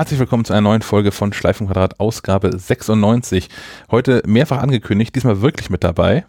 Herzlich 0.00 0.18
willkommen 0.18 0.46
zu 0.46 0.54
einer 0.54 0.62
neuen 0.62 0.80
Folge 0.80 1.12
von 1.12 1.34
Schleifenquadrat, 1.34 2.00
Ausgabe 2.00 2.58
96. 2.58 3.50
Heute 3.90 4.22
mehrfach 4.24 4.62
angekündigt, 4.62 5.14
diesmal 5.14 5.42
wirklich 5.42 5.68
mit 5.68 5.84
dabei. 5.84 6.24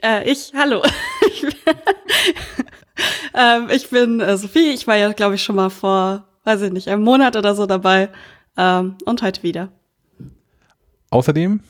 Äh, 0.00 0.30
ich, 0.30 0.52
hallo. 0.56 0.80
ähm, 3.34 3.68
ich 3.68 3.90
bin 3.90 4.20
äh, 4.20 4.36
Sophie, 4.36 4.70
ich 4.70 4.86
war 4.86 4.94
ja, 4.96 5.12
glaube 5.12 5.34
ich, 5.34 5.42
schon 5.42 5.56
mal 5.56 5.70
vor, 5.70 6.28
weiß 6.44 6.62
ich 6.62 6.72
nicht, 6.72 6.86
einem 6.86 7.02
Monat 7.02 7.34
oder 7.34 7.56
so 7.56 7.66
dabei. 7.66 8.10
Ähm, 8.56 8.94
und 9.04 9.22
heute 9.22 9.42
wieder. 9.42 9.72
Außerdem 11.10 11.64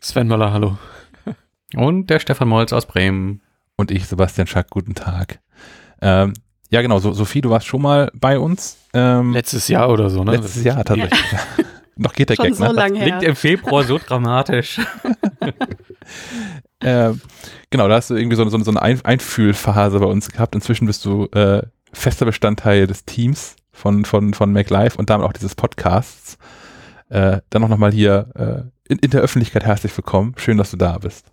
Sven 0.00 0.26
Möller, 0.26 0.52
hallo. 0.52 0.76
Und 1.76 2.10
der 2.10 2.18
Stefan 2.18 2.48
Molz 2.48 2.72
aus 2.72 2.86
Bremen. 2.86 3.42
und 3.76 3.92
ich, 3.92 4.08
Sebastian 4.08 4.48
Schack, 4.48 4.70
guten 4.70 4.96
Tag. 4.96 5.38
Ähm, 6.02 6.32
ja, 6.70 6.82
genau, 6.82 6.98
so, 6.98 7.12
Sophie, 7.12 7.40
du 7.40 7.50
warst 7.50 7.66
schon 7.66 7.82
mal 7.82 8.10
bei 8.14 8.38
uns. 8.38 8.78
Ähm, 8.92 9.32
Letztes 9.32 9.68
Jahr 9.68 9.90
oder 9.90 10.08
so, 10.10 10.24
ne? 10.24 10.32
letztes 10.32 10.64
Jahr 10.64 10.84
tatsächlich. 10.84 11.20
Noch 11.96 12.14
geht 12.14 12.30
der 12.30 12.36
Schon 12.36 12.46
Gag, 12.46 12.54
so 12.54 12.64
ne? 12.64 12.72
lange 12.72 13.00
Klingt 13.00 13.22
her. 13.22 13.28
im 13.28 13.36
Februar 13.36 13.84
so 13.84 13.98
dramatisch. 13.98 14.80
Äh, 16.82 17.12
genau, 17.68 17.88
da 17.88 17.96
hast 17.96 18.08
du 18.08 18.14
irgendwie 18.14 18.36
so, 18.36 18.48
so, 18.48 18.58
so 18.58 18.70
eine 18.70 18.80
Ein 18.80 19.04
Einfühlphase 19.04 19.98
bei 20.00 20.06
uns 20.06 20.30
gehabt. 20.30 20.54
Inzwischen 20.54 20.86
bist 20.86 21.04
du 21.04 21.26
äh, 21.26 21.62
fester 21.92 22.24
Bestandteil 22.24 22.86
des 22.86 23.04
Teams 23.04 23.56
von, 23.70 24.06
von, 24.06 24.32
von 24.32 24.50
MacLife 24.50 24.96
und 24.96 25.10
damit 25.10 25.26
auch 25.26 25.34
dieses 25.34 25.54
Podcasts. 25.54 26.38
Äh, 27.10 27.42
dann 27.50 27.64
auch 27.64 27.68
nochmal 27.68 27.92
hier 27.92 28.30
äh, 28.34 28.90
in, 28.90 28.98
in 28.98 29.10
der 29.10 29.20
Öffentlichkeit 29.20 29.64
herzlich 29.64 29.94
willkommen. 29.96 30.34
Schön, 30.38 30.56
dass 30.56 30.70
du 30.70 30.78
da 30.78 30.96
bist. 30.96 31.26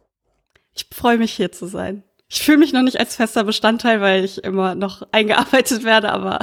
Ich 0.73 0.87
freue 0.93 1.17
mich 1.17 1.31
hier 1.31 1.51
zu 1.51 1.65
sein. 1.65 2.03
Ich 2.29 2.41
fühle 2.43 2.57
mich 2.57 2.73
noch 2.73 2.81
nicht 2.81 2.99
als 2.99 3.15
fester 3.15 3.43
Bestandteil, 3.43 4.01
weil 4.01 4.23
ich 4.25 4.43
immer 4.43 4.75
noch 4.75 5.01
eingearbeitet 5.11 5.83
werde, 5.83 6.11
aber 6.11 6.39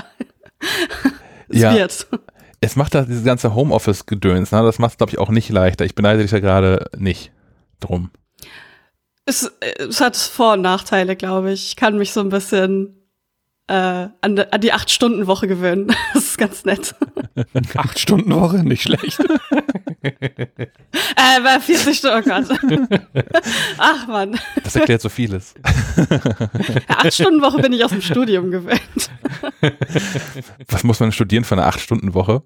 es 1.48 1.60
Ja. 1.60 1.74
wird. 1.74 2.06
Es 2.60 2.76
macht 2.76 2.94
da 2.94 3.02
dieses 3.02 3.24
ganze 3.24 3.54
Homeoffice-Gedöns, 3.54 4.50
ne? 4.50 4.62
das 4.62 4.78
macht 4.78 4.92
es, 4.92 4.96
glaube 4.96 5.10
ich, 5.12 5.18
auch 5.18 5.28
nicht 5.28 5.50
leichter. 5.50 5.84
Ich 5.84 5.94
beneide 5.94 6.22
dich 6.22 6.30
ja 6.30 6.40
gerade 6.40 6.88
nicht 6.96 7.30
drum. 7.80 8.10
Es, 9.26 9.50
es 9.78 10.00
hat 10.00 10.16
Vor- 10.16 10.54
und 10.54 10.62
Nachteile, 10.62 11.14
glaube 11.16 11.52
ich. 11.52 11.68
Ich 11.68 11.76
kann 11.76 11.98
mich 11.98 12.12
so 12.12 12.20
ein 12.20 12.30
bisschen 12.30 12.96
äh, 13.66 13.72
an, 14.20 14.38
an 14.38 14.60
die 14.60 14.72
Acht-Stunden-Woche 14.72 15.46
gewöhnen. 15.48 15.94
Das 16.14 16.24
ist 16.24 16.38
ganz 16.38 16.64
nett. 16.64 16.94
Acht 17.76 17.98
Stunden 17.98 18.32
Woche, 18.34 18.58
nicht 18.64 18.82
schlecht. 18.82 19.18
Äh, 21.16 21.40
bei 21.42 21.58
40 21.60 21.96
Stunden, 21.96 22.18
oh 22.18 22.22
Gott. 22.28 22.58
Ach 23.78 24.06
man, 24.06 24.38
Das 24.62 24.76
erklärt 24.76 25.00
so 25.00 25.08
vieles. 25.08 25.54
Acht-Stunden-Woche 26.88 27.62
bin 27.62 27.72
ich 27.72 27.82
aus 27.82 27.90
dem 27.90 28.02
Studium 28.02 28.50
gewöhnt. 28.50 29.10
Was 30.68 30.84
muss 30.84 31.00
man 31.00 31.10
studieren 31.10 31.44
für 31.44 31.54
eine 31.56 31.66
8-Stunden-Woche? 31.66 32.42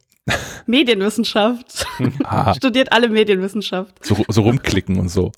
Medienwissenschaft. 0.66 1.84
Ah, 2.22 2.54
Studiert 2.54 2.92
alle 2.92 3.08
Medienwissenschaft. 3.08 4.04
so, 4.04 4.24
so 4.28 4.42
rumklicken 4.42 5.00
und 5.00 5.08
so. 5.08 5.32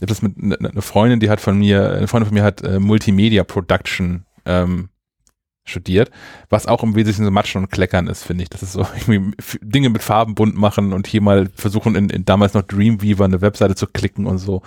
Ich 0.00 0.02
habe 0.02 0.06
das 0.06 0.22
mit 0.22 0.42
ne- 0.42 0.56
ne- 0.58 0.70
eine 0.70 0.82
Freundin, 0.82 1.20
die 1.20 1.28
hat 1.28 1.40
von 1.42 1.58
mir, 1.58 1.92
eine 1.92 2.08
Freundin 2.08 2.28
von 2.28 2.34
mir 2.34 2.42
hat 2.42 2.62
äh, 2.62 2.80
Multimedia 2.80 3.44
Production 3.44 4.24
ähm, 4.46 4.88
studiert, 5.66 6.10
was 6.48 6.66
auch 6.66 6.82
im 6.82 6.94
Wesentlichen 6.94 7.26
so 7.26 7.30
Matschen 7.30 7.62
und 7.62 7.70
Kleckern 7.70 8.06
ist, 8.06 8.24
finde 8.24 8.42
ich. 8.42 8.48
Das 8.48 8.62
ist 8.62 8.72
so 8.72 8.80
irgendwie 9.06 9.36
Dinge 9.60 9.90
mit 9.90 10.02
Farben 10.02 10.34
bunt 10.34 10.56
machen 10.56 10.94
und 10.94 11.06
hier 11.06 11.20
mal 11.20 11.50
versuchen, 11.54 11.94
in, 11.96 12.08
in 12.08 12.24
damals 12.24 12.54
noch 12.54 12.62
Dreamweaver 12.62 13.26
eine 13.26 13.42
Webseite 13.42 13.74
zu 13.74 13.86
klicken 13.86 14.24
und 14.26 14.38
so. 14.38 14.62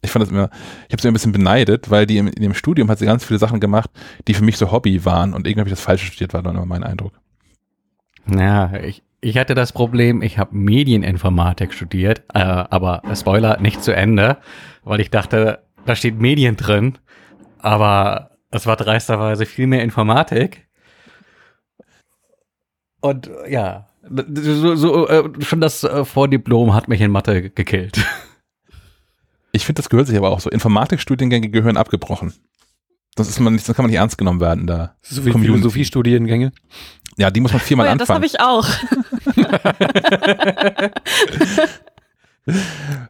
Ich 0.00 0.10
fand 0.10 0.22
das 0.22 0.30
immer, 0.30 0.48
ich 0.88 0.92
habe 0.92 1.02
sie 1.02 1.08
ein 1.08 1.12
bisschen 1.12 1.32
beneidet, 1.32 1.90
weil 1.90 2.06
die 2.06 2.18
im, 2.18 2.28
in 2.28 2.42
dem 2.42 2.54
Studium 2.54 2.88
hat 2.88 3.00
sie 3.00 3.06
ganz 3.06 3.24
viele 3.24 3.40
Sachen 3.40 3.58
gemacht, 3.58 3.90
die 4.28 4.34
für 4.34 4.44
mich 4.44 4.58
so 4.58 4.70
Hobby 4.70 5.04
waren 5.04 5.34
und 5.34 5.46
irgendwie 5.46 5.60
habe 5.60 5.70
ich 5.70 5.74
das 5.74 5.84
Falsche 5.84 6.06
studiert, 6.06 6.34
war 6.34 6.42
dann 6.42 6.54
immer 6.54 6.66
mein 6.66 6.84
Eindruck. 6.84 7.12
Ja, 8.26 8.72
ich, 8.74 9.02
ich 9.24 9.38
hatte 9.38 9.54
das 9.54 9.72
Problem, 9.72 10.20
ich 10.20 10.36
habe 10.36 10.54
Medieninformatik 10.54 11.72
studiert, 11.72 12.22
äh, 12.34 12.40
aber 12.40 13.02
Spoiler, 13.14 13.60
nicht 13.60 13.82
zu 13.82 13.94
Ende, 13.94 14.38
weil 14.82 15.00
ich 15.00 15.10
dachte, 15.10 15.62
da 15.86 15.94
steht 15.94 16.20
Medien 16.20 16.56
drin, 16.56 16.98
aber 17.58 18.32
es 18.50 18.66
war 18.66 18.76
dreisterweise 18.76 19.46
viel 19.46 19.68
mehr 19.68 19.82
Informatik. 19.82 20.66
Und 23.00 23.30
ja, 23.48 23.86
so, 24.02 24.74
so, 24.74 25.08
äh, 25.08 25.22
schon 25.40 25.60
das 25.60 25.84
äh, 25.84 26.04
Vordiplom 26.04 26.74
hat 26.74 26.88
mich 26.88 27.00
in 27.00 27.10
Mathe 27.10 27.50
gekillt. 27.50 28.04
Ich 29.52 29.66
finde, 29.66 29.80
das 29.80 29.90
gehört 29.90 30.06
sich 30.06 30.16
aber 30.16 30.30
auch 30.30 30.40
so. 30.40 30.50
Informatikstudiengänge 30.50 31.50
gehören 31.50 31.76
abgebrochen. 31.76 32.32
Das 33.14 33.28
ist 33.28 33.38
man 33.38 33.52
nicht, 33.52 33.68
das 33.68 33.76
kann 33.76 33.84
man 33.84 33.90
nicht 33.90 33.98
ernst 33.98 34.16
genommen 34.16 34.40
werden 34.40 34.66
da. 34.66 34.96
So. 35.02 35.20
Philosophiestudiengänge. 35.20 36.52
Ja, 37.18 37.30
die 37.30 37.40
muss 37.40 37.52
man 37.52 37.60
Oh 37.60 37.64
viermal 37.64 37.86
ja, 37.86 37.94
das 37.94 38.08
habe 38.08 38.24
anfangen. 38.24 38.34
ich 38.34 38.40
auch. 38.40 38.66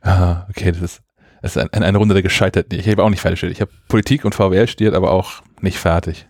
Ah, 0.02 0.46
okay, 0.50 0.72
das 0.72 0.82
ist, 0.82 1.02
das 1.40 1.56
ist 1.56 1.72
ein, 1.72 1.82
eine 1.82 1.98
Runde 1.98 2.14
der 2.14 2.22
Gescheiterten. 2.22 2.78
Ich 2.78 2.88
habe 2.88 3.02
auch 3.02 3.10
nicht 3.10 3.20
fertig 3.20 3.38
studiert. 3.38 3.56
Ich 3.56 3.60
habe 3.62 3.72
Politik 3.88 4.24
und 4.24 4.34
VWL 4.34 4.68
studiert, 4.68 4.94
aber 4.94 5.10
auch 5.10 5.42
nicht 5.60 5.78
fertig. 5.78 6.26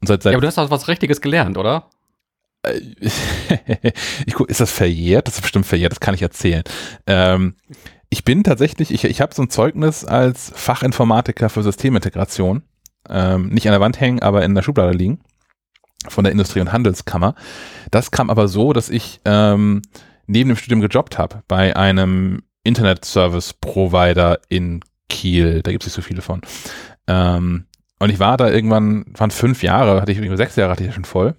Und 0.00 0.06
seit, 0.08 0.20
Ja, 0.20 0.22
seit 0.24 0.34
aber 0.34 0.42
du 0.42 0.46
hast 0.46 0.58
auch 0.58 0.70
was 0.70 0.88
Richtiges 0.88 1.20
gelernt, 1.20 1.58
oder? 1.58 1.90
ich 4.26 4.34
guck, 4.34 4.48
ist 4.48 4.60
das 4.60 4.70
verjährt? 4.70 5.26
Das 5.26 5.34
ist 5.34 5.42
bestimmt 5.42 5.66
verjährt, 5.66 5.92
das 5.92 6.00
kann 6.00 6.14
ich 6.14 6.22
erzählen. 6.22 6.62
Ähm, 7.06 7.56
ich 8.08 8.24
bin 8.24 8.44
tatsächlich, 8.44 8.90
ich, 8.90 9.04
ich 9.04 9.20
habe 9.20 9.34
so 9.34 9.42
ein 9.42 9.50
Zeugnis 9.50 10.04
als 10.04 10.52
Fachinformatiker 10.54 11.50
für 11.50 11.62
Systemintegration. 11.62 12.62
Ähm, 13.10 13.48
nicht 13.48 13.66
an 13.66 13.72
der 13.72 13.80
Wand 13.80 14.00
hängen, 14.00 14.20
aber 14.20 14.44
in 14.44 14.54
der 14.54 14.62
Schublade 14.62 14.96
liegen. 14.96 15.20
Von 16.08 16.24
der 16.24 16.32
Industrie- 16.32 16.60
und 16.60 16.72
Handelskammer. 16.72 17.34
Das 17.90 18.10
kam 18.10 18.30
aber 18.30 18.48
so, 18.48 18.72
dass 18.72 18.90
ich 18.90 19.20
ähm, 19.24 19.82
neben 20.26 20.48
dem 20.50 20.56
Studium 20.56 20.80
gejobbt 20.80 21.18
habe 21.18 21.42
bei 21.48 21.76
einem 21.76 22.42
Internet-Service-Provider 22.62 24.40
in 24.48 24.80
Kiel. 25.08 25.62
Da 25.62 25.70
gibt 25.70 25.82
es 25.82 25.88
nicht 25.88 25.94
so 25.94 26.02
viele 26.02 26.22
von. 26.22 26.40
Ähm, 27.06 27.66
und 27.98 28.10
ich 28.10 28.18
war 28.18 28.36
da 28.36 28.50
irgendwann, 28.50 29.04
waren 29.14 29.30
fünf 29.30 29.62
Jahre, 29.62 30.00
hatte 30.00 30.12
ich 30.12 30.36
sechs 30.36 30.56
Jahre 30.56 30.72
hatte 30.72 30.82
ich 30.82 30.88
ja 30.88 30.94
schon 30.94 31.04
voll. 31.04 31.34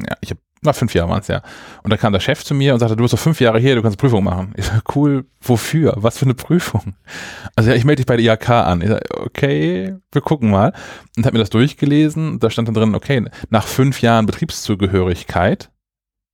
Ja, 0.00 0.16
ich 0.20 0.30
habe, 0.30 0.40
na, 0.64 0.72
fünf 0.72 0.94
Jahre 0.94 1.10
waren 1.10 1.20
es 1.20 1.28
ja. 1.28 1.42
Und 1.82 1.92
da 1.92 1.96
kam 1.96 2.12
der 2.12 2.20
Chef 2.20 2.44
zu 2.44 2.54
mir 2.54 2.74
und 2.74 2.80
sagte, 2.80 2.96
du 2.96 3.02
bist 3.02 3.14
doch 3.14 3.18
fünf 3.18 3.40
Jahre 3.40 3.58
hier, 3.58 3.74
du 3.74 3.82
kannst 3.82 3.98
eine 3.98 4.08
Prüfung 4.08 4.24
machen. 4.24 4.52
Ich 4.56 4.66
sag, 4.66 4.96
cool, 4.96 5.26
wofür? 5.40 5.94
Was 5.96 6.18
für 6.18 6.24
eine 6.24 6.34
Prüfung? 6.34 6.94
Also 7.56 7.70
ja, 7.70 7.76
ich 7.76 7.84
melde 7.84 8.00
dich 8.00 8.06
bei 8.06 8.16
der 8.16 8.34
IHK 8.34 8.50
an. 8.50 8.80
Ich 8.80 8.88
sag, 8.88 9.02
okay, 9.18 9.94
wir 10.10 10.22
gucken 10.22 10.50
mal. 10.50 10.72
Und 11.16 11.26
habe 11.26 11.34
mir 11.34 11.40
das 11.40 11.50
durchgelesen. 11.50 12.40
Da 12.40 12.50
stand 12.50 12.68
dann 12.68 12.74
drin, 12.74 12.94
okay, 12.94 13.24
nach 13.50 13.66
fünf 13.66 14.00
Jahren 14.00 14.26
Betriebszugehörigkeit 14.26 15.70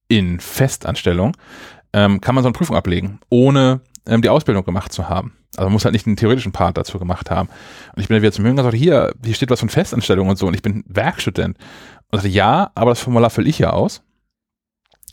in 0.09 0.41
Festanstellung 0.41 1.37
ähm, 1.93 2.21
kann 2.21 2.35
man 2.35 2.43
so 2.43 2.49
eine 2.49 2.55
Prüfung 2.55 2.77
ablegen, 2.77 3.21
ohne 3.31 3.81
ähm, 4.07 4.23
die 4.23 4.29
Ausbildung 4.29 4.65
gemacht 4.65 4.93
zu 4.93 5.09
haben. 5.09 5.33
Also 5.57 5.67
man 5.67 5.73
muss 5.73 5.85
halt 5.85 5.93
nicht 5.93 6.07
einen 6.07 6.17
theoretischen 6.17 6.53
Part 6.53 6.77
dazu 6.77 6.99
gemacht 6.99 7.31
haben. 7.31 7.49
Und 7.95 8.03
ich 8.03 8.09
bin 8.09 8.17
dann 8.17 8.23
wieder 8.23 8.33
zum 8.33 8.47
Jünger 8.47 8.61
und 8.61 8.65
sagte, 8.65 8.77
hier, 8.77 9.13
hier 9.25 9.35
steht 9.35 9.51
was 9.51 9.61
von 9.61 9.69
Festanstellung 9.69 10.29
und 10.29 10.37
so. 10.39 10.47
Und 10.47 10.55
ich 10.55 10.63
bin 10.63 10.85
Werkstudent. 10.87 11.59
Und 12.11 12.19
sagte, 12.19 12.29
ja, 12.29 12.71
aber 12.75 12.93
das 12.93 13.01
Formular 13.01 13.31
fülle 13.31 13.49
ich 13.49 13.59
ja 13.59 13.71
aus. 13.71 14.03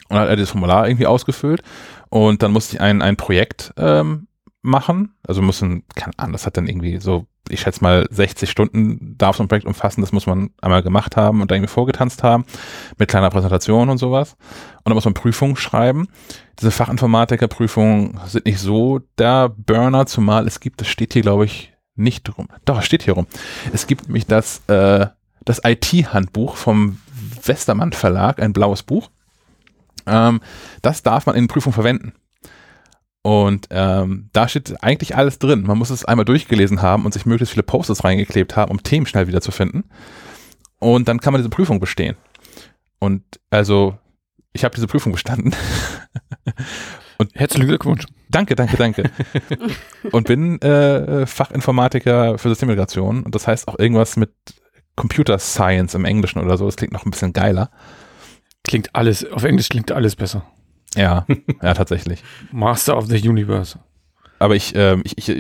Und 0.09 0.16
dann 0.16 0.22
hat 0.22 0.29
er 0.29 0.35
das 0.35 0.51
Formular 0.51 0.88
irgendwie 0.88 1.07
ausgefüllt. 1.07 1.62
Und 2.09 2.44
dann 2.44 2.51
musste 2.51 2.75
ich 2.75 2.81
ein, 2.81 3.01
ein 3.01 3.18
Projekt 3.18 3.73
ähm, 3.78 4.28
machen. 4.62 5.16
Also 5.28 5.41
müssen, 5.41 5.84
keine 5.95 6.13
Ahnung, 6.18 6.34
das 6.34 6.45
hat 6.45 6.57
dann 6.57 6.68
irgendwie 6.68 7.00
so, 7.00 7.25
ich 7.50 7.62
schätze 7.62 7.84
mal 7.84 8.06
60 8.09 8.50
Stunden 8.50 9.16
darf 9.18 9.38
so 9.38 9.44
ein 9.44 9.47
Projekt 9.47 9.66
umfassen. 9.66 10.01
Das 10.01 10.12
muss 10.12 10.28
man 10.28 10.51
einmal 10.62 10.84
gemacht 10.84 11.16
haben 11.16 11.41
und 11.41 11.51
da 11.51 11.56
irgendwie 11.56 11.72
vorgetanzt 11.72 12.23
haben. 12.23 12.45
Mit 12.97 13.09
kleiner 13.09 13.29
Präsentation 13.29 13.90
und 13.90 13.97
sowas. 13.97 14.35
Und 14.78 14.85
dann 14.85 14.95
muss 14.95 15.06
man 15.06 15.13
Prüfungen 15.13 15.56
schreiben. 15.56 16.07
Diese 16.59 16.72
Fachinformatikerprüfungen 16.72 18.19
sind 18.28 18.45
nicht 18.45 18.59
so 18.59 19.00
der 19.18 19.50
Burner, 19.50 20.06
zumal 20.06 20.48
es 20.48 20.60
gibt, 20.60 20.81
das 20.81 20.88
steht 20.88 21.13
hier, 21.13 21.21
glaube 21.21 21.45
ich, 21.45 21.74
nicht 21.95 22.24
drum. 22.24 22.48
Doch, 22.65 22.81
steht 22.81 23.03
hier 23.03 23.13
rum. 23.13 23.27
Es 23.74 23.88
gibt 23.88 24.07
nämlich 24.07 24.27
das, 24.27 24.62
äh, 24.68 25.07
das 25.45 25.62
IT-Handbuch 25.63 26.56
vom 26.56 27.00
Westermann 27.44 27.94
Verlag, 27.94 28.42
ein 28.42 28.53
blaues 28.53 28.83
Buch. 28.83 29.10
Ähm, 30.07 30.42
das 30.81 31.04
darf 31.04 31.25
man 31.25 31.36
in 31.36 31.48
Prüfung 31.48 31.74
verwenden. 31.74 32.13
Und 33.21 33.68
ähm, 33.71 34.30
da 34.31 34.48
steht 34.48 34.81
eigentlich 34.81 35.18
alles 35.18 35.38
drin. 35.38 35.63
Man 35.63 35.77
muss 35.77 35.89
es 35.89 36.06
einmal 36.06 36.24
durchgelesen 36.24 36.81
haben 36.81 37.04
und 37.06 37.13
sich 37.13 37.25
möglichst 37.25 37.54
viele 37.54 37.63
Posts 37.63 38.04
reingeklebt 38.04 38.56
haben, 38.56 38.71
um 38.71 38.81
Themen 38.83 39.06
schnell 39.06 39.27
wiederzufinden. 39.27 39.83
Und 40.80 41.07
dann 41.07 41.19
kann 41.19 41.33
man 41.33 41.42
diese 41.42 41.50
Prüfung 41.50 41.80
bestehen. 41.80 42.15
Und 43.00 43.24
also, 43.50 43.98
ich 44.54 44.63
habe 44.63 44.75
diese 44.75 44.88
Prüfung 44.88 45.12
bestanden. 45.12 45.54
Herzlichen 47.33 47.68
Glückwunsch. 47.68 48.06
Danke, 48.30 48.56
danke, 48.56 48.77
danke. 48.77 49.10
und 50.12 50.27
bin 50.27 50.62
äh, 50.62 51.25
Fachinformatiker 51.25 52.38
für 52.38 52.50
Systemintegration. 52.50 53.24
Und 53.24 53.36
das 53.36 53.48
heißt 53.48 53.68
auch 53.68 53.77
irgendwas 53.80 54.18
mit 54.18 54.31
Computer 54.95 55.39
Science 55.39 55.95
im 55.95 56.06
Englischen 56.06 56.39
oder 56.39 56.57
so. 56.57 56.65
Das 56.65 56.75
klingt 56.75 56.94
noch 56.94 57.06
ein 57.06 57.12
bisschen 57.12 57.33
geiler. 57.33 57.71
Klingt 58.67 58.95
alles, 58.95 59.29
auf 59.31 59.43
Englisch 59.43 59.69
klingt 59.69 59.91
alles 59.91 60.15
besser. 60.15 60.43
Ja, 60.95 61.25
ja, 61.61 61.73
tatsächlich. 61.73 62.23
Master 62.51 62.97
of 62.97 63.07
the 63.07 63.27
Universe. 63.27 63.79
Aber 64.39 64.55
ich, 64.55 64.73
ähm, 64.75 65.01
ich, 65.03 65.17
ich, 65.17 65.39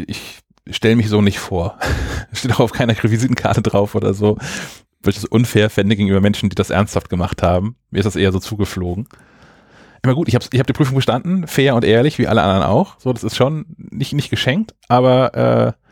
ich 0.65 0.75
stelle 0.75 0.95
mich 0.95 1.09
so 1.09 1.21
nicht 1.21 1.39
vor. 1.39 1.77
Steht 2.33 2.53
auch 2.53 2.61
auf 2.61 2.71
keiner 2.71 2.95
Visitenkarte 3.01 3.61
drauf 3.61 3.95
oder 3.95 4.13
so. 4.13 4.37
weil 5.01 5.11
ich 5.11 5.15
das 5.15 5.25
unfair 5.25 5.69
fände 5.69 5.95
gegenüber 5.95 6.21
Menschen, 6.21 6.49
die 6.49 6.55
das 6.55 6.69
ernsthaft 6.69 7.09
gemacht 7.09 7.43
haben. 7.43 7.75
Mir 7.91 7.99
ist 7.99 8.05
das 8.05 8.15
eher 8.15 8.31
so 8.31 8.39
zugeflogen. 8.39 9.07
Immer 10.03 10.15
gut, 10.15 10.27
ich 10.27 10.35
habe 10.35 10.45
ich 10.51 10.59
hab 10.59 10.67
die 10.67 10.73
Prüfung 10.73 10.95
bestanden, 10.95 11.47
fair 11.47 11.75
und 11.75 11.83
ehrlich, 11.83 12.17
wie 12.17 12.27
alle 12.27 12.41
anderen 12.43 12.63
auch. 12.63 12.99
So, 12.99 13.11
das 13.13 13.23
ist 13.23 13.35
schon 13.35 13.65
nicht, 13.77 14.13
nicht 14.13 14.29
geschenkt, 14.29 14.75
aber 14.87 15.75
äh, 15.77 15.86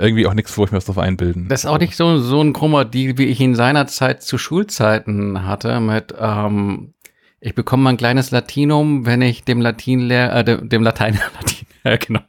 irgendwie 0.00 0.26
auch 0.26 0.34
nichts, 0.34 0.56
wo 0.56 0.64
ich 0.64 0.72
mir 0.72 0.78
was 0.78 0.86
drauf 0.86 0.98
einbilden. 0.98 1.48
Das 1.48 1.64
ist 1.64 1.66
auch 1.66 1.78
nicht 1.78 1.96
so, 1.96 2.18
so 2.18 2.40
ein 2.40 2.52
krummer 2.52 2.84
Deal, 2.84 3.18
wie 3.18 3.26
ich 3.26 3.40
ihn 3.40 3.54
seinerzeit 3.54 4.22
zu 4.22 4.38
Schulzeiten 4.38 5.46
hatte 5.46 5.80
mit, 5.80 6.14
ähm, 6.18 6.94
ich 7.40 7.54
bekomme 7.54 7.88
ein 7.88 7.96
kleines 7.96 8.30
Latinum, 8.30 9.06
wenn 9.06 9.22
ich 9.22 9.44
dem 9.44 9.60
Latinlehrer, 9.60 10.36
äh, 10.36 10.44
dem, 10.44 10.68
dem 10.68 10.82
Latein, 10.82 11.14
Latin, 11.34 11.66
ja, 11.84 11.96
genau. 11.96 12.20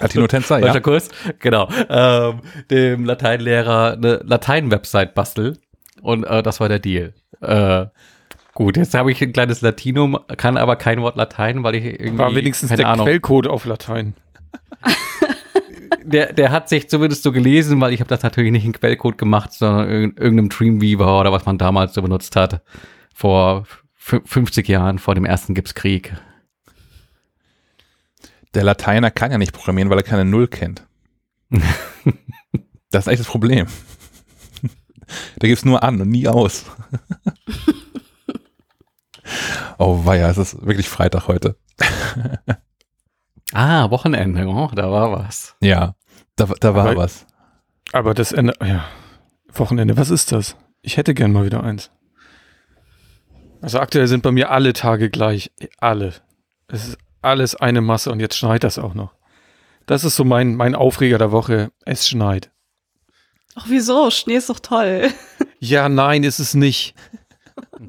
Latino-Tänzer, 0.00 0.58
ja. 0.58 0.66
Deutscher 0.66 0.80
Kurs, 0.80 1.08
genau. 1.38 1.68
Ähm, 1.88 2.40
dem 2.70 3.04
Lateinlehrer 3.04 3.92
eine 3.92 4.20
Latein-Website 4.24 5.14
bastel. 5.14 5.58
Und 6.00 6.24
äh, 6.24 6.42
das 6.42 6.58
war 6.60 6.70
der 6.70 6.78
Deal. 6.78 7.12
Äh, 7.42 7.86
gut, 8.54 8.78
jetzt 8.78 8.94
habe 8.94 9.12
ich 9.12 9.20
ein 9.22 9.34
kleines 9.34 9.60
Latinum, 9.60 10.18
kann 10.38 10.56
aber 10.56 10.76
kein 10.76 11.02
Wort 11.02 11.16
Latein, 11.16 11.62
weil 11.62 11.74
ich 11.74 11.84
irgendwie. 11.84 12.18
War 12.18 12.34
wenigstens 12.34 12.70
keine 12.70 12.78
der 12.78 12.88
Ahnung. 12.88 13.04
Quellcode 13.04 13.46
auf 13.46 13.66
Latein. 13.66 14.14
der, 16.10 16.32
der 16.32 16.50
hat 16.50 16.68
sich 16.68 16.88
zumindest 16.88 17.22
so 17.22 17.32
gelesen, 17.32 17.80
weil 17.80 17.92
ich 17.92 18.00
habe 18.00 18.08
das 18.08 18.22
natürlich 18.22 18.52
nicht 18.52 18.64
in 18.64 18.72
Quellcode 18.72 19.18
gemacht, 19.18 19.52
sondern 19.52 19.88
in 19.88 20.16
irgendeinem 20.16 20.48
Dreamweaver 20.48 21.20
oder 21.20 21.32
was 21.32 21.46
man 21.46 21.58
damals 21.58 21.94
so 21.94 22.02
benutzt 22.02 22.36
hat. 22.36 22.62
Vor 23.14 23.66
fü- 23.98 24.26
50 24.26 24.68
Jahren, 24.68 24.98
vor 24.98 25.14
dem 25.14 25.24
ersten 25.24 25.54
Gipskrieg. 25.54 26.14
Der 28.54 28.64
Lateiner 28.64 29.10
kann 29.10 29.30
ja 29.30 29.38
nicht 29.38 29.52
programmieren, 29.52 29.90
weil 29.90 29.98
er 29.98 30.02
keine 30.04 30.24
Null 30.24 30.48
kennt. 30.48 30.86
das 32.90 33.06
ist 33.06 33.12
echt 33.12 33.20
das 33.20 33.26
Problem. 33.28 33.66
Der 35.40 35.48
gibt's 35.48 35.64
nur 35.64 35.82
an 35.82 36.00
und 36.00 36.08
nie 36.08 36.28
aus. 36.28 36.66
oh 39.78 40.04
weia, 40.04 40.30
es 40.30 40.38
ist 40.38 40.66
wirklich 40.66 40.88
Freitag 40.88 41.28
heute. 41.28 41.56
Ah, 43.52 43.90
Wochenende, 43.90 44.46
oh, 44.46 44.70
da 44.74 44.90
war 44.90 45.12
was. 45.12 45.56
Ja, 45.60 45.94
da, 46.40 46.54
da 46.60 46.74
war 46.74 46.86
Aber- 46.86 46.96
was. 46.96 47.26
Aber 47.92 48.14
das 48.14 48.32
Ende, 48.32 48.54
ja, 48.64 48.84
Wochenende, 49.52 49.96
was 49.96 50.10
ist 50.10 50.30
das? 50.32 50.56
Ich 50.82 50.96
hätte 50.96 51.12
gern 51.14 51.32
mal 51.32 51.44
wieder 51.44 51.62
eins. 51.64 51.90
Also 53.60 53.78
aktuell 53.80 54.06
sind 54.06 54.22
bei 54.22 54.30
mir 54.32 54.50
alle 54.50 54.72
Tage 54.72 55.10
gleich. 55.10 55.50
Alle. 55.78 56.14
Es 56.68 56.88
ist 56.88 56.98
alles 57.20 57.56
eine 57.56 57.80
Masse 57.80 58.10
und 58.10 58.20
jetzt 58.20 58.36
schneit 58.36 58.64
das 58.64 58.78
auch 58.78 58.94
noch. 58.94 59.12
Das 59.86 60.04
ist 60.04 60.16
so 60.16 60.24
mein, 60.24 60.54
mein 60.54 60.74
Aufreger 60.74 61.18
der 61.18 61.32
Woche. 61.32 61.72
Es 61.84 62.08
schneit. 62.08 62.50
Ach, 63.56 63.66
wieso? 63.68 64.10
Schnee 64.10 64.36
ist 64.36 64.50
doch 64.50 64.60
toll. 64.60 65.08
Ja, 65.62 65.90
nein, 65.90 66.24
ist 66.24 66.38
es 66.38 66.54
nicht. 66.54 66.94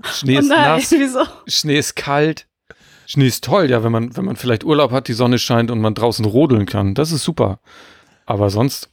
Schnee 0.03 0.35
oh 0.35 0.39
ist 0.41 0.49
nein, 0.49 0.61
nass, 0.61 0.91
wieso? 0.91 1.21
Schnee 1.47 1.77
ist 1.79 1.95
kalt. 1.95 2.45
Schnee 3.05 3.27
ist 3.27 3.45
toll, 3.45 3.69
ja, 3.69 3.81
wenn 3.81 3.93
man, 3.93 4.17
wenn 4.17 4.25
man 4.25 4.35
vielleicht 4.35 4.65
Urlaub 4.65 4.91
hat, 4.91 5.07
die 5.07 5.13
Sonne 5.13 5.39
scheint 5.39 5.71
und 5.71 5.79
man 5.79 5.93
draußen 5.93 6.25
rodeln 6.25 6.65
kann. 6.65 6.95
Das 6.95 7.13
ist 7.13 7.23
super. 7.23 7.61
Aber 8.31 8.49
sonst 8.49 8.89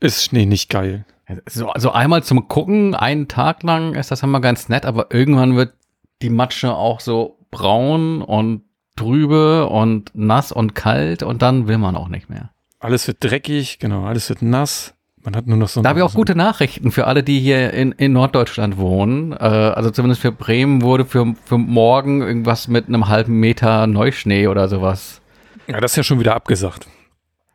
ist 0.00 0.24
Schnee 0.24 0.46
nicht 0.46 0.70
geil. 0.70 1.04
So, 1.46 1.68
also 1.68 1.92
einmal 1.92 2.22
zum 2.22 2.48
Gucken, 2.48 2.94
einen 2.94 3.28
Tag 3.28 3.62
lang 3.62 3.94
ist 3.94 4.10
das 4.10 4.22
immer 4.22 4.40
ganz 4.40 4.70
nett, 4.70 4.86
aber 4.86 5.08
irgendwann 5.10 5.56
wird 5.56 5.74
die 6.22 6.30
Matsche 6.30 6.74
auch 6.74 7.00
so 7.00 7.36
braun 7.50 8.22
und 8.22 8.62
trübe 8.96 9.68
und 9.68 10.10
nass 10.14 10.52
und 10.52 10.74
kalt 10.74 11.22
und 11.22 11.42
dann 11.42 11.68
will 11.68 11.76
man 11.76 11.96
auch 11.96 12.08
nicht 12.08 12.30
mehr. 12.30 12.48
Alles 12.80 13.06
wird 13.06 13.18
dreckig, 13.20 13.78
genau, 13.78 14.06
alles 14.06 14.30
wird 14.30 14.40
nass. 14.40 14.94
Man 15.22 15.36
hat 15.36 15.46
nur 15.46 15.58
noch 15.58 15.68
so 15.68 15.82
Da 15.82 15.90
habe 15.90 15.98
ich 15.98 16.04
auch 16.04 16.14
gute 16.14 16.34
Nachrichten 16.34 16.92
für 16.92 17.06
alle, 17.06 17.22
die 17.22 17.40
hier 17.40 17.74
in, 17.74 17.92
in 17.92 18.14
Norddeutschland 18.14 18.78
wohnen. 18.78 19.32
Äh, 19.32 19.36
also 19.36 19.90
zumindest 19.90 20.22
für 20.22 20.32
Bremen 20.32 20.80
wurde 20.80 21.04
für, 21.04 21.34
für 21.44 21.58
morgen 21.58 22.22
irgendwas 22.22 22.68
mit 22.68 22.88
einem 22.88 23.08
halben 23.08 23.38
Meter 23.38 23.86
Neuschnee 23.86 24.46
oder 24.46 24.68
sowas. 24.68 25.20
Ja, 25.66 25.78
das 25.78 25.92
ist 25.92 25.96
ja 25.96 26.02
schon 26.04 26.20
wieder 26.20 26.34
abgesagt. 26.34 26.88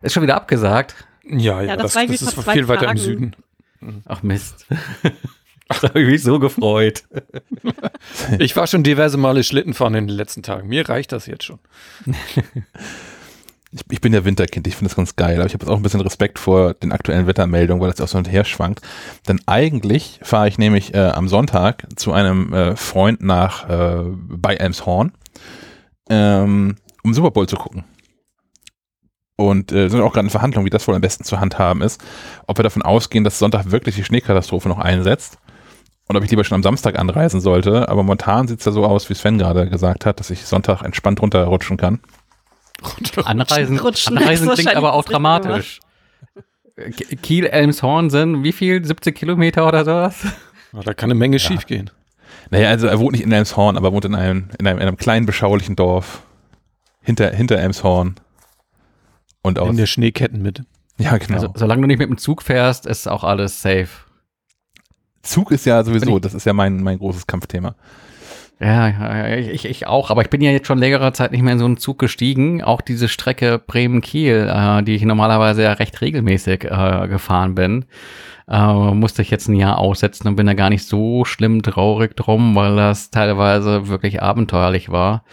Ist 0.08 0.14
schon 0.14 0.24
wieder 0.24 0.36
abgesagt. 0.36 0.96
Ja, 1.28 1.62
ja, 1.62 1.64
Ja, 1.64 1.76
das 1.76 1.92
das, 1.92 2.08
das, 2.08 2.22
ist 2.22 2.50
viel 2.50 2.70
weiter 2.70 2.84
im 2.84 2.88
Tagen. 2.88 2.98
Süden. 2.98 3.36
Ach 4.06 4.24
Mist. 4.24 4.66
da 5.68 5.90
habe 5.90 6.02
ich 6.02 6.08
mich 6.08 6.24
so 6.24 6.40
gefreut. 6.40 7.04
Ich 8.40 8.56
war 8.56 8.68
schon 8.68 8.84
diverse 8.84 9.18
Male 9.18 9.44
Schlitten 9.44 9.74
fahren 9.74 9.96
in 9.96 10.08
den 10.08 10.16
letzten 10.16 10.44
Tagen. 10.44 10.70
Mir 10.70 10.88
reicht 10.88 11.12
das 11.12 11.26
jetzt 11.26 11.44
schon. 11.44 11.60
Ich, 13.74 13.82
ich 13.90 14.00
bin 14.00 14.14
ja 14.14 14.24
Winterkind, 14.24 14.66
ich 14.66 14.78
finde 14.78 14.90
das 14.90 14.96
ganz 14.96 15.18
geil, 15.18 15.36
aber 15.36 15.46
ich 15.46 15.54
habe 15.54 15.66
jetzt 15.66 15.70
auch 15.70 15.76
ein 15.76 15.84
bisschen 15.84 16.00
Respekt 16.00 16.40
vor 16.40 16.74
den 16.74 16.94
aktuellen 16.94 17.28
Wettermeldungen, 17.28 17.82
weil 17.82 17.92
das 17.92 18.00
auch 18.00 18.08
so 18.08 18.18
hinterher 18.18 18.46
schwankt. 18.46 18.80
Denn 19.28 19.42
eigentlich 19.46 20.22
fahre 20.24 20.48
ich 20.48 20.58
nämlich 20.58 20.94
äh, 20.94 21.00
am 21.00 21.28
Sonntag 21.28 21.86
zu 21.98 22.14
einem 22.14 22.54
äh, 22.54 22.78
Freund 22.78 23.22
nach 23.22 23.68
äh, 23.70 24.06
bei 24.06 24.56
Elmshorn, 24.56 25.12
ähm, 26.10 26.78
um 27.04 27.14
Super 27.14 27.32
Bowl 27.32 27.48
zu 27.48 27.58
gucken. 27.58 27.84
Und 29.40 29.72
äh, 29.72 29.88
sind 29.88 30.02
auch 30.02 30.12
gerade 30.14 30.26
in 30.26 30.32
Verhandlungen, 30.32 30.66
wie 30.66 30.72
das 30.72 30.88
wohl 30.88 30.96
am 30.96 31.02
besten 31.02 31.24
zu 31.24 31.40
handhaben 31.40 31.82
ist, 31.84 32.04
ob 32.48 32.58
wir 32.58 32.64
davon 32.64 32.82
ausgehen, 32.82 33.24
dass 33.24 33.38
Sonntag 33.40 33.70
wirklich 33.72 33.96
die 33.96 34.04
Schneekatastrophe 34.04 34.68
noch 34.68 34.80
einsetzt 34.80 35.38
und 36.08 36.18
ob 36.18 36.24
ich 36.24 36.32
lieber 36.32 36.44
schon 36.44 36.56
am 36.56 36.64
Samstag 36.64 36.98
anreisen 36.98 37.40
sollte. 37.40 37.88
Aber 37.88 38.02
momentan 38.02 38.48
sieht 38.48 38.60
es 38.60 38.66
ja 38.66 38.72
so 38.72 38.84
aus, 38.84 39.10
wie 39.10 39.14
Sven 39.14 39.38
gerade 39.38 39.70
gesagt 39.70 40.06
hat, 40.08 40.20
dass 40.20 40.32
ich 40.32 40.44
Sonntag 40.46 40.82
entspannt 40.82 41.22
runterrutschen 41.22 41.78
kann. 41.78 42.00
Anreisen, 43.26 43.80
Rutschen 43.80 44.18
Anreisen 44.18 44.50
klingt 44.50 44.76
aber 44.76 44.94
auch 44.94 45.04
dramatisch. 45.06 45.80
K- 46.76 47.16
Kiel, 47.22 47.46
Elmshorn 47.46 48.10
sind 48.10 48.44
wie 48.44 48.52
viel? 48.52 48.84
70 48.84 49.16
Kilometer 49.16 49.68
oder 49.68 49.84
sowas? 49.86 50.16
Ja, 50.74 50.82
da 50.82 50.94
kann 50.94 51.10
eine 51.10 51.18
Menge 51.18 51.40
schief 51.40 51.66
gehen. 51.66 51.90
Naja, 52.52 52.70
also 52.70 52.88
er 52.88 53.00
wohnt 53.00 53.14
nicht 53.14 53.24
in 53.24 53.32
Elmshorn, 53.32 53.78
aber 53.78 53.92
wohnt 53.94 54.06
in 54.06 54.16
einem, 54.16 54.50
in 54.60 54.68
einem, 54.68 54.80
in 54.80 54.88
einem 54.88 54.98
kleinen, 54.98 55.26
beschaulichen 55.26 55.76
Dorf 55.76 56.22
hinter, 57.02 57.32
hinter 57.32 57.58
Elmshorn. 57.58 58.16
Und 59.42 59.60
aus. 59.60 59.70
In 59.70 59.78
der 59.78 59.86
Schneeketten 59.86 60.42
mit. 60.42 60.64
Ja, 60.98 61.18
genau. 61.18 61.36
Also, 61.36 61.54
solange 61.56 61.82
du 61.82 61.88
nicht 61.88 62.00
mit 62.00 62.10
dem 62.10 62.18
Zug 62.18 62.42
fährst, 62.42 62.86
ist 62.86 63.08
auch 63.08 63.24
alles 63.24 63.62
safe. 63.62 63.90
Zug 65.22 65.52
ist 65.52 65.66
ja 65.66 65.84
sowieso, 65.84 66.20
das 66.20 66.34
ist 66.34 66.46
ja 66.46 66.54
mein, 66.54 66.82
mein 66.82 66.98
großes 67.00 67.28
Kampfthema. 67.28 67.76
Ja, 68.60 68.88
ja, 68.88 69.36
ich, 69.36 69.66
ich 69.66 69.86
auch, 69.86 70.10
aber 70.10 70.24
ich 70.24 70.32
bin 70.32 70.42
ja 70.42 70.50
jetzt 70.50 70.66
schon 70.66 70.80
längere 70.80 71.14
Zeit 71.14 71.32
nicht 71.32 71.44
mehr 71.44 71.54
in 71.54 71.60
so 71.60 71.66
einen 71.66 71.78
Zug 71.78 72.00
gestiegen. 72.00 72.64
Auch 72.64 72.82
diese 72.82 73.08
Strecke 73.08 73.60
Bremen-Kiel, 73.60 74.52
äh, 74.52 74.82
die 74.84 74.96
ich 74.96 75.04
normalerweise 75.04 75.62
ja 75.62 75.74
recht 75.74 76.02
regelmäßig 76.02 76.64
äh, 76.64 77.08
gefahren 77.08 77.54
bin, 77.54 77.86
äh, 78.50 78.74
musste 78.94 79.22
ich 79.22 79.30
jetzt 79.30 79.48
ein 79.48 79.56
Jahr 79.56 79.78
aussetzen 79.78 80.28
und 80.28 80.38
bin 80.38 80.48
da 80.48 80.54
gar 80.54 80.72
nicht 80.72 80.88
so 80.88 81.24
schlimm 81.24 81.62
traurig 81.62 82.16
drum, 82.16 82.56
weil 82.56 82.76
das 82.76 83.12
teilweise 83.12 83.90
wirklich 83.90 84.24
abenteuerlich 84.24 84.90
war. 84.90 85.24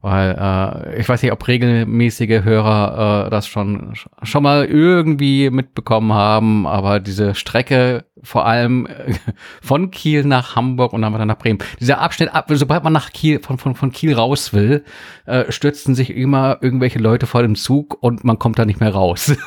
Weil 0.00 0.36
äh, 0.38 1.00
ich 1.00 1.08
weiß 1.08 1.22
nicht, 1.22 1.32
ob 1.32 1.46
regelmäßige 1.46 2.44
Hörer 2.44 3.26
äh, 3.26 3.30
das 3.30 3.46
schon 3.46 3.94
schon 4.22 4.42
mal 4.42 4.64
irgendwie 4.64 5.50
mitbekommen 5.50 6.12
haben, 6.12 6.66
aber 6.66 7.00
diese 7.00 7.34
Strecke 7.34 8.04
vor 8.22 8.46
allem 8.46 8.86
äh, 8.86 9.14
von 9.62 9.90
Kiel 9.90 10.24
nach 10.24 10.54
Hamburg 10.54 10.92
und 10.92 11.02
dann 11.02 11.12
weiter 11.12 11.26
nach 11.26 11.38
Bremen. 11.38 11.58
Dieser 11.80 12.00
Abschnitt, 12.00 12.34
ab, 12.34 12.46
sobald 12.52 12.84
man 12.84 12.92
nach 12.92 13.12
Kiel 13.12 13.40
von 13.40 13.58
von 13.58 13.74
von 13.74 13.90
Kiel 13.90 14.14
raus 14.14 14.52
will, 14.52 14.84
äh, 15.24 15.50
stürzen 15.50 15.94
sich 15.94 16.10
immer 16.10 16.58
irgendwelche 16.60 16.98
Leute 16.98 17.26
vor 17.26 17.42
dem 17.42 17.56
Zug 17.56 17.96
und 18.00 18.24
man 18.24 18.38
kommt 18.38 18.58
da 18.58 18.64
nicht 18.64 18.80
mehr 18.80 18.92
raus. 18.92 19.34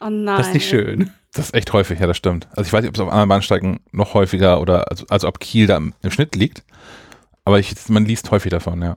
Oh 0.00 0.10
nein. 0.10 0.36
Das 0.36 0.48
ist 0.48 0.54
nicht 0.54 0.68
schön. 0.68 1.10
Das 1.32 1.46
ist 1.46 1.54
echt 1.54 1.72
häufig, 1.72 2.00
ja, 2.00 2.06
das 2.06 2.16
stimmt. 2.16 2.48
Also 2.50 2.62
ich 2.62 2.72
weiß 2.72 2.82
nicht, 2.82 2.88
ob 2.88 2.94
es 2.94 3.00
auf 3.00 3.10
anderen 3.10 3.28
Bahnsteigen 3.28 3.80
noch 3.92 4.14
häufiger 4.14 4.60
oder, 4.60 4.90
also, 4.90 5.04
also 5.08 5.28
ob 5.28 5.40
Kiel 5.40 5.66
da 5.66 5.76
im, 5.76 5.94
im 6.02 6.10
Schnitt 6.10 6.34
liegt. 6.36 6.64
Aber 7.44 7.58
ich, 7.58 7.74
man 7.88 8.04
liest 8.04 8.30
häufig 8.30 8.50
davon, 8.50 8.82
ja. 8.82 8.96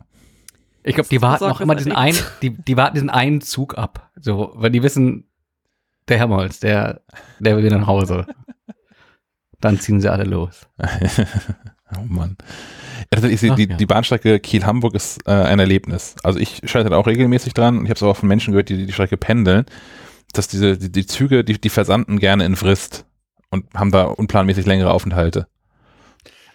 Ich 0.84 0.96
glaube, 0.96 1.10
die 1.10 1.22
warten 1.22 1.46
auch 1.46 1.62
immer 1.62 1.76
diesen 1.76 1.92
einen, 1.92 2.18
die, 2.42 2.52
die 2.52 2.78
warten 2.78 2.96
diesen 2.96 3.10
einen 3.10 3.42
Zug 3.42 3.78
ab. 3.78 4.12
So, 4.20 4.52
weil 4.56 4.72
die 4.72 4.84
wissen, 4.84 5.30
der 6.08 6.18
Helmholtz, 6.18 6.60
der, 6.60 7.02
der 7.40 7.56
will 7.56 7.64
wieder 7.64 7.78
nach 7.78 7.88
Hause. 7.88 8.26
Dann 9.62 9.80
ziehen 9.80 10.00
sie 10.00 10.12
alle 10.12 10.24
los. 10.24 10.68
oh 11.98 12.04
Mann. 12.08 12.38
Tatsächlich, 13.12 13.42
die, 13.42 13.52
Ach, 13.52 13.56
die, 13.56 13.70
ja. 13.70 13.76
die 13.76 13.86
Bahnstrecke 13.86 14.40
Kiel-Hamburg 14.40 14.96
ist 14.96 15.28
äh, 15.28 15.32
ein 15.32 15.60
Erlebnis. 15.60 16.16
Also 16.24 16.40
ich 16.40 16.62
schalte 16.66 16.90
da 16.90 16.98
auch 16.98 17.08
regelmäßig 17.08 17.54
dran 17.54 17.78
und 17.78 17.86
ich 17.86 17.90
habe 17.90 17.98
es 17.98 18.04
auch 18.04 18.18
von 18.18 18.30
Menschen 18.30 18.52
gehört, 18.52 18.70
die 18.70 18.86
die 18.86 18.94
Strecke 18.94 19.18
pendeln, 19.18 19.66
dass 20.34 20.48
diese, 20.48 20.78
die, 20.78 20.92
die 20.92 21.06
Züge, 21.06 21.44
die, 21.44 21.60
die 21.60 21.70
versanden 21.70 22.20
gerne 22.20 22.46
in 22.46 22.56
Frist 22.56 23.06
und 23.50 23.66
haben 23.74 23.92
da 23.92 24.04
unplanmäßig 24.04 24.66
längere 24.66 24.92
Aufenthalte. 24.92 25.48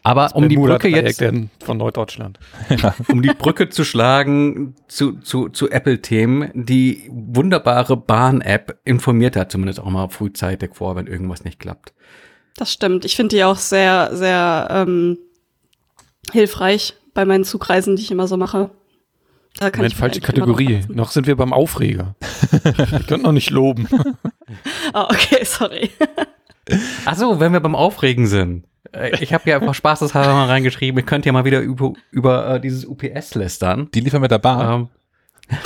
Aber 0.06 0.36
um 0.36 0.50
die 0.50 0.56
Brücke 0.56 0.88
jetzt, 0.88 1.22
denn 1.22 1.48
von 1.64 1.78
Norddeutschland. 1.78 2.38
um 3.08 3.22
die 3.22 3.32
Brücke 3.32 3.70
zu 3.70 3.84
schlagen 3.84 4.74
zu, 4.86 5.18
zu, 5.20 5.48
zu 5.48 5.70
Apple-Themen, 5.70 6.50
die 6.54 7.08
wunderbare 7.10 7.96
Bahn-App 7.96 8.78
informiert 8.84 9.34
da 9.34 9.48
zumindest 9.48 9.80
auch 9.80 9.88
mal 9.88 10.10
frühzeitig 10.10 10.74
vor, 10.74 10.94
wenn 10.94 11.06
irgendwas 11.06 11.44
nicht 11.44 11.58
klappt. 11.58 11.94
Das 12.56 12.70
stimmt. 12.70 13.06
Ich 13.06 13.16
finde 13.16 13.34
die 13.34 13.44
auch 13.44 13.56
sehr, 13.56 14.10
sehr 14.14 14.68
ähm, 14.70 15.18
hilfreich 16.30 16.94
bei 17.14 17.24
meinen 17.24 17.44
Zugreisen, 17.44 17.96
die 17.96 18.02
ich 18.02 18.10
immer 18.10 18.28
so 18.28 18.36
mache. 18.36 18.70
Da 19.58 19.70
kann 19.70 19.78
Moment, 19.78 19.94
ich 19.94 19.98
falsche 19.98 20.20
Kategorie. 20.20 20.80
achten. 20.82 20.96
Noch 20.96 21.12
sind 21.12 21.26
wir 21.26 21.36
beim 21.36 21.54
Aufreger. 21.54 22.14
Wir 22.50 23.00
können 23.00 23.22
noch 23.22 23.32
nicht 23.32 23.50
loben. 23.50 23.88
Ah, 24.92 25.08
okay, 25.10 25.42
sorry. 25.44 25.90
Ach 27.06 27.16
so, 27.16 27.40
wenn 27.40 27.52
wir 27.52 27.60
beim 27.60 27.74
Aufregen 27.74 28.26
sind. 28.26 28.66
Äh, 28.94 29.22
Ich 29.22 29.32
habe 29.34 29.48
ja 29.48 29.56
einfach 29.56 29.74
spaßeshalber 29.74 30.32
mal 30.32 30.46
reingeschrieben, 30.46 30.98
ich 31.00 31.06
könnte 31.06 31.26
ja 31.26 31.32
mal 31.32 31.44
wieder 31.44 31.60
über, 31.60 31.92
über 32.10 32.54
äh, 32.54 32.60
dieses 32.60 32.84
UPS 32.84 33.34
lästern. 33.34 33.88
Die 33.94 34.00
liefern 34.00 34.20
mit 34.20 34.30
der 34.30 34.38
Bahn. 34.38 34.88
Ähm, 35.50 35.60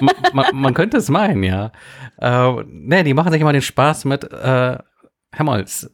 man, 0.00 0.14
man, 0.32 0.46
man 0.54 0.74
könnte 0.74 0.96
es 0.96 1.08
meinen, 1.08 1.42
ja. 1.42 1.72
Äh, 2.20 2.62
ne, 2.66 3.02
die 3.04 3.14
machen 3.14 3.32
sich 3.32 3.40
immer 3.40 3.52
den 3.52 3.62
Spaß 3.62 4.04
mit, 4.04 4.24
äh, 4.24 4.78
Herr 5.32 5.44
Molz, 5.44 5.90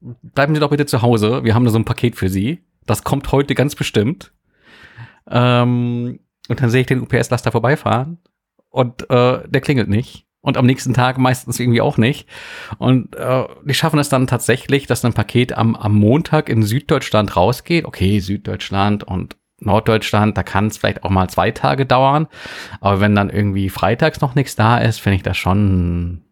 bleiben 0.00 0.54
Sie 0.54 0.60
doch 0.60 0.70
bitte 0.70 0.86
zu 0.86 1.02
Hause, 1.02 1.44
wir 1.44 1.54
haben 1.54 1.64
da 1.64 1.70
so 1.70 1.78
ein 1.78 1.84
Paket 1.84 2.16
für 2.16 2.28
Sie. 2.28 2.64
Das 2.86 3.04
kommt 3.04 3.30
heute 3.32 3.54
ganz 3.54 3.74
bestimmt. 3.74 4.32
Ähm, 5.30 6.20
und 6.48 6.60
dann 6.60 6.70
sehe 6.70 6.80
ich 6.80 6.86
den 6.86 7.00
UPS-Laster 7.02 7.52
vorbeifahren 7.52 8.18
und 8.70 9.08
äh, 9.10 9.46
der 9.46 9.60
klingelt 9.60 9.88
nicht. 9.88 10.26
Und 10.42 10.56
am 10.56 10.64
nächsten 10.64 10.94
Tag 10.94 11.18
meistens 11.18 11.60
irgendwie 11.60 11.82
auch 11.82 11.98
nicht. 11.98 12.26
Und 12.78 13.14
äh, 13.16 13.44
die 13.64 13.74
schaffen 13.74 13.98
es 13.98 14.08
dann 14.08 14.26
tatsächlich, 14.26 14.86
dass 14.86 15.04
ein 15.04 15.12
Paket 15.12 15.52
am, 15.56 15.76
am 15.76 15.94
Montag 15.94 16.48
in 16.48 16.62
Süddeutschland 16.62 17.36
rausgeht. 17.36 17.84
Okay, 17.84 18.20
Süddeutschland 18.20 19.04
und 19.04 19.36
Norddeutschland, 19.60 20.38
da 20.38 20.42
kann 20.42 20.68
es 20.68 20.78
vielleicht 20.78 21.04
auch 21.04 21.10
mal 21.10 21.28
zwei 21.28 21.50
Tage 21.50 21.84
dauern. 21.84 22.26
Aber 22.80 23.00
wenn 23.00 23.14
dann 23.14 23.28
irgendwie 23.28 23.68
freitags 23.68 24.22
noch 24.22 24.34
nichts 24.34 24.56
da 24.56 24.78
ist, 24.78 24.98
finde 24.98 25.16
ich 25.16 25.22
das 25.22 25.36
schon 25.36 26.22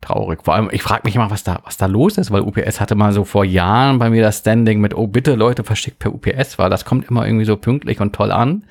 traurig. 0.00 0.40
Vor 0.42 0.54
allem, 0.54 0.68
ich 0.72 0.82
frage 0.82 1.02
mich 1.04 1.14
immer, 1.14 1.30
was 1.30 1.44
da, 1.44 1.60
was 1.64 1.76
da 1.76 1.86
los 1.86 2.18
ist, 2.18 2.30
weil 2.30 2.42
UPS 2.42 2.80
hatte 2.80 2.94
mal 2.94 3.12
so 3.12 3.24
vor 3.24 3.44
Jahren 3.44 3.98
bei 3.98 4.10
mir 4.10 4.22
das 4.22 4.38
Standing 4.38 4.80
mit, 4.80 4.94
oh 4.94 5.06
bitte 5.06 5.34
Leute, 5.34 5.64
verschickt 5.64 5.98
per 5.98 6.12
UPS, 6.12 6.58
weil 6.58 6.70
das 6.70 6.84
kommt 6.84 7.08
immer 7.08 7.26
irgendwie 7.26 7.44
so 7.44 7.56
pünktlich 7.56 8.00
und 8.00 8.14
toll 8.14 8.32
an. 8.32 8.64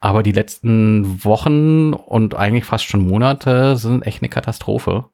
Aber 0.00 0.22
die 0.22 0.32
letzten 0.32 1.24
Wochen 1.24 1.92
und 1.92 2.34
eigentlich 2.34 2.64
fast 2.64 2.86
schon 2.86 3.06
Monate 3.06 3.76
sind 3.76 4.02
echt 4.02 4.22
eine 4.22 4.30
Katastrophe. 4.30 5.10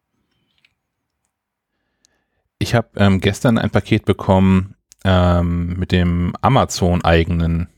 Ich 2.59 2.75
habe 2.75 2.89
ähm, 2.97 3.21
gestern 3.21 3.59
ein 3.59 3.71
Paket 3.71 4.05
bekommen 4.05 4.77
ähm, 5.05 5.77
mit 5.79 5.93
dem 5.93 6.35
Amazon-eigenen 6.41 7.69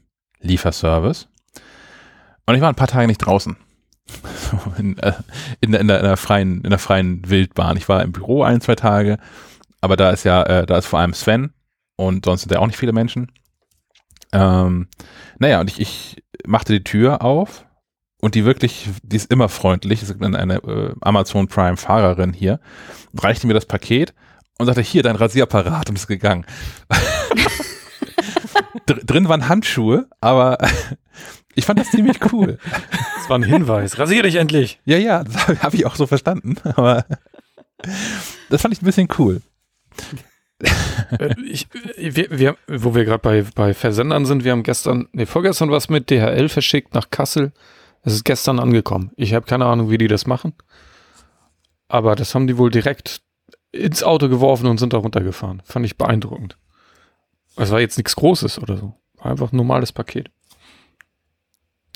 Lieferservice. 0.40 1.28
Und 2.46 2.54
ich 2.54 2.60
war 2.60 2.68
ein 2.68 2.76
paar 2.76 2.86
Tage 2.86 3.06
nicht 3.06 3.18
draußen. 3.18 3.56
In, 4.78 4.96
äh, 4.98 5.12
in, 5.60 5.72
der, 5.72 5.80
in, 5.80 5.88
der, 5.88 5.98
in, 5.98 6.04
der 6.04 6.16
freien, 6.16 6.62
in 6.62 6.70
der 6.70 6.78
freien 6.78 7.28
Wildbahn. 7.28 7.76
Ich 7.76 7.88
war 7.90 8.02
im 8.02 8.12
Büro 8.12 8.42
ein, 8.42 8.62
zwei 8.62 8.74
Tage, 8.74 9.18
aber 9.82 9.96
da 9.96 10.10
ist 10.10 10.24
ja, 10.24 10.42
äh, 10.44 10.64
da 10.64 10.78
ist 10.78 10.86
vor 10.86 10.98
allem 10.98 11.12
Sven 11.12 11.52
und 11.96 12.24
sonst 12.24 12.42
sind 12.42 12.52
ja 12.52 12.58
auch 12.58 12.66
nicht 12.66 12.78
viele 12.78 12.94
Menschen. 12.94 13.30
Ähm, 14.32 14.88
naja, 15.38 15.60
und 15.60 15.68
ich, 15.68 15.78
ich 15.78 16.22
machte 16.48 16.72
die 16.72 16.84
Tür 16.84 17.22
auf 17.22 17.66
und 18.20 18.34
die 18.34 18.44
wirklich, 18.44 18.88
die 19.02 19.16
ist 19.16 19.30
immer 19.30 19.48
freundlich, 19.48 20.02
ist 20.02 20.20
eine, 20.20 20.38
eine 20.38 20.56
äh, 20.56 20.94
Amazon 21.00 21.46
Prime 21.46 21.76
Fahrerin 21.76 22.32
hier, 22.32 22.60
reichte 23.16 23.46
mir 23.46 23.54
das 23.54 23.66
Paket 23.66 24.14
und 24.58 24.66
sagte, 24.66 24.80
hier, 24.80 25.02
dein 25.02 25.16
Rasierapparat 25.16 25.88
und 25.88 25.96
ist 25.96 26.08
gegangen. 26.08 26.44
Dr 28.86 29.04
drin 29.04 29.28
waren 29.28 29.48
Handschuhe, 29.48 30.08
aber 30.20 30.58
ich 31.54 31.64
fand 31.66 31.78
das 31.78 31.90
ziemlich 31.90 32.18
cool. 32.32 32.58
Das 33.16 33.28
war 33.28 33.38
ein 33.38 33.42
Hinweis. 33.42 33.98
Rasier 33.98 34.22
dich 34.22 34.36
endlich. 34.36 34.80
Ja, 34.84 34.96
ja, 34.96 35.24
das 35.24 35.46
habe 35.46 35.62
hab 35.62 35.74
ich 35.74 35.86
auch 35.86 35.96
so 35.96 36.06
verstanden, 36.06 36.56
aber 36.64 37.04
das 38.48 38.62
fand 38.62 38.74
ich 38.74 38.82
ein 38.82 38.86
bisschen 38.86 39.08
cool. 39.18 39.42
Äh, 40.60 41.34
ich, 41.42 41.68
wir, 41.96 42.26
wir, 42.30 42.56
wo 42.66 42.94
wir 42.94 43.04
gerade 43.04 43.20
bei, 43.20 43.44
bei 43.54 43.74
Versendern 43.74 44.26
sind, 44.26 44.44
wir 44.44 44.52
haben 44.52 44.62
gestern, 44.62 45.08
nee, 45.12 45.26
vorgestern 45.26 45.70
was 45.70 45.88
mit 45.88 46.10
DHL 46.10 46.48
verschickt 46.48 46.94
nach 46.94 47.10
Kassel. 47.10 47.52
Es 48.02 48.12
ist 48.12 48.24
gestern 48.24 48.58
angekommen. 48.58 49.12
Ich 49.16 49.34
habe 49.34 49.46
keine 49.46 49.66
Ahnung, 49.66 49.90
wie 49.90 49.98
die 49.98 50.08
das 50.08 50.26
machen. 50.26 50.54
Aber 51.88 52.14
das 52.14 52.34
haben 52.34 52.46
die 52.46 52.58
wohl 52.58 52.70
direkt 52.70 53.22
ins 53.72 54.02
Auto 54.02 54.28
geworfen 54.28 54.66
und 54.66 54.78
sind 54.78 54.92
da 54.92 54.98
runtergefahren. 54.98 55.62
Fand 55.64 55.86
ich 55.86 55.96
beeindruckend. 55.96 56.56
Es 57.56 57.70
war 57.70 57.80
jetzt 57.80 57.96
nichts 57.96 58.16
Großes 58.16 58.60
oder 58.60 58.76
so. 58.76 58.94
Einfach 59.18 59.52
ein 59.52 59.56
normales 59.56 59.92
Paket. 59.92 60.30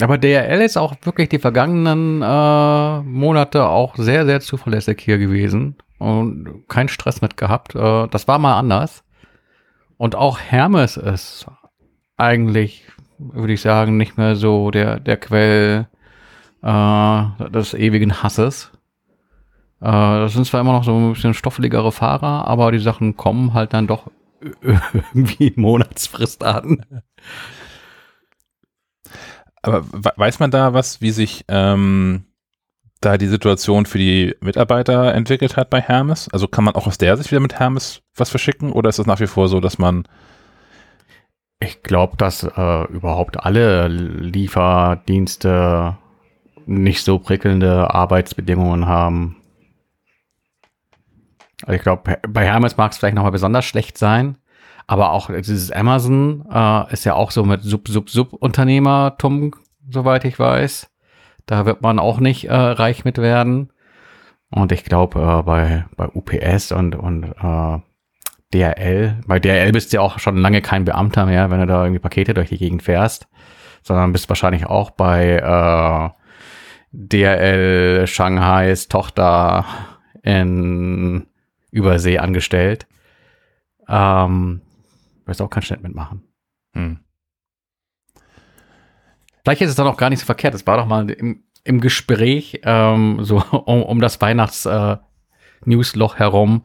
Aber 0.01 0.19
DRL 0.19 0.63
ist 0.63 0.77
auch 0.77 0.97
wirklich 1.03 1.29
die 1.29 1.39
vergangenen 1.39 2.23
äh, 2.23 3.01
Monate 3.03 3.67
auch 3.67 3.97
sehr, 3.97 4.25
sehr 4.25 4.41
zuverlässig 4.41 5.01
hier 5.01 5.19
gewesen 5.19 5.77
und 6.03 6.65
keinen 6.69 6.89
Stress 6.89 7.21
mit 7.21 7.37
gehabt. 7.37 7.75
Äh, 7.75 8.09
das 8.09 8.27
war 8.27 8.39
mal 8.39 8.59
anders. 8.59 9.05
Und 9.97 10.17
auch 10.17 10.41
Hermes 10.41 10.97
ist 10.97 11.47
eigentlich, 12.17 12.85
würde 13.19 13.53
ich 13.53 13.61
sagen, 13.61 13.97
nicht 13.97 14.17
mehr 14.17 14.35
so 14.35 14.71
der, 14.73 14.99
der 14.99 15.17
Quell 15.17 15.87
äh, 16.63 17.51
des 17.51 17.75
ewigen 17.75 18.23
Hasses. 18.23 18.73
Äh, 19.81 19.87
das 19.91 20.33
sind 20.33 20.47
zwar 20.47 20.61
immer 20.61 20.73
noch 20.73 20.85
so 20.85 20.93
ein 20.93 21.13
bisschen 21.13 21.35
stoffeligere 21.35 21.93
Fahrer, 21.93 22.49
aber 22.49 22.73
die 22.73 22.79
Sachen 22.79 23.17
kommen 23.17 23.55
halt 23.55 23.73
dann 23.73 23.87
doch 23.87 24.11
irgendwie 24.61 25.53
Monatsfrist 25.55 26.43
an. 26.43 26.85
Aber 29.63 29.85
weiß 30.17 30.41
man 30.41 30.51
da 30.51 30.75
was, 30.75 31.01
wie 31.01 31.13
sich 31.13 31.45
ähm, 31.47 32.25
da 33.05 33.19
die 33.19 33.27
Situation 33.27 33.87
für 33.87 33.99
die 33.99 34.35
Mitarbeiter 34.41 35.15
entwickelt 35.15 35.57
hat 35.57 35.71
bei 35.71 35.81
Hermes? 35.81 36.29
Also 36.33 36.49
kann 36.49 36.65
man 36.65 36.75
auch 36.75 36.87
aus 36.87 36.99
der 36.99 37.17
Sicht 37.17 37.31
wieder 37.31 37.41
mit 37.41 37.59
Hermes 37.59 38.03
was 38.17 38.31
verschicken 38.31 38.73
oder 38.73 38.89
ist 38.89 38.99
es 38.99 39.07
nach 39.07 39.21
wie 39.21 39.27
vor 39.27 39.49
so, 39.49 39.61
dass 39.61 39.79
man 39.79 40.05
ich 41.63 41.83
glaube, 41.83 42.17
dass 42.17 42.43
äh, 42.43 42.85
überhaupt 42.89 43.39
alle 43.39 43.89
Lieferdienste 43.89 45.97
nicht 46.67 47.05
so 47.05 47.19
prickelnde 47.19 47.95
Arbeitsbedingungen 47.95 48.87
haben. 48.87 49.37
Also 51.63 51.75
ich 51.75 51.83
glaube, 51.83 52.19
bei 52.29 52.45
Hermes 52.45 52.77
mag 52.77 52.93
es 52.93 52.99
vielleicht 52.99 53.15
nochmal 53.15 53.33
besonders 53.33 53.65
schlecht 53.65 53.97
sein, 53.97 54.37
aber 54.89 55.13
auch 55.13 55.31
dieses 55.31 55.71
Amazon 55.71 56.45
äh, 56.53 56.93
ist 56.93 57.05
ja 57.05 57.15
auch 57.15 57.31
so 57.31 57.45
mit 57.45 57.63
Sub-Sub-Sub-Unternehmertum, 57.63 59.55
soweit 59.89 60.25
ich 60.25 60.39
weiß. 60.39 60.92
Da 61.47 61.67
wird 61.67 61.83
man 61.83 61.99
auch 61.99 62.21
nicht 62.21 62.45
äh, 62.45 62.55
reich 62.55 63.05
mit 63.05 63.19
werden. 63.19 63.73
Und 64.51 64.71
ich 64.73 64.85
glaube, 64.85 65.21
äh, 65.21 65.43
bei, 65.43 65.85
bei 65.97 66.09
UPS 66.09 66.73
und, 66.73 66.95
und 66.95 67.25
äh, 67.25 67.79
DRL, 68.53 69.21
bei 69.27 69.39
DRL 69.39 69.73
bist 69.73 69.93
du 69.93 69.97
ja 69.97 70.03
auch 70.03 70.19
schon 70.19 70.37
lange 70.37 70.61
kein 70.61 70.85
Beamter 70.85 71.27
mehr, 71.27 71.51
wenn 71.51 71.61
du 71.61 71.67
da 71.67 71.83
irgendwie 71.85 72.01
Pakete 72.01 72.35
durch 72.35 72.51
die 72.51 72.59
Gegend 72.59 72.83
fährst, 72.83 73.29
sondern 73.83 74.13
bist 74.13 74.29
wahrscheinlich 74.29 74.67
auch 74.67 74.91
bei 74.91 75.37
äh, 75.37 76.11
DRL 76.93 78.07
Shanghais 78.07 78.89
Tochter 78.89 79.65
in 80.23 81.27
Übersee 81.71 82.19
angestellt. 82.19 82.87
Ähm, 83.89 84.61
wirst 85.25 85.41
auch 85.41 85.51
keinen 85.51 85.63
Schnitt 85.63 85.83
mitmachen. 85.83 86.23
Hm. 86.75 87.01
Vielleicht 89.45 89.63
ist 89.63 89.71
es 89.71 89.77
dann 89.77 89.87
auch 89.87 89.97
gar 89.97 90.11
nicht 90.11 90.21
so 90.21 90.27
verkehrt. 90.27 90.55
Es 90.55 90.67
war 90.67 90.77
doch 90.77 90.87
mal 90.87 91.09
im, 91.11 91.43
im 91.65 91.81
Gespräch 91.81 92.61
ähm, 92.65 93.19
so 93.23 93.43
um, 93.65 93.83
um 93.83 94.01
das 94.01 94.21
Weihnachts-Newsloch 94.21 96.15
äh, 96.15 96.19
herum, 96.19 96.63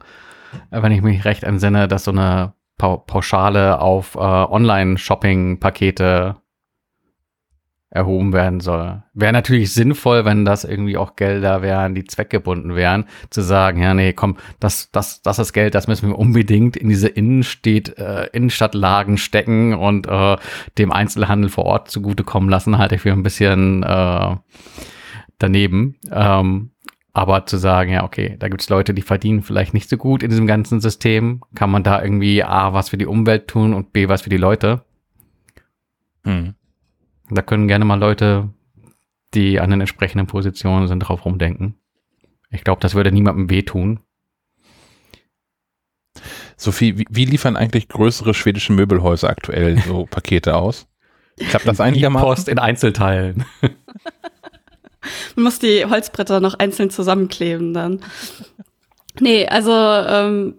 äh, 0.70 0.82
wenn 0.82 0.92
ich 0.92 1.02
mich 1.02 1.24
recht 1.24 1.42
entsinne, 1.42 1.88
dass 1.88 2.04
so 2.04 2.12
eine 2.12 2.52
pa 2.76 2.96
Pauschale 2.96 3.80
auf 3.80 4.14
äh, 4.14 4.18
Online-Shopping-Pakete 4.18 6.36
erhoben 7.90 8.32
werden 8.32 8.60
soll. 8.60 9.02
Wäre 9.14 9.32
natürlich 9.32 9.72
sinnvoll, 9.72 10.24
wenn 10.24 10.44
das 10.44 10.64
irgendwie 10.64 10.98
auch 10.98 11.16
Gelder 11.16 11.62
wären, 11.62 11.94
die 11.94 12.04
zweckgebunden 12.04 12.74
wären, 12.74 13.06
zu 13.30 13.40
sagen, 13.40 13.80
ja, 13.80 13.94
nee, 13.94 14.12
komm, 14.12 14.36
das, 14.60 14.90
das, 14.90 15.22
das 15.22 15.38
ist 15.38 15.54
Geld, 15.54 15.74
das 15.74 15.88
müssen 15.88 16.08
wir 16.08 16.18
unbedingt 16.18 16.76
in 16.76 16.88
diese 16.88 17.08
Innenstadt, 17.08 17.96
äh, 17.98 18.26
Innenstadtlagen 18.32 19.16
stecken 19.16 19.74
und 19.74 20.06
äh, 20.06 20.36
dem 20.76 20.92
Einzelhandel 20.92 21.48
vor 21.48 21.64
Ort 21.64 21.90
zugutekommen 21.90 22.50
lassen, 22.50 22.76
halte 22.76 22.96
ich 22.96 23.00
für 23.00 23.12
ein 23.12 23.22
bisschen 23.22 23.82
äh, 23.82 24.36
daneben. 25.38 25.96
Ähm, 26.10 26.70
aber 27.14 27.46
zu 27.46 27.56
sagen, 27.56 27.90
ja, 27.90 28.04
okay, 28.04 28.36
da 28.38 28.48
gibt's 28.48 28.68
Leute, 28.68 28.94
die 28.94 29.02
verdienen 29.02 29.42
vielleicht 29.42 29.74
nicht 29.74 29.88
so 29.88 29.96
gut 29.96 30.22
in 30.22 30.30
diesem 30.30 30.46
ganzen 30.46 30.80
System, 30.80 31.42
kann 31.54 31.70
man 31.70 31.82
da 31.82 32.02
irgendwie 32.02 32.44
A, 32.44 32.74
was 32.74 32.90
für 32.90 32.98
die 32.98 33.06
Umwelt 33.06 33.48
tun 33.48 33.72
und 33.74 33.92
B, 33.92 34.08
was 34.08 34.22
für 34.22 34.30
die 34.30 34.36
Leute. 34.36 34.84
Hm. 36.24 36.54
Da 37.30 37.42
können 37.42 37.68
gerne 37.68 37.84
mal 37.84 37.98
Leute, 37.98 38.48
die 39.34 39.60
an 39.60 39.70
den 39.70 39.80
entsprechenden 39.80 40.26
Positionen 40.26 40.88
sind, 40.88 41.00
drauf 41.00 41.24
rumdenken. 41.24 41.78
Ich 42.50 42.64
glaube, 42.64 42.80
das 42.80 42.94
würde 42.94 43.12
niemandem 43.12 43.50
wehtun. 43.50 44.00
Sophie, 46.56 46.98
wie, 46.98 47.06
wie 47.10 47.24
liefern 47.24 47.56
eigentlich 47.56 47.88
größere 47.88 48.34
schwedische 48.34 48.72
Möbelhäuser 48.72 49.28
aktuell 49.28 49.78
so 49.86 50.06
Pakete 50.10 50.56
aus? 50.56 50.86
Klappt 51.38 51.68
das 51.68 51.80
einigermaßen? 51.80 52.26
Post 52.26 52.48
in 52.48 52.58
Einzelteilen. 52.58 53.44
Man 55.36 55.44
muss 55.44 55.60
die 55.60 55.84
Holzbretter 55.84 56.40
noch 56.40 56.54
einzeln 56.54 56.90
zusammenkleben 56.90 57.72
dann. 57.72 58.00
Nee, 59.20 59.46
also 59.46 59.72
ähm, 59.72 60.54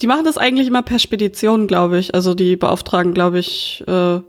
die 0.00 0.06
machen 0.06 0.24
das 0.24 0.38
eigentlich 0.38 0.68
immer 0.68 0.82
per 0.82 0.98
Spedition, 0.98 1.66
glaube 1.66 1.98
ich. 1.98 2.14
Also 2.14 2.34
die 2.34 2.56
beauftragen, 2.56 3.12
glaube 3.12 3.40
ich, 3.40 3.82
äh, 3.88 4.20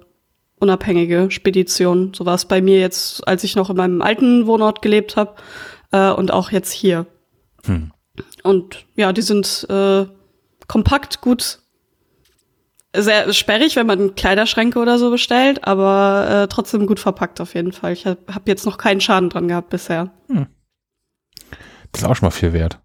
unabhängige 0.62 1.30
Spedition. 1.32 2.14
So 2.14 2.26
war 2.26 2.36
es 2.36 2.46
bei 2.46 2.62
mir 2.62 2.80
jetzt, 2.80 3.28
als 3.28 3.44
ich 3.44 3.56
noch 3.56 3.70
in 3.70 3.76
meinem 3.76 4.02
alten 4.02 4.46
Wohnort 4.48 4.82
gelebt 4.82 5.18
habe 5.18 5.36
äh, 5.92 6.12
und 6.12 6.32
auch 6.32 6.52
jetzt 6.52 6.72
hier. 6.72 7.08
Hm. 7.66 7.92
Und 8.44 8.86
ja, 8.96 9.12
die 9.12 9.22
sind 9.22 9.66
äh, 9.70 10.06
kompakt, 10.68 11.22
gut, 11.22 11.60
sehr 12.96 13.32
sperrig, 13.34 13.76
wenn 13.76 13.88
man 13.88 14.16
Kleiderschränke 14.16 14.78
oder 14.80 15.00
so 15.00 15.12
bestellt, 15.12 15.66
aber 15.66 16.44
äh, 16.44 16.48
trotzdem 16.48 16.86
gut 16.86 17.00
verpackt 17.00 17.40
auf 17.42 17.56
jeden 17.56 17.72
Fall. 17.72 17.94
Ich 17.94 18.06
habe 18.06 18.20
hab 18.28 18.48
jetzt 18.48 18.66
noch 18.66 18.78
keinen 18.78 19.02
Schaden 19.02 19.30
dran 19.30 19.48
gehabt 19.48 19.70
bisher. 19.70 20.12
Hm. 20.28 20.48
Das 21.92 22.02
ist 22.02 22.08
auch 22.08 22.16
schon 22.16 22.28
mal 22.28 22.32
viel 22.32 22.54
wert. 22.54 22.80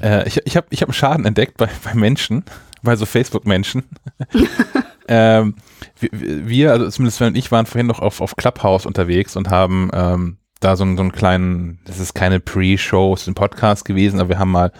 Äh, 0.00 0.26
ich 0.28 0.40
ich 0.44 0.56
habe 0.56 0.68
ich 0.70 0.82
hab 0.82 0.88
einen 0.88 0.94
Schaden 0.94 1.24
entdeckt 1.24 1.56
bei, 1.56 1.68
bei 1.84 1.94
Menschen, 1.94 2.44
bei 2.82 2.96
so 2.96 3.06
Facebook-Menschen. 3.06 3.84
ähm, 5.08 5.54
wir, 6.00 6.72
also 6.72 6.88
zumindest 6.88 7.18
Sven 7.18 7.28
und 7.28 7.36
ich, 7.36 7.50
waren 7.50 7.66
vorhin 7.66 7.86
noch 7.86 8.00
auf, 8.00 8.20
auf 8.20 8.36
Clubhouse 8.36 8.86
unterwegs 8.86 9.36
und 9.36 9.50
haben 9.50 9.90
ähm, 9.92 10.36
da 10.60 10.76
so, 10.76 10.84
einen, 10.84 10.96
so 10.96 11.02
einen 11.02 11.12
kleinen, 11.12 11.80
das 11.84 11.98
ist 11.98 12.14
keine 12.14 12.40
Pre-Show, 12.40 13.14
es 13.14 13.22
ist 13.22 13.28
ein 13.28 13.34
Podcast 13.34 13.84
gewesen, 13.84 14.20
aber 14.20 14.30
wir 14.30 14.38
haben 14.38 14.50
mal 14.50 14.72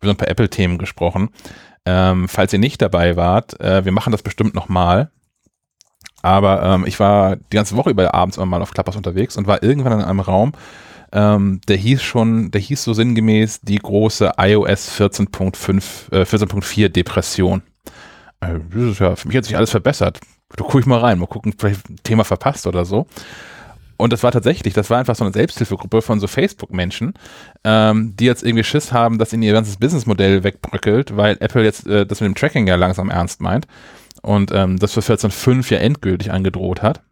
über 0.00 0.08
so 0.08 0.10
ein 0.10 0.16
paar 0.16 0.28
Apple-Themen 0.28 0.78
gesprochen. 0.78 1.30
Ähm, 1.84 2.28
falls 2.28 2.52
ihr 2.52 2.58
nicht 2.58 2.80
dabei 2.80 3.16
wart, 3.16 3.58
äh, 3.60 3.84
wir 3.84 3.92
machen 3.92 4.12
das 4.12 4.22
bestimmt 4.22 4.54
nochmal. 4.54 5.10
Aber 6.22 6.62
ähm, 6.62 6.86
ich 6.86 7.00
war 7.00 7.36
die 7.36 7.56
ganze 7.56 7.76
Woche 7.76 7.90
über 7.90 8.14
abends 8.14 8.36
immer 8.36 8.46
mal 8.46 8.62
auf 8.62 8.70
Clubhouse 8.70 8.96
unterwegs 8.96 9.36
und 9.36 9.48
war 9.48 9.62
irgendwann 9.62 9.98
in 9.98 10.04
einem 10.04 10.20
Raum, 10.20 10.52
ähm, 11.12 11.60
der 11.66 11.76
hieß 11.76 12.02
schon, 12.02 12.50
der 12.52 12.60
hieß 12.60 12.84
so 12.84 12.94
sinngemäß 12.94 13.60
die 13.62 13.78
große 13.78 14.32
iOS 14.38 14.92
14.5, 14.98 16.12
äh, 16.12 16.22
14.4 16.22 16.88
Depression. 16.88 17.62
Ist 18.74 18.98
ja, 18.98 19.16
für 19.16 19.28
mich 19.28 19.36
hat 19.36 19.44
sich 19.44 19.56
alles 19.56 19.70
verbessert. 19.70 20.20
Da 20.56 20.64
gucke 20.64 20.80
ich 20.80 20.86
mal 20.86 20.98
rein, 20.98 21.18
mal 21.18 21.26
gucken, 21.26 21.54
vielleicht 21.56 21.88
ein 21.88 21.96
Thema 22.02 22.24
verpasst 22.24 22.66
oder 22.66 22.84
so. 22.84 23.06
Und 23.96 24.12
das 24.12 24.22
war 24.24 24.32
tatsächlich, 24.32 24.74
das 24.74 24.90
war 24.90 24.98
einfach 24.98 25.14
so 25.14 25.22
eine 25.22 25.32
Selbsthilfegruppe 25.32 26.02
von 26.02 26.18
so 26.18 26.26
Facebook-Menschen, 26.26 27.14
ähm, 27.62 28.16
die 28.16 28.24
jetzt 28.24 28.42
irgendwie 28.42 28.64
Schiss 28.64 28.92
haben, 28.92 29.18
dass 29.18 29.32
ihnen 29.32 29.44
ihr 29.44 29.52
ganzes 29.52 29.76
Businessmodell 29.76 30.42
wegbröckelt, 30.42 31.16
weil 31.16 31.36
Apple 31.38 31.62
jetzt 31.62 31.86
äh, 31.86 32.04
das 32.04 32.20
mit 32.20 32.26
dem 32.26 32.34
Tracking 32.34 32.66
ja 32.66 32.74
langsam 32.74 33.10
ernst 33.10 33.40
meint 33.40 33.68
und 34.22 34.50
ähm, 34.52 34.78
das 34.78 34.94
für 34.94 35.00
14.5 35.00 35.72
ja 35.72 35.78
endgültig 35.78 36.32
angedroht 36.32 36.82
hat. 36.82 37.02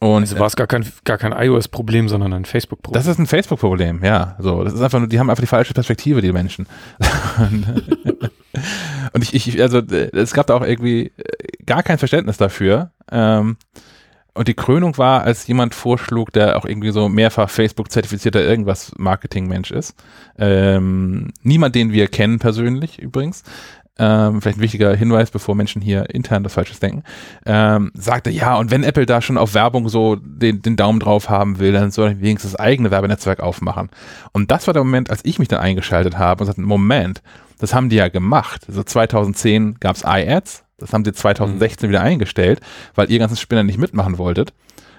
Und 0.00 0.22
also 0.22 0.38
war 0.38 0.46
es 0.46 0.56
gar 0.56 0.66
kein, 0.66 0.84
gar 1.04 1.18
kein 1.18 1.32
iOS-Problem, 1.32 2.08
sondern 2.08 2.32
ein 2.32 2.46
Facebook-Problem. 2.46 2.98
Das 2.98 3.06
ist 3.06 3.18
ein 3.18 3.26
Facebook-Problem, 3.26 4.02
ja. 4.02 4.34
So, 4.38 4.64
das 4.64 4.72
ist 4.72 4.80
einfach 4.80 4.98
nur, 4.98 5.08
die 5.08 5.18
haben 5.18 5.28
einfach 5.28 5.42
die 5.42 5.46
falsche 5.46 5.74
Perspektive, 5.74 6.22
die 6.22 6.32
Menschen. 6.32 6.66
und 9.12 9.22
ich, 9.22 9.34
ich, 9.34 9.60
also 9.60 9.78
es 9.78 10.32
gab 10.32 10.46
da 10.46 10.54
auch 10.54 10.64
irgendwie 10.64 11.12
äh, 11.18 11.64
gar 11.66 11.82
kein 11.82 11.98
Verständnis 11.98 12.38
dafür. 12.38 12.92
Ähm, 13.12 13.58
und 14.32 14.48
die 14.48 14.54
Krönung 14.54 14.96
war, 14.96 15.22
als 15.24 15.46
jemand 15.48 15.74
vorschlug, 15.74 16.32
der 16.32 16.56
auch 16.56 16.64
irgendwie 16.64 16.92
so 16.92 17.10
mehrfach 17.10 17.50
Facebook-zertifizierter 17.50 18.40
irgendwas 18.42 18.92
Marketing-Mensch 18.96 19.70
ist. 19.70 19.96
Ähm, 20.38 21.32
niemand, 21.42 21.74
den 21.74 21.92
wir 21.92 22.06
kennen 22.06 22.38
persönlich 22.38 22.98
übrigens. 22.98 23.42
Ähm, 24.02 24.40
vielleicht 24.40 24.56
ein 24.56 24.62
wichtiger 24.62 24.96
Hinweis, 24.96 25.30
bevor 25.30 25.54
Menschen 25.54 25.82
hier 25.82 26.08
intern 26.08 26.42
das 26.42 26.54
Falsches 26.54 26.80
denken, 26.80 27.02
ähm, 27.44 27.90
sagte, 27.92 28.30
ja, 28.30 28.56
und 28.56 28.70
wenn 28.70 28.82
Apple 28.82 29.04
da 29.04 29.20
schon 29.20 29.36
auf 29.36 29.52
Werbung 29.52 29.90
so 29.90 30.16
den, 30.16 30.62
den 30.62 30.76
Daumen 30.76 31.00
drauf 31.00 31.28
haben 31.28 31.58
will, 31.58 31.72
dann 31.72 31.90
soll 31.90 32.08
er 32.08 32.20
wenigstens 32.20 32.52
das 32.52 32.60
eigene 32.60 32.90
Werbenetzwerk 32.90 33.40
aufmachen. 33.40 33.90
Und 34.32 34.50
das 34.50 34.66
war 34.66 34.72
der 34.72 34.84
Moment, 34.84 35.10
als 35.10 35.22
ich 35.24 35.38
mich 35.38 35.48
dann 35.48 35.60
eingeschaltet 35.60 36.16
habe 36.16 36.42
und 36.42 36.46
sagte, 36.46 36.62
Moment, 36.62 37.20
das 37.58 37.74
haben 37.74 37.90
die 37.90 37.96
ja 37.96 38.08
gemacht. 38.08 38.64
Also 38.68 38.82
2010 38.82 39.80
gab 39.80 39.96
es 39.96 40.04
iAds, 40.06 40.64
das 40.78 40.94
haben 40.94 41.04
sie 41.04 41.12
2016 41.12 41.86
mhm. 41.86 41.92
wieder 41.92 42.00
eingestellt, 42.00 42.60
weil 42.94 43.10
ihr 43.10 43.18
ganzen 43.18 43.36
Spinner 43.36 43.64
nicht 43.64 43.78
mitmachen 43.78 44.16
wolltet, 44.16 44.54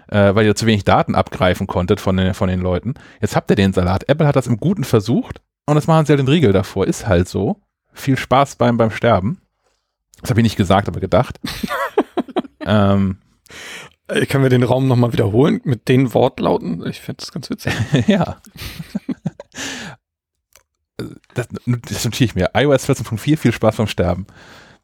äh, 0.10 0.36
weil 0.36 0.46
ihr 0.46 0.53
zu 0.53 0.67
wenig 0.67 0.84
Daten 0.84 1.15
abgreifen 1.15 1.65
konntet 1.65 2.00
von 2.00 2.17
den, 2.17 2.36
von 2.36 2.50
den 2.50 2.62
Leuten. 2.62 2.93
Jetzt 3.20 3.36
habt 3.36 3.50
ihr 3.50 3.55
den 3.55 3.74
Salat. 3.74 4.08
Apple 4.08 4.27
hat 4.27 4.36
das 4.36 4.46
im 4.46 4.58
Guten 4.58 4.84
versucht 4.84 5.41
und 5.65 5.75
jetzt 5.75 5.88
machen 5.88 6.05
sie 6.05 6.12
halt 6.12 6.19
den 6.19 6.28
Riegel 6.28 6.54
davor. 6.54 6.86
Ist 6.86 7.08
halt 7.08 7.28
so. 7.28 7.58
Viel 7.93 8.17
Spaß 8.17 8.56
beim, 8.56 8.77
beim 8.77 8.91
Sterben. 8.91 9.41
Das 10.21 10.30
habe 10.30 10.39
ich 10.41 10.43
nicht 10.43 10.58
gesagt, 10.58 10.88
aber 10.88 10.99
gedacht. 10.99 11.39
ähm, 12.65 13.17
äh, 14.08 14.25
können 14.25 14.43
wir 14.43 14.49
den 14.49 14.63
Raum 14.63 14.88
nochmal 14.88 15.13
wiederholen 15.13 15.62
mit 15.63 15.88
den 15.88 16.13
Wortlauten? 16.13 16.86
Ich 16.88 17.01
finde 17.01 17.19
das 17.19 17.32
ganz 17.32 17.49
witzig. 17.49 17.73
ja. 18.08 18.41
das, 21.34 21.47
das 21.65 22.06
notiere 22.06 22.25
ich 22.25 22.36
mir. 22.36 22.51
iOS 22.54 22.88
14.4, 22.88 23.38
viel 23.38 23.51
Spaß 23.51 23.77
beim 23.77 23.88
Sterben. 23.88 24.27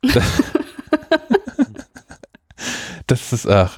Das, 0.01 0.23
das 3.07 3.33
ist, 3.33 3.47
ach. 3.47 3.77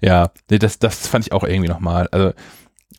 ja, 0.00 0.30
nee, 0.50 0.58
das, 0.58 0.78
das 0.78 1.06
fand 1.06 1.26
ich 1.26 1.32
auch 1.32 1.44
irgendwie 1.44 1.68
nochmal. 1.68 2.08
Also, 2.12 2.32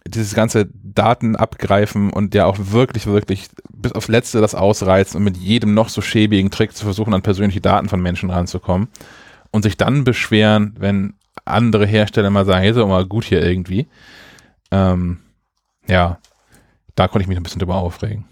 dieses 0.07 0.33
ganze 0.33 0.67
Daten 0.73 1.35
abgreifen 1.35 2.11
und 2.11 2.33
ja 2.33 2.45
auch 2.45 2.57
wirklich, 2.59 3.05
wirklich 3.05 3.49
bis 3.71 3.91
aufs 3.91 4.07
Letzte 4.07 4.41
das 4.41 4.55
ausreizen 4.55 5.17
und 5.17 5.23
mit 5.23 5.37
jedem 5.37 5.73
noch 5.73 5.89
so 5.89 6.01
schäbigen 6.01 6.51
Trick 6.51 6.75
zu 6.75 6.85
versuchen, 6.85 7.13
an 7.13 7.21
persönliche 7.21 7.61
Daten 7.61 7.89
von 7.89 8.01
Menschen 8.01 8.29
ranzukommen 8.29 8.87
und 9.51 9.63
sich 9.63 9.77
dann 9.77 10.03
beschweren, 10.03 10.75
wenn 10.79 11.13
andere 11.45 11.85
Hersteller 11.85 12.29
mal 12.29 12.45
sagen, 12.45 12.61
hey, 12.61 12.71
ist 12.71 12.77
doch 12.77 12.87
mal 12.87 13.05
gut 13.05 13.25
hier 13.25 13.43
irgendwie. 13.43 13.87
Ähm, 14.71 15.19
ja, 15.87 16.19
da 16.95 17.07
konnte 17.07 17.23
ich 17.23 17.27
mich 17.27 17.37
ein 17.37 17.43
bisschen 17.43 17.59
drüber 17.59 17.75
aufregen. 17.75 18.25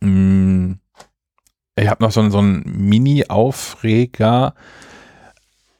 Mm, 0.00 0.74
ich 1.76 1.88
habe 1.88 2.02
noch 2.02 2.12
so, 2.12 2.28
so 2.30 2.38
einen 2.38 2.62
Mini-Aufreger 2.64 4.54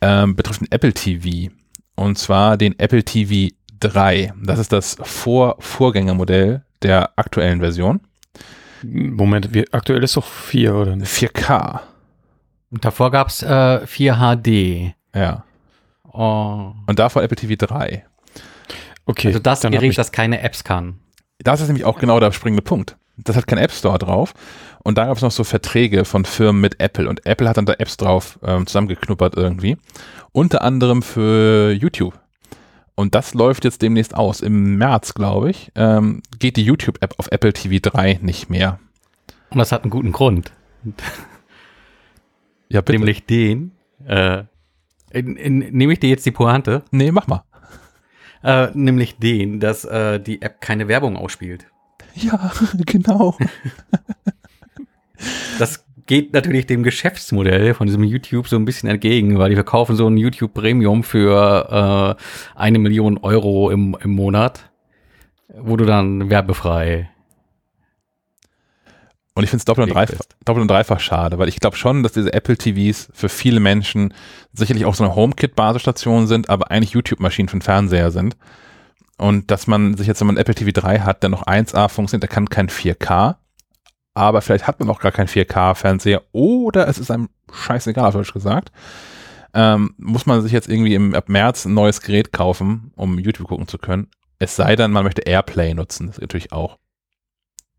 ähm, 0.00 0.36
betreffend 0.36 0.72
Apple 0.72 0.92
TV. 0.92 1.52
Und 1.94 2.16
zwar 2.16 2.56
den 2.56 2.78
Apple 2.78 3.04
TV 3.04 3.54
3. 3.80 4.32
Das 4.42 4.58
ist 4.58 4.72
das 4.72 4.96
Vor 5.02 5.56
Vorgängermodell 5.58 6.62
der 6.82 7.10
aktuellen 7.16 7.60
Version. 7.60 8.00
Moment, 8.82 9.52
wie, 9.52 9.70
aktuell 9.72 10.02
ist 10.02 10.16
doch 10.16 10.26
4 10.26 10.74
oder 10.74 10.96
nicht? 10.96 11.10
4K. 11.10 11.80
Und 12.70 12.84
davor 12.84 13.10
gab 13.10 13.28
es 13.28 13.42
äh, 13.42 13.86
4 13.86 14.16
HD. 14.16 14.94
Ja. 15.14 15.44
Oh. 16.12 16.72
Und 16.86 16.98
davor 16.98 17.22
Apple 17.22 17.36
TV 17.36 17.54
3. 17.56 18.04
Okay. 19.06 19.28
Also 19.28 19.40
das 19.40 19.62
Gerät, 19.62 19.98
das 19.98 20.12
keine 20.12 20.40
Apps 20.40 20.64
kann. 20.64 21.00
Das 21.38 21.60
ist 21.60 21.68
nämlich 21.68 21.84
auch 21.84 21.98
genau 21.98 22.20
der 22.20 22.32
springende 22.32 22.62
Punkt. 22.62 22.96
Das 23.16 23.36
hat 23.36 23.46
kein 23.46 23.58
App 23.58 23.72
Store 23.72 23.98
drauf. 23.98 24.34
Und 24.82 24.98
da 24.98 25.06
gab 25.06 25.16
es 25.16 25.22
noch 25.22 25.30
so 25.30 25.44
Verträge 25.44 26.04
von 26.04 26.24
Firmen 26.24 26.60
mit 26.60 26.80
Apple. 26.80 27.08
Und 27.08 27.26
Apple 27.26 27.48
hat 27.48 27.56
dann 27.56 27.66
da 27.66 27.74
Apps 27.74 27.96
drauf 27.96 28.38
ähm, 28.42 28.66
zusammengeknuppert 28.66 29.36
irgendwie. 29.36 29.76
Unter 30.32 30.62
anderem 30.62 31.02
für 31.02 31.72
YouTube. 31.72 32.18
Und 32.94 33.14
das 33.14 33.34
läuft 33.34 33.64
jetzt 33.64 33.82
demnächst 33.82 34.14
aus. 34.14 34.40
Im 34.40 34.76
März, 34.76 35.14
glaube 35.14 35.50
ich, 35.50 35.72
ähm, 35.74 36.22
geht 36.38 36.56
die 36.56 36.64
YouTube-App 36.64 37.14
auf 37.18 37.28
Apple 37.30 37.52
TV 37.52 37.78
3 37.80 38.18
nicht 38.22 38.50
mehr. 38.50 38.78
Und 39.50 39.58
das 39.58 39.72
hat 39.72 39.82
einen 39.82 39.90
guten 39.90 40.12
Grund. 40.12 40.52
ja, 42.68 42.80
bitte. 42.80 42.98
Nämlich 42.98 43.26
den. 43.26 43.72
Äh, 44.06 44.44
nehme 45.12 45.92
ich 45.92 46.00
dir 46.00 46.10
jetzt 46.10 46.26
die 46.26 46.30
Pointe? 46.30 46.84
Nee, 46.90 47.10
mach 47.10 47.26
mal. 47.26 47.44
Äh, 48.42 48.68
nämlich 48.74 49.18
den, 49.18 49.60
dass 49.60 49.84
äh, 49.84 50.18
die 50.18 50.40
App 50.40 50.60
keine 50.60 50.88
Werbung 50.88 51.16
ausspielt. 51.16 51.66
Ja, 52.14 52.52
genau. 52.86 53.36
das 55.58 55.84
geht 56.10 56.32
natürlich 56.32 56.66
dem 56.66 56.82
Geschäftsmodell 56.82 57.72
von 57.72 57.86
diesem 57.86 58.02
YouTube 58.02 58.48
so 58.48 58.56
ein 58.56 58.64
bisschen 58.64 58.88
entgegen, 58.88 59.38
weil 59.38 59.50
die 59.50 59.54
verkaufen 59.54 59.94
so 59.94 60.08
ein 60.08 60.16
YouTube 60.16 60.52
Premium 60.52 61.04
für 61.04 62.16
äh, 62.18 62.58
eine 62.58 62.80
Million 62.80 63.16
Euro 63.18 63.70
im, 63.70 63.96
im 64.02 64.10
Monat, 64.10 64.72
wo 65.56 65.76
du 65.76 65.84
dann 65.84 66.28
werbefrei 66.28 67.08
und 69.34 69.44
ich 69.44 69.50
finde 69.50 69.60
es 69.60 69.64
doppelt, 69.66 69.88
und 69.88 69.94
dreifach, 69.94 70.18
doppelt 70.44 70.62
und 70.62 70.68
dreifach 70.68 70.98
schade, 70.98 71.38
weil 71.38 71.48
ich 71.48 71.60
glaube 71.60 71.76
schon, 71.76 72.02
dass 72.02 72.10
diese 72.10 72.32
Apple 72.32 72.58
TVs 72.58 73.08
für 73.12 73.28
viele 73.28 73.60
Menschen 73.60 74.12
sicherlich 74.52 74.86
auch 74.86 74.96
so 74.96 75.04
eine 75.04 75.14
HomeKit-Basisstation 75.14 76.26
sind, 76.26 76.50
aber 76.50 76.72
eigentlich 76.72 76.90
YouTube-Maschinen 76.90 77.48
für 77.48 77.58
den 77.58 77.62
Fernseher 77.62 78.10
sind. 78.10 78.36
Und 79.16 79.52
dass 79.52 79.68
man 79.68 79.96
sich 79.96 80.08
jetzt, 80.08 80.18
wenn 80.18 80.26
man 80.26 80.38
Apple 80.38 80.56
TV 80.56 80.72
3 80.72 81.00
hat, 81.00 81.22
der 81.22 81.30
noch 81.30 81.46
1A 81.46 81.88
funktioniert, 81.88 82.24
der 82.24 82.34
kann 82.34 82.48
kein 82.48 82.68
4K, 82.68 83.36
aber 84.14 84.42
vielleicht 84.42 84.66
hat 84.66 84.80
man 84.80 84.90
auch 84.90 85.00
gar 85.00 85.12
keinen 85.12 85.28
4K-Fernseher 85.28 86.22
oder 86.32 86.88
es 86.88 86.98
ist 86.98 87.10
einem 87.10 87.28
scheißegal, 87.52 88.06
auf 88.06 88.14
Deutsch 88.14 88.32
gesagt. 88.32 88.72
Ähm, 89.52 89.94
muss 89.98 90.26
man 90.26 90.42
sich 90.42 90.52
jetzt 90.52 90.68
irgendwie 90.68 90.94
im, 90.94 91.14
ab 91.14 91.28
März 91.28 91.64
ein 91.64 91.74
neues 91.74 92.00
Gerät 92.00 92.32
kaufen, 92.32 92.92
um 92.96 93.18
YouTube 93.18 93.48
gucken 93.48 93.66
zu 93.66 93.78
können. 93.78 94.08
Es 94.38 94.56
sei 94.56 94.76
denn, 94.76 94.92
man 94.92 95.04
möchte 95.04 95.22
Airplay 95.22 95.74
nutzen, 95.74 96.06
das 96.06 96.16
ist 96.16 96.22
natürlich 96.22 96.52
auch. 96.52 96.78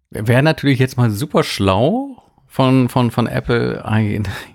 Wäre 0.10 0.44
natürlich 0.44 0.80
jetzt 0.80 0.98
mal 0.98 1.10
super 1.10 1.44
schlau 1.44 2.21
von, 2.52 2.90
von, 2.90 3.12
von 3.12 3.28
Apple, 3.28 3.82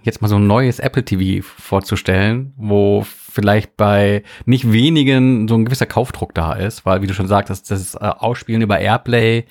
jetzt 0.02 0.20
mal 0.20 0.28
so 0.28 0.36
ein 0.36 0.46
neues 0.46 0.80
Apple 0.80 1.02
TV 1.02 1.42
vorzustellen, 1.42 2.52
wo 2.58 3.06
vielleicht 3.06 3.78
bei 3.78 4.22
nicht 4.44 4.70
wenigen 4.70 5.48
so 5.48 5.54
ein 5.54 5.64
gewisser 5.64 5.86
Kaufdruck 5.86 6.34
da 6.34 6.52
ist, 6.52 6.84
weil, 6.84 7.00
wie 7.00 7.06
du 7.06 7.14
schon 7.14 7.26
sagtest, 7.26 7.70
das 7.70 7.94
äh, 7.94 7.98
Ausspielen 8.00 8.60
über 8.60 8.78
Airplay 8.78 9.38
äh, 9.38 9.44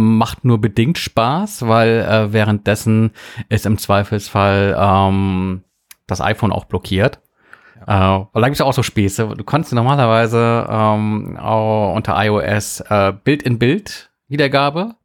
macht 0.00 0.44
nur 0.44 0.60
bedingt 0.60 0.98
Spaß, 0.98 1.68
weil 1.68 2.00
äh, 2.00 2.32
währenddessen 2.32 3.12
ist 3.50 3.66
im 3.66 3.78
Zweifelsfall 3.78 4.76
ähm, 4.76 5.62
das 6.08 6.20
iPhone 6.20 6.50
auch 6.50 6.64
blockiert. 6.64 7.20
Äh, 7.82 7.86
da 7.86 8.28
gibt 8.34 8.54
es 8.54 8.58
ja 8.58 8.66
auch 8.66 8.72
so 8.72 8.82
Späße. 8.82 9.28
Du 9.36 9.44
konntest 9.44 9.72
normalerweise 9.74 10.66
ähm, 10.68 11.36
auch 11.36 11.94
unter 11.94 12.20
iOS 12.20 12.80
äh, 12.80 13.12
Bild-in-Bild 13.12 14.10
Wiedergabe. 14.26 14.96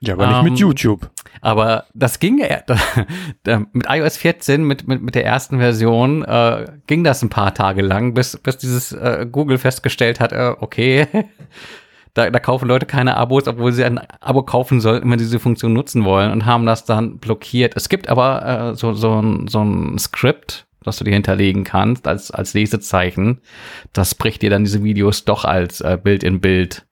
Ja, 0.00 0.14
aber 0.14 0.26
nicht 0.26 0.42
mit 0.42 0.52
Ähm, 0.52 0.56
YouTube. 0.56 1.10
Aber 1.42 1.84
das 1.94 2.18
ging 2.20 2.38
mit 3.72 3.86
iOS 3.88 4.16
14, 4.16 4.64
mit, 4.64 4.88
mit, 4.88 5.02
mit 5.02 5.14
der 5.14 5.26
ersten 5.26 5.58
Version, 5.58 6.24
äh, 6.24 6.66
ging 6.86 7.04
das 7.04 7.22
ein 7.22 7.28
paar 7.28 7.54
Tage 7.54 7.82
lang, 7.82 8.14
bis, 8.14 8.36
bis 8.38 8.56
dieses 8.56 8.92
äh, 8.92 9.26
Google 9.30 9.58
festgestellt 9.58 10.18
hat, 10.18 10.32
äh, 10.32 10.54
okay, 10.58 11.06
da, 12.14 12.30
da 12.30 12.38
kaufen 12.40 12.66
Leute 12.66 12.86
keine 12.86 13.16
Abos, 13.16 13.46
obwohl 13.46 13.72
sie 13.72 13.84
ein 13.84 13.98
Abo 14.20 14.42
kaufen 14.42 14.80
sollten, 14.80 15.10
wenn 15.10 15.18
sie 15.18 15.26
diese 15.26 15.38
Funktion 15.38 15.74
nutzen 15.74 16.04
wollen 16.04 16.32
und 16.32 16.46
haben 16.46 16.64
das 16.64 16.86
dann 16.86 17.18
blockiert. 17.18 17.76
Es 17.76 17.90
gibt 17.90 18.08
aber 18.08 18.70
äh, 18.70 18.74
so, 18.74 18.94
so, 18.94 19.20
ein, 19.20 19.48
so 19.48 19.62
ein 19.62 19.98
Skript, 19.98 20.66
das 20.82 20.96
du 20.96 21.04
dir 21.04 21.12
hinterlegen 21.12 21.64
kannst 21.64 22.08
als, 22.08 22.30
als 22.30 22.54
Lesezeichen. 22.54 23.42
Das 23.92 24.14
bricht 24.14 24.40
dir 24.40 24.48
dann 24.48 24.64
diese 24.64 24.82
Videos 24.82 25.26
doch 25.26 25.44
als 25.44 25.82
äh, 25.82 25.98
Bild 26.02 26.24
in 26.24 26.40
Bild 26.40 26.86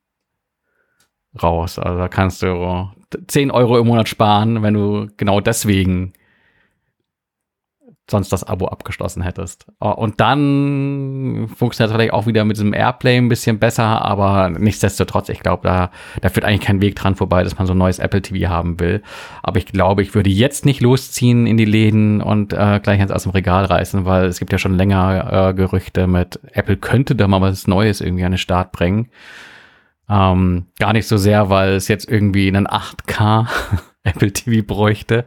raus. 1.42 1.78
Also 1.78 1.98
da 1.98 2.08
kannst 2.08 2.42
du 2.42 2.90
10 3.26 3.50
Euro 3.50 3.78
im 3.78 3.86
Monat 3.86 4.08
sparen, 4.08 4.62
wenn 4.62 4.74
du 4.74 5.08
genau 5.16 5.40
deswegen 5.40 6.12
sonst 8.10 8.32
das 8.32 8.44
Abo 8.44 8.66
abgeschlossen 8.66 9.22
hättest. 9.22 9.66
Oh, 9.80 9.90
Und 9.90 10.20
dann 10.20 11.48
funktioniert 11.54 11.90
es 11.90 11.94
vielleicht 11.94 12.12
auch 12.12 12.26
wieder 12.26 12.44
mit 12.44 12.56
diesem 12.56 12.72
Airplay 12.72 13.16
ein 13.18 13.28
bisschen 13.28 13.58
besser, 13.58 14.02
aber 14.02 14.48
nichtsdestotrotz, 14.50 15.28
ich 15.28 15.40
glaube, 15.40 15.68
da, 15.68 15.90
da 16.20 16.28
führt 16.30 16.46
eigentlich 16.46 16.62
kein 16.62 16.80
Weg 16.80 16.96
dran 16.96 17.16
vorbei, 17.16 17.44
dass 17.44 17.58
man 17.58 17.66
so 17.66 17.74
ein 17.74 17.78
neues 17.78 17.98
Apple 17.98 18.22
TV 18.22 18.48
haben 18.48 18.80
will. 18.80 19.02
Aber 19.42 19.58
ich 19.58 19.66
glaube, 19.66 20.02
ich 20.02 20.14
würde 20.14 20.30
jetzt 20.30 20.64
nicht 20.64 20.80
losziehen 20.80 21.46
in 21.46 21.56
die 21.56 21.66
Läden 21.66 22.22
und 22.22 22.52
äh, 22.52 22.80
gleich 22.82 23.00
eins 23.00 23.12
aus 23.12 23.24
dem 23.24 23.32
Regal 23.32 23.66
reißen, 23.66 24.04
weil 24.06 24.26
es 24.26 24.38
gibt 24.38 24.52
ja 24.52 24.58
schon 24.58 24.74
länger 24.74 25.50
äh, 25.50 25.54
Gerüchte 25.54 26.06
mit 26.06 26.40
Apple 26.52 26.76
könnte 26.76 27.14
da 27.14 27.28
mal 27.28 27.40
was 27.40 27.66
Neues 27.66 28.00
irgendwie 28.00 28.24
an 28.24 28.32
den 28.32 28.38
Start 28.38 28.72
bringen. 28.72 29.10
Ähm, 30.08 30.66
gar 30.78 30.92
nicht 30.92 31.06
so 31.06 31.16
sehr, 31.16 31.50
weil 31.50 31.72
es 31.72 31.88
jetzt 31.88 32.08
irgendwie 32.08 32.48
einen 32.48 32.66
8K 32.66 33.46
Apple 34.04 34.32
TV 34.32 34.66
bräuchte, 34.66 35.26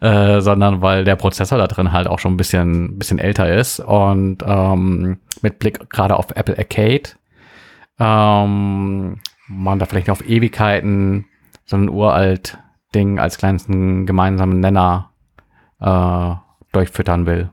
äh, 0.00 0.40
sondern 0.40 0.82
weil 0.82 1.04
der 1.04 1.16
Prozessor 1.16 1.58
da 1.58 1.66
drin 1.66 1.92
halt 1.92 2.06
auch 2.06 2.18
schon 2.20 2.34
ein 2.34 2.36
bisschen, 2.36 2.98
bisschen 2.98 3.18
älter 3.18 3.52
ist 3.52 3.80
und 3.80 4.44
ähm, 4.46 5.18
mit 5.42 5.58
Blick 5.58 5.90
gerade 5.90 6.16
auf 6.16 6.30
Apple 6.36 6.56
Arcade 6.56 7.10
ähm, 8.00 9.20
man 9.46 9.78
da 9.78 9.86
vielleicht 9.86 10.10
auf 10.10 10.26
Ewigkeiten 10.26 11.26
so 11.66 11.76
ein 11.76 11.88
uralt 11.88 12.58
Ding 12.94 13.20
als 13.20 13.36
kleinsten 13.38 14.06
gemeinsamen 14.06 14.58
Nenner 14.58 15.12
äh, 15.80 16.34
durchfüttern 16.72 17.26
will. 17.26 17.50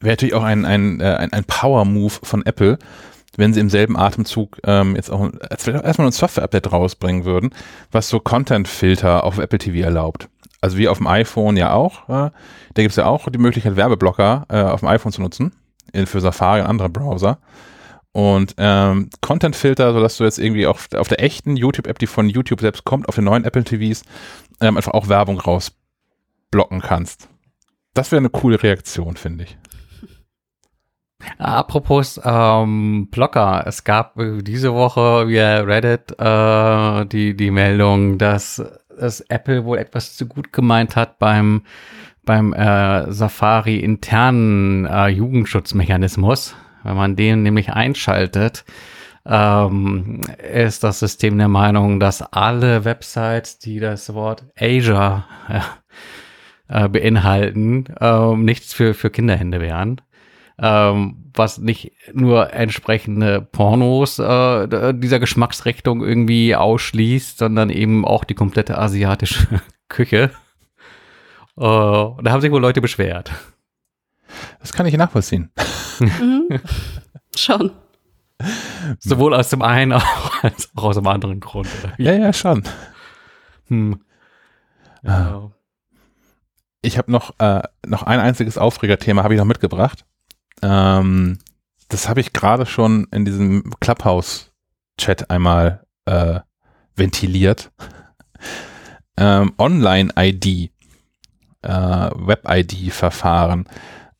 Wäre 0.00 0.12
natürlich 0.12 0.34
auch 0.34 0.44
ein, 0.44 0.64
ein, 0.64 1.00
äh, 1.00 1.14
ein, 1.16 1.32
ein 1.32 1.44
Power-Move 1.44 2.14
von 2.22 2.46
Apple, 2.46 2.78
wenn 3.36 3.52
sie 3.52 3.60
im 3.60 3.70
selben 3.70 3.96
Atemzug 3.96 4.58
ähm, 4.64 4.96
jetzt 4.96 5.10
auch 5.10 5.30
als 5.48 5.66
erstmal 5.66 6.08
ein 6.08 6.12
Software-Update 6.12 6.72
rausbringen 6.72 7.24
würden, 7.24 7.50
was 7.90 8.08
so 8.08 8.20
Content-Filter 8.20 9.24
auf 9.24 9.38
Apple 9.38 9.58
TV 9.58 9.84
erlaubt. 9.84 10.28
Also 10.60 10.78
wie 10.78 10.88
auf 10.88 10.98
dem 10.98 11.06
iPhone 11.06 11.56
ja 11.56 11.72
auch. 11.72 12.08
Äh, 12.08 12.30
da 12.74 12.82
gibt 12.82 12.90
es 12.90 12.96
ja 12.96 13.06
auch 13.06 13.28
die 13.28 13.38
Möglichkeit, 13.38 13.76
Werbeblocker 13.76 14.46
äh, 14.48 14.62
auf 14.62 14.80
dem 14.80 14.88
iPhone 14.88 15.12
zu 15.12 15.20
nutzen, 15.20 15.52
in, 15.92 16.06
für 16.06 16.20
Safari 16.20 16.60
und 16.60 16.66
andere 16.66 16.88
Browser. 16.88 17.38
Und 18.12 18.54
ähm, 18.58 19.10
Content-Filter, 19.20 19.92
sodass 19.92 20.16
du 20.16 20.24
jetzt 20.24 20.38
irgendwie 20.38 20.66
auf, 20.66 20.88
auf 20.94 21.08
der 21.08 21.22
echten 21.22 21.56
YouTube-App, 21.56 21.98
die 21.98 22.06
von 22.06 22.28
YouTube 22.28 22.60
selbst 22.60 22.84
kommt, 22.84 23.08
auf 23.08 23.16
den 23.16 23.24
neuen 23.24 23.44
Apple 23.44 23.64
TVs, 23.64 24.04
ähm, 24.60 24.76
einfach 24.76 24.92
auch 24.92 25.08
Werbung 25.08 25.40
rausblocken 25.40 26.80
kannst. 26.80 27.28
Das 27.92 28.12
wäre 28.12 28.20
eine 28.20 28.30
coole 28.30 28.62
Reaktion, 28.62 29.16
finde 29.16 29.44
ich. 29.44 29.56
Apropos 31.38 32.20
ähm, 32.24 33.08
Blocker, 33.10 33.64
es 33.66 33.84
gab 33.84 34.18
äh, 34.18 34.42
diese 34.42 34.74
Woche 34.74 35.28
via 35.28 35.60
Reddit 35.60 36.18
äh, 36.18 37.06
die, 37.06 37.36
die 37.36 37.50
Meldung, 37.50 38.18
dass, 38.18 38.62
dass 38.98 39.20
Apple 39.20 39.64
wohl 39.64 39.78
etwas 39.78 40.16
zu 40.16 40.26
gut 40.26 40.52
gemeint 40.52 40.96
hat 40.96 41.18
beim, 41.18 41.62
beim 42.24 42.52
äh, 42.52 43.10
Safari 43.12 43.76
internen 43.76 44.86
äh, 44.86 45.08
Jugendschutzmechanismus. 45.08 46.54
Wenn 46.82 46.96
man 46.96 47.16
den 47.16 47.42
nämlich 47.42 47.72
einschaltet, 47.72 48.64
ähm, 49.26 50.20
ist 50.52 50.84
das 50.84 50.98
System 50.98 51.38
der 51.38 51.48
Meinung, 51.48 51.98
dass 51.98 52.20
alle 52.20 52.84
Websites, 52.84 53.58
die 53.58 53.80
das 53.80 54.12
Wort 54.12 54.44
Asia 54.58 55.24
äh, 56.68 56.88
beinhalten, 56.88 57.86
ähm, 58.00 58.44
nichts 58.44 58.74
für, 58.74 58.92
für 58.94 59.10
Kinderhände 59.10 59.60
wären 59.60 60.00
ähm, 60.58 61.30
was 61.34 61.58
nicht 61.58 61.92
nur 62.12 62.52
entsprechende 62.52 63.40
Pornos 63.40 64.18
äh, 64.18 64.94
dieser 64.94 65.18
Geschmacksrichtung 65.18 66.04
irgendwie 66.04 66.54
ausschließt, 66.54 67.38
sondern 67.38 67.70
eben 67.70 68.04
auch 68.04 68.24
die 68.24 68.34
komplette 68.34 68.78
asiatische 68.78 69.60
Küche. 69.88 70.30
Äh, 71.56 71.64
und 71.64 72.24
da 72.24 72.30
haben 72.30 72.40
sich 72.40 72.52
wohl 72.52 72.60
Leute 72.60 72.80
beschwert. 72.80 73.32
Das 74.60 74.72
kann 74.72 74.86
ich 74.86 74.96
nachvollziehen. 74.96 75.50
Mhm. 75.98 76.60
Schon. 77.36 77.72
Sowohl 78.98 79.34
aus 79.34 79.50
dem 79.50 79.62
einen 79.62 79.92
als 80.42 80.70
auch 80.74 80.84
aus 80.84 80.96
dem 80.96 81.06
anderen 81.06 81.40
Grund. 81.40 81.68
Ja, 81.98 82.12
ja, 82.12 82.32
schon. 82.32 82.62
Hm. 83.68 84.00
Ah. 85.04 85.10
Ja. 85.10 85.50
Ich 86.82 86.98
habe 86.98 87.10
noch, 87.10 87.38
äh, 87.38 87.62
noch 87.86 88.02
ein 88.02 88.20
einziges 88.20 88.58
Aufregerthema 88.58 89.22
habe 89.22 89.34
ich 89.34 89.38
noch 89.38 89.46
mitgebracht. 89.46 90.04
Ähm, 90.64 91.38
das 91.88 92.08
habe 92.08 92.20
ich 92.20 92.32
gerade 92.32 92.64
schon 92.64 93.06
in 93.12 93.24
diesem 93.24 93.70
Clubhouse-Chat 93.80 95.30
einmal 95.30 95.84
äh, 96.06 96.40
ventiliert. 96.96 97.70
ähm, 99.18 99.52
Online-ID, 99.58 100.46
äh, 100.46 101.68
Web-ID-Verfahren. 101.68 103.66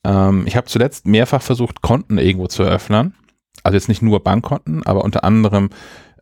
Ähm, 0.05 0.47
ich 0.47 0.57
habe 0.57 0.67
zuletzt 0.67 1.07
mehrfach 1.07 1.43
versucht, 1.43 1.81
Konten 1.81 2.19
irgendwo 2.19 2.47
zu 2.47 2.63
eröffnen. 2.63 3.15
Also 3.63 3.77
jetzt 3.77 3.89
nicht 3.89 4.03
nur 4.03 4.23
Bankkonten, 4.23 4.85
aber 4.85 5.03
unter 5.03 5.25
anderem 5.25 5.71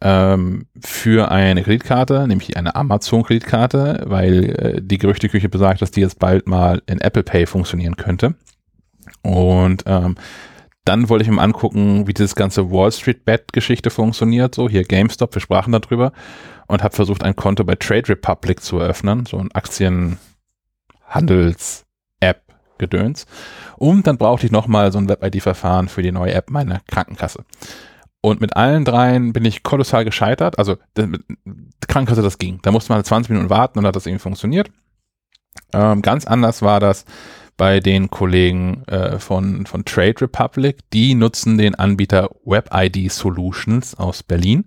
ähm, 0.00 0.66
für 0.80 1.32
eine 1.32 1.64
Kreditkarte, 1.64 2.28
nämlich 2.28 2.56
eine 2.56 2.76
Amazon-Kreditkarte, 2.76 4.04
weil 4.06 4.44
äh, 4.50 4.82
die 4.82 4.98
Gerüchteküche 4.98 5.48
besagt, 5.48 5.82
dass 5.82 5.90
die 5.90 6.00
jetzt 6.00 6.20
bald 6.20 6.46
mal 6.46 6.80
in 6.86 7.00
Apple 7.00 7.24
Pay 7.24 7.46
funktionieren 7.46 7.96
könnte. 7.96 8.34
Und 9.22 9.84
ähm, 9.86 10.16
dann 10.84 11.08
wollte 11.08 11.24
ich 11.24 11.30
mir 11.30 11.40
angucken, 11.40 12.08
wie 12.08 12.14
dieses 12.14 12.34
ganze 12.34 12.70
Wall 12.70 12.90
Street 12.90 13.24
Bet 13.24 13.52
Geschichte 13.52 13.90
funktioniert. 13.90 14.54
So 14.54 14.68
hier 14.68 14.84
GameStop, 14.84 15.34
wir 15.34 15.40
sprachen 15.40 15.72
darüber 15.72 16.12
und 16.66 16.82
habe 16.82 16.94
versucht, 16.94 17.22
ein 17.22 17.36
Konto 17.36 17.64
bei 17.64 17.76
Trade 17.76 18.08
Republic 18.08 18.62
zu 18.62 18.78
eröffnen, 18.78 19.26
so 19.26 19.38
ein 19.38 19.52
Aktienhandels-App 19.52 22.42
Gedöns. 22.78 23.26
Und 23.76 24.08
dann 24.08 24.18
brauchte 24.18 24.46
ich 24.46 24.52
nochmal 24.52 24.90
so 24.90 24.98
ein 24.98 25.08
Web-ID-Verfahren 25.08 25.88
für 25.88 26.02
die 26.02 26.12
neue 26.12 26.34
App 26.34 26.50
meiner 26.50 26.80
Krankenkasse. 26.88 27.44
Und 28.20 28.40
mit 28.40 28.56
allen 28.56 28.84
dreien 28.84 29.32
bin 29.32 29.44
ich 29.44 29.62
kolossal 29.62 30.04
gescheitert. 30.04 30.58
Also 30.58 30.76
Krankenkasse, 31.88 32.22
das 32.22 32.38
ging. 32.38 32.58
Da 32.62 32.72
musste 32.72 32.90
man 32.90 32.96
halt 32.96 33.06
20 33.06 33.30
Minuten 33.30 33.50
warten 33.50 33.78
und 33.78 33.86
hat 33.86 33.96
das 33.96 34.06
irgendwie 34.06 34.22
funktioniert. 34.22 34.70
Ähm, 35.72 36.02
ganz 36.02 36.26
anders 36.26 36.62
war 36.62 36.80
das 36.80 37.04
bei 37.56 37.80
den 37.80 38.10
Kollegen 38.10 38.84
äh, 38.86 39.18
von, 39.18 39.66
von 39.66 39.84
Trade 39.84 40.20
Republic. 40.22 40.78
Die 40.92 41.14
nutzen 41.14 41.58
den 41.58 41.74
Anbieter 41.74 42.30
WebID 42.44 43.10
Solutions 43.10 43.94
aus 43.94 44.22
Berlin. 44.22 44.64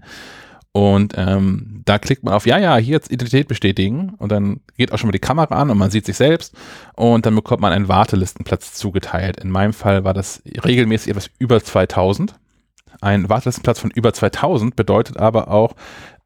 Und 0.71 1.13
ähm, 1.15 1.84
da 1.86 2.00
klickt 2.00 2.24
man 2.24 2.34
auf, 2.34 2.45
ja, 2.45 2.58
ja, 2.58 2.76
hier 2.76 2.95
jetzt 2.95 3.10
Identität 3.10 3.48
bestätigen. 3.48 4.10
Und 4.17 4.32
dann 4.32 4.60
geht 4.76 4.91
auch 4.91 4.98
schon 4.98 5.08
mal 5.08 5.13
die 5.13 5.19
Kamera 5.19 5.56
an 5.56 5.69
und 5.69 5.78
man 5.78 5.89
sieht 5.89 6.06
sich 6.06 6.17
selbst. 6.17 6.54
Und 6.95 7.26
dann 7.26 7.34
bekommt 7.34 7.62
man 7.62 7.71
einen 7.71 7.88
Wartelistenplatz 7.88 8.74
zugeteilt. 8.74 9.39
In 9.39 9.52
meinem 9.52 9.71
Fall 9.71 10.04
war 10.04 10.13
das 10.13 10.41
regelmäßig 10.65 11.12
etwas 11.12 11.30
über 11.39 11.63
2000. 11.63 12.36
Ein 13.00 13.30
Wartelistenplatz 13.30 13.80
von 13.80 13.89
über 13.91 14.12
2000 14.12 14.76
bedeutet 14.76 15.17
aber 15.17 15.50
auch 15.50 15.76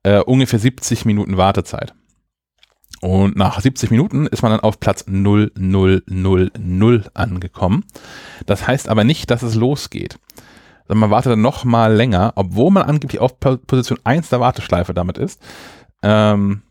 äh, 0.02 0.20
ungefähr 0.22 0.58
70 0.58 1.06
Minuten 1.06 1.38
Wartezeit. 1.38 1.94
Und 3.02 3.38
nach 3.38 3.62
70 3.62 3.92
Minuten 3.92 4.28
ist 4.28 4.42
man 4.42 4.52
dann 4.52 4.60
auf 4.60 4.80
Platz 4.80 5.06
0000 5.08 7.16
angekommen. 7.16 7.86
Das 8.46 8.68
heißt 8.68 8.90
aber 8.90 9.04
nicht, 9.04 9.32
dass 9.32 9.42
es 9.42 9.56
losgeht. 9.56 10.20
Sondern 10.88 11.02
man 11.02 11.12
wartet 11.12 11.34
dann 11.34 11.42
noch 11.42 11.64
mal 11.64 11.94
länger, 11.94 12.34
obwohl 12.36 12.72
man 12.72 12.84
angeblich 12.84 13.22
auf 13.22 13.40
Po- 13.40 13.58
Position 13.58 14.00
1 14.04 14.30
der 14.30 14.40
Warteschleife 14.40 14.94
damit 14.94 15.18
ist. 15.18 15.40
Ähm, 16.02 16.62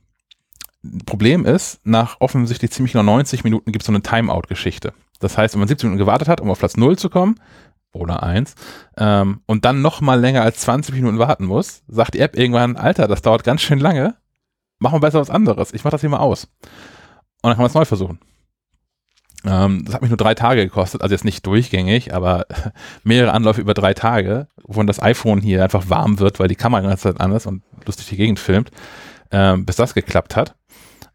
Problem 1.06 1.44
ist, 1.44 1.80
nach 1.84 2.16
offensichtlich 2.20 2.70
ziemlich 2.72 2.92
genau 2.92 3.04
90 3.04 3.44
Minuten 3.44 3.72
gibt 3.72 3.82
es 3.82 3.86
so 3.86 3.92
eine 3.92 4.02
Timeout-Geschichte. 4.02 4.92
Das 5.20 5.36
heißt, 5.36 5.54
wenn 5.54 5.60
man 5.60 5.68
70 5.68 5.84
Minuten 5.84 5.98
gewartet 5.98 6.28
hat, 6.28 6.40
um 6.40 6.50
auf 6.50 6.58
Platz 6.58 6.76
0 6.76 6.98
zu 6.98 7.10
kommen, 7.10 7.36
oder 7.92 8.22
1, 8.22 8.54
ähm, 8.98 9.40
und 9.46 9.64
dann 9.64 9.82
noch 9.82 10.00
mal 10.00 10.20
länger 10.20 10.42
als 10.42 10.60
20 10.60 10.94
Minuten 10.94 11.18
warten 11.18 11.46
muss, 11.46 11.82
sagt 11.88 12.14
die 12.14 12.20
App 12.20 12.36
irgendwann, 12.36 12.76
Alter, 12.76 13.08
das 13.08 13.22
dauert 13.22 13.44
ganz 13.44 13.62
schön 13.62 13.80
lange, 13.80 14.14
machen 14.78 14.96
wir 14.96 15.00
besser 15.00 15.20
was 15.20 15.30
anderes. 15.30 15.72
Ich 15.72 15.84
mach 15.84 15.90
das 15.90 16.00
hier 16.00 16.10
mal 16.10 16.18
aus. 16.18 16.44
Und 16.44 17.50
dann 17.50 17.52
kann 17.52 17.62
man 17.62 17.66
es 17.66 17.74
neu 17.74 17.84
versuchen. 17.84 18.18
Ähm, 19.44 19.84
das 19.84 19.94
hat 19.94 20.02
mich 20.02 20.10
nur 20.10 20.16
drei 20.16 20.34
Tage 20.34 20.64
gekostet, 20.64 21.02
also 21.02 21.14
jetzt 21.14 21.24
nicht 21.24 21.46
durchgängig, 21.46 22.12
aber 22.12 22.46
mehrere 23.04 23.32
Anläufe 23.32 23.60
über 23.60 23.74
drei 23.74 23.94
Tage, 23.94 24.48
wovon 24.64 24.86
das 24.86 25.00
iPhone 25.00 25.40
hier 25.40 25.62
einfach 25.62 25.88
warm 25.88 26.18
wird, 26.18 26.40
weil 26.40 26.48
die 26.48 26.56
Kamera 26.56 26.82
die 26.82 26.88
ganze 26.88 27.04
Zeit 27.04 27.20
an 27.20 27.32
ist 27.32 27.46
und 27.46 27.62
lustig 27.86 28.08
die 28.08 28.16
Gegend 28.16 28.40
filmt, 28.40 28.70
ähm, 29.30 29.64
bis 29.64 29.76
das 29.76 29.94
geklappt 29.94 30.34
hat. 30.34 30.56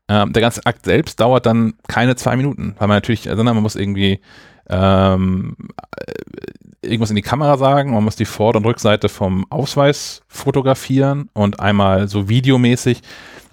Ähm, 0.08 0.34
der 0.34 0.42
ganze 0.42 0.66
Akt 0.66 0.86
selbst 0.86 1.20
dauert 1.20 1.46
dann 1.46 1.74
keine 1.88 2.16
zwei 2.16 2.36
Minuten, 2.36 2.76
weil 2.78 2.88
man 2.88 2.98
natürlich, 2.98 3.24
sondern 3.24 3.56
man 3.56 3.64
muss 3.64 3.76
irgendwie 3.76 4.22
ähm, 4.70 5.56
äh, 5.98 6.88
irgendwas 6.88 7.10
in 7.10 7.16
die 7.16 7.22
Kamera 7.22 7.58
sagen, 7.58 7.94
man 7.94 8.04
muss 8.04 8.16
die 8.16 8.26
Vor- 8.26 8.56
und 8.56 8.66
Rückseite 8.66 9.10
vom 9.10 9.46
Ausweis 9.50 10.22
fotografieren 10.28 11.30
und 11.34 11.60
einmal 11.60 12.08
so 12.08 12.30
videomäßig 12.30 13.02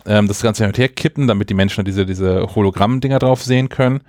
ähm, 0.07 0.29
das 0.29 0.43
Ganze 0.43 0.65
hin 0.65 0.71
und 0.71 0.79
her 0.79 0.89
kippen, 0.89 1.27
damit 1.27 1.51
die 1.51 1.55
Menschen 1.55 1.85
diese, 1.85 2.07
diese 2.07 2.55
Hologramm-Dinger 2.55 3.19
drauf 3.19 3.43
sehen 3.43 3.69
können. 3.69 4.01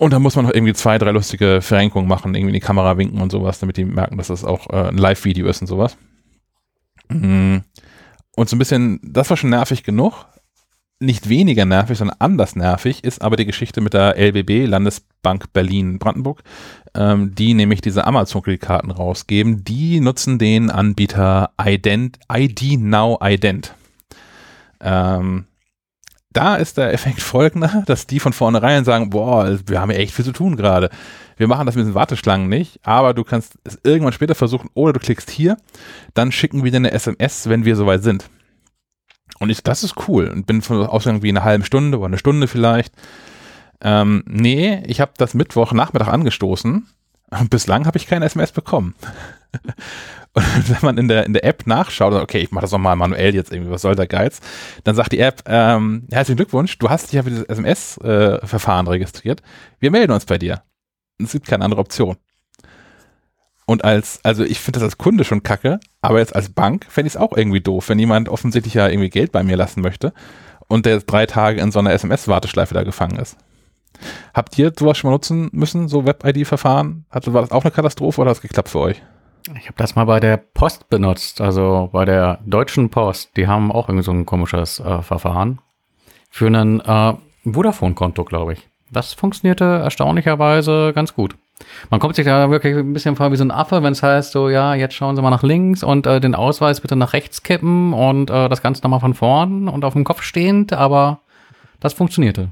Und 0.00 0.14
dann 0.14 0.22
muss 0.22 0.34
man 0.34 0.46
noch 0.46 0.54
irgendwie 0.54 0.72
zwei, 0.72 0.96
drei 0.96 1.10
lustige 1.10 1.60
Verrenkungen 1.60 2.08
machen, 2.08 2.34
irgendwie 2.34 2.50
in 2.50 2.60
die 2.60 2.66
Kamera 2.66 2.96
winken 2.96 3.20
und 3.20 3.30
sowas, 3.30 3.58
damit 3.58 3.76
die 3.76 3.84
merken, 3.84 4.16
dass 4.16 4.28
das 4.28 4.44
auch 4.44 4.70
äh, 4.70 4.88
ein 4.88 4.96
Live-Video 4.96 5.46
ist 5.46 5.60
und 5.60 5.66
sowas. 5.66 5.98
Mm. 7.10 7.58
Und 8.36 8.48
so 8.48 8.56
ein 8.56 8.58
bisschen, 8.58 8.98
das 9.02 9.28
war 9.28 9.36
schon 9.36 9.50
nervig 9.50 9.82
genug. 9.82 10.24
Nicht 11.00 11.28
weniger 11.28 11.66
nervig, 11.66 11.98
sondern 11.98 12.16
anders 12.18 12.56
nervig 12.56 13.04
ist 13.04 13.20
aber 13.20 13.36
die 13.36 13.44
Geschichte 13.44 13.82
mit 13.82 13.92
der 13.92 14.16
LBB, 14.16 14.66
Landesbank 14.66 15.52
Berlin-Brandenburg, 15.52 16.42
ähm, 16.94 17.34
die 17.34 17.52
nämlich 17.52 17.82
diese 17.82 18.06
Amazon-Kreditkarten 18.06 18.90
rausgeben. 18.90 19.64
Die 19.64 20.00
nutzen 20.00 20.38
den 20.38 20.70
Anbieter 20.70 21.50
Ident, 21.62 22.18
ID 22.32 22.78
Now 22.80 23.18
Ident. 23.22 23.74
Ähm, 24.80 25.46
da 26.32 26.56
ist 26.56 26.76
der 26.76 26.92
Effekt 26.92 27.20
folgender, 27.22 27.82
dass 27.86 28.06
die 28.06 28.20
von 28.20 28.32
vornherein 28.32 28.84
sagen, 28.84 29.10
boah, 29.10 29.58
wir 29.66 29.80
haben 29.80 29.90
ja 29.90 29.98
echt 29.98 30.14
viel 30.14 30.24
zu 30.24 30.32
tun 30.32 30.56
gerade. 30.56 30.90
Wir 31.36 31.48
machen 31.48 31.66
das 31.66 31.74
mit 31.74 31.86
den 31.86 31.94
Warteschlangen 31.94 32.48
nicht, 32.48 32.80
aber 32.86 33.14
du 33.14 33.24
kannst 33.24 33.58
es 33.64 33.78
irgendwann 33.82 34.12
später 34.12 34.34
versuchen 34.34 34.68
oder 34.74 34.92
du 34.92 35.00
klickst 35.00 35.30
hier, 35.30 35.56
dann 36.12 36.32
schicken 36.32 36.64
wir 36.64 36.70
dir 36.70 36.76
eine 36.76 36.92
SMS, 36.92 37.48
wenn 37.48 37.64
wir 37.64 37.76
soweit 37.76 38.02
sind. 38.02 38.28
Und 39.38 39.48
ich, 39.48 39.62
das 39.62 39.82
ist 39.82 39.94
cool 40.08 40.28
und 40.28 40.46
bin 40.46 40.60
von 40.60 40.86
ausgegangen 40.86 41.22
wie 41.22 41.30
eine 41.30 41.44
halbe 41.44 41.64
Stunde 41.64 41.96
oder 41.96 42.08
eine 42.08 42.18
Stunde 42.18 42.46
vielleicht. 42.46 42.94
Ähm, 43.80 44.22
nee, 44.26 44.82
ich 44.86 45.00
habe 45.00 45.12
das 45.16 45.32
Mittwoch 45.32 45.72
Nachmittag 45.72 46.08
angestoßen 46.08 46.86
und 47.30 47.50
bislang 47.50 47.86
habe 47.86 47.98
ich 47.98 48.06
keine 48.06 48.24
SMS 48.26 48.52
bekommen. 48.52 48.94
Und 50.32 50.70
wenn 50.70 50.78
man 50.82 50.96
in 50.96 51.08
der, 51.08 51.26
in 51.26 51.32
der 51.32 51.42
App 51.42 51.66
nachschaut, 51.66 52.12
okay, 52.14 52.38
ich 52.38 52.52
mache 52.52 52.62
das 52.62 52.70
nochmal 52.70 52.94
manuell 52.94 53.34
jetzt 53.34 53.52
irgendwie, 53.52 53.72
was 53.72 53.82
soll 53.82 53.96
der 53.96 54.06
Geiz? 54.06 54.40
Dann 54.84 54.94
sagt 54.94 55.10
die 55.10 55.18
App, 55.18 55.42
ähm, 55.46 56.06
herzlichen 56.08 56.36
Glückwunsch, 56.36 56.78
du 56.78 56.88
hast 56.88 57.06
dich 57.06 57.14
ja 57.14 57.24
für 57.24 57.30
dieses 57.30 57.46
SMS-Verfahren 57.46 58.86
äh, 58.86 58.90
registriert. 58.90 59.42
Wir 59.80 59.90
melden 59.90 60.12
uns 60.12 60.26
bei 60.26 60.38
dir. 60.38 60.62
Es 61.18 61.32
gibt 61.32 61.48
keine 61.48 61.64
andere 61.64 61.80
Option. 61.80 62.16
Und 63.66 63.84
als, 63.84 64.20
also 64.24 64.44
ich 64.44 64.60
finde 64.60 64.78
das 64.78 64.84
als 64.84 64.98
Kunde 64.98 65.24
schon 65.24 65.42
kacke, 65.42 65.80
aber 66.00 66.20
jetzt 66.20 66.34
als 66.34 66.50
Bank 66.50 66.86
fände 66.88 67.08
ich 67.08 67.14
es 67.14 67.20
auch 67.20 67.36
irgendwie 67.36 67.60
doof, 67.60 67.88
wenn 67.88 67.98
jemand 67.98 68.28
offensichtlich 68.28 68.74
ja 68.74 68.88
irgendwie 68.88 69.10
Geld 69.10 69.32
bei 69.32 69.42
mir 69.42 69.56
lassen 69.56 69.80
möchte 69.80 70.12
und 70.68 70.86
der 70.86 71.00
drei 71.00 71.26
Tage 71.26 71.60
in 71.60 71.72
so 71.72 71.80
einer 71.80 71.92
SMS-Warteschleife 71.92 72.74
da 72.74 72.84
gefangen 72.84 73.18
ist. 73.18 73.36
Habt 74.34 74.58
ihr 74.58 74.72
sowas 74.78 74.98
schon 74.98 75.10
mal 75.10 75.14
nutzen 75.14 75.48
müssen, 75.52 75.88
so 75.88 76.04
Web-ID-Verfahren? 76.04 77.04
War 77.10 77.42
das 77.42 77.50
auch 77.50 77.64
eine 77.64 77.70
Katastrophe 77.70 78.20
oder 78.20 78.30
hat 78.30 78.36
es 78.36 78.42
geklappt 78.42 78.68
für 78.68 78.80
euch? 78.80 79.02
Ich 79.56 79.66
habe 79.66 79.76
das 79.76 79.96
mal 79.96 80.04
bei 80.04 80.20
der 80.20 80.36
Post 80.36 80.88
benutzt, 80.88 81.40
also 81.40 81.88
bei 81.92 82.04
der 82.04 82.40
Deutschen 82.44 82.90
Post. 82.90 83.36
Die 83.36 83.46
haben 83.46 83.72
auch 83.72 83.88
irgendwie 83.88 84.04
so 84.04 84.12
ein 84.12 84.26
komisches 84.26 84.80
äh, 84.80 85.02
Verfahren 85.02 85.60
für 86.30 86.46
ein 86.46 86.80
äh, 86.80 87.14
Vodafone-Konto, 87.44 88.24
glaube 88.24 88.52
ich. 88.54 88.68
Das 88.90 89.14
funktionierte 89.14 89.64
erstaunlicherweise 89.64 90.92
ganz 90.94 91.14
gut. 91.14 91.36
Man 91.90 92.00
kommt 92.00 92.16
sich 92.16 92.24
da 92.24 92.50
wirklich 92.50 92.76
ein 92.76 92.92
bisschen 92.92 93.16
vor 93.16 93.32
wie 93.32 93.36
so 93.36 93.44
ein 93.44 93.50
Affe, 93.50 93.82
wenn 93.82 93.92
es 93.92 94.02
heißt, 94.02 94.32
so 94.32 94.48
ja, 94.48 94.74
jetzt 94.74 94.94
schauen 94.94 95.16
Sie 95.16 95.22
mal 95.22 95.30
nach 95.30 95.42
links 95.42 95.82
und 95.82 96.06
äh, 96.06 96.20
den 96.20 96.34
Ausweis 96.34 96.80
bitte 96.80 96.96
nach 96.96 97.12
rechts 97.12 97.42
kippen 97.42 97.92
und 97.92 98.30
äh, 98.30 98.48
das 98.48 98.62
Ganze 98.62 98.82
nochmal 98.82 99.00
von 99.00 99.14
vorn 99.14 99.68
und 99.68 99.84
auf 99.84 99.92
dem 99.92 100.04
Kopf 100.04 100.22
stehend, 100.22 100.72
aber 100.72 101.20
das 101.78 101.92
funktionierte. 101.92 102.48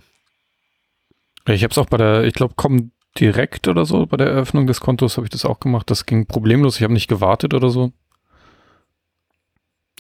Ich 1.54 1.64
habe 1.64 1.72
es 1.72 1.78
auch 1.78 1.86
bei 1.86 1.96
der, 1.96 2.24
ich 2.24 2.34
glaube, 2.34 2.54
komm 2.56 2.92
direkt 3.18 3.68
oder 3.68 3.84
so 3.84 4.06
bei 4.06 4.16
der 4.16 4.28
Eröffnung 4.28 4.66
des 4.66 4.80
Kontos 4.80 5.16
habe 5.16 5.26
ich 5.26 5.30
das 5.30 5.44
auch 5.44 5.60
gemacht. 5.60 5.90
Das 5.90 6.06
ging 6.06 6.26
problemlos. 6.26 6.76
Ich 6.76 6.82
habe 6.82 6.92
nicht 6.92 7.08
gewartet 7.08 7.54
oder 7.54 7.70
so. 7.70 7.92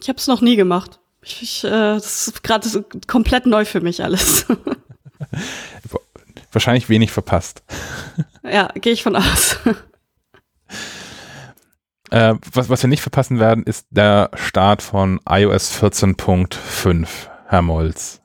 Ich 0.00 0.08
habe 0.08 0.18
es 0.18 0.26
noch 0.26 0.40
nie 0.40 0.56
gemacht. 0.56 1.00
Ich, 1.22 1.42
ich, 1.42 1.64
äh, 1.64 1.70
das 1.70 2.28
ist 2.28 2.42
gerade 2.42 2.68
so 2.68 2.84
komplett 3.06 3.46
neu 3.46 3.64
für 3.64 3.80
mich 3.80 4.04
alles. 4.04 4.46
Wahrscheinlich 6.52 6.88
wenig 6.88 7.10
verpasst. 7.10 7.62
Ja, 8.44 8.68
gehe 8.74 8.94
ich 8.94 9.02
von 9.02 9.16
aus. 9.16 9.58
Äh, 12.10 12.36
was, 12.54 12.70
was 12.70 12.82
wir 12.82 12.88
nicht 12.88 13.02
verpassen 13.02 13.38
werden, 13.38 13.64
ist 13.64 13.86
der 13.90 14.30
Start 14.32 14.80
von 14.80 15.20
iOS 15.28 15.78
14.5, 15.82 17.06
Herr 17.48 17.60
Molz. 17.60 18.22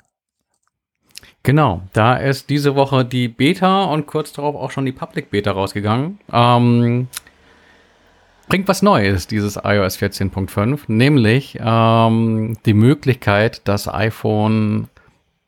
Genau, 1.43 1.81
da 1.91 2.15
ist 2.15 2.49
diese 2.49 2.75
Woche 2.75 3.03
die 3.03 3.27
Beta 3.27 3.83
und 3.83 4.07
kurz 4.07 4.31
darauf 4.31 4.55
auch 4.55 4.71
schon 4.71 4.85
die 4.85 4.93
Public 4.93 5.29
Beta 5.29 5.51
rausgegangen. 5.51 6.19
Ähm, 6.31 7.09
bringt 8.47 8.69
was 8.69 8.81
Neues, 8.81 9.27
dieses 9.27 9.57
iOS 9.57 9.97
14.5, 9.97 10.83
nämlich 10.87 11.57
ähm, 11.59 12.55
die 12.65 12.73
Möglichkeit, 12.73 13.61
das 13.65 13.93
iPhone 13.93 14.87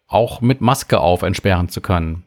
auch 0.07 0.41
mit 0.41 0.59
Maske 0.59 0.99
auf 0.99 1.21
entsperren 1.21 1.69
zu 1.69 1.79
können. 1.79 2.23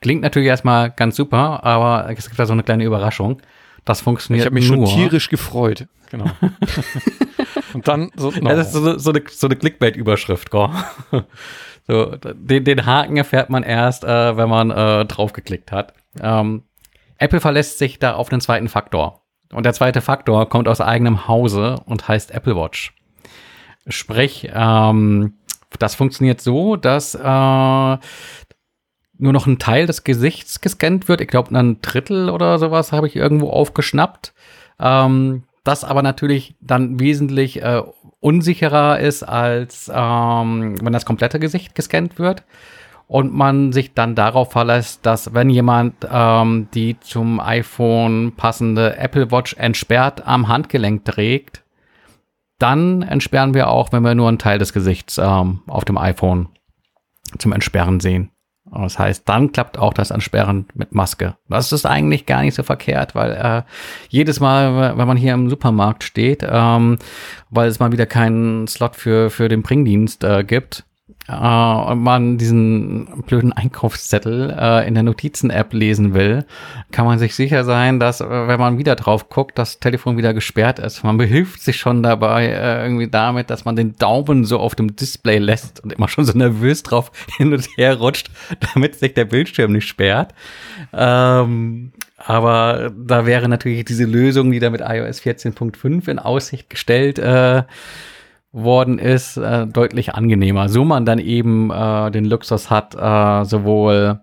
Klingt 0.00 0.22
natürlich 0.22 0.48
erstmal 0.48 0.90
ganz 0.90 1.16
super, 1.16 1.64
aber 1.64 2.08
es 2.16 2.28
gibt 2.28 2.38
da 2.38 2.46
so 2.46 2.52
eine 2.52 2.62
kleine 2.62 2.84
Überraschung. 2.84 3.42
Das 3.84 4.02
funktioniert 4.02 4.42
Ich 4.42 4.46
habe 4.46 4.54
mich 4.54 4.70
nur. 4.70 4.86
schon 4.86 4.96
tierisch 4.96 5.28
gefreut. 5.28 5.88
Genau. 6.10 6.26
Und 7.74 7.88
dann 7.88 8.10
so, 8.16 8.30
no. 8.30 8.50
Das 8.50 8.68
ist 8.68 8.72
so, 8.72 8.98
so 8.98 9.10
eine, 9.10 9.22
so 9.28 9.46
eine 9.48 9.56
Clickbait-Überschrift? 9.56 10.50
So, 11.88 12.16
den, 12.16 12.64
den 12.64 12.86
Haken 12.86 13.16
erfährt 13.16 13.48
man 13.48 13.62
erst, 13.62 14.04
äh, 14.04 14.36
wenn 14.36 14.48
man 14.48 14.70
äh, 14.70 15.06
draufgeklickt 15.06 15.72
hat. 15.72 15.94
Ähm, 16.20 16.64
Apple 17.16 17.40
verlässt 17.40 17.78
sich 17.78 17.98
da 17.98 18.14
auf 18.14 18.28
den 18.28 18.42
zweiten 18.42 18.68
Faktor. 18.68 19.22
Und 19.52 19.64
der 19.64 19.72
zweite 19.72 20.02
Faktor 20.02 20.48
kommt 20.48 20.68
aus 20.68 20.82
eigenem 20.82 21.26
Hause 21.26 21.76
und 21.86 22.06
heißt 22.06 22.30
Apple 22.32 22.54
Watch. 22.54 22.94
Sprich, 23.86 24.50
ähm, 24.52 25.38
das 25.78 25.94
funktioniert 25.94 26.42
so, 26.42 26.76
dass 26.76 27.14
äh, 27.14 27.18
nur 29.20 29.32
noch 29.32 29.46
ein 29.46 29.58
Teil 29.58 29.86
des 29.86 30.04
Gesichts 30.04 30.60
gescannt 30.60 31.08
wird. 31.08 31.22
Ich 31.22 31.28
glaube, 31.28 31.58
ein 31.58 31.80
Drittel 31.80 32.28
oder 32.28 32.58
sowas 32.58 32.92
habe 32.92 33.06
ich 33.06 33.16
irgendwo 33.16 33.48
aufgeschnappt. 33.48 34.34
Ähm, 34.78 35.44
das 35.68 35.84
aber 35.84 36.02
natürlich 36.02 36.56
dann 36.60 36.98
wesentlich 36.98 37.62
äh, 37.62 37.82
unsicherer 38.20 38.98
ist, 38.98 39.22
als 39.22 39.90
ähm, 39.94 40.76
wenn 40.82 40.92
das 40.92 41.04
komplette 41.04 41.38
Gesicht 41.38 41.74
gescannt 41.74 42.18
wird. 42.18 42.42
Und 43.06 43.32
man 43.32 43.72
sich 43.72 43.94
dann 43.94 44.14
darauf 44.14 44.52
verlässt, 44.52 45.06
dass 45.06 45.32
wenn 45.32 45.48
jemand 45.48 45.94
ähm, 46.10 46.68
die 46.74 46.98
zum 47.00 47.40
iPhone 47.40 48.32
passende 48.36 48.98
Apple 48.98 49.30
Watch 49.30 49.54
entsperrt 49.54 50.26
am 50.26 50.48
Handgelenk 50.48 51.06
trägt, 51.06 51.64
dann 52.58 53.02
entsperren 53.02 53.54
wir 53.54 53.68
auch, 53.68 53.92
wenn 53.92 54.02
wir 54.02 54.14
nur 54.14 54.28
einen 54.28 54.38
Teil 54.38 54.58
des 54.58 54.72
Gesichts 54.72 55.16
ähm, 55.16 55.60
auf 55.66 55.84
dem 55.84 55.96
iPhone 55.96 56.48
zum 57.38 57.52
Entsperren 57.52 58.00
sehen. 58.00 58.30
Das 58.72 58.98
heißt, 58.98 59.28
dann 59.28 59.52
klappt 59.52 59.78
auch 59.78 59.92
das 59.92 60.10
Entsperren 60.10 60.66
mit 60.74 60.94
Maske. 60.94 61.36
Das 61.48 61.72
ist 61.72 61.86
eigentlich 61.86 62.26
gar 62.26 62.42
nicht 62.42 62.54
so 62.54 62.62
verkehrt, 62.62 63.14
weil 63.14 63.32
äh, 63.32 63.62
jedes 64.08 64.40
Mal, 64.40 64.96
wenn 64.96 65.06
man 65.06 65.16
hier 65.16 65.34
im 65.34 65.50
Supermarkt 65.50 66.04
steht, 66.04 66.46
ähm, 66.48 66.98
weil 67.50 67.68
es 67.68 67.80
mal 67.80 67.92
wieder 67.92 68.06
keinen 68.06 68.66
Slot 68.66 68.96
für, 68.96 69.30
für 69.30 69.48
den 69.48 69.62
Bringdienst 69.62 70.24
äh, 70.24 70.44
gibt, 70.44 70.84
äh, 71.28 71.32
und 71.32 72.02
man 72.02 72.38
diesen 72.38 73.22
blöden 73.26 73.52
Einkaufszettel 73.52 74.56
äh, 74.58 74.88
in 74.88 74.94
der 74.94 75.02
Notizen-App 75.02 75.74
lesen 75.74 76.14
will, 76.14 76.46
kann 76.90 77.04
man 77.04 77.18
sich 77.18 77.34
sicher 77.34 77.64
sein, 77.64 78.00
dass, 78.00 78.20
äh, 78.20 78.48
wenn 78.48 78.58
man 78.58 78.78
wieder 78.78 78.96
drauf 78.96 79.28
guckt, 79.28 79.58
das 79.58 79.78
Telefon 79.78 80.16
wieder 80.16 80.32
gesperrt 80.32 80.78
ist. 80.78 81.04
Man 81.04 81.18
behilft 81.18 81.60
sich 81.60 81.76
schon 81.76 82.02
dabei 82.02 82.46
äh, 82.46 82.82
irgendwie 82.82 83.08
damit, 83.08 83.50
dass 83.50 83.66
man 83.66 83.76
den 83.76 83.96
Daumen 83.96 84.44
so 84.44 84.58
auf 84.58 84.74
dem 84.74 84.96
Display 84.96 85.38
lässt 85.38 85.84
und 85.84 85.92
immer 85.92 86.08
schon 86.08 86.24
so 86.24 86.36
nervös 86.36 86.82
drauf 86.82 87.12
hin 87.36 87.52
und 87.52 87.68
her 87.76 87.98
rutscht, 87.98 88.30
damit 88.72 88.94
sich 88.98 89.12
der 89.12 89.26
Bildschirm 89.26 89.72
nicht 89.72 89.86
sperrt. 89.86 90.32
Ähm, 90.94 91.92
aber 92.16 92.90
da 92.96 93.26
wäre 93.26 93.48
natürlich 93.48 93.84
diese 93.84 94.04
Lösung, 94.04 94.50
die 94.50 94.58
da 94.58 94.70
mit 94.70 94.80
iOS 94.80 95.20
14.5 95.20 96.08
in 96.08 96.18
Aussicht 96.18 96.70
gestellt 96.70 97.18
äh, 97.18 97.62
worden 98.62 98.98
ist, 98.98 99.36
äh, 99.36 99.66
deutlich 99.66 100.14
angenehmer. 100.14 100.68
So 100.68 100.84
man 100.84 101.04
dann 101.04 101.18
eben 101.18 101.70
äh, 101.70 102.10
den 102.10 102.24
Luxus 102.24 102.70
hat, 102.70 102.94
äh, 102.94 103.44
sowohl 103.44 104.20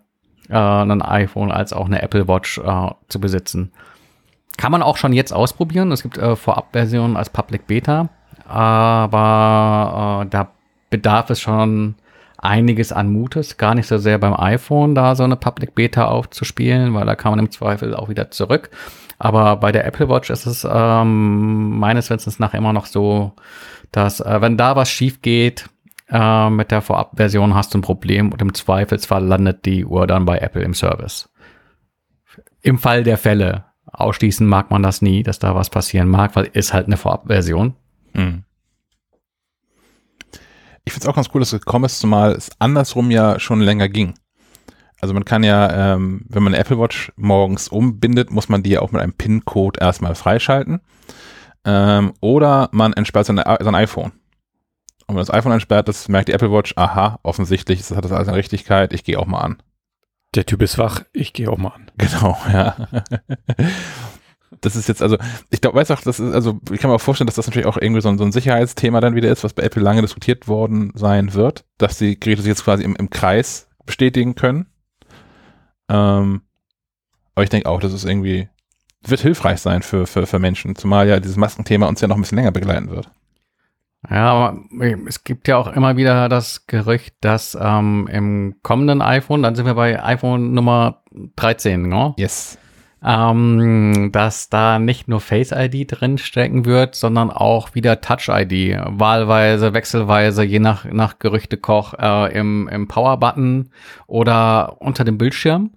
äh, 0.50 0.56
ein 0.56 1.02
iPhone 1.02 1.52
als 1.52 1.74
auch 1.74 1.86
eine 1.86 2.02
Apple 2.02 2.28
Watch 2.28 2.58
äh, 2.58 2.92
zu 3.08 3.20
besitzen. 3.20 3.72
Kann 4.58 4.72
man 4.72 4.82
auch 4.82 4.98
schon 4.98 5.14
jetzt 5.14 5.34
ausprobieren. 5.34 5.92
Es 5.92 6.04
gibt 6.04 6.18
äh, 6.18 6.36
Vorabversionen 6.36 7.18
als 7.18 7.30
Public 7.30 7.68
Beta, 7.68 8.10
aber 8.48 10.26
da 10.30 10.50
bedarf 10.90 11.30
es 11.30 11.42
schon 11.42 11.96
einiges 12.38 12.94
an 12.94 13.12
Mutes, 13.12 13.58
gar 13.58 13.76
nicht 13.76 13.88
so 13.88 13.98
sehr 13.98 14.18
beim 14.18 14.34
iPhone 14.34 14.96
da 14.96 15.16
so 15.16 15.24
eine 15.24 15.36
Public 15.36 15.76
Beta 15.76 16.06
aufzuspielen, 16.06 16.94
weil 16.94 17.06
da 17.06 17.16
kann 17.16 17.32
man 17.32 17.40
im 17.40 17.52
Zweifel 17.52 17.96
auch 17.96 18.08
wieder 18.08 18.32
zurück. 18.32 18.70
Aber 19.18 19.56
bei 19.58 19.72
der 19.72 19.86
Apple 19.86 20.10
Watch 20.10 20.30
ist 20.30 20.46
es 20.46 20.68
ähm, 20.70 21.80
meines 21.80 22.10
Wissens 22.10 22.40
nach 22.40 22.54
immer 22.54 22.74
noch 22.74 22.86
so, 22.86 23.34
dass 23.96 24.20
äh, 24.20 24.42
wenn 24.42 24.58
da 24.58 24.76
was 24.76 24.90
schief 24.90 25.22
geht, 25.22 25.70
äh, 26.10 26.50
mit 26.50 26.72
der 26.72 26.82
Vorabversion 26.82 27.56
hast 27.56 27.74
du 27.74 27.78
ein 27.78 27.82
Problem 27.82 28.32
und 28.32 28.42
im 28.42 28.54
Zweifelsfall 28.54 29.24
landet 29.24 29.66
die 29.66 29.86
Uhr 29.86 30.06
dann 30.06 30.26
bei 30.26 30.38
Apple 30.40 30.64
im 30.64 30.74
Service. 30.74 31.30
Im 32.62 32.78
Fall 32.78 33.04
der 33.04 33.18
Fälle. 33.18 33.66
Ausschließen 33.86 34.46
mag 34.46 34.70
man 34.70 34.84
das 34.84 35.02
nie, 35.02 35.24
dass 35.24 35.40
da 35.40 35.56
was 35.56 35.70
passieren 35.70 36.10
mag, 36.10 36.36
weil 36.36 36.50
ist 36.52 36.74
halt 36.74 36.88
eine 36.88 36.98
Vorabversion. 36.98 37.76
Hm. 38.14 38.44
Ich 40.84 40.92
finde 40.92 41.06
es 41.06 41.10
auch 41.10 41.16
ganz 41.16 41.30
cool, 41.34 41.40
dass 41.40 41.54
es 41.54 41.62
gekommen 41.62 41.86
ist, 41.86 42.00
zumal 42.00 42.34
es 42.34 42.50
andersrum 42.60 43.10
ja 43.12 43.40
schon 43.40 43.62
länger 43.62 43.88
ging. 43.88 44.16
Also 45.00 45.14
man 45.14 45.24
kann 45.24 45.44
ja, 45.44 45.94
ähm, 45.94 46.26
wenn 46.28 46.44
man 46.44 46.54
eine 46.54 46.62
Apple 46.62 46.80
Watch 46.80 47.14
morgens 47.16 47.70
umbindet, 47.70 48.30
muss 48.30 48.50
man 48.50 48.62
die 48.62 48.72
ja 48.72 48.82
auch 48.82 48.92
mit 48.92 49.02
einem 49.02 49.14
PIN-Code 49.14 49.80
erstmal 49.80 50.16
freischalten. 50.16 50.82
Ähm, 51.66 52.14
oder 52.22 52.70
man 52.72 52.94
entsperrt 52.94 53.26
sein, 53.26 53.38
sein 53.38 53.76
iPhone. 53.76 54.12
Und 55.08 55.16
wenn 55.16 55.18
das 55.18 55.34
iPhone 55.34 55.52
entsperrt 55.52 55.90
ist, 55.90 56.10
merkt 56.10 56.30
die 56.30 56.34
Apple 56.34 56.52
Watch, 56.52 56.74
aha, 56.78 57.20
offensichtlich 57.24 57.80
das 57.80 57.96
hat 57.96 58.06
das 58.06 58.12
alles 58.12 58.28
eine 58.28 58.38
Richtigkeit, 58.38 58.94
ich 58.94 59.04
gehe 59.04 59.20
auch 59.20 59.26
mal 59.26 59.42
an. 59.42 59.58
Der 60.36 60.46
Typ 60.46 60.62
ist 60.62 60.78
wach, 60.78 61.02
ich 61.14 61.34
gehe 61.34 61.50
auch 61.50 61.58
mal 61.58 61.70
an. 61.70 61.92
Genau, 61.98 62.38
ja. 62.52 62.76
Das 64.62 64.76
ist 64.76 64.88
jetzt, 64.88 65.02
also, 65.02 65.18
ich 65.50 65.62
glaube, 65.62 65.78
weiß 65.78 65.92
auch, 65.92 66.02
das 66.02 66.20
ist, 66.20 66.34
also, 66.34 66.60
ich 66.72 66.80
kann 66.80 66.90
mir 66.90 66.96
auch 66.96 67.02
vorstellen, 67.02 67.28
dass 67.28 67.36
das 67.36 67.48
natürlich 67.48 67.68
auch 67.68 67.78
irgendwie 67.78 68.02
so 68.02 68.10
ein, 68.10 68.18
so 68.18 68.24
ein 68.24 68.32
Sicherheitsthema 68.32 69.00
dann 69.00 69.16
wieder 69.16 69.32
ist, 69.32 69.44
was 69.44 69.54
bei 69.54 69.64
Apple 69.64 69.82
lange 69.82 70.02
diskutiert 70.02 70.48
worden 70.48 70.92
sein 70.96 71.34
wird, 71.34 71.66
dass 71.78 71.98
die 71.98 72.20
Geräte 72.20 72.42
sich 72.42 72.50
jetzt 72.50 72.64
quasi 72.64 72.84
im, 72.84 72.96
im 72.96 73.10
Kreis 73.10 73.70
bestätigen 73.86 74.36
können. 74.36 74.68
Ähm, 75.90 76.42
aber 77.36 77.44
ich 77.44 77.50
denke 77.50 77.70
auch, 77.70 77.80
dass 77.80 77.94
es 77.94 78.06
irgendwie, 78.06 78.50
wird 79.10 79.22
hilfreich 79.22 79.60
sein 79.62 79.82
für, 79.82 80.08
für, 80.08 80.26
für 80.26 80.40
Menschen, 80.40 80.76
zumal 80.76 81.08
ja 81.08 81.20
dieses 81.20 81.38
Maskenthema 81.38 81.88
uns 81.88 82.02
ja 82.02 82.08
noch 82.08 82.16
ein 82.16 82.22
bisschen 82.22 82.38
länger 82.38 82.52
begleiten 82.52 82.90
wird. 82.90 83.10
Ja, 84.10 84.32
aber 84.32 84.60
es 85.08 85.24
gibt 85.24 85.48
ja 85.48 85.58
auch 85.58 85.68
immer 85.68 85.98
wieder 85.98 86.30
das 86.30 86.68
Gerücht, 86.68 87.16
dass 87.22 87.58
ähm, 87.60 88.08
im 88.12 88.56
kommenden 88.62 89.02
iPhone, 89.02 89.42
dann 89.42 89.56
sind 89.56 89.66
wir 89.66 89.74
bei 89.74 90.04
iPhone 90.04 90.54
Nummer 90.54 91.04
13, 91.36 91.88
ne? 91.88 92.14
Yes. 92.18 92.58
Ähm, 93.04 94.10
dass 94.12 94.50
da 94.50 94.80
nicht 94.80 95.08
nur 95.08 95.22
Face 95.22 95.52
ID 95.52 95.92
drin 95.92 96.18
stecken 96.18 96.66
wird, 96.66 96.96
sondern 96.96 97.30
auch 97.30 97.76
wieder 97.76 98.02
Touch 98.02 98.30
ID, 98.30 98.80
wahlweise, 98.86 99.74
wechselweise, 99.74 100.44
je 100.44 100.60
nach, 100.60 100.86
nach 100.86 101.20
Gerüchtekoch 101.20 101.94
äh, 102.00 102.34
im, 102.38 102.68
im 102.68 102.88
Power-Button 102.88 103.70
oder 104.08 104.82
unter 104.82 105.04
dem 105.04 105.18
Bildschirm. 105.18 105.72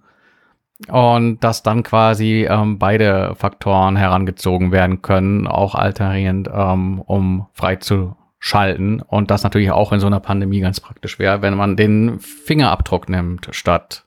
Und 0.87 1.43
dass 1.43 1.61
dann 1.61 1.83
quasi 1.83 2.47
ähm, 2.49 2.79
beide 2.79 3.35
Faktoren 3.35 3.97
herangezogen 3.97 4.71
werden 4.71 5.01
können, 5.01 5.45
auch 5.45 5.75
alterierend, 5.75 6.49
ähm, 6.53 7.01
um 7.01 7.47
frei 7.53 7.75
zu 7.75 8.15
schalten. 8.39 9.01
Und 9.01 9.29
das 9.29 9.43
natürlich 9.43 9.71
auch 9.71 9.91
in 9.91 9.99
so 9.99 10.07
einer 10.07 10.21
Pandemie 10.21 10.61
ganz 10.61 10.79
praktisch 10.79 11.19
wäre, 11.19 11.41
wenn 11.41 11.55
man 11.55 11.75
den 11.75 12.19
Fingerabdruck 12.19 13.09
nimmt, 13.09 13.49
statt 13.51 14.05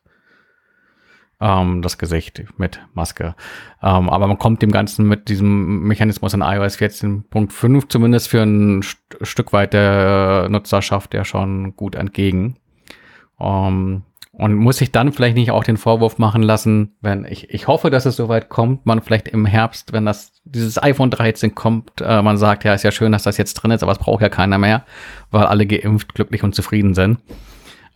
ähm, 1.43 1.83
das 1.83 1.99
Gesicht 1.99 2.43
mit 2.57 2.81
Maske. 2.95 3.35
Ähm, 3.83 4.09
aber 4.09 4.27
man 4.27 4.39
kommt 4.39 4.63
dem 4.63 4.71
Ganzen 4.71 5.07
mit 5.07 5.29
diesem 5.29 5.83
Mechanismus 5.83 6.33
in 6.33 6.41
iOS 6.41 6.79
14.5 6.79 7.89
zumindest 7.89 8.29
für 8.29 8.43
ein 8.43 8.83
St 8.83 8.99
Stück 9.21 9.53
weit 9.53 9.75
der 9.75 10.49
Nutzerschaft 10.49 11.13
ja 11.13 11.25
schon 11.25 11.77
gut 11.77 11.97
entgegen. 11.97 12.57
Ähm, 13.39 14.05
und 14.33 14.55
muss 14.55 14.79
sich 14.79 14.91
dann 14.93 15.13
vielleicht 15.13 15.37
nicht 15.37 15.51
auch 15.51 15.63
den 15.63 15.77
Vorwurf 15.77 16.19
machen 16.19 16.43
lassen, 16.43 16.97
wenn 17.03 17.27
ich, 17.27 17.51
ich 17.51 17.67
hoffe, 17.67 17.91
dass 17.91 18.07
es 18.07 18.17
soweit 18.17 18.49
kommt, 18.49 18.87
man 18.87 19.03
vielleicht 19.03 19.29
im 19.29 19.45
Herbst, 19.45 19.93
wenn 19.93 20.07
das, 20.07 20.33
dieses 20.45 20.83
iPhone 20.83 21.11
13 21.11 21.55
kommt, 21.55 22.01
äh, 22.01 22.23
man 22.23 22.39
sagt, 22.39 22.65
ja, 22.65 22.73
ist 22.73 22.83
ja 22.83 22.93
schön, 22.93 23.13
dass 23.13 23.25
das 23.25 23.37
jetzt 23.37 23.55
drin 23.55 23.73
ist, 23.73 23.83
aber 23.83 23.93
es 23.93 23.99
braucht 23.99 24.23
ja 24.23 24.31
keiner 24.31 24.57
mehr, 24.57 24.87
weil 25.31 25.45
alle 25.45 25.67
geimpft, 25.67 26.15
glücklich 26.15 26.43
und 26.43 26.55
zufrieden 26.55 26.95
sind. 26.95 27.19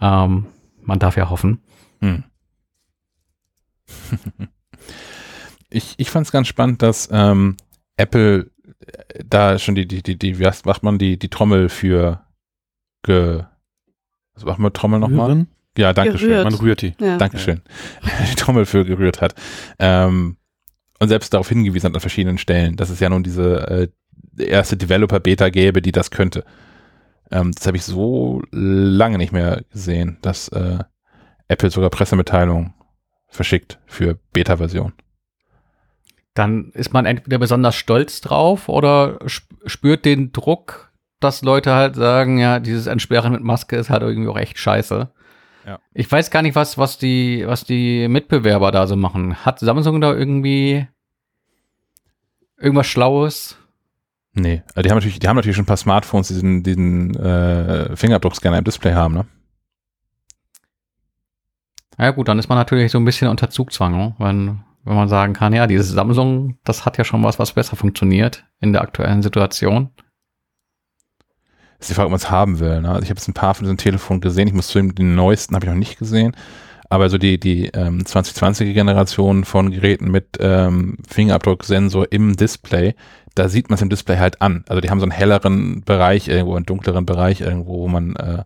Ähm, 0.00 0.46
man 0.82 0.98
darf 0.98 1.16
ja 1.16 1.30
hoffen. 1.30 1.62
Hm. 2.00 2.24
ich 5.70 5.94
ich 5.96 6.10
fand 6.10 6.26
es 6.26 6.32
ganz 6.32 6.48
spannend, 6.48 6.82
dass 6.82 7.08
ähm, 7.10 7.56
Apple 7.96 8.50
äh, 8.80 9.24
da 9.24 9.58
schon 9.58 9.74
die, 9.74 9.88
die, 9.88 10.02
die, 10.02 10.18
die, 10.18 10.38
wie 10.38 10.50
macht 10.64 10.82
man 10.82 10.98
die, 10.98 11.18
die 11.18 11.30
Trommel 11.30 11.70
für 11.70 12.20
ge, 13.02 13.44
was 14.34 14.44
macht 14.44 14.58
man 14.58 14.74
Trommel 14.74 15.00
nochmal? 15.00 15.46
Ja, 15.76 15.92
danke 15.92 16.18
schön. 16.18 16.42
Man 16.42 16.54
rührt 16.54 16.82
die. 16.82 16.94
Ja. 17.00 17.18
Dankeschön. 17.18 17.60
die 18.30 18.34
Trommel 18.34 18.66
für 18.66 18.84
gerührt 18.84 19.20
hat. 19.20 19.34
Ähm, 19.78 20.36
und 20.98 21.08
selbst 21.08 21.34
darauf 21.34 21.48
hingewiesen 21.48 21.88
hat 21.88 21.94
an 21.94 22.00
verschiedenen 22.00 22.38
Stellen, 22.38 22.76
dass 22.76 22.90
es 22.90 23.00
ja 23.00 23.08
nun 23.08 23.22
diese 23.22 23.90
äh, 24.38 24.42
erste 24.42 24.76
Developer-Beta 24.76 25.50
gäbe, 25.50 25.82
die 25.82 25.92
das 25.92 26.10
könnte. 26.10 26.44
Ähm, 27.30 27.52
das 27.52 27.66
habe 27.66 27.76
ich 27.76 27.84
so 27.84 28.42
lange 28.50 29.18
nicht 29.18 29.32
mehr 29.32 29.62
gesehen, 29.70 30.18
dass 30.22 30.48
äh, 30.48 30.78
Apple 31.48 31.70
sogar 31.70 31.90
Pressemitteilungen 31.90 32.74
verschickt 33.28 33.78
für 33.86 34.18
Beta-Version. 34.32 34.92
Dann 36.34 36.70
ist 36.72 36.92
man 36.92 37.06
entweder 37.06 37.38
besonders 37.38 37.76
stolz 37.76 38.20
drauf 38.20 38.68
oder 38.68 39.18
spürt 39.26 40.04
den 40.04 40.32
Druck, 40.32 40.92
dass 41.20 41.42
Leute 41.42 41.72
halt 41.74 41.96
sagen, 41.96 42.38
ja, 42.38 42.60
dieses 42.60 42.86
Entsperren 42.86 43.32
mit 43.32 43.42
Maske 43.42 43.76
ist 43.76 43.90
halt 43.90 44.02
irgendwie 44.02 44.28
auch 44.28 44.36
echt 44.36 44.58
scheiße. 44.58 45.10
Ja. 45.66 45.80
Ich 45.92 46.10
weiß 46.10 46.30
gar 46.30 46.42
nicht, 46.42 46.54
was, 46.54 46.78
was 46.78 46.96
die, 46.96 47.44
was 47.44 47.64
die 47.64 48.06
Mitbewerber 48.06 48.70
da 48.70 48.86
so 48.86 48.94
machen. 48.94 49.44
Hat 49.44 49.58
Samsung 49.58 50.00
da 50.00 50.14
irgendwie 50.14 50.86
irgendwas 52.56 52.86
Schlaues? 52.86 53.58
Nee, 54.32 54.62
also 54.68 54.82
die 54.82 54.90
haben 54.90 54.98
natürlich, 54.98 55.18
die 55.18 55.26
haben 55.26 55.36
natürlich 55.36 55.56
schon 55.56 55.64
ein 55.64 55.66
paar 55.66 55.76
Smartphones, 55.76 56.28
die 56.28 56.34
diesen, 56.34 56.62
diesen 56.62 57.16
äh, 57.16 57.96
Fingerabdruckscanner 57.96 58.58
im 58.58 58.64
Display 58.64 58.94
haben, 58.94 59.14
ne? 59.14 59.26
Ja 61.98 62.10
gut, 62.10 62.28
dann 62.28 62.38
ist 62.38 62.48
man 62.48 62.58
natürlich 62.58 62.92
so 62.92 62.98
ein 62.98 63.06
bisschen 63.06 63.28
unter 63.28 63.48
Zugzwang, 63.48 63.96
ne? 63.96 64.14
wenn, 64.18 64.60
wenn 64.84 64.94
man 64.94 65.08
sagen 65.08 65.32
kann, 65.32 65.54
ja, 65.54 65.66
dieses 65.66 65.88
Samsung, 65.88 66.58
das 66.62 66.84
hat 66.84 66.98
ja 66.98 67.04
schon 67.04 67.24
was, 67.24 67.38
was 67.38 67.54
besser 67.54 67.74
funktioniert 67.74 68.44
in 68.60 68.74
der 68.74 68.82
aktuellen 68.82 69.22
Situation. 69.22 69.90
Das 71.78 71.86
ist 71.86 71.90
die 71.90 71.94
Frage, 71.94 72.06
ob 72.06 72.12
man 72.12 72.18
es 72.18 72.30
haben 72.30 72.58
will. 72.58 72.80
Ne? 72.80 72.88
Also 72.88 73.02
ich 73.02 73.10
habe 73.10 73.18
jetzt 73.18 73.28
ein 73.28 73.34
paar 73.34 73.54
von 73.54 73.64
diesen 73.64 73.76
Telefonen 73.76 74.20
gesehen. 74.20 74.48
Ich 74.48 74.54
muss 74.54 74.68
zu 74.68 74.80
den 74.80 75.14
neuesten 75.14 75.54
habe 75.54 75.66
ich 75.66 75.70
noch 75.70 75.78
nicht 75.78 75.98
gesehen. 75.98 76.34
Aber 76.88 77.10
so 77.10 77.18
die, 77.18 77.38
die 77.38 77.66
ähm, 77.66 78.02
2020er 78.02 78.72
Generation 78.72 79.44
von 79.44 79.70
Geräten 79.70 80.10
mit 80.10 80.36
ähm, 80.38 80.98
Fingerabdrucksensor 81.08 82.12
im 82.12 82.36
Display, 82.36 82.94
da 83.34 83.48
sieht 83.48 83.68
man 83.68 83.74
es 83.74 83.82
im 83.82 83.90
Display 83.90 84.18
halt 84.18 84.40
an. 84.40 84.64
Also 84.68 84.80
die 84.80 84.88
haben 84.88 85.00
so 85.00 85.04
einen 85.04 85.12
helleren 85.12 85.82
Bereich 85.82 86.28
irgendwo, 86.28 86.54
einen 86.54 86.66
dunkleren 86.66 87.04
Bereich 87.04 87.40
irgendwo, 87.40 87.80
wo 87.80 87.88
man 87.88 88.14
äh, 88.16 88.44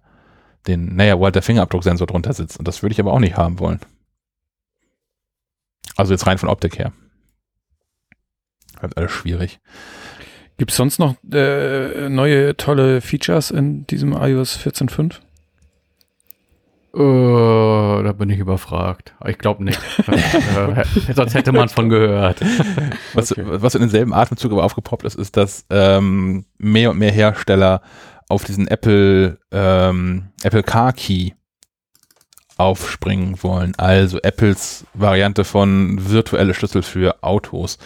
den, 0.66 0.96
naja, 0.96 1.18
wo 1.18 1.24
halt 1.24 1.34
der 1.34 1.42
Fingerabdrucksensor 1.42 2.06
drunter 2.06 2.32
sitzt. 2.32 2.58
Und 2.58 2.66
das 2.66 2.82
würde 2.82 2.94
ich 2.94 3.00
aber 3.00 3.12
auch 3.12 3.20
nicht 3.20 3.36
haben 3.36 3.58
wollen. 3.58 3.80
Also 5.96 6.12
jetzt 6.12 6.26
rein 6.26 6.38
von 6.38 6.48
Optik 6.48 6.78
her. 6.78 6.92
Halt 8.80 8.96
alles 8.96 9.12
schwierig. 9.12 9.60
Gibt 10.60 10.72
es 10.72 10.76
sonst 10.76 10.98
noch 10.98 11.14
äh, 11.32 12.10
neue 12.10 12.54
tolle 12.54 13.00
Features 13.00 13.50
in 13.50 13.86
diesem 13.86 14.12
iOS 14.12 14.58
14.5? 14.58 15.14
Uh, 16.92 18.02
da 18.02 18.12
bin 18.12 18.28
ich 18.28 18.38
überfragt. 18.38 19.14
Ich 19.24 19.38
glaube 19.38 19.64
nicht. 19.64 19.80
äh, 20.06 20.84
sonst 21.14 21.32
hätte 21.32 21.52
man 21.52 21.70
von 21.70 21.88
gehört. 21.88 22.42
Was, 23.14 23.32
okay. 23.32 23.42
was 23.46 23.74
in 23.74 23.80
demselben 23.80 24.12
Atemzug 24.12 24.52
aber 24.52 24.64
aufgepoppt 24.64 25.06
ist, 25.06 25.14
ist, 25.14 25.38
dass 25.38 25.64
ähm, 25.70 26.44
mehr 26.58 26.90
und 26.90 26.98
mehr 26.98 27.10
Hersteller 27.10 27.80
auf 28.28 28.44
diesen 28.44 28.68
Apple, 28.68 29.38
ähm, 29.50 30.28
Apple 30.42 30.62
Car 30.62 30.92
Key 30.92 31.30
aufspringen 32.58 33.42
wollen. 33.42 33.72
Also 33.78 34.18
Apples 34.18 34.84
Variante 34.92 35.44
von 35.44 36.10
virtuelle 36.10 36.52
Schlüssel 36.52 36.82
für 36.82 37.22
Autos. 37.22 37.78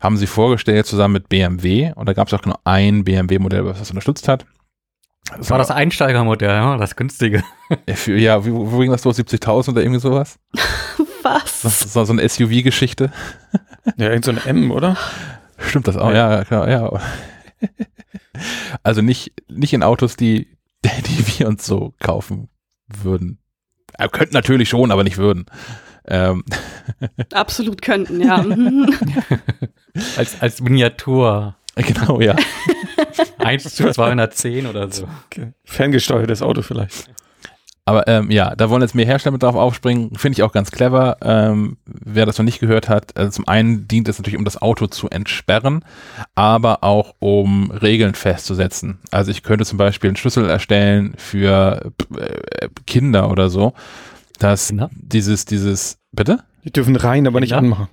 Haben 0.00 0.16
sie 0.16 0.26
vorgestellt 0.26 0.86
zusammen 0.86 1.14
mit 1.14 1.28
BMW 1.28 1.92
und 1.94 2.08
da 2.08 2.12
gab 2.12 2.28
es 2.28 2.34
auch 2.34 2.44
nur 2.44 2.58
ein 2.64 3.04
BMW-Modell, 3.04 3.64
was 3.64 3.78
das 3.78 3.90
unterstützt 3.90 4.28
hat. 4.28 4.46
Das 5.36 5.50
war 5.50 5.58
das 5.58 5.70
Einsteigermodell, 5.70 6.50
ja, 6.50 6.76
das 6.76 6.94
günstige. 6.94 7.42
Für, 7.94 8.16
ja, 8.16 8.44
wo, 8.46 8.70
wo 8.70 8.78
ging 8.78 8.90
das 8.92 9.04
los? 9.04 9.18
70.000 9.18 9.70
oder 9.70 9.82
irgendwie 9.82 10.00
sowas? 10.00 10.38
Was? 11.22 11.62
Das 11.62 11.96
war 11.96 12.06
so 12.06 12.12
eine 12.12 12.28
SUV-Geschichte. 12.28 13.10
Ja, 13.96 14.10
irgend 14.10 14.24
so 14.24 14.30
ein 14.30 14.38
M, 14.38 14.70
oder? 14.70 14.96
Stimmt 15.58 15.88
das 15.88 15.96
auch? 15.96 16.12
Ja, 16.12 16.44
klar, 16.44 16.68
ja. 16.70 17.00
Also 18.82 19.02
nicht, 19.02 19.32
nicht 19.48 19.72
in 19.72 19.82
Autos, 19.82 20.16
die, 20.16 20.56
die 20.84 21.38
wir 21.38 21.48
uns 21.48 21.66
so 21.66 21.94
kaufen 21.98 22.48
würden. 22.86 23.38
Ja, 23.98 24.08
könnten 24.08 24.34
natürlich 24.34 24.68
schon, 24.68 24.92
aber 24.92 25.02
nicht 25.02 25.18
würden. 25.18 25.46
Ähm. 26.08 26.44
Absolut 27.32 27.82
könnten, 27.82 28.20
ja. 28.20 28.44
als, 30.16 30.40
als 30.40 30.60
Miniatur. 30.60 31.56
Genau, 31.76 32.20
ja. 32.20 32.36
1 33.38 33.74
zu 33.74 33.90
210 33.90 34.66
oder 34.66 34.90
so. 34.90 35.08
Okay. 35.26 35.52
Ferngesteuertes 35.64 36.42
Auto 36.42 36.62
vielleicht. 36.62 37.08
Aber 37.88 38.08
ähm, 38.08 38.32
ja, 38.32 38.56
da 38.56 38.68
wollen 38.68 38.82
jetzt 38.82 38.96
mehr 38.96 39.06
Hersteller 39.06 39.32
mit 39.32 39.44
drauf 39.44 39.54
aufspringen. 39.54 40.16
Finde 40.16 40.36
ich 40.36 40.42
auch 40.42 40.50
ganz 40.50 40.72
clever. 40.72 41.18
Ähm, 41.22 41.76
wer 41.86 42.26
das 42.26 42.36
noch 42.36 42.44
nicht 42.44 42.58
gehört 42.58 42.88
hat, 42.88 43.16
also 43.16 43.30
zum 43.30 43.46
einen 43.46 43.86
dient 43.86 44.08
es 44.08 44.18
natürlich, 44.18 44.36
um 44.36 44.44
das 44.44 44.60
Auto 44.60 44.88
zu 44.88 45.08
entsperren, 45.08 45.84
aber 46.34 46.82
auch 46.82 47.14
um 47.20 47.70
Regeln 47.70 48.14
festzusetzen. 48.14 48.98
Also 49.12 49.30
ich 49.30 49.44
könnte 49.44 49.64
zum 49.64 49.78
Beispiel 49.78 50.08
einen 50.08 50.16
Schlüssel 50.16 50.50
erstellen 50.50 51.14
für 51.16 51.92
äh, 52.18 52.68
Kinder 52.88 53.30
oder 53.30 53.50
so, 53.50 53.72
dass 54.38 54.68
Kinder? 54.68 54.90
dieses, 54.92 55.44
dieses, 55.44 55.98
bitte? 56.12 56.40
Die 56.64 56.72
dürfen 56.72 56.96
rein, 56.96 57.26
aber 57.26 57.40
nicht 57.40 57.50
Ja. 57.50 57.58
anmachen. 57.58 57.88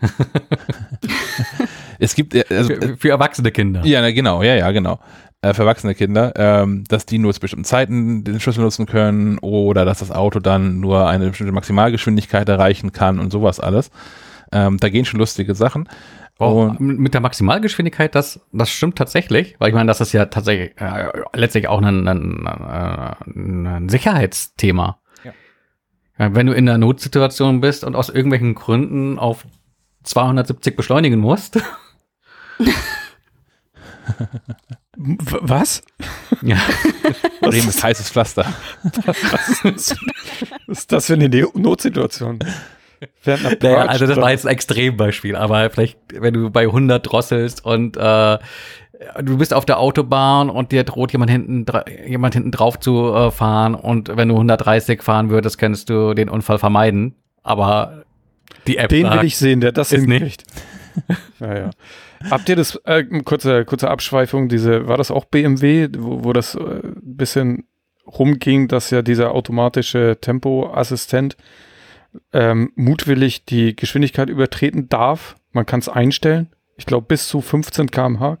Es 1.98 2.14
gibt, 2.14 2.34
äh, 2.34 2.44
also, 2.50 2.74
Für, 2.74 2.96
für 2.96 3.08
erwachsene 3.10 3.50
Kinder. 3.52 3.84
Ja, 3.84 4.00
na, 4.00 4.10
genau, 4.10 4.42
ja, 4.42 4.54
ja, 4.54 4.70
genau. 4.72 4.98
Äh, 5.42 5.54
für 5.54 5.62
erwachsene 5.62 5.94
Kinder, 5.94 6.32
ähm, 6.36 6.84
dass 6.88 7.06
die 7.06 7.18
nur 7.18 7.32
zu 7.32 7.40
bestimmten 7.40 7.64
Zeiten 7.64 8.24
den 8.24 8.40
Schlüssel 8.40 8.62
nutzen 8.62 8.86
können 8.86 9.38
oder 9.38 9.84
dass 9.84 10.00
das 10.00 10.10
Auto 10.10 10.40
dann 10.40 10.80
nur 10.80 11.06
eine 11.08 11.28
bestimmte 11.28 11.52
Maximalgeschwindigkeit 11.52 12.48
erreichen 12.48 12.92
kann 12.92 13.18
und 13.20 13.30
sowas 13.30 13.60
alles. 13.60 13.90
Ähm, 14.52 14.78
da 14.78 14.88
gehen 14.88 15.04
schon 15.04 15.20
lustige 15.20 15.54
Sachen. 15.54 15.88
Oh, 16.40 16.62
Und 16.78 16.80
mit 16.80 17.14
der 17.14 17.20
Maximalgeschwindigkeit, 17.20 18.14
das, 18.14 18.40
das 18.52 18.68
stimmt 18.70 18.96
tatsächlich, 18.98 19.54
weil 19.60 19.68
ich 19.68 19.74
meine, 19.74 19.86
das 19.86 20.00
ist 20.00 20.12
ja 20.12 20.26
tatsächlich 20.26 20.72
äh, 20.80 21.08
letztlich 21.32 21.68
auch 21.68 21.80
ein, 21.80 22.08
ein, 22.08 22.46
ein, 22.46 23.66
ein 23.66 23.88
Sicherheitsthema. 23.88 24.98
Ja. 26.18 26.34
Wenn 26.34 26.46
du 26.46 26.52
in 26.52 26.68
einer 26.68 26.78
Notsituation 26.78 27.60
bist 27.60 27.84
und 27.84 27.96
aus 27.96 28.08
irgendwelchen 28.08 28.54
Gründen 28.54 29.18
auf 29.18 29.44
270 30.04 30.76
beschleunigen 30.76 31.18
musst, 31.18 31.58
was? 34.96 35.82
ja, 36.42 36.56
Bremen 37.40 37.68
ist 37.68 37.82
heißes 37.82 38.10
Pflaster. 38.10 38.46
Was 38.82 39.64
ist 40.68 40.92
das 40.92 41.06
für 41.06 41.14
eine 41.14 41.28
Ne- 41.28 41.48
Notsituation? 41.54 42.38
Naja, 43.60 43.86
also 43.86 44.06
das 44.06 44.16
war 44.16 44.30
jetzt 44.30 44.46
ein 44.46 44.52
Extrembeispiel, 44.52 45.36
aber 45.36 45.68
vielleicht, 45.70 45.98
wenn 46.12 46.32
du 46.32 46.50
bei 46.50 46.62
100 46.62 47.10
drosselst 47.10 47.64
und 47.64 47.96
äh, 47.96 48.38
du 49.22 49.38
bist 49.38 49.54
auf 49.54 49.64
der 49.64 49.78
Autobahn 49.78 50.50
und 50.50 50.72
dir 50.72 50.84
droht 50.84 51.12
jemand 51.12 51.30
hinten, 51.30 51.66
jemand 52.06 52.34
hinten 52.34 52.50
drauf 52.50 52.78
zu 52.78 53.12
äh, 53.12 53.30
fahren 53.30 53.74
und 53.74 54.16
wenn 54.16 54.28
du 54.28 54.34
130 54.34 55.02
fahren 55.02 55.30
würdest, 55.30 55.58
könntest 55.58 55.90
du 55.90 56.14
den 56.14 56.28
Unfall 56.28 56.58
vermeiden. 56.58 57.14
Aber 57.42 58.04
die 58.66 58.78
App 58.78 58.88
Den 58.88 59.06
sagt, 59.06 59.20
will 59.20 59.26
ich 59.26 59.36
sehen, 59.36 59.60
der 59.60 59.72
das 59.72 59.92
Ist 59.92 60.08
hinkriegt. 60.08 60.44
ja, 61.40 61.58
ja. 61.58 61.70
Habt 62.30 62.48
ihr 62.48 62.56
das, 62.56 62.76
äh, 62.84 63.04
kurze, 63.24 63.64
kurze 63.64 63.90
Abschweifung, 63.90 64.48
diese, 64.48 64.88
war 64.88 64.96
das 64.96 65.10
auch 65.10 65.26
BMW, 65.26 65.88
wo, 65.98 66.24
wo 66.24 66.32
das 66.32 66.54
äh, 66.54 66.60
ein 66.60 67.16
bisschen 67.16 67.64
rumging, 68.06 68.68
dass 68.68 68.90
ja 68.90 69.02
dieser 69.02 69.32
automatische 69.32 70.18
Tempoassistent 70.20 71.36
ähm, 72.32 72.72
mutwillig 72.76 73.44
die 73.44 73.76
Geschwindigkeit 73.76 74.30
übertreten 74.30 74.88
darf? 74.88 75.36
Man 75.52 75.66
kann 75.66 75.80
es 75.80 75.88
einstellen. 75.88 76.48
Ich 76.76 76.86
glaube, 76.86 77.06
bis 77.06 77.28
zu 77.28 77.40
15 77.40 77.90
km/h. 77.90 78.38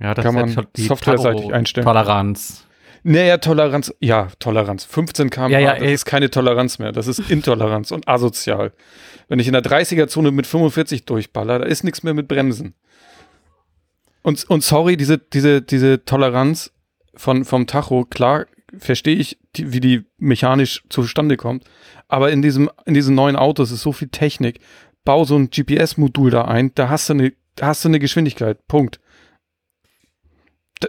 Ja, 0.00 0.14
das 0.14 0.24
kann 0.24 0.34
man 0.34 0.66
softwareseitig 0.76 1.52
einstellen. 1.52 1.86
Toleranz. 1.86 2.66
Naja, 3.06 3.36
Toleranz, 3.36 3.94
ja, 4.00 4.28
Toleranz. 4.38 4.84
15 4.84 5.28
km/h, 5.28 5.48
Ja, 5.50 5.58
ja, 5.58 5.78
das 5.78 5.90
ist 5.90 6.04
keine 6.06 6.30
Toleranz 6.30 6.78
mehr, 6.78 6.90
das 6.90 7.06
ist 7.06 7.18
Intoleranz 7.30 7.90
und 7.90 8.08
asozial. 8.08 8.72
Wenn 9.28 9.38
ich 9.38 9.46
in 9.46 9.52
der 9.52 9.62
30er-Zone 9.62 10.30
mit 10.30 10.46
45 10.46 11.04
durchballer, 11.04 11.58
da 11.58 11.66
ist 11.66 11.84
nichts 11.84 12.02
mehr 12.02 12.14
mit 12.14 12.28
Bremsen. 12.28 12.74
Und, 14.22 14.48
und 14.48 14.64
sorry, 14.64 14.96
diese, 14.96 15.18
diese, 15.18 15.60
diese 15.60 16.04
Toleranz 16.06 16.72
von, 17.14 17.44
vom 17.44 17.66
Tacho, 17.66 18.06
klar, 18.06 18.46
verstehe 18.78 19.16
ich, 19.16 19.38
die, 19.56 19.72
wie 19.72 19.80
die 19.80 20.04
mechanisch 20.16 20.82
zustande 20.88 21.36
kommt, 21.36 21.64
aber 22.08 22.32
in 22.32 22.40
diesem, 22.40 22.70
in 22.86 22.94
diesen 22.94 23.14
neuen 23.14 23.36
Autos 23.36 23.70
ist 23.70 23.82
so 23.82 23.92
viel 23.92 24.08
Technik. 24.08 24.60
Bau 25.04 25.24
so 25.24 25.36
ein 25.36 25.50
GPS-Modul 25.50 26.30
da 26.30 26.46
ein, 26.46 26.72
da 26.74 26.88
hast 26.88 27.10
du 27.10 27.12
eine, 27.12 27.32
da 27.56 27.66
hast 27.66 27.84
du 27.84 27.88
eine 27.88 27.98
Geschwindigkeit. 27.98 28.66
Punkt. 28.66 28.98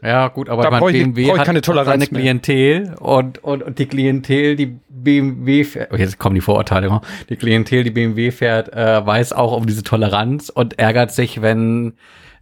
Ja, 0.03 0.27
gut, 0.29 0.49
aber 0.49 0.61
Da 0.63 0.67
ich 0.67 0.71
meine, 0.71 0.81
brauch 0.81 0.89
ich- 0.89 1.03
BMW 1.03 1.31
hat 1.37 1.45
keine 1.45 1.61
Toleranz 1.61 1.87
seine 1.89 2.11
mehr. 2.11 2.21
Klientel 2.21 2.95
und, 2.99 3.43
und, 3.43 3.63
und 3.63 3.79
die 3.79 3.85
Klientel, 3.85 4.55
die 4.55 4.77
BMW 4.89 5.63
fährt, 5.63 5.91
oh, 5.93 5.95
jetzt 5.97 6.17
kommen 6.19 6.35
die 6.35 6.41
Vorurteile, 6.41 7.01
die 7.29 7.35
Klientel, 7.35 7.83
die 7.83 7.91
BMW 7.91 8.31
fährt, 8.31 8.73
äh, 8.73 9.05
weiß 9.05 9.33
auch 9.33 9.51
um 9.55 9.65
diese 9.65 9.83
Toleranz 9.83 10.49
und 10.49 10.79
ärgert 10.79 11.11
sich, 11.11 11.41
wenn, 11.41 11.93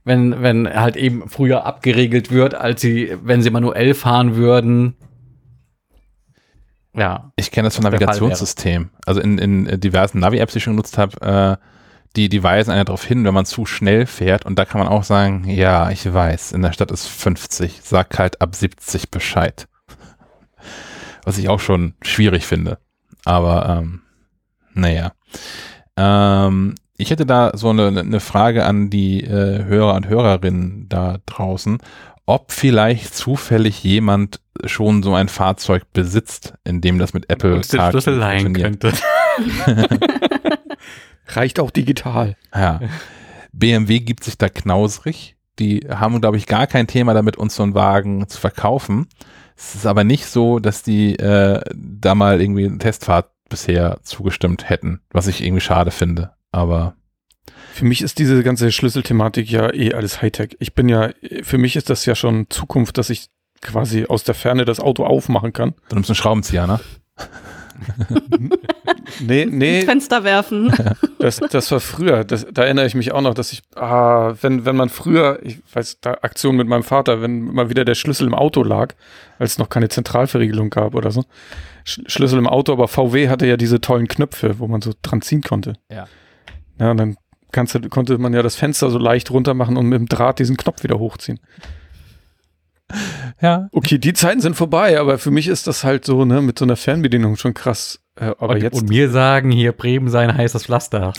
wenn, 0.06 0.42
wenn 0.42 0.68
halt 0.74 0.96
eben 0.96 1.28
früher 1.30 1.66
abgeregelt 1.66 2.32
wird, 2.32 2.56
als 2.56 2.82
sie, 2.82 3.18
wenn 3.24 3.42
sie 3.42 3.50
manuell 3.50 3.94
fahren 3.94 4.36
würden. 4.36 4.96
Ja, 6.96 7.32
Ich 7.38 7.50
kenne 7.52 7.68
das 7.68 7.76
vom 7.76 7.84
Der 7.84 7.92
Fall 7.92 8.00
wäre. 8.00 8.10
Navigationssystem. 8.12 8.90
Also 9.06 9.20
in, 9.20 9.38
in 9.40 9.80
diversen 9.80 10.20
Navi-Apps, 10.20 10.54
die 10.54 10.58
ich 10.58 10.64
schon 10.64 10.74
genutzt 10.74 10.98
habe, 10.98 11.60
äh, 11.60 11.73
die, 12.16 12.30
die 12.30 12.44
weisen 12.44 12.72
einen 12.72 12.86
darauf 12.86 13.04
hin, 13.04 13.26
wenn 13.26 13.34
man 13.34 13.46
zu 13.46 13.66
schnell 13.66 14.06
fährt. 14.06 14.46
Und 14.46 14.60
da 14.60 14.66
kann 14.66 14.80
man 14.80 14.88
auch 14.88 15.04
sagen, 15.04 15.46
ja, 15.48 15.90
ich 15.90 16.12
weiß, 16.12 16.52
in 16.52 16.62
der 16.62 16.74
Stadt 16.74 16.92
ist 16.92 17.08
50, 17.08 17.82
sag 17.84 18.18
halt 18.20 18.42
ab 18.42 18.56
70 18.56 19.10
Bescheid. 19.10 19.68
Was 21.24 21.38
ich 21.38 21.50
auch 21.50 21.60
schon 21.60 21.96
schwierig 22.02 22.46
finde. 22.46 22.78
Aber 23.26 23.68
ähm, 23.70 24.02
naja. 24.74 25.14
Ähm, 25.98 26.76
ich 26.98 27.10
hätte 27.10 27.26
da 27.26 27.52
so 27.56 27.70
eine, 27.70 27.88
eine 27.88 28.20
Frage 28.20 28.66
an 28.66 28.90
die 28.90 29.24
äh, 29.24 29.64
Hörer 29.66 29.96
und 29.96 30.08
Hörerinnen 30.08 30.88
da 30.90 31.18
draußen, 31.26 31.80
ob 32.26 32.52
vielleicht 32.52 33.16
zufällig 33.16 33.84
jemand 33.84 34.40
schon 34.66 35.02
so 35.04 35.16
ein 35.16 35.28
Fahrzeug 35.28 35.92
besitzt, 35.94 36.54
in 36.64 36.80
dem 36.80 37.00
das 37.00 37.14
mit 37.14 37.30
Apple 37.30 37.56
uns 37.56 37.70
den 37.70 37.82
Schlüssel 37.90 38.16
leihen 38.16 38.54
könnte. 38.54 38.94
Reicht 41.28 41.60
auch 41.60 41.72
digital. 41.72 42.36
Ja. 42.54 42.82
BMW 43.52 44.00
gibt 44.00 44.24
sich 44.24 44.38
da 44.38 44.50
knausrig. 44.50 45.36
Die 45.60 45.82
haben, 45.90 46.20
glaube 46.20 46.38
ich, 46.38 46.48
gar 46.48 46.68
kein 46.68 46.88
Thema 46.88 47.14
damit, 47.14 47.38
uns 47.38 47.56
so 47.56 47.64
einen 47.64 47.76
Wagen 47.76 48.28
zu 48.28 48.40
verkaufen. 48.40 49.08
Es 49.56 49.76
ist 49.76 49.86
aber 49.86 50.04
nicht 50.04 50.26
so, 50.26 50.60
dass 50.60 50.82
die 50.82 51.16
äh, 51.16 51.62
da 51.74 52.16
mal 52.16 52.42
irgendwie 52.42 52.66
eine 52.66 52.80
Testfahrt 52.80 53.30
bisher 53.50 54.00
zugestimmt 54.02 54.68
hätten, 54.70 55.02
was 55.12 55.28
ich 55.28 55.44
irgendwie 55.44 55.62
schade 55.62 55.92
finde. 55.92 56.32
Aber 56.52 56.96
Für 57.74 57.86
mich 57.86 58.02
ist 58.02 58.18
diese 58.18 58.42
ganze 58.42 58.72
Schlüsselthematik 58.72 59.50
ja 59.50 59.72
eh 59.72 59.94
alles 59.94 60.22
Hightech. 60.24 60.58
Ich 60.60 60.74
bin 60.74 60.90
ja, 60.90 61.12
für 61.44 61.60
mich 61.60 61.76
ist 61.76 61.92
das 61.92 62.06
ja 62.06 62.16
schon 62.16 62.48
Zukunft, 62.50 62.98
dass 62.98 63.12
ich 63.12 63.28
quasi 63.62 64.06
aus 64.06 64.24
der 64.24 64.36
Ferne 64.36 64.66
das 64.66 64.80
Auto 64.80 65.06
aufmachen 65.06 65.54
kann. 65.54 65.76
du 65.90 65.96
nimmst 65.96 66.10
einen 66.10 66.16
Schraubenzieher, 66.16 66.66
ne? 66.66 66.80
Nee, 69.20 69.44
ins 69.44 69.54
nee, 69.54 69.82
Fenster 69.84 70.24
werfen. 70.24 70.74
das, 71.20 71.38
das 71.38 71.72
war 71.72 71.80
früher. 71.80 72.24
Das, 72.24 72.46
da 72.52 72.64
erinnere 72.64 72.86
ich 72.86 72.96
mich 72.96 73.12
auch 73.12 73.22
noch, 73.22 73.34
dass 73.34 73.54
ich, 73.54 73.62
ah, 73.76 74.34
wenn, 74.42 74.66
wenn 74.66 74.76
man 74.76 74.90
früher, 74.90 75.40
ich 75.44 75.60
weiß, 75.74 76.00
da 76.02 76.12
Aktion 76.22 76.56
mit 76.56 76.68
meinem 76.68 76.84
Vater, 76.84 77.22
wenn 77.22 77.42
mal 77.42 77.70
wieder 77.70 77.86
der 77.86 77.96
Schlüssel 77.96 78.28
im 78.28 78.34
Auto 78.34 78.64
lag, 78.64 78.94
als 79.40 79.54
es 79.54 79.58
noch 79.58 79.70
keine 79.70 79.90
Zentralverriegelung 79.90 80.70
gab 80.70 80.96
oder 80.96 81.12
so. 81.12 81.24
Sch 81.86 82.02
Schlüssel 82.08 82.40
im 82.40 82.48
Auto, 82.48 82.72
aber 82.72 82.88
VW 82.88 83.30
hatte 83.30 83.46
ja 83.46 83.58
diese 83.58 83.82
tollen 83.82 84.08
Knöpfe, 84.08 84.60
wo 84.60 84.68
man 84.68 84.82
so 84.82 84.94
dran 85.02 85.22
ziehen 85.22 85.42
konnte. 85.42 85.74
Ja. 85.92 86.08
Ja, 86.80 86.92
und 86.92 86.98
dann 86.98 87.18
kannst 87.52 87.76
du, 87.76 87.82
konnte 87.90 88.18
man 88.18 88.34
ja 88.34 88.42
das 88.42 88.56
Fenster 88.56 88.90
so 88.90 88.98
leicht 88.98 89.32
runter 89.32 89.54
machen 89.54 89.78
und 89.78 89.88
mit 89.88 90.00
dem 90.00 90.08
Draht 90.08 90.40
diesen 90.40 90.58
Knopf 90.58 90.84
wieder 90.84 91.00
hochziehen. 91.00 91.40
Ja. 93.42 93.68
Okay, 93.72 93.98
die 93.98 94.14
Zeiten 94.14 94.42
sind 94.42 94.56
vorbei, 94.56 95.00
aber 95.00 95.18
für 95.18 95.32
mich 95.32 95.48
ist 95.48 95.68
das 95.68 95.84
halt 95.84 96.06
so, 96.06 96.26
ne, 96.26 96.42
mit 96.42 96.60
so 96.60 96.66
einer 96.66 96.76
Fernbedienung 96.76 97.36
schon 97.36 97.54
krass. 97.54 98.00
Äh, 98.16 98.26
aber 98.26 98.50
und, 98.50 98.62
jetzt, 98.62 98.82
und 98.82 98.90
mir 98.90 99.10
sagen, 99.10 99.52
hier 99.52 99.72
Bremen 99.72 100.10
sei 100.10 100.24
ein 100.24 100.38
heißes 100.38 100.66
Pflaster. 100.66 101.14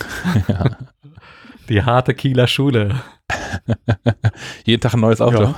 Die 1.68 1.82
harte 1.82 2.14
Kieler 2.14 2.46
Schule. 2.46 3.00
Jeden 4.64 4.80
Tag 4.80 4.94
ein 4.94 5.00
neues 5.00 5.20
Auto. 5.20 5.42
Ja. 5.42 5.54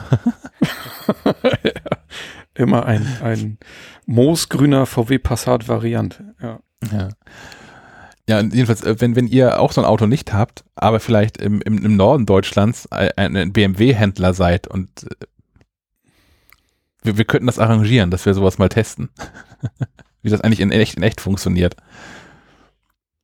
immer 2.54 2.86
ein, 2.86 3.06
ein 3.22 3.58
moosgrüner 4.06 4.86
VW 4.86 5.18
Passat 5.18 5.68
Variant. 5.68 6.22
Ja. 6.40 6.60
Ja. 6.92 7.08
Ja, 8.28 8.40
und 8.40 8.52
jedenfalls, 8.54 8.82
äh, 8.82 9.00
wenn, 9.00 9.14
wenn 9.14 9.28
ihr 9.28 9.60
auch 9.60 9.72
so 9.72 9.80
ein 9.80 9.86
Auto 9.86 10.06
nicht 10.06 10.32
habt, 10.32 10.64
aber 10.74 10.98
vielleicht 10.98 11.36
im, 11.36 11.60
im, 11.62 11.78
im 11.84 11.96
Norden 11.96 12.26
Deutschlands 12.26 12.90
ein, 12.90 13.36
ein 13.36 13.52
BMW-Händler 13.52 14.34
seid 14.34 14.66
und 14.66 15.04
äh, 15.04 15.26
wir, 17.06 17.16
wir 17.16 17.24
könnten 17.24 17.46
das 17.46 17.58
arrangieren, 17.58 18.10
dass 18.10 18.26
wir 18.26 18.34
sowas 18.34 18.58
mal 18.58 18.68
testen. 18.68 19.08
Wie 20.22 20.30
das 20.30 20.40
eigentlich 20.40 20.60
in 20.60 20.72
echt, 20.72 20.96
in 20.96 21.02
echt 21.02 21.20
funktioniert. 21.20 21.76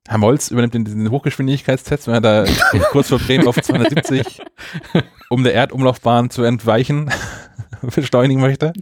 Herr 0.08 0.18
Molz 0.18 0.50
übernimmt 0.50 0.74
den, 0.74 0.84
den 0.84 1.10
Hochgeschwindigkeitstest, 1.10 2.06
wenn 2.06 2.14
er 2.14 2.20
da 2.20 2.44
kurz 2.90 3.08
vor 3.08 3.18
Bremen 3.18 3.46
auf 3.46 3.60
270, 3.60 4.40
um 5.30 5.44
der 5.44 5.54
Erdumlaufbahn 5.54 6.30
zu 6.30 6.42
entweichen, 6.42 7.10
beschleunigen 7.82 8.40
möchte. 8.40 8.72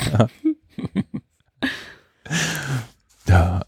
Ja. 3.26 3.61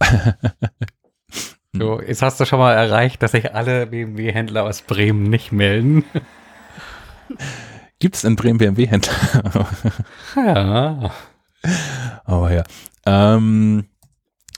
So, 1.72 2.01
jetzt 2.03 2.22
hast 2.22 2.39
du 2.41 2.45
schon 2.45 2.59
mal 2.59 2.74
erreicht, 2.74 3.22
dass 3.22 3.33
sich 3.33 3.55
alle 3.55 3.87
BMW-Händler 3.87 4.64
aus 4.64 4.83
Bremen 4.83 5.24
nicht 5.24 5.53
melden. 5.53 6.05
Gibt 8.03 8.17
es 8.17 8.25
in 8.25 8.35
Bremen 8.35 8.59
BMW-Händler? 8.59 9.15
Ja. 10.37 11.13
Aber 12.25 12.53
ja. 12.53 12.65
Ähm, 13.07 13.85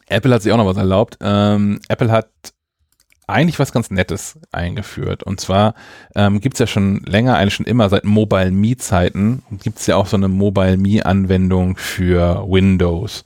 Apple 0.06 0.32
hat 0.32 0.40
sich 0.40 0.50
auch 0.50 0.56
noch 0.56 0.64
was 0.64 0.78
erlaubt. 0.78 1.18
Ähm, 1.20 1.78
Apple 1.88 2.10
hat 2.10 2.30
eigentlich 3.26 3.58
was 3.58 3.70
ganz 3.70 3.90
Nettes 3.90 4.38
eingeführt. 4.50 5.24
Und 5.24 5.42
zwar 5.42 5.74
ähm, 6.14 6.40
gibt 6.40 6.54
es 6.54 6.60
ja 6.60 6.66
schon 6.66 7.00
länger, 7.04 7.36
eigentlich 7.36 7.52
schon 7.52 7.66
immer 7.66 7.90
seit 7.90 8.04
Mobile 8.04 8.50
Me-Zeiten, 8.50 9.42
gibt 9.62 9.78
es 9.78 9.86
ja 9.88 9.96
auch 9.96 10.06
so 10.06 10.16
eine 10.16 10.28
Mobile 10.28 10.78
Me-Anwendung 10.78 11.76
für 11.76 12.46
Windows. 12.48 13.24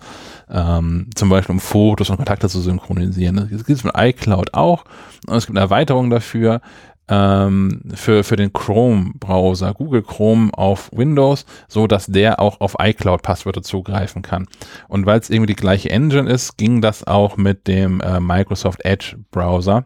Ähm, 0.51 1.11
zum 1.15 1.29
Beispiel 1.29 1.53
um 1.53 1.61
Fotos 1.61 2.11
und 2.11 2.17
Kontakte 2.17 2.49
zu 2.49 2.61
synchronisieren. 2.61 3.37
Das 3.37 3.49
gibt 3.51 3.71
es 3.71 3.85
mit 3.85 3.95
iCloud 3.97 4.53
auch. 4.55 4.85
Und 5.29 5.37
es 5.37 5.47
gibt 5.47 5.57
eine 5.57 5.65
Erweiterung 5.65 6.11
dafür 6.11 6.61
ähm, 7.09 7.81
für, 7.95 8.25
für 8.25 8.37
den 8.37 8.53
Chrome-Browser, 8.53 9.75
Google 9.75 10.03
Chrome 10.03 10.51
auf 10.53 10.91
Windows, 10.93 11.47
so 11.69 11.87
dass 11.87 12.07
der 12.07 12.41
auch 12.41 12.61
auf 12.61 12.77
iCloud-Passwörter 12.79 13.63
zugreifen 13.63 14.23
kann. 14.23 14.47
Und 14.89 15.07
weil 15.07 15.19
es 15.19 15.31
irgendwie 15.31 15.55
die 15.55 15.57
gleiche 15.57 15.91
Engine 15.91 16.31
ist, 16.31 16.57
ging 16.57 16.81
das 16.81 17.07
auch 17.07 17.37
mit 17.37 17.67
dem 17.67 18.01
äh, 18.01 18.21
Microsoft 18.21 18.85
Edge-Browser. 18.85 19.85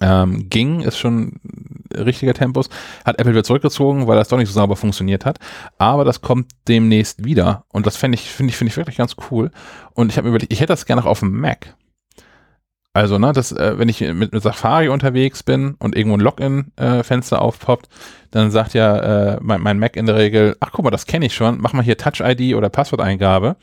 Ähm, 0.00 0.48
ging, 0.48 0.80
ist 0.80 0.98
schon 0.98 1.40
richtiger 1.96 2.34
Tempus, 2.34 2.68
hat 3.04 3.20
Apple 3.20 3.32
wieder 3.32 3.44
zurückgezogen, 3.44 4.08
weil 4.08 4.16
das 4.16 4.28
doch 4.28 4.38
nicht 4.38 4.48
so 4.48 4.54
sauber 4.54 4.74
funktioniert 4.74 5.24
hat. 5.24 5.38
Aber 5.78 6.04
das 6.04 6.22
kommt 6.22 6.50
demnächst 6.66 7.24
wieder 7.24 7.64
und 7.68 7.86
das 7.86 7.96
finde 7.96 8.16
ich, 8.16 8.30
finde 8.30 8.50
ich, 8.50 8.56
finde 8.56 8.70
ich 8.70 8.76
wirklich 8.76 8.96
ganz 8.96 9.14
cool. 9.30 9.50
Und 9.94 10.10
ich 10.10 10.16
habe 10.16 10.26
mir 10.26 10.30
überlegt, 10.30 10.52
ich 10.52 10.60
hätte 10.60 10.72
das 10.72 10.86
gerne 10.86 11.02
auch 11.02 11.06
auf 11.06 11.20
dem 11.20 11.38
Mac. 11.38 11.76
Also, 12.94 13.18
ne, 13.18 13.32
das, 13.32 13.52
äh, 13.52 13.78
wenn 13.78 13.88
ich 13.88 14.00
mit, 14.00 14.32
mit 14.32 14.42
Safari 14.42 14.88
unterwegs 14.88 15.42
bin 15.42 15.74
und 15.78 15.96
irgendwo 15.96 16.16
ein 16.16 16.20
Login-Fenster 16.20 17.36
äh, 17.36 17.40
aufpoppt, 17.40 17.88
dann 18.30 18.50
sagt 18.50 18.74
ja 18.74 19.34
äh, 19.34 19.38
mein, 19.40 19.62
mein 19.62 19.78
Mac 19.78 19.96
in 19.96 20.06
der 20.06 20.16
Regel, 20.16 20.56
ach 20.60 20.72
guck 20.72 20.84
mal, 20.84 20.90
das 20.90 21.06
kenne 21.06 21.26
ich 21.26 21.34
schon, 21.34 21.58
mach 21.60 21.72
mal 21.72 21.82
hier 21.82 21.96
Touch-ID 21.96 22.54
oder 22.54 22.68
Passworteingabe 22.68 23.56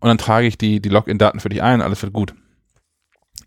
und 0.00 0.08
dann 0.08 0.18
trage 0.18 0.46
ich 0.46 0.58
die, 0.58 0.80
die 0.80 0.90
Login-Daten 0.90 1.40
für 1.40 1.48
dich 1.48 1.62
ein, 1.62 1.80
alles 1.80 2.02
wird 2.02 2.12
gut. 2.12 2.34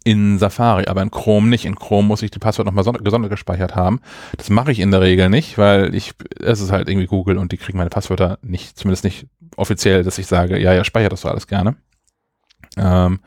In 0.04 0.40
Safari, 0.40 0.88
aber 0.88 1.02
in 1.02 1.12
Chrome 1.12 1.50
nicht. 1.50 1.66
In 1.66 1.76
Chrome 1.76 2.08
muss 2.08 2.24
ich 2.24 2.32
die 2.32 2.40
Passwort 2.40 2.66
nochmal 2.66 2.86
gesondert 3.04 3.30
gespeichert 3.30 3.76
haben. 3.76 4.00
Das 4.38 4.50
mache 4.50 4.72
ich 4.72 4.80
in 4.80 4.90
der 4.90 5.02
Regel 5.02 5.30
nicht, 5.30 5.58
weil 5.58 5.94
ich, 5.94 6.14
es 6.40 6.62
ist 6.62 6.72
halt 6.72 6.88
irgendwie 6.90 7.08
Google 7.08 7.38
und 7.38 7.52
die 7.52 7.58
kriegen 7.58 7.78
meine 7.78 7.90
Passwörter 7.90 8.40
nicht, 8.42 8.78
zumindest 8.78 9.04
nicht 9.04 9.28
offiziell, 9.58 10.04
dass 10.04 10.18
ich 10.18 10.26
sage, 10.26 10.58
ja, 10.60 10.74
ja, 10.74 10.84
speichert 10.84 11.12
das 11.12 11.22
so 11.22 11.30
alles 11.30 11.46
gerne. 11.46 11.76
Ähm, 12.78 13.20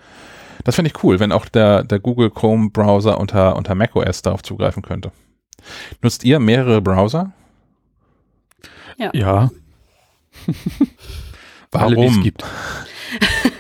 das 0.65 0.75
finde 0.75 0.91
ich 0.91 1.05
cool, 1.05 1.21
wenn 1.21 1.33
auch 1.33 1.47
der, 1.47 1.85
der 1.85 1.99
Google 1.99 2.31
Chrome 2.31 2.71
Browser 2.71 3.19
unter, 3.19 3.57
unter 3.57 3.75
macOS 3.75 4.23
darauf 4.23 4.43
zugreifen 4.43 4.83
könnte. 4.83 5.13
Nutzt 6.03 6.25
ihr 6.25 6.41
mehrere 6.41 6.81
Browser? 6.81 7.33
Ja. 8.97 9.11
ja. 9.15 9.51
Warum? 11.71 11.97
Alle, 11.97 12.07
es 12.07 12.21
gibt. 12.23 12.45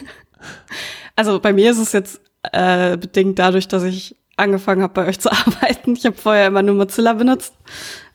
also 1.16 1.40
bei 1.40 1.52
mir 1.52 1.70
ist 1.70 1.78
es 1.78 1.92
jetzt 1.92 2.20
äh, 2.52 2.96
bedingt 2.96 3.38
dadurch, 3.38 3.68
dass 3.68 3.82
ich 3.82 4.16
angefangen 4.36 4.82
habe, 4.82 4.94
bei 4.94 5.06
euch 5.06 5.20
zu 5.20 5.30
arbeiten. 5.30 5.94
Ich 5.94 6.04
habe 6.04 6.16
vorher 6.16 6.46
immer 6.46 6.62
nur 6.62 6.74
Mozilla 6.74 7.12
benutzt. 7.12 7.54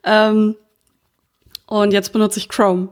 Ähm, 0.03 0.55
und 1.67 1.93
jetzt 1.93 2.13
benutze 2.13 2.39
ich 2.39 2.49
Chrome. 2.49 2.89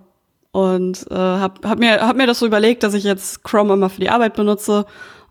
Und 0.52 1.08
äh, 1.10 1.16
habe 1.16 1.68
hab 1.68 1.80
mir, 1.80 2.02
hab 2.02 2.16
mir 2.16 2.28
das 2.28 2.40
so 2.40 2.46
überlegt, 2.46 2.84
dass 2.84 2.94
ich 2.94 3.04
jetzt 3.04 3.44
Chrome 3.44 3.74
immer 3.74 3.90
für 3.90 4.02
die 4.02 4.10
Arbeit 4.10 4.36
benutze 4.36 4.86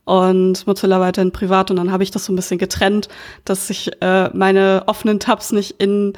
und 0.05 0.67
Mozilla 0.67 1.01
weiterhin 1.01 1.33
privat. 1.33 1.71
Und 1.71 1.77
dann 1.77 1.93
habe 1.93 2.03
ich 2.03 2.11
das 2.11 2.25
so 2.25 2.33
ein 2.33 2.37
bisschen 2.37 2.59
getrennt, 2.59 3.09
dass 3.45 3.69
sich 3.69 3.91
äh, 4.01 4.31
meine 4.35 4.85
offenen 4.87 5.21
Tabs 5.21 5.53
nicht 5.53 5.81
in, 5.81 6.15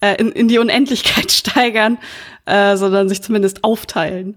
äh, 0.00 0.14
in, 0.16 0.30
in 0.32 0.48
die 0.48 0.58
Unendlichkeit 0.58 1.30
steigern, 1.32 1.98
äh, 2.46 2.76
sondern 2.76 3.08
sich 3.08 3.22
zumindest 3.22 3.64
aufteilen. 3.64 4.36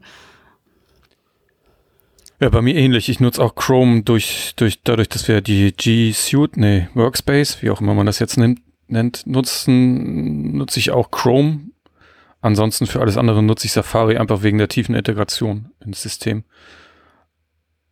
Ja, 2.39 2.49
bei 2.49 2.61
mir 2.61 2.75
ähnlich. 2.75 3.09
Ich 3.09 3.19
nutze 3.19 3.41
auch 3.41 3.55
Chrome 3.55 4.03
durch, 4.03 4.53
durch, 4.57 4.83
dadurch, 4.83 5.09
dass 5.09 5.27
wir 5.27 5.41
die 5.41 5.73
G 5.75 6.11
Suite, 6.11 6.55
nee, 6.57 6.87
Workspace, 6.93 7.63
wie 7.63 7.71
auch 7.71 7.81
immer 7.81 7.95
man 7.95 8.05
das 8.05 8.19
jetzt 8.19 8.37
nennt, 8.37 8.61
nennt 8.87 9.25
nutzen, 9.25 10.55
nutze 10.55 10.79
ich 10.79 10.91
auch 10.91 11.09
Chrome. 11.09 11.71
Ansonsten 12.39 12.85
für 12.85 13.01
alles 13.01 13.17
andere 13.17 13.41
nutze 13.41 13.65
ich 13.65 13.71
Safari 13.71 14.17
einfach 14.17 14.43
wegen 14.43 14.59
der 14.59 14.67
tiefen 14.67 14.93
Integration 14.93 15.71
ins 15.83 16.03
System. 16.03 16.43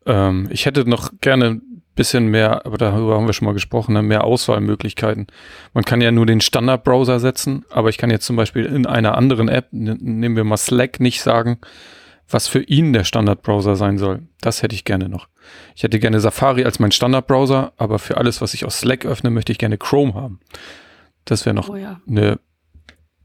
Ähm, 0.05 0.47
ich 0.51 0.65
hätte 0.65 0.87
noch 0.89 1.11
gerne 1.21 1.45
ein 1.45 1.83
bisschen 1.95 2.27
mehr, 2.27 2.65
aber 2.65 2.77
darüber 2.77 3.15
haben 3.15 3.25
wir 3.25 3.33
schon 3.33 3.45
mal 3.45 3.53
gesprochen, 3.53 3.93
ne, 3.93 4.01
mehr 4.01 4.23
Auswahlmöglichkeiten. 4.23 5.27
Man 5.73 5.85
kann 5.85 6.01
ja 6.01 6.11
nur 6.11 6.25
den 6.25 6.41
Standardbrowser 6.41 7.19
setzen, 7.19 7.65
aber 7.69 7.89
ich 7.89 7.97
kann 7.97 8.09
jetzt 8.09 8.25
zum 8.25 8.35
Beispiel 8.35 8.65
in 8.65 8.85
einer 8.85 9.17
anderen 9.17 9.47
App, 9.47 9.67
nehmen 9.71 10.35
wir 10.35 10.43
mal 10.43 10.57
Slack, 10.57 10.99
nicht 10.99 11.21
sagen, 11.21 11.59
was 12.29 12.47
für 12.47 12.61
ihn 12.61 12.91
der 12.91 13.03
Standardbrowser 13.03 13.75
sein 13.75 13.97
soll. 13.97 14.23
Das 14.41 14.63
hätte 14.63 14.75
ich 14.75 14.83
gerne 14.83 15.09
noch. 15.09 15.27
Ich 15.75 15.83
hätte 15.83 15.99
gerne 15.99 16.19
Safari 16.19 16.65
als 16.65 16.79
mein 16.79 16.91
Standardbrowser, 16.91 17.73
aber 17.77 17.99
für 17.99 18.17
alles, 18.17 18.41
was 18.41 18.53
ich 18.53 18.65
aus 18.65 18.79
Slack 18.79 19.05
öffne, 19.05 19.29
möchte 19.29 19.51
ich 19.51 19.57
gerne 19.57 19.77
Chrome 19.77 20.15
haben. 20.15 20.39
Das 21.23 21.45
wäre 21.45 21.55
noch 21.55 21.69
oh 21.69 21.75
ja. 21.75 22.01
eine 22.07 22.39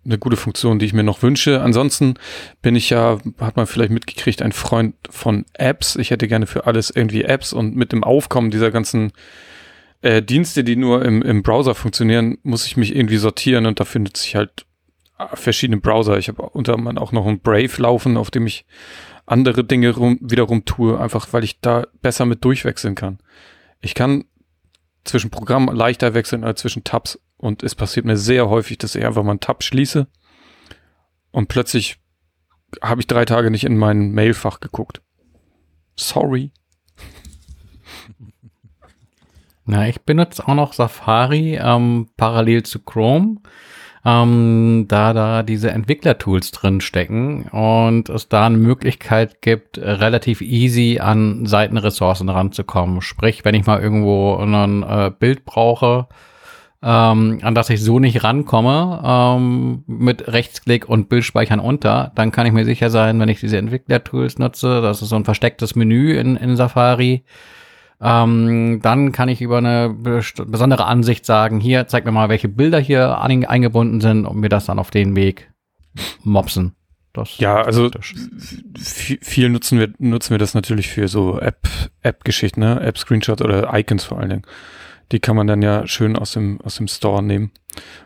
eine 0.05 0.19
gute 0.19 0.37
Funktion, 0.37 0.79
die 0.79 0.87
ich 0.87 0.93
mir 0.93 1.03
noch 1.03 1.23
wünsche. 1.23 1.61
Ansonsten 1.61 2.15
bin 2.63 2.75
ich 2.75 2.91
ja, 2.91 3.19
hat 3.39 3.57
man 3.57 3.67
vielleicht 3.67 3.93
mitgekriegt, 3.93 4.43
ein 4.43 4.53
Freund 4.53 4.95
von 5.11 5.45
Apps. 5.55 5.97
Ich 5.97 6.11
hätte 6.11 6.29
gerne 6.29 6.47
für 6.47 6.67
alles 6.67 6.91
irgendwie 6.91 7.23
Apps 7.23 7.53
und 7.53 7.77
mit 7.77 7.93
dem 7.93 8.03
Aufkommen 8.03 8.51
dieser 8.51 8.71
ganzen 8.71 9.13
äh, 10.03 10.23
Dienste, 10.23 10.65
die 10.65 10.77
nur 10.77 11.05
im, 11.05 11.23
im 11.23 11.43
Browser 11.43 11.75
funktionieren, 11.75 12.39
muss 12.43 12.67
ich 12.67 12.77
mich 12.77 12.95
irgendwie 12.95 13.19
sortieren 13.19 13.67
und 13.67 13.81
da 13.81 13.85
findet 13.85 14.17
sich 14.17 14.37
halt 14.37 14.65
äh, 15.19 15.27
verschiedene 15.35 15.81
Browser. 15.81 16.17
Ich 16.17 16.29
habe 16.29 16.43
unter 16.43 16.75
anderem 16.75 16.99
auch 16.99 17.13
noch 17.13 17.27
ein 17.27 17.41
Brave 17.41 17.71
laufen, 17.77 18.17
auf 18.17 18.31
dem 18.31 18.47
ich 18.47 18.65
andere 19.27 19.65
Dinge 19.65 19.95
rum, 19.95 20.19
wiederum 20.23 20.65
tue, 20.65 20.99
einfach 20.99 21.33
weil 21.33 21.45
ich 21.45 21.61
da 21.61 21.87
besser 22.01 22.25
mit 22.25 22.45
durchwechseln 22.45 22.95
kann. 22.95 23.19
Ich 23.81 23.95
kann 23.95 24.25
zwischen 25.05 25.31
Programmen 25.31 25.75
leichter 25.75 26.15
wechseln 26.15 26.45
als 26.45 26.61
zwischen 26.61 26.85
Tabs 26.85 27.19
und 27.41 27.63
es 27.63 27.75
passiert 27.75 28.07
mir 28.07 28.17
sehr 28.17 28.49
häufig, 28.49 28.79
dass 28.79 28.95
ich 28.95 29.05
einfach 29.05 29.23
mal 29.23 29.33
einen 29.33 29.41
Tab 29.41 29.63
schließe 29.65 30.07
und 31.33 31.49
plötzlich 31.49 31.97
habe 32.83 33.01
ich 33.01 33.07
drei 33.07 33.25
Tage 33.25 33.51
nicht 33.51 33.65
in 33.65 33.77
mein 33.77 34.13
Mailfach 34.13 34.61
geguckt. 34.61 35.01
Sorry. 35.97 36.53
Na, 39.65 39.89
ich 39.89 40.01
benutze 40.03 40.47
auch 40.47 40.55
noch 40.55 40.73
Safari 40.73 41.59
ähm, 41.63 42.09
parallel 42.17 42.65
zu 42.65 42.81
Chrome, 42.81 43.37
ähm, 44.05 44.87
da 44.89 45.13
da 45.13 45.43
diese 45.43 45.71
Entwicklertools 45.71 46.51
drin 46.51 46.81
stecken 46.81 47.45
und 47.45 48.09
es 48.09 48.29
da 48.29 48.47
eine 48.47 48.57
Möglichkeit 48.57 49.43
gibt, 49.43 49.79
relativ 49.79 50.41
easy 50.41 50.99
an 51.01 51.47
Seitenressourcen 51.47 52.29
ranzukommen. 52.29 53.01
Sprich, 53.01 53.45
wenn 53.45 53.55
ich 53.55 53.67
mal 53.67 53.81
irgendwo 53.81 54.37
ein 54.37 54.83
äh, 54.83 55.13
Bild 55.17 55.45
brauche, 55.45 56.09
ähm, 56.83 57.41
an 57.43 57.55
das 57.55 57.71
ich 57.71 57.83
so 57.83 57.99
nicht 57.99 58.25
rankomme, 58.25 59.03
ähm, 59.05 59.85
mit 59.87 60.29
Rechtsklick 60.29 60.89
und 60.89 61.09
Bildspeichern 61.09 61.61
unter, 61.61 62.13
dann 62.15 62.33
kann 62.33 62.47
ich 62.47 62.53
mir 62.53 62.65
sicher 62.65 62.91
sein, 62.91 63.21
wenn 63.21 63.29
ich 63.29 63.41
diese 63.41 63.59
Entwicklertools 63.59 64.39
nutze, 64.39 64.81
das 64.81 65.03
ist 65.03 65.11
so 65.11 65.17
ein 65.17 65.25
verstecktes 65.25 65.75
Menü 65.75 66.19
in, 66.19 66.37
in 66.37 66.57
Safari, 66.57 67.25
ähm, 68.01 68.81
dann 68.83 69.13
kann 69.13 69.29
ich 69.29 69.43
über 69.43 69.59
eine 69.59 69.91
besondere 69.91 70.87
Ansicht 70.87 71.27
sagen, 71.27 71.61
hier, 71.61 71.87
zeig 71.87 72.07
mir 72.07 72.13
mal, 72.13 72.31
welche 72.31 72.49
Bilder 72.49 72.81
hier 72.81 73.21
eingebunden 73.21 74.01
sind 74.01 74.25
und 74.25 74.39
mir 74.39 74.49
das 74.49 74.65
dann 74.67 74.79
auf 74.79 74.91
den 74.91 75.17
Weg 75.17 75.53
mopsen. 76.23 76.75
Das 77.13 77.39
ja, 77.39 77.61
also 77.61 77.91
viel 78.79 79.49
nutzen 79.49 79.81
wir, 79.81 79.93
nutzen 79.99 80.31
wir 80.31 80.39
das 80.39 80.55
natürlich 80.55 80.89
für 80.89 81.09
so 81.09 81.41
App, 81.41 81.69
App-Geschichten, 82.03 82.61
ne? 82.61 82.81
App-Screenshot 82.81 83.43
oder 83.43 83.77
Icons 83.77 84.05
vor 84.05 84.19
allen 84.19 84.31
Dingen. 84.31 84.43
Die 85.13 85.21
kann 85.21 85.37
man 85.37 85.47
dann 85.47 85.63
ja 85.63 85.87
schön 85.87 86.17
aus 86.17 86.33
dem, 86.33 86.61
aus 86.63 86.77
dem 86.77 86.89
Store 86.89 87.23
nehmen. 87.23 87.51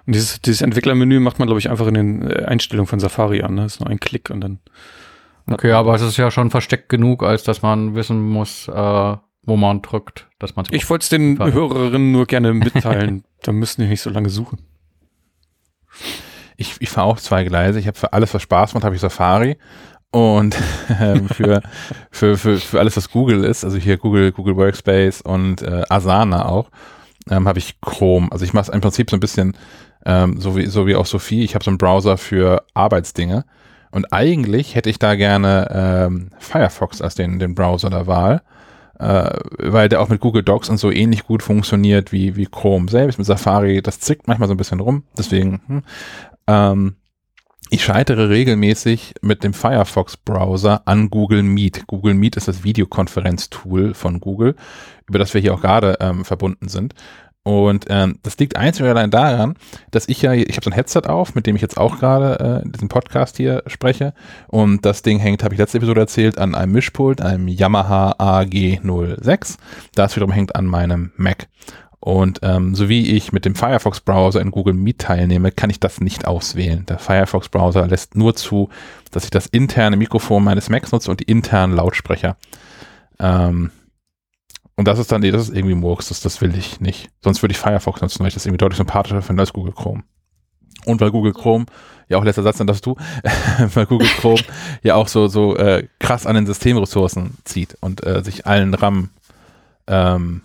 Und 0.07 0.15
dieses, 0.15 0.41
dieses 0.41 0.63
Entwicklermenü 0.63 1.21
macht 1.21 1.39
man, 1.39 1.47
glaube 1.47 1.59
ich, 1.59 1.71
einfach 1.71 1.87
in 1.87 1.95
den 1.95 2.31
äh, 2.31 2.45
Einstellungen 2.45 2.87
von 2.87 3.01
Safari 3.01 3.43
an. 3.43 3.55
Ne? 3.55 3.63
Das 3.63 3.75
ist 3.75 3.81
nur 3.81 3.91
ein 3.91 4.01
Klick 4.01 4.31
und 4.31 4.41
dann. 4.41 4.61
Okay, 5.47 5.73
aber 5.73 5.95
es 5.95 6.03
ist 6.03 6.17
ja 6.17 6.31
schon 6.31 6.51
versteckt 6.51 6.89
genug, 6.89 7.23
als 7.23 7.43
dass 7.43 7.61
man 7.61 7.95
wissen 7.95 8.23
muss, 8.23 8.67
äh, 8.69 9.17
wo 9.43 9.57
man 9.57 9.83
drückt, 9.83 10.29
dass 10.39 10.57
man 10.57 10.65
Ich 10.71 10.89
wollte 10.89 11.03
es 11.03 11.09
den 11.11 11.39
Hörerinnen 11.39 12.13
nur 12.13 12.27
gerne 12.27 12.55
mitteilen. 12.55 13.25
da 13.43 13.53
müssen 13.53 13.83
die 13.83 13.89
nicht 13.89 14.01
so 14.01 14.09
lange 14.09 14.31
suchen. 14.31 14.61
Ich, 16.57 16.77
ich 16.79 16.89
fahre 16.89 17.09
auch 17.09 17.19
zwei 17.19 17.45
Gleise. 17.45 17.79
Ich 17.79 17.87
habe 17.87 17.99
für 17.99 18.13
alles, 18.13 18.33
was 18.33 18.43
Spaß 18.43 18.75
macht, 18.75 18.85
habe 18.85 18.95
ich 18.95 19.01
Safari. 19.01 19.59
Und 20.15 20.57
ähm, 21.01 21.29
für, 21.29 21.61
für, 22.13 22.39
für, 22.39 22.59
für 22.59 22.79
alles, 22.79 22.97
was 22.97 23.11
Google 23.11 23.43
ist, 23.43 23.65
also 23.65 23.77
hier 23.79 23.97
Google, 23.97 24.31
Google 24.31 24.57
Workspace 24.57 25.23
und 25.23 25.61
äh, 25.63 25.83
Asana 25.89 26.47
auch, 26.47 26.71
ähm, 27.29 27.49
habe 27.49 27.59
ich 27.59 27.81
Chrome. 27.81 28.29
Also 28.31 28.45
ich 28.45 28.53
mache 28.53 28.63
es 28.63 28.69
im 28.69 28.81
Prinzip 28.81 29.11
so 29.11 29.17
ein 29.17 29.21
bisschen 29.21 29.57
ähm, 30.07 30.41
so, 30.41 30.57
wie, 30.57 30.67
so 30.67 30.87
wie 30.87 30.95
auch 30.95 31.07
Sophie. 31.07 31.43
Ich 31.43 31.57
habe 31.57 31.65
so 31.65 31.71
einen 31.73 31.79
Browser 31.79 32.17
für 32.17 32.63
Arbeitsdinge. 32.75 33.45
Und 33.91 34.13
eigentlich 34.13 34.77
hätte 34.77 34.89
ich 34.89 35.01
da 35.01 35.17
gerne 35.17 35.69
ähm, 35.73 36.31
Firefox 36.39 37.03
als 37.03 37.17
den, 37.17 37.41
den 37.41 37.57
Browser 37.57 37.91
der 37.91 38.07
Wahl, 38.07 38.43
äh, 39.01 39.31
weil 39.59 39.89
der 39.89 40.01
auch 40.01 40.11
mit 40.11 40.21
Google 40.21 40.45
Docs 40.45 40.69
und 40.69 40.77
so 40.77 40.93
ähnlich 40.93 41.27
gut 41.27 41.43
funktioniert 41.43 42.13
wie, 42.13 42.37
wie 42.37 42.47
Chrome 42.47 42.89
selbst. 42.89 43.19
Mit 43.19 43.27
Safari, 43.27 43.83
das 43.83 43.99
zickt 43.99 44.29
manchmal 44.29 44.47
so 44.47 44.55
ein 44.55 44.59
bisschen 44.59 44.79
rum. 44.79 45.03
Deswegen, 45.19 45.61
hm, 45.67 45.83
ähm, 46.47 46.97
ich 47.75 47.85
scheitere 47.85 48.29
regelmäßig 48.29 49.15
mit 49.21 49.43
dem 49.43 49.53
Firefox-Browser 49.53 50.83
an 50.85 51.11
Google 51.11 51.43
Meet. 51.43 51.89
Google 51.89 52.15
Meet 52.15 52.37
ist 52.37 52.47
das 52.47 52.63
Videokonferenztool 52.63 53.95
von 53.95 54.21
Google, 54.21 54.55
über 55.09 55.19
das 55.19 55.35
wir 55.35 55.41
hier 55.41 55.55
auch 55.55 55.61
gerade 55.61 55.97
ähm, 56.01 56.25
verbunden 56.25 56.69
sind. 56.69 56.95
Und 57.43 57.87
ähm, 57.91 58.21
das 58.23 58.39
liegt 58.39 58.57
einzig 58.57 58.85
und 58.85 58.89
allein 58.89 59.11
daran, 59.11 59.55
dass 59.91 60.09
ich 60.09 60.23
ja, 60.23 60.33
ich 60.33 60.57
habe 60.57 60.65
so 60.65 60.71
ein 60.71 60.75
Headset 60.75 61.03
auf, 61.07 61.35
mit 61.35 61.47
dem 61.47 61.57
ich 61.57 61.63
jetzt 61.63 61.77
auch 61.77 61.99
gerade 61.99 62.63
äh, 62.65 62.69
diesen 62.71 62.89
Podcast 62.89 63.37
hier 63.37 63.65
spreche. 63.67 64.15
Und 64.47 64.87
das 64.87 65.03
Ding 65.03 65.19
hängt, 65.19 65.43
habe 65.43 65.55
ich 65.55 65.59
letzte 65.59 65.79
Episode 65.79 66.01
erzählt, 66.01 66.39
an 66.39 66.55
einem 66.55 66.73
Mischpult, 66.73 67.21
einem 67.21 67.49
Yamaha 67.49 68.13
AG06. 68.13 69.57
Das 69.97 70.15
wiederum 70.15 70.33
hängt 70.33 70.55
an 70.55 70.67
meinem 70.67 71.13
Mac. 71.17 71.49
Und 72.05 72.41
ähm, 72.43 72.75
so 72.75 72.91
wie 72.91 73.17
ich 73.17 73.33
mit 73.33 73.47
dem 73.47 73.55
Firefox-Browser 73.55 74.43
in 74.43 74.51
Google 74.51 74.75
Meet 74.75 74.99
teilnehme, 74.99 75.51
kann 75.51 75.71
ich 75.71 75.81
das 75.81 76.03
nicht 76.03 76.27
auswählen. 76.27 76.85
Der 76.85 76.99
Firefox-Browser 76.99 77.87
lässt 77.87 78.15
nur 78.15 78.37
zu, 78.37 78.69
dass 79.11 79.25
ich 79.25 79.31
das 79.31 79.47
interne 79.47 79.97
Mikrofon 79.97 80.45
meines 80.45 80.69
Macs 80.69 80.93
nutze 80.93 81.11
und 81.11 81.21
die 81.21 81.25
internen 81.25 81.75
Lautsprecher. 81.75 82.37
Ähm, 83.19 83.71
und 84.77 84.87
das 84.87 84.99
ist 84.99 85.13
dann, 85.13 85.23
nee, 85.23 85.31
das 85.31 85.49
ist 85.49 85.57
irgendwie 85.57 85.77
Murks, 85.77 86.09
das, 86.09 86.21
das 86.21 86.43
will 86.43 86.55
ich 86.55 86.79
nicht. 86.79 87.09
Sonst 87.23 87.43
würde 87.43 87.53
ich 87.53 87.59
Firefox 87.59 88.03
nutzen, 88.03 88.21
weil 88.21 88.29
ich 88.29 88.35
das 88.35 88.45
irgendwie 88.45 88.59
deutlich 88.59 88.77
sympathischer 88.77 89.23
finde 89.23 89.41
als 89.41 89.55
Google 89.55 89.73
Chrome. 89.73 90.03
Und 90.85 91.01
weil 91.01 91.11
Google 91.11 91.33
Chrome, 91.33 91.65
ja 92.11 92.19
auch 92.19 92.25
letzter 92.25 92.43
Satz, 92.43 92.59
dann 92.59 92.67
darfst 92.67 92.85
du, 92.85 92.97
weil 93.73 93.87
Google 93.87 94.09
Chrome 94.09 94.43
ja 94.83 94.97
auch 94.97 95.09
so, 95.09 95.27
so 95.29 95.57
äh, 95.57 95.89
krass 96.01 96.27
an 96.27 96.35
den 96.35 96.45
Systemressourcen 96.45 97.39
zieht 97.45 97.79
und 97.81 98.05
äh, 98.05 98.23
sich 98.23 98.45
allen 98.47 98.75
RAM, 98.75 99.09
ähm, 99.87 100.43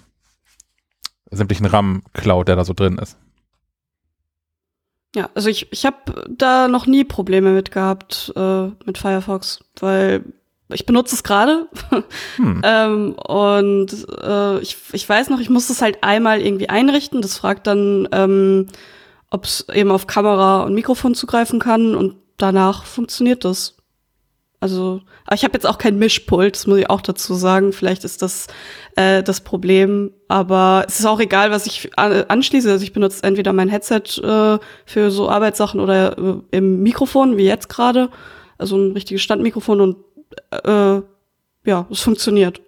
sämtlichen 1.32 1.66
RAM 1.66 2.04
klaut, 2.14 2.48
der 2.48 2.56
da 2.56 2.66
so 2.66 2.74
drin 2.74 2.98
ist. 2.98 3.18
Ja, 5.16 5.30
also 5.34 5.50
ich, 5.50 5.72
ich 5.72 5.86
habe 5.86 6.28
da 6.30 6.68
noch 6.68 6.86
nie 6.86 7.04
Probleme 7.04 7.52
mit 7.52 7.72
gehabt 7.72 8.32
äh, 8.36 8.68
mit 8.86 8.98
Firefox, 8.98 9.60
weil 9.80 10.24
ich 10.72 10.86
benutze 10.86 11.16
es 11.16 11.24
gerade. 11.24 11.68
Hm. 12.36 12.62
ähm, 12.64 13.14
und 13.14 14.08
äh, 14.22 14.60
ich, 14.60 14.78
ich 14.92 15.10
weiß 15.10 15.30
noch, 15.30 15.40
ich 15.40 15.50
muss 15.50 15.70
es 15.70 15.82
halt 15.82 16.04
einmal 16.04 16.42
irgendwie 16.42 16.70
einrichten. 16.70 17.22
Das 17.22 17.38
fragt 17.38 17.66
dann, 17.66 18.08
ähm, 18.12 18.68
ob 19.32 19.46
es 19.46 19.68
eben 19.74 19.92
auf 19.92 20.06
Kamera 20.06 20.64
und 20.64 20.76
Mikrofon 20.76 21.16
zugreifen 21.16 21.60
kann 21.60 21.96
und 21.96 22.16
danach 22.38 22.84
funktioniert 22.84 23.46
das. 23.46 23.79
Also, 24.62 25.01
aber 25.26 25.36
ich 25.36 25.43
habe 25.45 25.53
jetzt 25.53 25.66
auch 25.66 25.78
kein 25.78 25.97
Mischpult, 25.97 26.55
das 26.55 26.68
muss 26.68 26.80
ich 26.80 26.89
auch 26.89 26.99
dazu 27.01 27.34
sagen. 27.34 27.72
Vielleicht 27.72 28.03
ist 28.03 28.22
das 28.22 28.47
äh, 28.95 29.24
das 29.24 29.41
Problem. 29.41 30.12
Aber 30.28 30.84
es 30.88 30.99
ist 30.99 31.05
auch 31.05 31.20
egal, 31.22 31.51
was 31.51 31.66
ich 31.66 31.97
anschließe. 31.97 32.70
Also 32.70 32.84
ich 32.84 32.91
benutze 32.91 33.24
entweder 33.24 33.53
mein 33.53 33.70
Headset 33.70 34.22
äh, 34.22 34.60
für 34.86 35.12
so 35.12 35.30
Arbeitssachen 35.30 35.80
oder 35.80 36.18
äh, 36.18 36.36
im 36.51 36.84
Mikrofon, 36.84 37.38
wie 37.38 37.45
jetzt 37.45 37.70
gerade. 37.70 38.10
Also 38.57 38.78
ein 38.78 38.91
richtiges 38.91 39.22
Standmikrofon 39.22 39.80
und 39.80 39.97
äh, 40.51 41.01
ja, 41.66 41.88
es 41.89 42.01
funktioniert. 42.01 42.62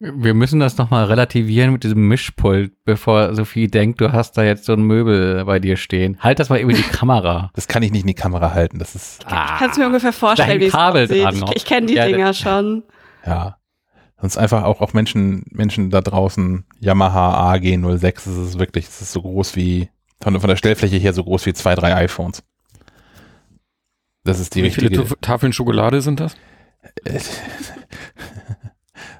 Wir 0.00 0.32
müssen 0.32 0.60
das 0.60 0.78
nochmal 0.78 1.06
relativieren 1.06 1.72
mit 1.72 1.82
diesem 1.82 2.06
Mischpult, 2.06 2.72
bevor 2.84 3.34
Sophie 3.34 3.66
denkt, 3.66 4.00
du 4.00 4.12
hast 4.12 4.38
da 4.38 4.44
jetzt 4.44 4.64
so 4.64 4.72
ein 4.72 4.82
Möbel 4.82 5.44
bei 5.44 5.58
dir 5.58 5.76
stehen. 5.76 6.18
Halt 6.20 6.38
das 6.38 6.50
mal 6.50 6.60
über 6.60 6.72
die 6.72 6.82
Kamera. 6.82 7.50
Das 7.58 7.66
kann 7.66 7.82
ich 7.82 7.90
nicht 7.90 8.02
in 8.02 8.06
die 8.06 8.14
Kamera 8.14 8.52
halten. 8.52 8.78
Das 8.78 8.94
ist. 8.94 9.26
Ah, 9.26 9.56
Kannst 9.58 9.76
du 9.76 9.80
mir 9.80 9.88
ungefähr 9.88 10.12
vorstellen, 10.12 10.60
wie 10.60 10.66
es 10.66 10.74
aussieht. 10.74 11.10
Dran 11.10 11.34
ich, 11.34 11.56
ich 11.56 11.64
kenne 11.64 11.88
die 11.88 11.94
ja, 11.94 12.06
Dinger 12.06 12.32
schon. 12.32 12.84
Ja. 13.26 13.58
Sonst 14.20 14.36
einfach 14.36 14.62
auch, 14.62 14.80
auch 14.80 14.92
Menschen, 14.92 15.44
Menschen 15.50 15.90
da 15.90 16.00
draußen, 16.00 16.64
Yamaha 16.80 17.52
AG06, 17.54 18.12
das 18.12 18.26
ist 18.26 18.58
wirklich, 18.58 18.86
das 18.86 19.00
ist 19.00 19.12
so 19.12 19.22
groß 19.22 19.56
wie, 19.56 19.90
von, 20.20 20.38
von 20.40 20.48
der 20.48 20.56
Stellfläche 20.56 20.96
her 20.96 21.12
so 21.12 21.24
groß 21.24 21.46
wie 21.46 21.52
zwei, 21.52 21.74
drei 21.74 21.94
iPhones. 21.96 22.44
Das 24.24 24.38
ist 24.38 24.54
die 24.54 24.62
wie 24.62 24.66
richtige. 24.66 24.90
Wie 24.90 25.04
viele 25.04 25.20
Tafeln 25.20 25.52
Schokolade 25.52 26.02
sind 26.02 26.20
das? 26.20 26.36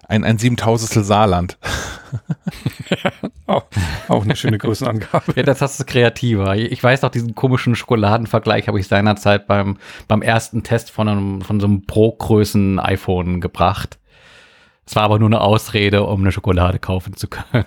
ein, 0.09 0.25
ein 0.25 0.39
Siebentausendstel 0.39 1.05
Saarland. 1.05 1.59
auch, 3.47 3.67
auch 4.09 4.25
eine 4.25 4.35
schöne 4.35 4.59
Größenangabe. 4.59 5.35
ja, 5.37 5.43
das 5.43 5.61
hast 5.61 5.79
du 5.79 5.85
kreativer. 5.85 6.57
Ich 6.57 6.83
weiß 6.83 7.03
noch, 7.03 7.11
diesen 7.11 7.35
komischen 7.35 7.77
Schokoladenvergleich 7.77 8.67
habe 8.69 8.81
ich 8.81 8.89
seinerzeit 8.89 9.47
beim, 9.47 9.77
beim 10.09 10.23
ersten 10.23 10.63
Test 10.63 10.91
von, 10.91 11.09
einem, 11.09 11.43
von 11.43 11.61
so 11.61 11.67
einem 11.67 11.87
Pro-Größen-iPhone 11.87 13.41
gebracht. 13.41 13.99
Es 14.87 14.97
war 14.97 15.03
aber 15.03 15.19
nur 15.19 15.29
eine 15.29 15.43
Ausrede, 15.43 16.05
um 16.05 16.23
eine 16.23 16.33
Schokolade 16.33 16.79
kaufen 16.79 17.15
zu 17.15 17.29
können. 17.29 17.67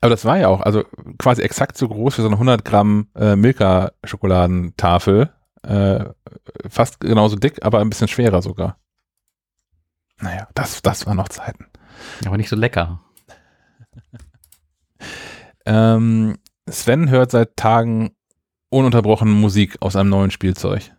Aber 0.00 0.10
das 0.10 0.24
war 0.24 0.38
ja 0.38 0.48
auch, 0.48 0.62
also 0.62 0.84
quasi 1.18 1.42
exakt 1.42 1.76
so 1.76 1.88
groß 1.88 2.16
wie 2.16 2.22
so 2.22 2.28
eine 2.28 2.36
100 2.36 2.64
Gramm 2.64 3.08
äh, 3.14 3.36
Milka-Schokoladentafel 3.36 5.30
äh, 5.62 6.04
fast 6.68 7.00
genauso 7.00 7.36
dick, 7.36 7.64
aber 7.64 7.80
ein 7.80 7.90
bisschen 7.90 8.08
schwerer 8.08 8.42
sogar. 8.42 8.78
Naja, 10.20 10.48
das, 10.54 10.82
das 10.82 11.06
waren 11.06 11.16
noch 11.16 11.28
Zeiten. 11.28 11.66
Aber 12.26 12.36
nicht 12.36 12.48
so 12.48 12.56
lecker. 12.56 13.00
ähm, 15.66 16.38
Sven 16.68 17.10
hört 17.10 17.30
seit 17.30 17.56
Tagen 17.56 18.14
ununterbrochen 18.70 19.30
Musik 19.30 19.76
aus 19.80 19.96
einem 19.96 20.10
neuen 20.10 20.30
Spielzeug. 20.30 20.92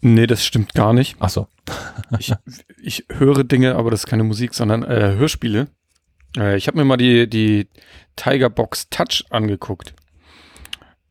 Nee, 0.00 0.26
das 0.26 0.44
stimmt 0.44 0.74
gar 0.74 0.92
nicht. 0.92 1.16
Ach 1.18 1.30
so. 1.30 1.48
ich, 2.18 2.34
ich 2.82 3.06
höre 3.10 3.42
Dinge, 3.42 3.76
aber 3.76 3.90
das 3.90 4.00
ist 4.00 4.06
keine 4.06 4.24
Musik, 4.24 4.54
sondern 4.54 4.82
äh, 4.82 5.14
Hörspiele. 5.16 5.68
Äh, 6.36 6.56
ich 6.56 6.66
habe 6.68 6.78
mir 6.78 6.84
mal 6.84 6.96
die, 6.96 7.28
die 7.28 7.68
Tiger 8.16 8.50
Box 8.50 8.90
Touch 8.90 9.24
angeguckt. 9.30 9.94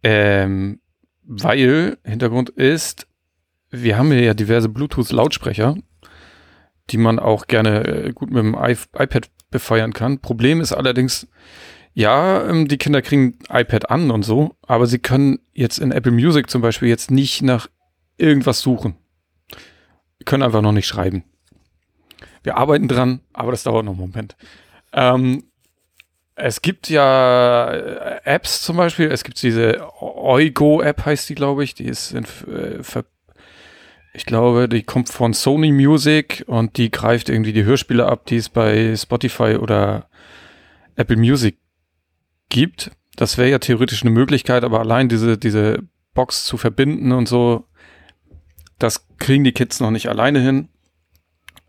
Ähm, 0.04 0.80
weil 1.24 1.98
Hintergrund 2.04 2.50
ist, 2.50 3.08
wir 3.72 3.98
haben 3.98 4.12
hier 4.12 4.22
ja 4.22 4.34
diverse 4.34 4.70
Bluetooth-Lautsprecher, 4.70 5.76
die 6.90 6.98
man 6.98 7.20
auch 7.20 7.48
gerne 7.48 7.86
äh, 7.86 8.14
gut 8.14 8.32
mit 8.32 8.44
dem 8.44 8.56
iPad 8.56 9.30
befeuern 9.50 9.94
kann. 9.94 10.20
Problem 10.20 10.62
ist 10.62 10.74
allerdings, 10.74 11.28
ja, 11.94 12.48
ähm, 12.48 12.68
die 12.68 12.78
Kinder 12.78 13.02
kriegen 13.02 13.38
iPad 13.50 13.90
an 13.90 14.12
und 14.12 14.24
so, 14.24 14.56
aber 14.62 14.88
sie 14.88 15.00
können 15.00 15.40
jetzt 15.54 15.78
in 15.78 15.92
Apple 15.92 16.12
Music 16.12 16.50
zum 16.50 16.62
Beispiel 16.62 16.90
jetzt 16.90 17.12
nicht 17.12 17.42
nach 17.42 17.68
irgendwas 18.18 18.62
suchen. 18.62 18.96
Können 20.26 20.44
einfach 20.44 20.62
noch 20.62 20.72
nicht 20.72 20.88
schreiben. 20.88 21.24
Wir 22.44 22.58
arbeiten 22.58 22.88
dran, 22.88 23.22
aber 23.32 23.52
das 23.52 23.64
dauert 23.64 23.86
noch 23.86 23.94
einen 23.94 24.02
Moment. 24.02 24.36
Ähm, 24.92 25.44
es 26.36 26.62
gibt 26.62 26.90
ja 26.90 27.72
äh, 27.72 28.22
Apps 28.24 28.62
zum 28.64 28.78
Beispiel, 28.78 29.12
es 29.12 29.24
gibt 29.24 29.42
diese 29.42 29.88
Oigo-App, 30.02 31.06
heißt 31.06 31.30
die, 31.30 31.36
glaube 31.36 31.64
ich, 31.64 31.76
die 31.76 31.86
ist 31.86 32.12
in, 32.12 32.26
äh, 32.52 32.84
ich 34.14 34.26
glaube, 34.26 34.70
die 34.70 34.84
kommt 34.84 35.10
von 35.10 35.34
Sony 35.34 35.72
Music 35.72 36.44
und 36.48 36.78
die 36.78 36.92
greift 36.92 37.30
irgendwie 37.30 37.54
die 37.54 37.64
Hörspiele 37.64 38.06
ab, 38.06 38.28
die 38.28 38.38
es 38.38 38.48
bei 38.48 38.96
Spotify 38.96 39.56
oder 39.56 40.08
Apple 40.96 41.18
Music 41.18 41.58
gibt. 42.50 42.92
Das 43.16 43.38
wäre 43.38 43.50
ja 43.50 43.60
theoretisch 43.60 44.04
eine 44.04 44.12
Möglichkeit, 44.12 44.64
aber 44.64 44.80
allein 44.80 45.10
diese, 45.10 45.38
diese 45.38 45.80
Box 46.14 46.46
zu 46.46 46.58
verbinden 46.58 47.12
und 47.12 47.28
so, 47.28 47.66
das 48.78 49.08
kriegen 49.18 49.44
die 49.44 49.52
Kids 49.52 49.80
noch 49.80 49.92
nicht 49.92 50.10
alleine 50.10 50.40
hin. 50.40 50.70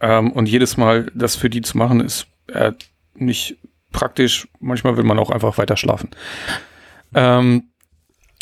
Ähm, 0.01 0.31
und 0.33 0.47
jedes 0.47 0.77
Mal 0.77 1.11
das 1.15 1.37
für 1.37 1.49
die 1.49 1.63
zu 1.63 1.79
machen, 1.79 2.01
ist 2.01 2.27
äh, 2.49 2.73
nicht 3.15 3.57
praktisch. 3.93 4.49
Manchmal 4.61 4.99
will 4.99 5.05
man 5.05 5.19
auch 5.19 5.31
einfach 5.31 5.57
weiter 5.57 5.79
schlafen. 5.79 6.11
Ähm, 7.15 7.71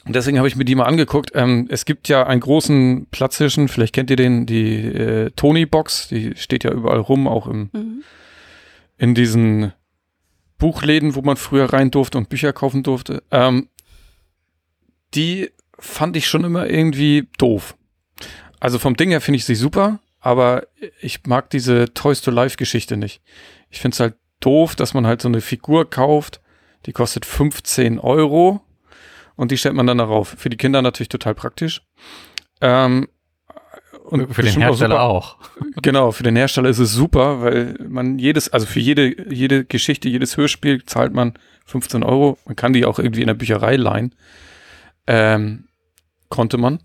deswegen 0.06 0.38
habe 0.38 0.48
ich 0.48 0.56
mir 0.56 0.64
die 0.64 0.74
mal 0.74 0.84
angeguckt. 0.84 1.30
Ähm, 1.34 1.66
es 1.70 1.84
gibt 1.84 2.08
ja 2.08 2.26
einen 2.26 2.40
großen 2.40 3.06
Platzhirschen, 3.10 3.68
vielleicht 3.68 3.94
kennt 3.94 4.10
ihr 4.10 4.16
den, 4.16 4.46
die 4.46 4.86
äh, 4.86 5.30
Tony-Box, 5.30 6.08
die 6.08 6.34
steht 6.36 6.64
ja 6.64 6.72
überall 6.72 6.98
rum, 6.98 7.28
auch 7.28 7.46
im, 7.46 7.70
mhm. 7.72 8.02
in 8.98 9.14
diesen 9.14 9.72
Buchläden, 10.58 11.14
wo 11.14 11.22
man 11.22 11.36
früher 11.36 11.72
rein 11.72 11.90
durfte 11.90 12.18
und 12.18 12.28
Bücher 12.28 12.52
kaufen 12.52 12.82
durfte. 12.82 13.22
Ähm, 13.30 13.68
die 15.14 15.50
fand 15.78 16.16
ich 16.16 16.26
schon 16.26 16.44
immer 16.44 16.68
irgendwie 16.68 17.28
doof. 17.38 17.76
Also 18.60 18.78
vom 18.78 18.96
Ding 18.96 19.10
her 19.10 19.20
finde 19.20 19.38
ich 19.38 19.44
sie 19.44 19.56
super, 19.56 20.00
aber 20.20 20.66
ich 21.00 21.26
mag 21.26 21.50
diese 21.50 21.92
Toys 21.94 22.20
to 22.20 22.30
Life 22.30 22.56
Geschichte 22.56 22.96
nicht. 22.96 23.20
Ich 23.70 23.80
finde 23.80 23.94
es 23.94 24.00
halt 24.00 24.14
doof, 24.40 24.76
dass 24.76 24.94
man 24.94 25.06
halt 25.06 25.20
so 25.22 25.28
eine 25.28 25.40
Figur 25.40 25.88
kauft, 25.90 26.40
die 26.86 26.92
kostet 26.92 27.26
15 27.26 27.98
Euro 27.98 28.60
und 29.36 29.50
die 29.50 29.58
stellt 29.58 29.74
man 29.74 29.86
dann 29.86 29.98
darauf. 29.98 30.34
Für 30.38 30.50
die 30.50 30.56
Kinder 30.56 30.82
natürlich 30.82 31.08
total 31.08 31.34
praktisch. 31.34 31.82
Ähm, 32.60 33.08
und 34.04 34.34
für 34.34 34.42
den 34.42 34.60
Hersteller 34.60 35.00
auch, 35.00 35.38
auch, 35.38 35.50
Genau, 35.82 36.12
für 36.12 36.22
den 36.22 36.36
Hersteller 36.36 36.68
ist 36.68 36.78
es 36.78 36.92
super, 36.92 37.40
weil 37.42 37.76
man 37.88 38.18
jedes, 38.18 38.52
also 38.52 38.66
für 38.66 38.80
jede, 38.80 39.32
jede 39.32 39.64
Geschichte, 39.64 40.08
jedes 40.08 40.36
Hörspiel 40.36 40.84
zahlt 40.84 41.14
man 41.14 41.34
15 41.66 42.02
Euro. 42.02 42.38
Man 42.44 42.56
kann 42.56 42.72
die 42.72 42.84
auch 42.84 42.98
irgendwie 42.98 43.22
in 43.22 43.28
der 43.28 43.34
Bücherei 43.34 43.76
leihen. 43.76 44.14
Ähm, 45.06 45.68
konnte 46.28 46.58
man. 46.58 46.80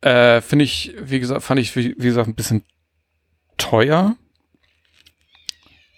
Äh, 0.00 0.40
Finde 0.40 0.64
ich, 0.64 0.94
wie 1.00 1.20
gesagt, 1.20 1.42
fand 1.42 1.60
ich, 1.60 1.74
wie, 1.76 1.94
wie 1.96 2.06
gesagt, 2.06 2.28
ein 2.28 2.34
bisschen 2.34 2.64
teuer. 3.56 4.16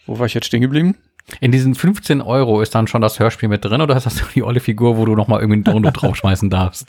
Wo 0.07 0.19
war 0.19 0.27
ich 0.27 0.35
jetzt 0.35 0.47
stehen 0.47 0.63
geblieben? 0.63 0.97
In 1.41 1.53
diesen 1.53 1.75
15 1.75 2.21
Euro 2.21 2.61
ist 2.61 2.75
dann 2.75 2.87
schon 2.87 3.03
das 3.03 3.19
Hörspiel 3.19 3.49
mit 3.49 3.65
drin 3.65 3.81
oder 3.81 3.95
hast 3.95 4.21
du 4.21 4.25
die 4.35 4.43
olle 4.43 4.61
Figur, 4.61 4.97
wo 4.97 5.05
du 5.05 5.15
nochmal 5.15 5.41
irgendwie 5.41 5.57
einen 5.57 5.65
Download 5.65 5.99
draufschmeißen 5.99 6.51
darfst? 6.51 6.87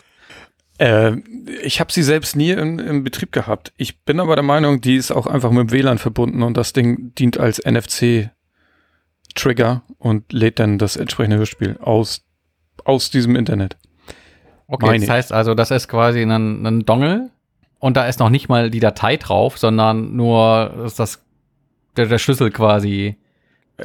Äh, 0.78 1.16
ich 1.62 1.80
habe 1.80 1.92
sie 1.92 2.02
selbst 2.02 2.36
nie 2.36 2.52
im, 2.52 2.78
im 2.78 3.04
Betrieb 3.04 3.32
gehabt. 3.32 3.72
Ich 3.76 4.02
bin 4.02 4.18
aber 4.18 4.34
der 4.34 4.44
Meinung, 4.44 4.80
die 4.80 4.96
ist 4.96 5.10
auch 5.10 5.26
einfach 5.26 5.50
mit 5.50 5.70
dem 5.70 5.72
WLAN 5.72 5.98
verbunden 5.98 6.42
und 6.42 6.56
das 6.56 6.72
Ding 6.72 7.14
dient 7.14 7.38
als 7.38 7.60
NFC-Trigger 7.64 9.82
und 9.98 10.32
lädt 10.32 10.58
dann 10.58 10.78
das 10.78 10.96
entsprechende 10.96 11.36
Hörspiel 11.36 11.78
aus, 11.82 12.22
aus 12.84 13.10
diesem 13.10 13.36
Internet. 13.36 13.76
Okay, 14.68 14.86
Meine 14.86 15.00
das 15.00 15.10
heißt 15.10 15.32
also, 15.32 15.54
das 15.54 15.70
ist 15.70 15.88
quasi 15.88 16.22
ein, 16.22 16.64
ein 16.64 16.86
Dongle 16.86 17.30
und 17.78 17.96
da 17.96 18.06
ist 18.06 18.20
noch 18.20 18.30
nicht 18.30 18.48
mal 18.48 18.70
die 18.70 18.80
Datei 18.80 19.16
drauf, 19.16 19.58
sondern 19.58 20.16
nur 20.16 20.84
ist 20.86 20.98
das 20.98 21.22
der, 21.96 22.06
der 22.06 22.18
Schlüssel 22.18 22.50
quasi. 22.50 23.16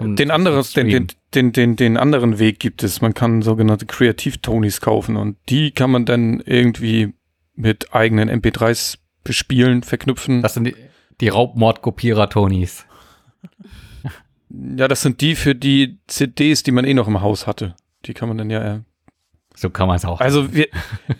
Den 0.01 0.31
anderen, 0.31 0.63
zum 0.63 0.87
den, 0.87 1.07
den, 1.07 1.07
den, 1.33 1.51
den, 1.51 1.75
den 1.75 1.97
anderen 1.97 2.39
Weg 2.39 2.59
gibt 2.59 2.83
es. 2.83 3.01
Man 3.01 3.13
kann 3.13 3.41
sogenannte 3.41 3.85
Kreativ-Tonys 3.85 4.81
kaufen 4.81 5.15
und 5.15 5.37
die 5.49 5.71
kann 5.71 5.91
man 5.91 6.05
dann 6.05 6.41
irgendwie 6.41 7.13
mit 7.55 7.93
eigenen 7.93 8.29
MP3s 8.29 8.97
bespielen, 9.23 9.83
verknüpfen. 9.83 10.41
Das 10.41 10.53
sind 10.53 10.65
die, 10.65 10.75
die 11.21 11.29
Raubmord-Kopierer-Tonis. 11.29 12.85
ja, 14.49 14.87
das 14.87 15.01
sind 15.01 15.21
die 15.21 15.35
für 15.35 15.55
die 15.55 15.99
CDs, 16.07 16.63
die 16.63 16.71
man 16.71 16.85
eh 16.85 16.93
noch 16.93 17.07
im 17.07 17.21
Haus 17.21 17.47
hatte. 17.47 17.75
Die 18.05 18.13
kann 18.13 18.27
man 18.27 18.37
dann 18.37 18.49
ja. 18.49 18.75
Äh, 18.75 18.79
So 19.55 19.69
kann 19.69 19.87
man 19.87 19.97
es 19.97 20.05
auch. 20.05 20.21
also 20.21 20.53
wir, 20.53 20.67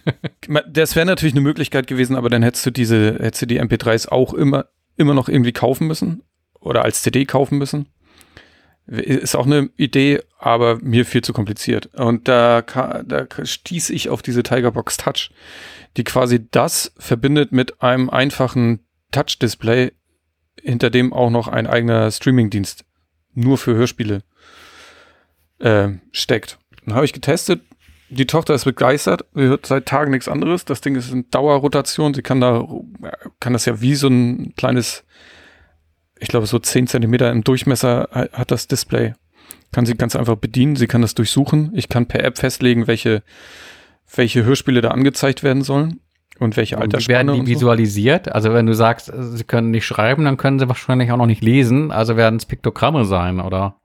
das 0.70 0.96
wäre 0.96 1.06
natürlich 1.06 1.34
eine 1.34 1.42
Möglichkeit 1.42 1.88
gewesen, 1.88 2.16
aber 2.16 2.30
dann 2.30 2.44
hättest 2.44 2.66
du 2.66 2.72
diese, 2.72 3.16
hättest 3.20 3.44
du 3.44 3.48
die 3.48 3.62
MP3s 3.62 4.10
auch 4.10 4.34
immer, 4.34 4.66
immer 4.98 5.14
noch 5.14 5.30
irgendwie 5.30 5.54
kaufen 5.54 5.88
müssen 5.88 6.24
oder 6.60 6.84
als 6.84 7.02
CD 7.02 7.26
kaufen 7.26 7.58
müssen. 7.58 7.88
Ist 8.88 9.36
auch 9.36 9.48
eine 9.48 9.70
Idee, 9.78 10.22
aber 10.38 10.78
mir 10.80 11.06
viel 11.06 11.24
zu 11.24 11.34
kompliziert. 11.34 11.88
Und 11.96 12.28
da, 12.28 12.62
da 12.62 13.26
stieß 13.44 13.90
ich 13.90 14.10
auf 14.10 14.22
diese 14.22 14.44
Tigerbox 14.44 14.98
Touch, 14.98 15.32
die 15.98 16.04
quasi 16.04 16.48
das 16.52 16.94
verbindet 16.98 17.52
mit 17.52 17.82
einem 17.82 18.10
einfachen 18.10 18.86
Touch-Display, 19.12 19.92
hinter 20.62 20.90
dem 20.90 21.14
auch 21.14 21.30
noch 21.30 21.48
ein 21.48 21.68
eigener 21.68 22.12
Streaming-Dienst 22.12 22.86
nur 23.34 23.58
für 23.58 23.76
Hörspiele 23.76 24.24
äh, 25.60 25.90
steckt. 26.12 26.60
Dann 26.86 26.96
habe 26.96 27.06
ich 27.06 27.14
getestet. 27.14 27.62
Die 28.10 28.28
Tochter 28.28 28.54
ist 28.54 28.66
begeistert. 28.66 29.26
Sie 29.34 29.44
hört 29.44 29.66
seit 29.66 29.88
Tagen 29.88 30.12
nichts 30.12 30.28
anderes. 30.28 30.64
Das 30.66 30.82
Ding 30.82 30.96
ist 30.96 31.12
in 31.12 31.30
Dauerrotation. 31.32 32.14
Sie 32.14 32.22
kann 32.22 32.40
da, 32.40 32.68
kann 33.40 33.54
das 33.54 33.66
ja 33.66 33.82
wie 33.82 33.96
so 33.96 34.08
ein 34.08 34.54
kleines, 34.56 35.05
ich 36.26 36.30
glaube 36.30 36.48
so 36.48 36.58
10 36.60 36.88
Zentimeter 36.88 37.32
im 37.32 37.44
Durchmesser 37.44 38.10
ha- 38.12 38.28
hat 38.34 38.50
das 38.52 38.68
Display. 38.68 39.14
Kann 39.72 39.86
sie 39.86 39.94
ganz 39.96 40.16
einfach 40.16 40.36
bedienen. 40.38 40.76
Sie 40.76 40.88
kann 40.88 41.02
das 41.04 41.14
durchsuchen. 41.16 41.72
Ich 41.76 41.88
kann 41.88 42.08
per 42.08 42.24
App 42.24 42.38
festlegen, 42.40 42.88
welche, 42.88 43.22
welche 44.16 44.44
Hörspiele 44.44 44.82
da 44.82 44.90
angezeigt 44.90 45.44
werden 45.44 45.62
sollen 45.62 46.00
und 46.40 46.58
welche 46.58 46.78
Altersspanne. 46.80 47.16
werden 47.18 47.34
die 47.34 47.40
und 47.42 47.46
so. 47.46 47.52
visualisiert? 47.52 48.32
Also 48.32 48.54
wenn 48.54 48.66
du 48.66 48.74
sagst, 48.74 49.10
äh, 49.10 49.22
sie 49.24 49.44
können 49.44 49.70
nicht 49.72 49.86
schreiben, 49.86 50.26
dann 50.26 50.38
können 50.38 50.58
sie 50.60 50.68
wahrscheinlich 50.68 51.12
auch 51.12 51.18
noch 51.18 51.26
nicht 51.28 51.44
lesen. 51.44 51.92
Also 51.92 52.18
werden 52.18 52.38
es 52.38 52.46
Piktogramme 52.46 53.06
sein, 53.06 53.40
oder? 53.40 53.76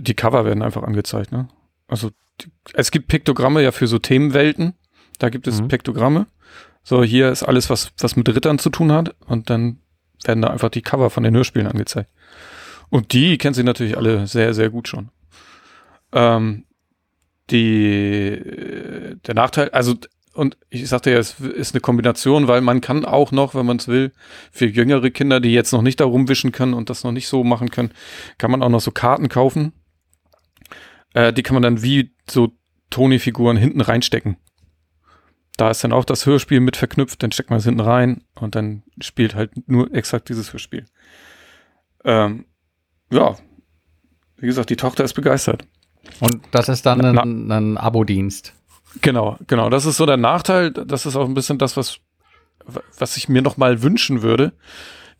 Die 0.00 0.14
Cover 0.14 0.44
werden 0.44 0.62
einfach 0.62 0.82
angezeigt, 0.84 1.32
ne? 1.32 1.48
Also 1.88 2.10
es 2.74 2.90
gibt 2.90 3.08
Piktogramme 3.08 3.62
ja 3.62 3.72
für 3.72 3.86
so 3.86 3.98
Themenwelten. 3.98 4.74
Da 5.18 5.28
gibt 5.30 5.46
es 5.48 5.60
Mhm. 5.60 5.68
Piktogramme. 5.68 6.26
So, 6.82 7.02
hier 7.02 7.30
ist 7.30 7.42
alles, 7.42 7.68
was, 7.70 7.90
was 7.98 8.14
mit 8.14 8.28
Rittern 8.28 8.58
zu 8.60 8.70
tun 8.70 8.92
hat. 8.92 9.16
Und 9.26 9.50
dann 9.50 9.78
werden 10.24 10.42
da 10.42 10.48
einfach 10.48 10.70
die 10.70 10.82
Cover 10.82 11.10
von 11.10 11.22
den 11.22 11.34
Hörspielen 11.34 11.68
angezeigt. 11.68 12.10
Und 12.88 13.12
die 13.12 13.38
kennen 13.38 13.54
sie 13.54 13.64
natürlich 13.64 13.96
alle 13.96 14.26
sehr, 14.26 14.54
sehr 14.54 14.70
gut 14.70 14.88
schon. 14.88 15.10
Ähm, 16.12 16.64
die, 17.50 18.32
äh, 18.32 19.16
der 19.26 19.34
Nachteil, 19.34 19.70
also, 19.70 19.94
und 20.34 20.56
ich 20.68 20.88
sagte 20.88 21.10
ja, 21.10 21.18
es 21.18 21.40
ist 21.40 21.74
eine 21.74 21.80
Kombination, 21.80 22.48
weil 22.48 22.60
man 22.60 22.80
kann 22.80 23.04
auch 23.04 23.32
noch, 23.32 23.54
wenn 23.54 23.66
man 23.66 23.78
es 23.78 23.88
will, 23.88 24.12
für 24.52 24.66
jüngere 24.66 25.10
Kinder, 25.10 25.40
die 25.40 25.52
jetzt 25.52 25.72
noch 25.72 25.82
nicht 25.82 26.00
da 26.00 26.04
rumwischen 26.04 26.52
können 26.52 26.74
und 26.74 26.90
das 26.90 27.04
noch 27.04 27.12
nicht 27.12 27.28
so 27.28 27.42
machen 27.42 27.70
können, 27.70 27.92
kann 28.38 28.50
man 28.50 28.62
auch 28.62 28.68
noch 28.68 28.80
so 28.80 28.90
Karten 28.90 29.28
kaufen. 29.28 29.72
Äh, 31.14 31.32
die 31.32 31.42
kann 31.42 31.54
man 31.54 31.62
dann 31.62 31.82
wie 31.82 32.14
so 32.28 32.52
Toni-Figuren 32.90 33.56
hinten 33.56 33.80
reinstecken. 33.80 34.36
Da 35.56 35.70
ist 35.70 35.82
dann 35.82 35.92
auch 35.92 36.04
das 36.04 36.26
Hörspiel 36.26 36.60
mit 36.60 36.76
verknüpft, 36.76 37.22
dann 37.22 37.32
steckt 37.32 37.50
man 37.50 37.58
es 37.58 37.64
hinten 37.64 37.80
rein 37.80 38.24
und 38.34 38.54
dann 38.54 38.82
spielt 39.00 39.34
halt 39.34 39.68
nur 39.68 39.92
exakt 39.94 40.28
dieses 40.28 40.52
Hörspiel. 40.52 40.84
Ähm, 42.04 42.44
ja, 43.10 43.36
wie 44.36 44.46
gesagt, 44.46 44.70
die 44.70 44.76
Tochter 44.76 45.04
ist 45.04 45.14
begeistert. 45.14 45.66
Und 46.20 46.40
das 46.50 46.68
ist 46.68 46.86
dann 46.86 47.04
ein, 47.04 47.50
ein 47.50 47.78
Abo-Dienst. 47.78 48.54
Genau, 49.00 49.36
genau. 49.46 49.70
Das 49.70 49.86
ist 49.86 49.96
so 49.96 50.06
der 50.06 50.16
Nachteil. 50.16 50.70
Das 50.70 51.06
ist 51.06 51.16
auch 51.16 51.26
ein 51.26 51.34
bisschen 51.34 51.58
das, 51.58 51.76
was, 51.76 51.98
was 52.98 53.16
ich 53.16 53.28
mir 53.28 53.42
noch 53.42 53.56
mal 53.56 53.82
wünschen 53.82 54.22
würde, 54.22 54.52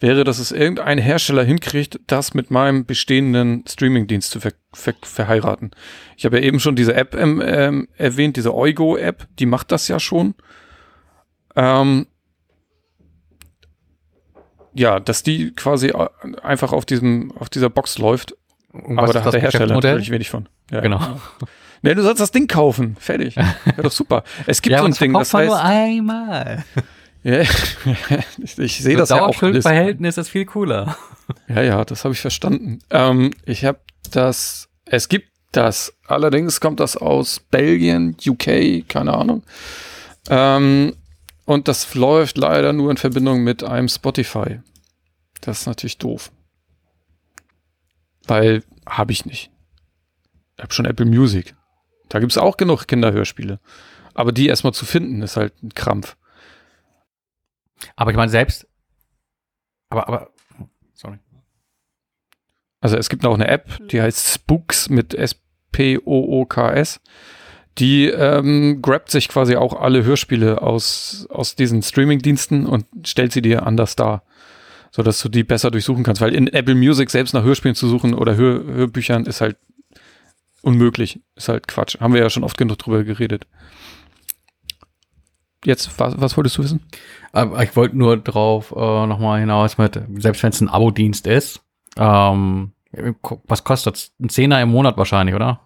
wäre, 0.00 0.24
dass 0.24 0.38
es 0.38 0.52
irgendein 0.52 0.98
Hersteller 0.98 1.42
hinkriegt, 1.44 2.00
das 2.06 2.34
mit 2.34 2.50
meinem 2.50 2.84
bestehenden 2.84 3.64
Streamingdienst 3.66 4.30
zu 4.30 4.40
ver 4.40 4.52
ver 4.72 4.94
verheiraten. 5.02 5.70
Ich 6.16 6.24
habe 6.26 6.38
ja 6.38 6.44
eben 6.44 6.60
schon 6.60 6.76
diese 6.76 6.94
App 6.94 7.14
ähm, 7.14 7.42
ähm, 7.44 7.88
erwähnt, 7.96 8.36
diese 8.36 8.54
Eugo-App, 8.54 9.26
die 9.38 9.46
macht 9.46 9.72
das 9.72 9.88
ja 9.88 9.98
schon. 9.98 10.34
Ähm, 11.54 12.06
ja, 14.74 15.00
dass 15.00 15.22
die 15.22 15.52
quasi 15.52 15.88
äh, 15.88 16.08
einfach 16.42 16.72
auf 16.72 16.84
diesem, 16.84 17.32
auf 17.38 17.48
dieser 17.48 17.70
Box 17.70 17.96
läuft, 17.96 18.36
aber 18.72 19.12
da 19.12 19.24
hat 19.24 19.32
der 19.32 19.40
Hersteller 19.40 19.74
natürlich 19.74 20.10
wenig 20.10 20.28
von. 20.28 20.48
Ja. 20.70 20.80
Genau. 20.80 21.00
Nee, 21.82 21.94
du 21.94 22.02
sollst 22.02 22.20
das 22.20 22.32
Ding 22.32 22.48
kaufen. 22.48 22.96
Fertig. 22.98 23.36
Wäre 23.64 23.82
doch 23.82 23.92
super. 23.92 24.24
Es 24.46 24.62
gibt 24.62 24.72
Ja, 24.72 24.78
so 24.80 24.86
ein 24.86 24.92
Ding, 24.92 25.12
das 25.12 25.32
heißt. 25.32 25.46
nur 25.46 25.62
einmal. 25.62 26.64
Ja, 27.26 27.40
ich, 28.38 28.56
ich 28.56 28.78
sehe 28.78 28.96
das 28.96 29.08
ja 29.08 29.16
auch. 29.16 29.32
Dauerschuldverhältnis 29.32 30.16
ist 30.16 30.28
viel 30.28 30.46
cooler. 30.46 30.96
Ja, 31.48 31.60
ja, 31.60 31.84
das 31.84 32.04
habe 32.04 32.14
ich 32.14 32.20
verstanden. 32.20 32.78
Ähm, 32.88 33.32
ich 33.44 33.64
habe 33.64 33.80
das, 34.12 34.68
es 34.84 35.08
gibt 35.08 35.28
das. 35.50 35.92
Allerdings 36.06 36.60
kommt 36.60 36.78
das 36.78 36.96
aus 36.96 37.40
Belgien, 37.40 38.16
UK, 38.24 38.88
keine 38.88 39.12
Ahnung. 39.12 39.42
Ähm, 40.30 40.94
und 41.44 41.66
das 41.66 41.96
läuft 41.96 42.38
leider 42.38 42.72
nur 42.72 42.92
in 42.92 42.96
Verbindung 42.96 43.42
mit 43.42 43.64
einem 43.64 43.88
Spotify. 43.88 44.60
Das 45.40 45.62
ist 45.62 45.66
natürlich 45.66 45.98
doof. 45.98 46.30
Weil 48.28 48.62
habe 48.88 49.10
ich 49.10 49.26
nicht. 49.26 49.50
Ich 50.56 50.62
habe 50.62 50.72
schon 50.72 50.86
Apple 50.86 51.06
Music. 51.06 51.56
Da 52.08 52.20
gibt 52.20 52.30
es 52.30 52.38
auch 52.38 52.56
genug 52.56 52.86
Kinderhörspiele. 52.86 53.58
Aber 54.14 54.30
die 54.30 54.46
erstmal 54.46 54.74
zu 54.74 54.86
finden, 54.86 55.22
ist 55.22 55.36
halt 55.36 55.60
ein 55.64 55.74
Krampf. 55.74 56.16
Aber 57.96 58.10
ich 58.10 58.16
meine, 58.16 58.30
selbst. 58.30 58.66
Aber, 59.90 60.08
aber. 60.08 60.30
Sorry. 60.94 61.18
Also 62.80 62.96
es 62.96 63.08
gibt 63.08 63.22
noch 63.22 63.34
eine 63.34 63.48
App, 63.48 63.88
die 63.88 64.00
heißt 64.00 64.34
Spooks 64.34 64.88
mit 64.88 65.14
S-P-O-O-K-S. 65.14 67.00
Die 67.78 68.06
ähm, 68.06 68.80
grabt 68.80 69.10
sich 69.10 69.28
quasi 69.28 69.56
auch 69.56 69.78
alle 69.78 70.04
Hörspiele 70.04 70.62
aus, 70.62 71.26
aus 71.30 71.56
diesen 71.56 71.82
Streaming-Diensten 71.82 72.64
und 72.64 72.86
stellt 73.04 73.32
sie 73.32 73.42
dir 73.42 73.66
anders 73.66 73.96
dar, 73.96 74.22
sodass 74.90 75.20
du 75.20 75.28
die 75.28 75.44
besser 75.44 75.70
durchsuchen 75.70 76.02
kannst. 76.02 76.22
Weil 76.22 76.34
in 76.34 76.46
Apple 76.46 76.74
Music 76.74 77.10
selbst 77.10 77.34
nach 77.34 77.42
Hörspielen 77.42 77.74
zu 77.74 77.86
suchen 77.88 78.14
oder 78.14 78.36
Hör 78.36 78.64
Hörbüchern 78.64 79.26
ist 79.26 79.42
halt 79.42 79.58
unmöglich. 80.62 81.20
Ist 81.34 81.48
halt 81.48 81.68
Quatsch. 81.68 82.00
Haben 82.00 82.14
wir 82.14 82.20
ja 82.20 82.30
schon 82.30 82.44
oft 82.44 82.56
genug 82.56 82.78
drüber 82.78 83.04
geredet. 83.04 83.46
Jetzt, 85.66 85.98
was, 85.98 86.20
was 86.20 86.36
wolltest 86.36 86.56
du 86.58 86.62
wissen? 86.62 86.80
Aber 87.32 87.62
ich 87.62 87.76
wollte 87.76 87.98
nur 87.98 88.16
drauf 88.16 88.72
äh, 88.74 89.06
nochmal 89.06 89.40
hinaus 89.40 89.78
mit, 89.78 90.00
selbst 90.18 90.42
wenn 90.42 90.50
es 90.50 90.60
ein 90.60 90.68
Abo-Dienst 90.68 91.26
ist, 91.26 91.60
ähm, 91.98 92.72
was 93.46 93.64
kostet's? 93.64 94.12
Ein 94.20 94.28
Zehner 94.28 94.60
im 94.62 94.70
Monat 94.70 94.96
wahrscheinlich, 94.96 95.34
oder? 95.34 95.60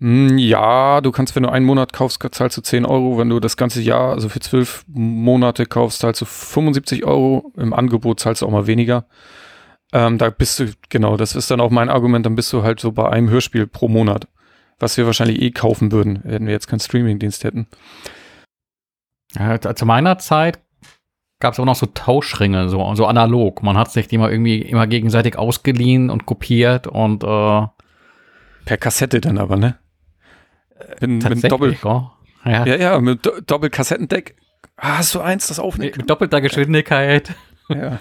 Hm, 0.00 0.38
Ja, 0.38 1.00
du 1.00 1.10
kannst, 1.10 1.34
wenn 1.34 1.42
du 1.42 1.48
einen 1.48 1.64
Monat 1.66 1.92
kaufst, 1.92 2.22
zahlst 2.32 2.56
du 2.56 2.60
10 2.60 2.84
Euro. 2.84 3.18
Wenn 3.18 3.30
du 3.30 3.40
das 3.40 3.56
ganze 3.56 3.80
Jahr, 3.80 4.12
also 4.12 4.28
für 4.28 4.40
zwölf 4.40 4.84
Monate 4.88 5.66
kaufst, 5.66 6.00
zahlst 6.00 6.20
du 6.20 6.24
75 6.26 7.04
Euro. 7.04 7.52
Im 7.56 7.72
Angebot 7.72 8.20
zahlst 8.20 8.42
du 8.42 8.46
auch 8.46 8.50
mal 8.50 8.66
weniger. 8.66 9.06
Ähm, 9.92 10.18
da 10.18 10.30
bist 10.30 10.60
du, 10.60 10.70
genau, 10.90 11.16
das 11.16 11.34
ist 11.34 11.50
dann 11.50 11.60
auch 11.60 11.70
mein 11.70 11.88
Argument, 11.88 12.26
dann 12.26 12.34
bist 12.34 12.52
du 12.52 12.62
halt 12.62 12.80
so 12.80 12.92
bei 12.92 13.08
einem 13.08 13.30
Hörspiel 13.30 13.66
pro 13.66 13.88
Monat. 13.88 14.28
Was 14.78 14.96
wir 14.98 15.06
wahrscheinlich 15.06 15.40
eh 15.40 15.50
kaufen 15.52 15.90
würden, 15.90 16.20
wenn 16.24 16.44
wir 16.44 16.52
jetzt 16.52 16.68
keinen 16.68 16.80
Streamingdienst 16.80 17.44
hätten. 17.44 17.66
Ja, 19.38 19.58
zu 19.74 19.86
meiner 19.86 20.18
Zeit 20.18 20.60
gab 21.40 21.52
es 21.52 21.60
auch 21.60 21.64
noch 21.64 21.76
so 21.76 21.86
Tauschringe, 21.86 22.68
so, 22.68 22.94
so 22.94 23.06
analog. 23.06 23.62
Man 23.62 23.76
hat 23.76 23.92
sich 23.92 24.08
die 24.08 24.18
mal 24.18 24.30
irgendwie 24.30 24.62
immer 24.62 24.86
gegenseitig 24.86 25.36
ausgeliehen 25.36 26.10
und 26.10 26.26
kopiert 26.26 26.86
und 26.86 27.22
äh, 27.22 27.66
Per 28.66 28.76
Kassette 28.78 29.20
dann 29.20 29.38
aber, 29.38 29.56
ne? 29.56 29.78
Mit, 31.00 31.28
mit 31.28 31.50
Doppel, 31.50 31.76
oh, 31.84 32.10
ja, 32.44 32.66
ja, 32.66 32.76
ja, 32.76 33.00
mit 33.00 33.24
Do 33.24 33.40
Doppelkassettendeck. 33.40 34.36
Ah, 34.76 34.98
hast 34.98 35.14
du 35.14 35.20
eins, 35.20 35.46
das 35.46 35.58
aufnimmt? 35.58 35.92
mit, 35.92 35.98
mit 35.98 36.10
doppelter 36.10 36.40
Geschwindigkeit. 36.40 37.34
Ja. 37.68 37.98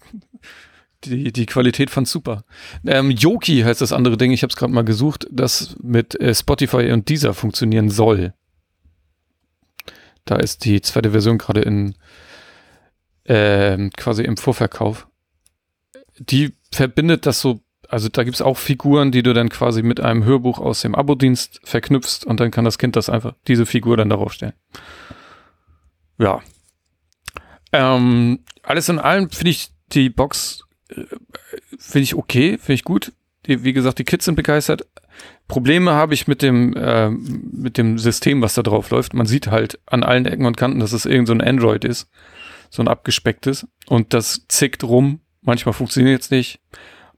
die, 1.04 1.32
die 1.32 1.46
Qualität 1.46 1.90
fand 1.90 2.06
super. 2.06 2.44
Ähm, 2.86 3.10
Yoki 3.10 3.62
heißt 3.62 3.80
das 3.80 3.92
andere 3.92 4.16
Ding, 4.16 4.30
ich 4.30 4.42
habe 4.42 4.50
es 4.50 4.56
gerade 4.56 4.72
mal 4.72 4.84
gesucht, 4.84 5.26
das 5.30 5.76
mit 5.82 6.20
äh, 6.20 6.34
Spotify 6.34 6.92
und 6.92 7.08
Deezer 7.08 7.34
funktionieren 7.34 7.88
soll. 7.88 8.34
Da 10.24 10.36
ist 10.36 10.64
die 10.64 10.80
zweite 10.80 11.10
Version 11.10 11.38
gerade 11.38 11.60
in 11.60 11.94
ähm, 13.24 13.90
quasi 13.96 14.22
im 14.22 14.36
Vorverkauf. 14.36 15.08
Die 16.18 16.54
verbindet 16.70 17.26
das 17.26 17.40
so, 17.40 17.60
also 17.88 18.08
da 18.08 18.24
gibt's 18.24 18.42
auch 18.42 18.58
Figuren, 18.58 19.12
die 19.12 19.22
du 19.22 19.32
dann 19.32 19.48
quasi 19.48 19.82
mit 19.82 20.00
einem 20.00 20.24
Hörbuch 20.24 20.58
aus 20.58 20.82
dem 20.82 20.94
Abo-Dienst 20.94 21.60
verknüpfst 21.64 22.24
und 22.24 22.40
dann 22.40 22.50
kann 22.50 22.64
das 22.64 22.78
Kind 22.78 22.96
das 22.96 23.08
einfach, 23.08 23.34
diese 23.48 23.66
Figur 23.66 23.96
dann 23.96 24.10
darauf 24.10 24.32
stellen. 24.32 24.54
Ja. 26.18 26.40
Ähm, 27.72 28.40
alles 28.62 28.88
in 28.88 28.98
allem 28.98 29.30
finde 29.30 29.50
ich 29.50 29.70
die 29.92 30.10
Box 30.10 30.64
äh, 30.88 31.04
finde 31.78 32.04
ich 32.04 32.14
okay, 32.14 32.58
finde 32.58 32.74
ich 32.74 32.84
gut. 32.84 33.12
Die, 33.46 33.64
wie 33.64 33.72
gesagt, 33.72 33.98
die 33.98 34.04
Kids 34.04 34.24
sind 34.24 34.36
begeistert. 34.36 34.86
Probleme 35.48 35.92
habe 35.92 36.14
ich 36.14 36.26
mit 36.26 36.42
dem 36.42 36.74
äh, 36.74 37.10
mit 37.10 37.76
dem 37.76 37.98
System, 37.98 38.40
was 38.42 38.54
da 38.54 38.62
drauf 38.62 38.90
läuft. 38.90 39.14
Man 39.14 39.26
sieht 39.26 39.48
halt 39.48 39.78
an 39.86 40.02
allen 40.02 40.26
Ecken 40.26 40.46
und 40.46 40.56
Kanten, 40.56 40.80
dass 40.80 40.92
es 40.92 41.04
irgend 41.04 41.28
so 41.28 41.34
ein 41.34 41.40
Android 41.40 41.84
ist, 41.84 42.08
so 42.70 42.82
ein 42.82 42.88
abgespecktes 42.88 43.66
und 43.86 44.14
das 44.14 44.46
zickt 44.48 44.84
rum. 44.84 45.20
Manchmal 45.42 45.72
funktioniert 45.72 46.22
es 46.22 46.30
nicht. 46.30 46.60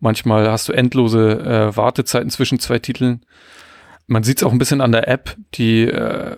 Manchmal 0.01 0.51
hast 0.51 0.69
du 0.69 0.73
endlose 0.73 1.41
äh, 1.41 1.77
Wartezeiten 1.77 2.31
zwischen 2.31 2.59
zwei 2.59 2.79
Titeln. 2.79 3.25
Man 4.07 4.25
sieht 4.25 4.39
es 4.39 4.43
auch 4.43 4.53
ein 4.53 4.59
bisschen 4.59 4.81
an 4.81 4.93
der 4.93 5.09
App, 5.09 5.37
die 5.55 5.83
äh, 5.83 6.37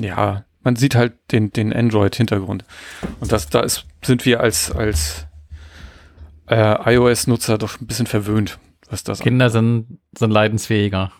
ja, 0.00 0.44
man 0.62 0.76
sieht 0.76 0.94
halt 0.94 1.14
den 1.32 1.52
den 1.52 1.72
Android 1.72 2.16
Hintergrund. 2.16 2.64
Und 3.20 3.30
das 3.30 3.48
da 3.48 3.60
ist 3.60 3.86
sind 4.02 4.26
wir 4.26 4.40
als 4.40 4.72
als 4.72 5.26
äh, 6.50 6.94
iOS-Nutzer 6.94 7.58
doch 7.58 7.80
ein 7.80 7.86
bisschen 7.86 8.06
verwöhnt, 8.06 8.58
was 8.90 9.04
das 9.04 9.20
Kinder 9.20 9.48
sind, 9.50 9.98
sind 10.16 10.30
leidensfähiger. 10.30 11.12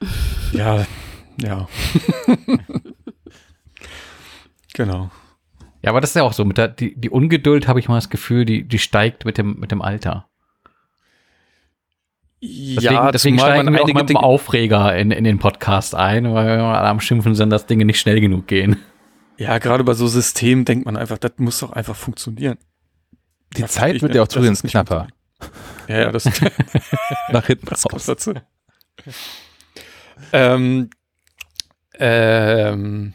Ja, 0.52 0.84
ja. 1.40 1.66
genau. 4.74 5.10
Ja, 5.80 5.90
aber 5.90 6.02
das 6.02 6.10
ist 6.10 6.16
ja 6.16 6.24
auch 6.24 6.34
so. 6.34 6.44
Mit 6.44 6.58
der, 6.58 6.68
die, 6.68 6.94
die 6.94 7.08
Ungeduld 7.08 7.68
habe 7.68 7.80
ich 7.80 7.88
mal 7.88 7.94
das 7.94 8.10
Gefühl, 8.10 8.44
die, 8.44 8.68
die 8.68 8.78
steigt 8.78 9.24
mit 9.24 9.38
dem, 9.38 9.58
mit 9.58 9.70
dem 9.70 9.80
Alter. 9.80 10.28
Deswegen, 12.42 12.82
ja, 12.82 13.10
deswegen 13.12 13.38
steigen 13.38 13.64
man 13.64 13.74
wir 13.74 13.82
auch 13.82 13.88
im 13.88 14.06
Dinge, 14.06 14.22
Aufreger 14.22 14.94
in, 14.94 15.10
in 15.10 15.24
den 15.24 15.38
Podcast 15.38 15.94
ein, 15.94 16.34
weil 16.34 16.58
wir 16.58 16.64
alle 16.64 16.88
am 16.88 17.00
Schimpfen 17.00 17.34
sind, 17.34 17.48
dass 17.48 17.64
Dinge 17.64 17.86
nicht 17.86 18.00
schnell 18.00 18.20
genug 18.20 18.46
gehen. 18.46 18.76
ja, 19.38 19.56
gerade 19.56 19.84
bei 19.84 19.94
so 19.94 20.08
Systemen 20.08 20.66
denkt 20.66 20.84
man 20.84 20.98
einfach, 20.98 21.16
das 21.16 21.32
muss 21.38 21.60
doch 21.60 21.72
einfach 21.72 21.96
funktionieren. 21.96 22.58
Die 23.56 23.62
Da 23.62 23.68
Zeit 23.68 24.02
wird 24.02 24.14
ja 24.14 24.22
auch 24.22 24.36
nicht 24.36 24.62
knapper. 24.64 25.06
Ja, 25.88 26.00
ja, 26.00 26.12
das, 26.12 26.24
Nach 27.30 27.46
hinten 27.46 27.66
das 27.66 27.84
raus. 27.92 28.06
dazu. 28.06 28.34
ähm, 30.32 30.90
ähm, 31.98 33.14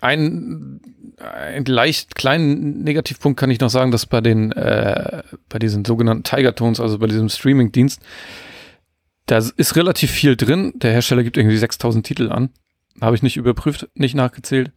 ein, 0.00 0.80
ein 1.18 1.64
leicht 1.64 2.14
kleinen 2.14 2.82
Negativpunkt 2.82 3.38
kann 3.38 3.50
ich 3.50 3.60
noch 3.60 3.70
sagen, 3.70 3.90
dass 3.90 4.06
bei 4.06 4.20
den 4.20 4.52
äh, 4.52 5.22
bei 5.48 5.58
diesen 5.58 5.84
sogenannten 5.84 6.24
Tiger 6.24 6.54
Tones, 6.54 6.80
also 6.80 6.98
bei 6.98 7.06
diesem 7.06 7.28
Streaming-Dienst, 7.28 8.00
da 9.26 9.38
ist 9.38 9.76
relativ 9.76 10.10
viel 10.10 10.36
drin. 10.36 10.72
Der 10.76 10.92
Hersteller 10.92 11.22
gibt 11.22 11.36
irgendwie 11.36 11.56
6000 11.56 12.06
Titel 12.06 12.30
an. 12.30 12.50
Habe 13.00 13.16
ich 13.16 13.22
nicht 13.22 13.36
überprüft, 13.36 13.88
nicht 13.94 14.14
nachgezählt. 14.14 14.72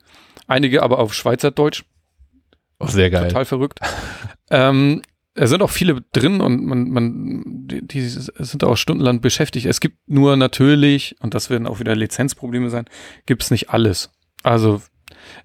Einige 0.47 0.81
aber 0.83 0.99
auf 0.99 1.13
Schweizerdeutsch. 1.13 1.83
Oh, 2.79 2.87
sehr 2.87 3.09
geil. 3.09 3.27
Total 3.27 3.45
verrückt. 3.45 3.79
ähm, 4.49 5.01
es 5.37 5.51
sind 5.51 5.61
auch 5.61 5.69
viele 5.69 6.01
drin 6.11 6.41
und 6.41 6.65
man, 6.65 6.89
man, 6.89 7.43
die, 7.45 7.85
die 7.85 8.01
sind 8.01 8.63
auch 8.63 8.75
stundenlang 8.75 9.21
beschäftigt. 9.21 9.67
Es 9.67 9.79
gibt 9.79 9.97
nur 10.07 10.35
natürlich, 10.35 11.15
und 11.21 11.33
das 11.33 11.49
werden 11.49 11.67
auch 11.67 11.79
wieder 11.79 11.95
Lizenzprobleme 11.95 12.69
sein, 12.69 12.85
gibt 13.25 13.43
es 13.43 13.51
nicht 13.51 13.69
alles. 13.69 14.11
Also 14.43 14.81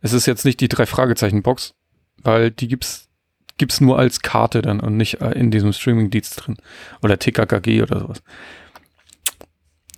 es 0.00 0.12
ist 0.12 0.26
jetzt 0.26 0.44
nicht 0.44 0.60
die 0.60 0.68
drei 0.68 0.86
Fragezeichen 0.86 1.42
Box, 1.42 1.74
weil 2.22 2.50
die 2.50 2.68
gibt's 2.68 3.08
gibt's 3.58 3.80
nur 3.80 3.98
als 3.98 4.22
Karte 4.22 4.62
dann 4.62 4.80
und 4.80 4.96
nicht 4.96 5.20
äh, 5.20 5.32
in 5.32 5.50
diesem 5.50 5.72
Streaming-Dienst 5.72 6.46
drin 6.46 6.56
oder 7.02 7.18
TKKG 7.18 7.82
oder 7.82 8.00
sowas. 8.00 8.22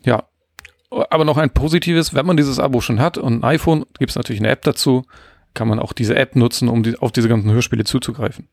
Ja, 0.05 0.25
aber 0.91 1.25
noch 1.25 1.39
ein 1.39 1.51
positives, 1.51 2.15
wenn 2.15 2.27
man 2.27 2.37
dieses 2.37 2.59
Abo 2.59 2.81
schon 2.81 3.01
hat 3.01 3.17
und 3.17 3.41
ein 3.41 3.45
iPhone, 3.45 3.87
gibt's 3.99 4.17
natürlich 4.17 4.41
eine 4.41 4.51
App 4.51 4.63
dazu, 4.63 5.05
kann 5.55 5.69
man 5.69 5.79
auch 5.79 5.93
diese 5.93 6.17
App 6.17 6.37
nutzen, 6.37 6.69
um 6.69 6.83
die, 6.83 6.99
auf 6.99 7.13
diese 7.13 7.29
ganzen 7.29 7.51
Hörspiele 7.53 7.85
zuzugreifen. 7.85 8.49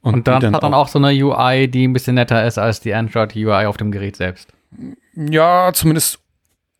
Und, 0.00 0.16
die 0.16 0.22
dann, 0.22 0.54
hat 0.54 0.62
dann 0.62 0.74
auch 0.74 0.88
so 0.88 0.98
eine 0.98 1.08
UI, 1.08 1.68
die 1.68 1.86
ein 1.86 1.92
bisschen 1.92 2.14
netter 2.14 2.46
ist 2.46 2.58
als 2.58 2.80
die 2.80 2.94
Android-UI 2.94 3.66
auf 3.66 3.76
dem 3.76 3.90
Gerät 3.90 4.16
selbst. 4.16 4.52
Ja, 5.14 5.72
zumindest 5.72 6.20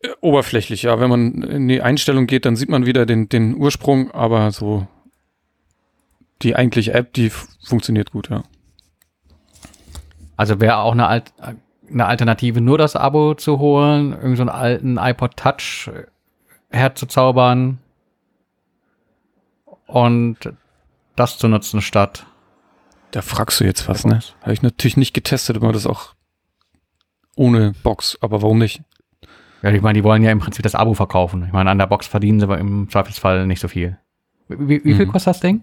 äh, 0.01 0.09
oberflächlich, 0.21 0.83
ja. 0.83 0.99
Wenn 0.99 1.09
man 1.09 1.43
in 1.43 1.67
die 1.67 1.81
Einstellung 1.81 2.27
geht, 2.27 2.45
dann 2.45 2.55
sieht 2.55 2.69
man 2.69 2.85
wieder 2.85 3.05
den, 3.05 3.27
den 3.27 3.55
Ursprung, 3.55 4.11
aber 4.11 4.51
so 4.51 4.87
die 6.41 6.55
eigentliche 6.55 6.93
App, 6.93 7.13
die 7.13 7.29
funktioniert 7.63 8.11
gut, 8.11 8.29
ja. 8.29 8.43
Also 10.37 10.61
wäre 10.61 10.77
auch 10.77 10.93
eine, 10.93 11.07
Alt 11.07 11.33
eine 11.91 12.05
Alternative, 12.05 12.61
nur 12.61 12.77
das 12.77 12.95
Abo 12.95 13.33
zu 13.33 13.59
holen, 13.59 14.13
irgend 14.13 14.37
so 14.37 14.43
einen 14.43 14.49
alten 14.49 14.97
iPod 14.97 15.35
Touch 15.35 15.91
herzuzaubern 16.69 17.79
und 19.85 20.37
das 21.15 21.37
zu 21.37 21.49
nutzen 21.49 21.81
statt. 21.81 22.25
Da 23.11 23.21
fragst 23.21 23.59
du 23.59 23.63
jetzt 23.63 23.87
was, 23.87 24.05
ne? 24.05 24.19
Habe 24.41 24.53
ich 24.53 24.61
natürlich 24.61 24.97
nicht 24.97 25.13
getestet, 25.13 25.55
aber 25.57 25.71
das 25.73 25.87
auch 25.87 26.13
ohne 27.35 27.73
Box, 27.83 28.17
aber 28.21 28.41
warum 28.41 28.59
nicht? 28.59 28.81
Ja, 29.61 29.71
ich 29.71 29.81
meine, 29.81 29.97
die 29.99 30.03
wollen 30.03 30.23
ja 30.23 30.31
im 30.31 30.39
Prinzip 30.39 30.63
das 30.63 30.75
Abo 30.75 30.93
verkaufen. 30.93 31.43
Ich 31.45 31.51
meine, 31.51 31.69
an 31.69 31.77
der 31.79 31.87
Box 31.87 32.07
verdienen 32.07 32.39
sie 32.39 32.45
aber 32.45 32.59
im 32.59 32.89
Zweifelsfall 32.89 33.45
nicht 33.47 33.59
so 33.59 33.67
viel. 33.67 33.97
Wie, 34.47 34.83
wie 34.83 34.93
viel 34.93 35.05
Mhm. 35.05 35.11
kostet 35.11 35.31
das 35.35 35.39
Ding? 35.41 35.61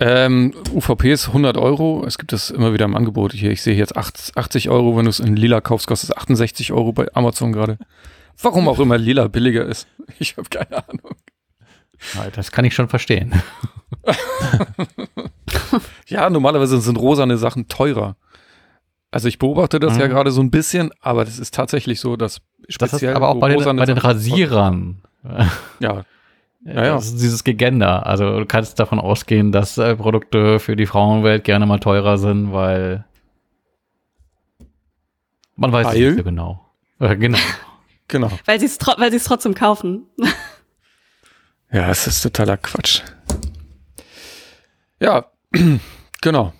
Ähm, 0.00 0.54
UVP 0.72 1.10
ist 1.12 1.28
100 1.28 1.56
Euro. 1.56 2.04
Es 2.06 2.18
gibt 2.18 2.32
es 2.32 2.50
immer 2.50 2.72
wieder 2.72 2.84
im 2.84 2.94
Angebot. 2.96 3.32
Hier, 3.32 3.50
ich 3.50 3.62
sehe 3.62 3.74
jetzt 3.74 3.96
8 3.96 4.32
80 4.36 4.68
Euro. 4.70 4.96
Wenn 4.96 5.04
du 5.04 5.10
es 5.10 5.18
in 5.18 5.34
lila 5.36 5.60
kaufst, 5.60 5.86
kostet 5.88 6.10
es 6.10 6.16
68 6.16 6.72
Euro 6.72 6.92
bei 6.92 7.08
Amazon 7.14 7.52
gerade. 7.52 7.78
Warum 8.40 8.68
auch 8.68 8.78
immer 8.78 8.96
lila 8.98 9.28
billiger 9.28 9.64
ist. 9.66 9.86
Ich 10.18 10.36
habe 10.36 10.48
keine 10.48 10.88
Ahnung. 10.88 11.16
Das 12.34 12.52
kann 12.52 12.64
ich 12.64 12.74
schon 12.74 12.88
verstehen. 12.88 13.34
Ja, 16.06 16.28
normalerweise 16.30 16.80
sind 16.80 16.96
rosane 16.98 17.36
Sachen 17.38 17.68
teurer. 17.68 18.16
Also 19.10 19.28
ich 19.28 19.38
beobachte 19.38 19.80
das 19.80 19.94
Mhm. 19.94 20.00
ja 20.00 20.06
gerade 20.08 20.30
so 20.30 20.40
ein 20.42 20.50
bisschen, 20.50 20.90
aber 21.00 21.24
das 21.24 21.38
ist 21.38 21.54
tatsächlich 21.54 21.98
so, 22.00 22.16
dass 22.16 22.40
Das 22.66 22.74
speziell 22.74 23.10
ist 23.12 23.16
aber 23.16 23.28
auch 23.28 23.40
bei 23.40 23.48
den, 23.48 23.76
bei 23.76 23.86
den 23.86 23.98
Rasierern. 23.98 25.02
Ja, 25.80 26.04
Ja, 26.64 26.84
ja. 26.84 26.94
Das 26.94 27.06
ist 27.06 27.20
dieses 27.20 27.44
Gegender. 27.44 28.06
Also 28.06 28.38
du 28.40 28.46
kannst 28.46 28.78
davon 28.78 28.98
ausgehen, 29.00 29.52
dass 29.52 29.78
äh, 29.78 29.96
Produkte 29.96 30.58
für 30.60 30.76
die 30.76 30.86
Frauenwelt 30.86 31.44
gerne 31.44 31.66
mal 31.66 31.78
teurer 31.80 32.18
sind, 32.18 32.52
weil 32.52 33.04
man 35.56 35.72
weiß 35.72 35.88
es 35.88 35.94
Weil? 35.94 36.00
nicht 36.08 36.16
so 36.18 36.24
genau. 36.24 36.64
Äh, 37.00 37.16
genau. 37.16 37.38
genau. 38.08 38.30
Weil 38.44 38.60
sie 38.60 38.66
es 38.66 38.78
tro 38.78 38.92
weil 38.98 39.10
sie 39.10 39.16
es 39.16 39.24
trotzdem 39.24 39.54
kaufen. 39.54 40.06
Ja, 41.72 41.90
es 41.90 42.06
ist 42.06 42.22
totaler 42.22 42.56
Quatsch. 42.56 43.02
Ja, 45.00 45.26
genau. 46.20 46.52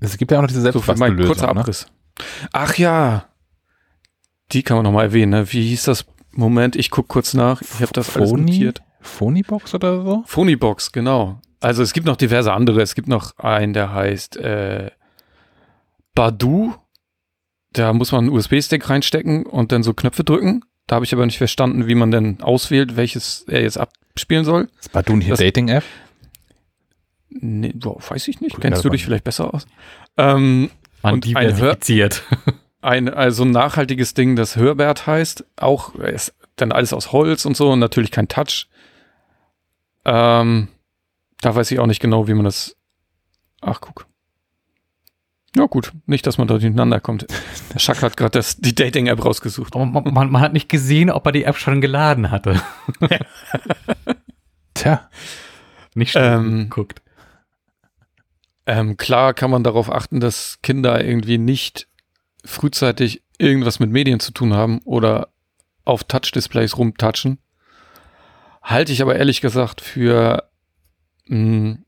Es 0.00 0.16
gibt 0.18 0.30
ja 0.30 0.38
auch 0.38 0.42
noch 0.42 0.48
diese 0.48 0.72
So 0.72 0.80
für 0.80 0.94
mein 0.96 1.16
kurzer. 1.16 1.52
Ne? 1.54 1.60
Abriss. 1.60 1.86
Ach 2.52 2.76
ja, 2.76 3.26
die 4.52 4.62
kann 4.62 4.76
man 4.76 4.84
noch 4.84 4.92
mal 4.92 5.04
erwähnen. 5.04 5.30
Ne? 5.30 5.52
Wie 5.52 5.68
hieß 5.68 5.84
das? 5.84 6.04
Moment, 6.32 6.76
ich 6.76 6.90
guck 6.90 7.08
kurz 7.08 7.32
nach. 7.34 7.62
Ich 7.62 7.80
habe 7.80 7.92
das 7.92 8.14
alles 8.14 8.30
Phony? 8.30 8.42
notiert. 8.52 8.82
Phonybox 9.00 9.74
oder 9.74 10.02
so? 10.02 10.22
Phonybox, 10.26 10.92
genau. 10.92 11.40
Also 11.60 11.82
es 11.82 11.92
gibt 11.94 12.06
noch 12.06 12.16
diverse 12.16 12.52
andere. 12.52 12.82
Es 12.82 12.94
gibt 12.94 13.08
noch 13.08 13.38
einen, 13.38 13.72
der 13.72 13.92
heißt 13.94 14.36
äh, 14.36 14.90
Badu. 16.14 16.74
Da 17.72 17.92
muss 17.92 18.12
man 18.12 18.24
einen 18.26 18.34
USB-Stick 18.34 18.88
reinstecken 18.88 19.44
und 19.46 19.72
dann 19.72 19.82
so 19.82 19.94
Knöpfe 19.94 20.24
drücken. 20.24 20.62
Da 20.86 20.96
habe 20.96 21.04
ich 21.04 21.12
aber 21.12 21.26
nicht 21.26 21.38
verstanden, 21.38 21.86
wie 21.88 21.94
man 21.94 22.10
denn 22.10 22.40
auswählt, 22.42 22.96
welches 22.96 23.44
er 23.48 23.62
jetzt 23.62 23.78
abspielen 23.78 24.44
soll. 24.44 24.68
Ist 24.78 24.92
Badun 24.92 25.20
hier 25.20 25.30
Das- 25.32 25.40
Dating-App? 25.40 25.84
Nee, 27.40 27.72
boah, 27.74 27.98
weiß 28.08 28.28
ich 28.28 28.40
nicht. 28.40 28.54
Gut, 28.54 28.62
Kennst 28.62 28.84
du 28.84 28.88
dich 28.90 29.04
vielleicht 29.04 29.24
besser 29.24 29.52
aus? 29.54 29.66
Ähm, 30.16 30.70
Und 31.02 31.26
ein 31.36 31.56
Hör- 31.56 31.76
ein 32.82 33.08
also 33.12 33.44
ein 33.44 33.50
nachhaltiges 33.50 34.14
Ding, 34.14 34.36
das 34.36 34.56
Hörbert 34.56 35.06
heißt. 35.06 35.44
Auch 35.56 35.94
ist 35.96 36.34
dann 36.56 36.72
alles 36.72 36.92
aus 36.92 37.12
Holz 37.12 37.44
und 37.44 37.56
so 37.56 37.70
und 37.72 37.78
natürlich 37.80 38.10
kein 38.10 38.28
Touch. 38.28 38.68
Ähm, 40.04 40.68
da 41.40 41.54
weiß 41.54 41.70
ich 41.70 41.78
auch 41.80 41.86
nicht 41.86 42.00
genau, 42.00 42.28
wie 42.28 42.34
man 42.34 42.44
das. 42.44 42.76
Ach, 43.60 43.80
guck. 43.80 44.06
Ja, 45.56 45.64
gut. 45.66 45.92
Nicht, 46.06 46.26
dass 46.26 46.36
man 46.38 46.46
da 46.48 46.54
durcheinander 46.54 47.00
kommt. 47.00 47.26
Der 47.72 47.78
Schack 47.78 48.02
hat 48.02 48.16
gerade 48.16 48.38
das- 48.38 48.56
die 48.58 48.74
Dating-App 48.74 49.24
rausgesucht. 49.24 49.74
Man, 49.74 49.90
man, 49.92 50.30
man 50.30 50.40
hat 50.40 50.52
nicht 50.52 50.68
gesehen, 50.68 51.10
ob 51.10 51.24
er 51.26 51.32
die 51.32 51.44
App 51.44 51.56
schon 51.56 51.80
geladen 51.80 52.30
hatte. 52.30 52.60
Tja, 54.74 55.08
Nicht 55.94 56.12
schnell 56.12 56.34
Ähm, 56.38 56.58
geguckt. 56.64 57.00
Ähm, 58.66 58.96
klar 58.96 59.32
kann 59.34 59.50
man 59.50 59.62
darauf 59.62 59.90
achten, 59.90 60.20
dass 60.20 60.58
Kinder 60.62 61.04
irgendwie 61.04 61.38
nicht 61.38 61.88
frühzeitig 62.44 63.22
irgendwas 63.38 63.78
mit 63.78 63.90
Medien 63.90 64.20
zu 64.20 64.32
tun 64.32 64.54
haben 64.54 64.80
oder 64.84 65.28
auf 65.84 66.04
Touch-Displays 66.04 66.76
rumtatschen. 66.76 67.38
Halte 68.62 68.92
ich 68.92 69.02
aber 69.02 69.16
ehrlich 69.16 69.40
gesagt 69.40 69.80
für, 69.80 70.48
mh, 71.26 71.78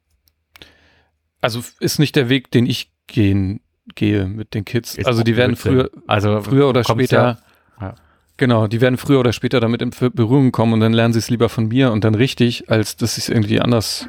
also 1.41 1.63
ist 1.81 1.99
nicht 1.99 2.15
der 2.17 2.29
Weg, 2.29 2.51
den 2.51 2.67
ich 2.67 2.93
gehen 3.07 3.61
gehe 3.95 4.27
mit 4.27 4.55
den 4.55 4.65
Kids. 4.65 4.95
Ist 4.95 5.07
also 5.07 5.23
die 5.23 5.37
werden 5.37 5.57
früher, 5.57 5.91
Also 6.07 6.43
früher 6.43 6.69
oder 6.69 6.85
später, 6.85 7.39
Ja, 7.81 7.87
ja. 7.89 7.95
Genau, 8.39 8.67
die 8.67 8.81
werden 8.81 8.97
früher 8.97 9.21
oder 9.21 9.33
später 9.33 9.61
damit 9.61 9.83
in 9.83 9.91
Berührung 9.91 10.51
kommen 10.53 10.73
und 10.73 10.81
dann 10.81 10.93
lernen 10.93 11.13
sie 11.13 11.19
es 11.19 11.29
lieber 11.29 11.49
von 11.49 11.69
mir 11.69 11.93
und 11.93 12.05
dann 12.05 12.15
richtig, 12.15 12.71
als 12.71 12.97
dass 12.97 13.17
sie 13.17 13.21
es 13.21 13.29
irgendwie 13.29 13.61
anders 13.61 14.09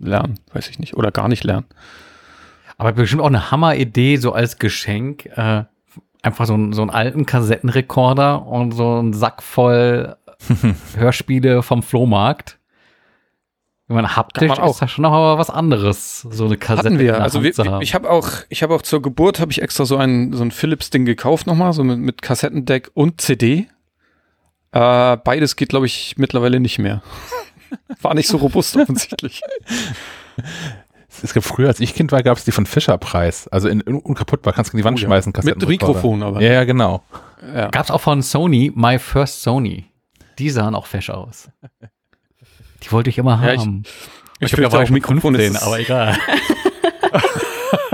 lernen, 0.00 0.40
weiß 0.52 0.68
ich 0.68 0.78
nicht, 0.78 0.96
oder 0.96 1.12
gar 1.12 1.28
nicht 1.28 1.44
lernen. 1.44 1.66
Aber 2.76 2.92
bestimmt 2.92 3.22
auch 3.22 3.26
eine 3.26 3.50
Hammeridee, 3.50 4.16
so 4.16 4.32
als 4.32 4.58
Geschenk. 4.58 5.26
Äh, 5.36 5.64
einfach 6.22 6.46
so, 6.46 6.72
so 6.72 6.82
einen 6.82 6.90
alten 6.90 7.26
Kassettenrekorder 7.26 8.46
und 8.46 8.72
so 8.72 8.98
einen 8.98 9.12
Sack 9.12 9.42
voll 9.42 10.16
Hörspiele 10.96 11.62
vom 11.62 11.82
Flohmarkt. 11.82 12.57
Ich 13.90 13.94
meine, 13.94 14.16
haptisch 14.16 14.48
man 14.48 14.58
auch. 14.58 14.72
ist 14.72 14.82
das 14.82 14.90
schon 14.90 15.02
noch 15.02 15.12
mal 15.12 15.38
was 15.38 15.48
anderes, 15.48 16.20
so 16.20 16.44
eine 16.44 16.58
Kassette 16.58 16.88
Hatten 16.88 16.94
in 16.96 17.00
wir. 17.00 17.12
der 17.12 17.22
Also 17.22 17.38
Hand 17.38 17.44
wir, 17.46 17.52
zu 17.54 17.64
wir, 17.64 17.70
haben. 17.72 17.82
ich 17.82 17.94
habe 17.94 18.10
auch, 18.10 18.28
ich 18.50 18.62
habe 18.62 18.74
auch 18.74 18.82
zur 18.82 19.00
Geburt 19.00 19.40
habe 19.40 19.50
ich 19.50 19.62
extra 19.62 19.86
so 19.86 19.96
ein 19.96 20.34
so 20.34 20.42
ein 20.44 20.50
Philips 20.50 20.90
Ding 20.90 21.06
gekauft 21.06 21.46
nochmal, 21.46 21.72
so 21.72 21.82
mit, 21.84 21.98
mit 21.98 22.20
Kassettendeck 22.20 22.90
und 22.92 23.20
CD. 23.22 23.66
Äh, 24.72 25.16
beides 25.16 25.56
geht, 25.56 25.70
glaube 25.70 25.86
ich, 25.86 26.14
mittlerweile 26.18 26.60
nicht 26.60 26.78
mehr. 26.78 27.02
War 28.02 28.12
nicht 28.14 28.28
so 28.28 28.36
robust 28.36 28.76
offensichtlich. 28.78 29.40
Es 31.22 31.32
gab 31.32 31.42
früher, 31.44 31.68
als 31.68 31.80
ich 31.80 31.94
Kind 31.94 32.12
war, 32.12 32.22
gab 32.22 32.36
es 32.36 32.44
die 32.44 32.52
von 32.52 32.66
Fischer 32.66 32.96
Preis. 32.98 33.48
Also 33.48 33.68
in, 33.68 33.80
in 33.80 33.96
unkaputtbar, 33.96 34.52
kannst 34.52 34.72
du 34.72 34.76
in 34.76 34.78
die 34.78 34.84
Wand 34.84 34.98
Oh 34.98 35.00
ja. 35.00 35.06
schmeißen. 35.06 35.30
Mit 35.30 35.34
Kassettenrekorder. 35.36 35.72
Mikrofon 35.72 36.22
aber. 36.22 36.40
Ja, 36.42 36.52
ja, 36.52 36.64
genau. 36.64 37.02
Ja. 37.54 37.68
Gab's 37.68 37.90
auch 37.90 38.00
von 38.02 38.20
Sony, 38.22 38.70
My 38.74 38.98
First 38.98 39.42
Sony. 39.42 39.86
Die 40.38 40.50
sahen 40.50 40.74
auch 40.74 40.86
fesch 40.86 41.08
aus. 41.10 41.48
Die 42.82 42.92
wollte 42.92 43.10
ich 43.10 43.18
immer 43.18 43.42
Ja, 43.44 43.54
ich- 43.54 43.60
haben. 43.60 43.82
Ich 44.40 44.50
glaub, 44.50 44.50
da 44.50 44.56
fürchte 44.70 44.72
war 44.72 44.78
auch 44.78 44.82
ich 44.82 44.88
schon 44.88 44.94
Mikrofon 44.94 45.20
15, 45.34 45.54
ist, 45.54 45.62
aber 45.62 45.80
egal. 45.80 46.18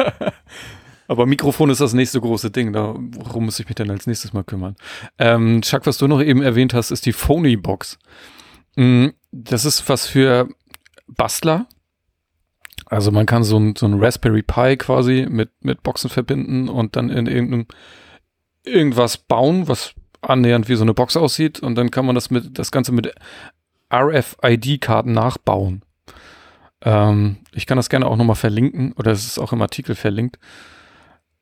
aber 1.08 1.26
Mikrofon 1.26 1.70
ist 1.70 1.80
das 1.80 1.92
nächste 1.94 2.20
große 2.20 2.50
Ding. 2.50 2.72
Darum 2.72 3.44
muss 3.44 3.58
ich 3.60 3.66
mich 3.66 3.74
dann 3.76 3.90
als 3.90 4.06
nächstes 4.06 4.32
mal 4.32 4.44
kümmern. 4.44 4.76
Ähm, 5.18 5.62
Chuck, 5.62 5.86
was 5.86 5.98
du 5.98 6.08
noch 6.08 6.22
eben 6.22 6.42
erwähnt 6.42 6.74
hast, 6.74 6.90
ist 6.90 7.06
die 7.06 7.12
Phony 7.12 7.56
Box. 7.56 7.98
Mm, 8.76 9.08
Das 9.32 9.64
ist 9.64 9.88
was 9.88 10.06
für 10.06 10.48
Bastler. 11.06 11.66
Also 12.86 13.10
man 13.10 13.26
kann 13.26 13.44
so 13.44 13.58
ein, 13.58 13.74
so 13.76 13.86
ein 13.86 14.02
Raspberry 14.02 14.42
Pi 14.42 14.76
quasi 14.76 15.26
mit, 15.28 15.50
mit 15.62 15.82
Boxen 15.82 16.10
verbinden 16.10 16.68
und 16.68 16.96
dann 16.96 17.10
in 17.10 17.26
irgendeinem 17.26 17.66
irgendwas 18.64 19.16
bauen, 19.16 19.68
was 19.68 19.94
annähernd 20.22 20.68
wie 20.68 20.76
so 20.76 20.82
eine 20.84 20.94
Box 20.94 21.16
aussieht 21.16 21.60
und 21.60 21.74
dann 21.74 21.90
kann 21.90 22.06
man 22.06 22.14
das 22.14 22.30
mit 22.30 22.58
das 22.58 22.70
Ganze 22.70 22.92
mit 22.92 23.12
RFID-Karten 23.92 25.12
nachbauen. 25.12 25.82
Ähm, 26.82 27.38
ich 27.52 27.66
kann 27.66 27.76
das 27.76 27.88
gerne 27.88 28.06
auch 28.06 28.16
nochmal 28.16 28.36
verlinken 28.36 28.92
oder 28.92 29.12
es 29.12 29.24
ist 29.26 29.38
auch 29.38 29.52
im 29.52 29.62
Artikel 29.62 29.94
verlinkt. 29.94 30.38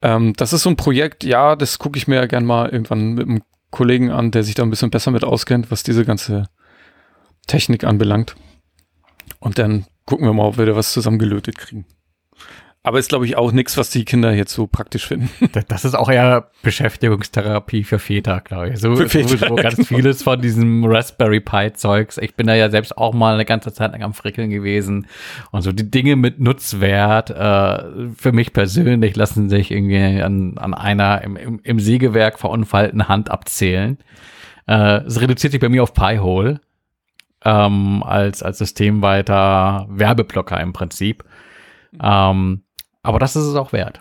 Ähm, 0.00 0.34
das 0.34 0.52
ist 0.52 0.62
so 0.62 0.70
ein 0.70 0.76
Projekt, 0.76 1.24
ja, 1.24 1.56
das 1.56 1.78
gucke 1.78 1.98
ich 1.98 2.08
mir 2.08 2.16
ja 2.16 2.26
gern 2.26 2.44
mal 2.44 2.68
irgendwann 2.68 3.14
mit 3.14 3.28
einem 3.28 3.42
Kollegen 3.70 4.10
an, 4.10 4.30
der 4.30 4.44
sich 4.44 4.54
da 4.54 4.62
ein 4.62 4.70
bisschen 4.70 4.90
besser 4.90 5.10
mit 5.10 5.24
auskennt, 5.24 5.70
was 5.70 5.82
diese 5.82 6.04
ganze 6.04 6.48
Technik 7.46 7.84
anbelangt. 7.84 8.34
Und 9.40 9.58
dann 9.58 9.86
gucken 10.04 10.26
wir 10.26 10.32
mal, 10.32 10.46
ob 10.46 10.58
wir 10.58 10.66
da 10.66 10.76
was 10.76 10.92
zusammengelötet 10.92 11.58
kriegen. 11.58 11.86
Aber 12.84 12.98
ist, 12.98 13.10
glaube 13.10 13.26
ich, 13.26 13.36
auch 13.36 13.52
nichts, 13.52 13.76
was 13.76 13.90
die 13.90 14.04
Kinder 14.04 14.32
jetzt 14.32 14.52
so 14.52 14.66
praktisch 14.66 15.06
finden. 15.06 15.30
Das- 15.68 15.84
ist 15.84 15.94
auch 15.94 16.10
eher 16.10 16.50
Beschäftigungstherapie 16.62 17.84
für 17.84 18.00
Väter, 18.00 18.40
glaube 18.40 18.70
ich. 18.70 18.80
So, 18.80 18.96
Für 18.96 19.08
Väter, 19.08 19.28
sowieso 19.28 19.54
ganz 19.54 19.76
genau. 19.76 19.86
vieles 19.86 20.22
von 20.24 20.40
diesem 20.40 20.84
Raspberry 20.84 21.38
Pi 21.40 21.72
Zeugs. 21.74 22.18
Ich 22.18 22.34
bin 22.34 22.48
da 22.48 22.54
ja 22.56 22.70
selbst 22.70 22.98
auch 22.98 23.14
mal 23.14 23.34
eine 23.34 23.44
ganze 23.44 23.72
Zeit 23.72 23.92
lang 23.92 24.02
am 24.02 24.14
Frickeln 24.14 24.50
gewesen. 24.50 25.06
Und 25.52 25.62
so 25.62 25.70
die 25.70 25.88
Dinge 25.90 26.16
mit 26.16 26.40
Nutzwert, 26.40 27.30
äh, 27.30 28.08
für 28.16 28.32
mich 28.32 28.52
persönlich 28.52 29.14
lassen 29.14 29.48
sich 29.48 29.70
irgendwie 29.70 30.20
an, 30.20 30.58
an 30.58 30.74
einer 30.74 31.22
im, 31.22 31.36
im, 31.36 31.60
im 31.62 31.78
Sägewerk 31.78 32.38
verunfallten 32.40 33.06
Hand 33.06 33.30
abzählen. 33.30 33.98
Äh, 34.66 35.02
es 35.04 35.20
reduziert 35.20 35.52
sich 35.52 35.60
bei 35.60 35.68
mir 35.68 35.84
auf 35.84 35.94
Pi-Hole 35.94 36.60
ähm, 37.44 38.02
als, 38.02 38.42
als 38.42 38.58
systemweiter 38.58 39.86
Werbeblocker 39.88 40.60
im 40.60 40.72
Prinzip. 40.72 41.24
Ähm, 42.02 42.62
aber 43.02 43.18
das 43.18 43.36
ist 43.36 43.44
es 43.44 43.54
auch 43.54 43.72
wert. 43.72 44.00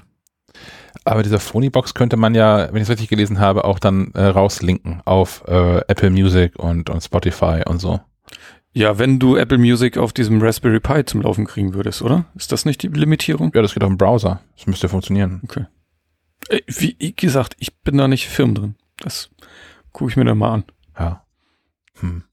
Aber 1.04 1.24
dieser 1.24 1.40
Phony-Box 1.40 1.94
könnte 1.94 2.18
man 2.18 2.36
ja, 2.36 2.68
wenn 2.70 2.78
ich 2.78 2.84
es 2.84 2.90
richtig 2.90 3.10
gelesen 3.10 3.40
habe, 3.40 3.64
auch 3.64 3.80
dann 3.80 4.12
äh, 4.14 4.26
rauslinken 4.26 5.02
auf 5.06 5.44
äh, 5.48 5.80
Apple 5.88 6.10
Music 6.12 6.58
und, 6.60 6.90
und 6.90 7.02
Spotify 7.02 7.64
und 7.66 7.80
so. 7.80 8.00
Ja, 8.74 9.00
wenn 9.00 9.20
du 9.20 9.36
Apple 9.36 9.58
Music 9.58 9.98
auf 9.98 10.14
diesem 10.14 10.42
Raspberry 10.42 10.80
Pi 10.80 11.04
zum 11.06 11.22
Laufen 11.22 11.46
kriegen 11.46 11.74
würdest, 11.74 12.02
oder? 12.02 12.26
Ist 12.36 12.52
das 12.52 12.66
nicht 12.66 12.84
die 12.84 12.88
Limitierung? 12.88 13.52
Ja, 13.54 13.62
das 13.62 13.74
geht 13.74 13.84
auch 13.84 13.90
im 13.90 13.98
Browser. 13.98 14.42
Das 14.56 14.68
müsste 14.68 14.88
funktionieren. 14.88 15.42
Äh, 16.50 16.62
Wie 16.68 17.14
gesagt, 17.14 17.56
ich 17.60 17.76
bin 17.80 17.98
da 17.98 18.08
nicht 18.08 18.28
firm 18.30 18.56
drin. 18.56 18.76
Das 19.00 19.30
gucke 19.92 20.12
ich 20.12 20.18
mir 20.18 20.26
dann 20.26 20.38
mal 20.38 20.54
an. 20.54 20.64
Ja. 20.98 21.26
Hm. 22.00 22.24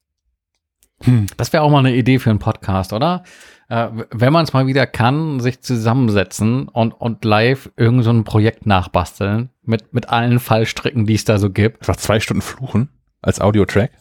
Hm. 1.02 1.26
Das 1.36 1.52
wäre 1.52 1.62
auch 1.62 1.70
mal 1.70 1.80
eine 1.80 1.94
Idee 1.94 2.18
für 2.18 2.30
einen 2.30 2.38
Podcast, 2.38 2.92
oder? 2.92 3.24
Äh, 3.68 3.88
wenn 4.10 4.32
man 4.32 4.44
es 4.44 4.52
mal 4.52 4.66
wieder 4.66 4.86
kann, 4.86 5.40
sich 5.40 5.60
zusammensetzen 5.60 6.68
und, 6.68 6.92
und 6.92 7.24
live 7.24 7.70
irgend 7.76 8.04
so 8.04 8.10
ein 8.10 8.24
Projekt 8.24 8.64
nachbasteln 8.66 9.50
mit, 9.62 9.92
mit 9.92 10.08
allen 10.08 10.38
Fallstricken, 10.40 11.06
die 11.06 11.14
es 11.14 11.24
da 11.24 11.38
so 11.38 11.50
gibt. 11.50 11.82
Einfach 11.82 11.96
zwei 11.96 12.18
Stunden 12.20 12.42
fluchen 12.42 12.88
als 13.22 13.40
Audio-Track. 13.40 13.90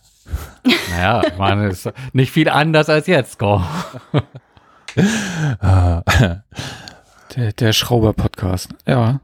Naja, 0.89 1.21
ich 1.25 1.37
meine, 1.37 1.67
ist 1.67 1.89
nicht 2.11 2.31
viel 2.31 2.49
anders 2.49 2.89
als 2.89 3.07
jetzt, 3.07 3.39
Go. 3.39 3.61
Ah, 5.61 6.01
Der, 7.35 7.53
der 7.53 7.71
Schrauber-Podcast. 7.71 8.69
Ja. 8.85 9.21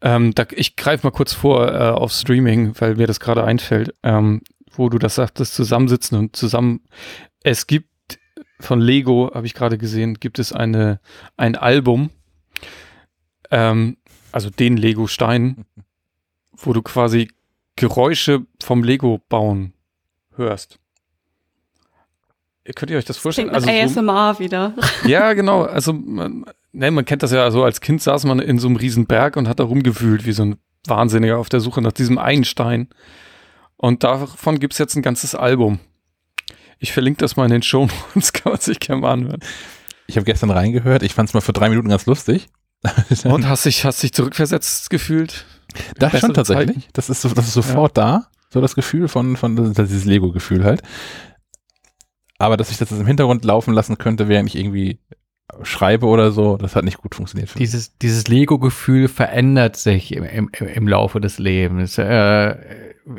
Ähm, 0.00 0.34
da, 0.34 0.46
ich 0.50 0.74
greife 0.76 1.06
mal 1.06 1.10
kurz 1.12 1.32
vor 1.32 1.72
äh, 1.72 1.90
auf 1.90 2.12
Streaming, 2.12 2.72
weil 2.80 2.96
mir 2.96 3.06
das 3.06 3.20
gerade 3.20 3.44
einfällt, 3.44 3.94
ähm, 4.02 4.42
wo 4.72 4.88
du 4.88 4.98
das 4.98 5.14
sagtest, 5.16 5.54
zusammensitzen 5.54 6.18
und 6.18 6.34
zusammen. 6.34 6.80
Es 7.42 7.66
gibt 7.66 7.90
von 8.64 8.80
Lego, 8.80 9.30
habe 9.34 9.46
ich 9.46 9.54
gerade 9.54 9.78
gesehen, 9.78 10.14
gibt 10.14 10.38
es 10.38 10.52
eine, 10.52 11.00
ein 11.36 11.56
Album, 11.56 12.10
ähm, 13.50 13.96
also 14.32 14.50
den 14.50 14.76
Lego-Stein, 14.76 15.64
wo 16.52 16.72
du 16.72 16.82
quasi 16.82 17.30
Geräusche 17.76 18.46
vom 18.62 18.84
Lego 18.84 19.20
bauen 19.28 19.72
hörst. 20.36 20.78
Könnt 22.76 22.90
ihr 22.90 22.96
euch 22.96 23.04
das 23.04 23.18
vorstellen? 23.18 23.48
Klingt 23.50 23.66
Also 23.68 23.92
so- 23.94 24.00
ASMR 24.00 24.38
wieder. 24.38 24.74
ja, 25.06 25.34
genau. 25.34 25.64
Also 25.64 25.92
man, 25.92 26.46
ne, 26.72 26.90
man 26.90 27.04
kennt 27.04 27.22
das 27.22 27.30
ja 27.32 27.50
so, 27.50 27.62
als 27.62 27.80
Kind 27.82 28.00
saß 28.00 28.24
man 28.24 28.38
in 28.38 28.58
so 28.58 28.68
einem 28.68 28.76
riesen 28.76 29.06
Berg 29.06 29.36
und 29.36 29.48
hat 29.48 29.60
da 29.60 29.64
rumgewühlt 29.64 30.24
wie 30.24 30.32
so 30.32 30.44
ein 30.44 30.56
Wahnsinniger 30.86 31.36
auf 31.38 31.50
der 31.50 31.60
Suche 31.60 31.82
nach 31.82 31.92
diesem 31.92 32.16
einen 32.16 32.44
Stein. 32.44 32.88
Und 33.76 34.02
davon 34.02 34.60
gibt's 34.60 34.78
jetzt 34.78 34.94
ein 34.96 35.02
ganzes 35.02 35.34
Album. 35.34 35.78
Ich 36.84 36.92
verlinke 36.92 37.16
das 37.16 37.36
mal 37.36 37.46
in 37.46 37.50
den 37.50 37.62
Show 37.62 37.88
Notes, 38.14 38.32
kann 38.34 38.52
man 38.52 38.60
sich 38.60 38.78
gerne 38.78 39.00
mal 39.00 39.12
anhören. 39.12 39.40
ich 40.06 40.16
habe 40.16 40.26
gestern 40.26 40.50
reingehört. 40.50 41.02
Ich 41.02 41.14
fand 41.14 41.30
es 41.30 41.34
mal 41.34 41.40
für 41.40 41.54
drei 41.54 41.70
Minuten 41.70 41.88
ganz 41.88 42.04
lustig. 42.04 42.48
Und 43.24 43.48
hast 43.48 43.64
dich, 43.64 43.86
hast 43.86 44.02
dich 44.02 44.12
zurückversetzt 44.12 44.90
gefühlt? 44.90 45.46
das 45.96 46.20
schon 46.20 46.34
tatsächlich. 46.34 46.90
Das 46.92 47.08
ist, 47.08 47.22
so, 47.22 47.30
das 47.30 47.46
ist 47.46 47.54
sofort 47.54 47.96
da. 47.96 48.28
So 48.50 48.60
das 48.60 48.74
Gefühl 48.74 49.08
von, 49.08 49.38
von 49.38 49.56
das 49.56 49.68
ist 49.70 49.78
dieses 49.78 50.04
Lego-Gefühl 50.04 50.62
halt. 50.62 50.82
Aber 52.38 52.58
dass 52.58 52.70
ich 52.70 52.76
das 52.76 52.92
im 52.92 53.06
Hintergrund 53.06 53.46
laufen 53.46 53.72
lassen 53.72 53.96
könnte, 53.96 54.28
während 54.28 54.50
ich 54.50 54.56
irgendwie 54.56 55.00
schreibe 55.62 56.06
oder 56.06 56.32
so, 56.32 56.56
das 56.56 56.74
hat 56.74 56.84
nicht 56.84 56.98
gut 56.98 57.14
funktioniert. 57.14 57.50
für 57.50 57.58
mich. 57.58 57.68
Dieses, 57.68 57.96
dieses 57.98 58.26
Lego-Gefühl 58.28 59.08
verändert 59.08 59.76
sich 59.76 60.14
im, 60.14 60.24
im, 60.24 60.50
im 60.52 60.88
Laufe 60.88 61.20
des 61.20 61.38
Lebens. 61.38 61.98
Äh, 61.98 62.56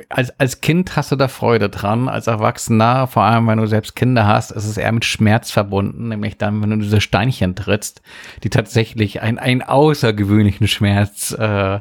als, 0.10 0.38
als 0.40 0.62
Kind 0.62 0.96
hast 0.96 1.12
du 1.12 1.16
da 1.16 1.28
Freude 1.28 1.70
dran, 1.70 2.10
als 2.10 2.28
Erwachsener, 2.28 3.08
vor 3.08 3.24
allem 3.24 3.48
wenn 3.48 3.60
du 3.60 3.68
selbst 3.68 3.96
Kinder 3.96 4.26
hast, 4.26 4.52
ist 4.52 4.66
es 4.66 4.78
eher 4.78 4.92
mit 4.92 5.06
Schmerz 5.06 5.52
verbunden, 5.52 6.08
nämlich 6.08 6.38
dann, 6.38 6.62
wenn 6.62 6.72
du 6.72 6.78
diese 6.78 7.02
Steinchen 7.02 7.56
trittst, 7.56 8.02
die 8.44 8.50
tatsächlich 8.50 9.22
ein, 9.22 9.38
einen 9.38 9.62
außergewöhnlichen 9.62 10.68
Schmerz 10.68 11.32
äh, 11.38 11.80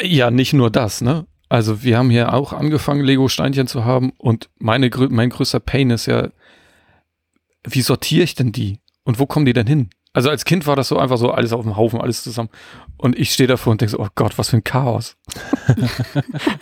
Ja, 0.00 0.30
nicht 0.30 0.52
nur 0.52 0.70
das, 0.70 1.00
ne? 1.00 1.26
Also 1.48 1.82
wir 1.82 1.98
haben 1.98 2.08
hier 2.08 2.32
auch 2.32 2.54
angefangen, 2.54 3.02
Lego-Steinchen 3.02 3.66
zu 3.66 3.84
haben 3.84 4.12
und 4.16 4.48
meine, 4.58 4.88
mein 5.10 5.28
größter 5.28 5.60
Pain 5.60 5.90
ist 5.90 6.06
ja, 6.06 6.28
wie 7.64 7.82
sortiere 7.82 8.24
ich 8.24 8.34
denn 8.34 8.52
die? 8.52 8.80
Und 9.04 9.18
wo 9.18 9.26
kommen 9.26 9.46
die 9.46 9.52
denn 9.52 9.66
hin? 9.66 9.90
Also 10.14 10.28
als 10.28 10.44
Kind 10.44 10.66
war 10.66 10.76
das 10.76 10.88
so 10.88 10.98
einfach 10.98 11.16
so 11.16 11.30
alles 11.30 11.52
auf 11.52 11.62
dem 11.62 11.76
Haufen, 11.76 12.00
alles 12.00 12.22
zusammen. 12.22 12.50
Und 12.98 13.18
ich 13.18 13.32
stehe 13.32 13.46
davor 13.46 13.72
und 13.72 13.80
denke 13.80 13.92
so, 13.92 13.98
oh 13.98 14.08
Gott, 14.14 14.36
was 14.36 14.50
für 14.50 14.58
ein 14.58 14.64
Chaos. 14.64 15.16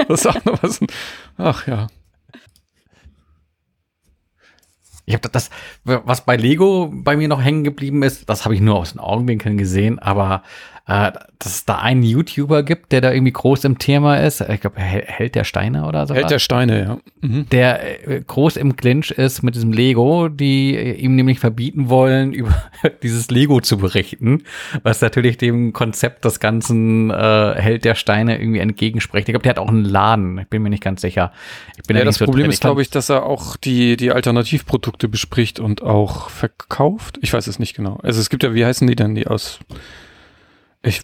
das 0.08 0.20
ist 0.20 0.26
auch 0.26 0.44
noch 0.44 0.62
was. 0.62 0.80
Ach 1.36 1.66
ja. 1.66 1.88
Ich 5.06 5.14
habe 5.14 5.28
das, 5.28 5.50
was 5.82 6.24
bei 6.24 6.36
Lego 6.36 6.88
bei 6.92 7.16
mir 7.16 7.26
noch 7.26 7.42
hängen 7.42 7.64
geblieben 7.64 8.04
ist, 8.04 8.28
das 8.28 8.44
habe 8.44 8.54
ich 8.54 8.60
nur 8.60 8.76
aus 8.76 8.92
den 8.92 9.00
Augenwinkeln 9.00 9.58
gesehen, 9.58 9.98
aber 9.98 10.44
äh, 10.90 11.12
dass 11.38 11.54
es 11.54 11.64
da 11.64 11.76
einen 11.76 12.02
YouTuber 12.02 12.64
gibt, 12.64 12.90
der 12.90 13.00
da 13.00 13.12
irgendwie 13.12 13.32
groß 13.32 13.64
im 13.64 13.78
Thema 13.78 14.16
ist. 14.16 14.40
Ich 14.40 14.60
glaube, 14.60 14.80
Held 14.80 15.36
der 15.36 15.44
Steine 15.44 15.86
oder 15.86 16.06
so. 16.06 16.14
Held 16.14 16.30
der 16.30 16.40
Steine, 16.40 16.82
ja. 16.82 16.98
Mhm. 17.20 17.48
Der 17.50 18.08
äh, 18.08 18.20
groß 18.20 18.56
im 18.56 18.74
Clinch 18.74 19.12
ist 19.12 19.42
mit 19.42 19.54
diesem 19.54 19.72
Lego, 19.72 20.28
die 20.28 20.74
ihm 20.74 21.14
nämlich 21.14 21.38
verbieten 21.38 21.88
wollen, 21.88 22.32
über 22.34 22.52
dieses 23.04 23.30
Lego 23.30 23.60
zu 23.60 23.78
berichten, 23.78 24.42
was 24.82 25.00
natürlich 25.00 25.38
dem 25.38 25.72
Konzept 25.72 26.24
des 26.24 26.40
ganzen 26.40 27.10
äh, 27.10 27.54
Held 27.54 27.84
der 27.84 27.94
Steine 27.94 28.40
irgendwie 28.40 28.58
entgegenspricht. 28.58 29.28
Ich 29.28 29.32
glaube, 29.32 29.44
der 29.44 29.50
hat 29.50 29.58
auch 29.60 29.68
einen 29.68 29.84
Laden. 29.84 30.38
Ich 30.38 30.48
bin 30.48 30.60
mir 30.60 30.70
nicht 30.70 30.82
ganz 30.82 31.02
sicher. 31.02 31.32
Ja, 31.88 32.04
das 32.04 32.16
so 32.16 32.24
Problem 32.24 32.44
drin. 32.44 32.52
ist, 32.52 32.62
glaube 32.62 32.82
ich, 32.82 32.90
dass 32.90 33.08
er 33.08 33.24
auch 33.24 33.56
die, 33.56 33.96
die 33.96 34.10
Alternativprodukte 34.10 35.08
bespricht 35.08 35.60
und 35.60 35.82
auch 35.82 36.30
verkauft. 36.30 37.18
Ich 37.22 37.32
weiß 37.32 37.46
es 37.46 37.60
nicht 37.60 37.76
genau. 37.76 38.00
Also 38.02 38.20
es 38.20 38.28
gibt 38.28 38.42
ja, 38.42 38.54
wie 38.54 38.64
heißen 38.64 38.88
die 38.88 38.96
denn, 38.96 39.14
die 39.14 39.28
aus 39.28 39.60
ich 40.82 41.02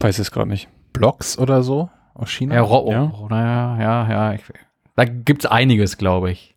weiß 0.00 0.18
es 0.18 0.30
gerade 0.30 0.48
nicht. 0.48 0.68
Blogs 0.92 1.38
oder 1.38 1.62
so 1.62 1.90
aus 2.14 2.30
China? 2.30 2.54
Ja, 2.54 2.62
Ro 2.62 2.90
ja. 2.90 3.12
ja, 3.30 3.80
ja, 3.80 4.10
ja. 4.10 4.32
Ich, 4.34 4.42
da 4.96 5.04
gibt 5.04 5.44
es 5.44 5.50
einiges, 5.50 5.98
glaube 5.98 6.30
ich. 6.30 6.56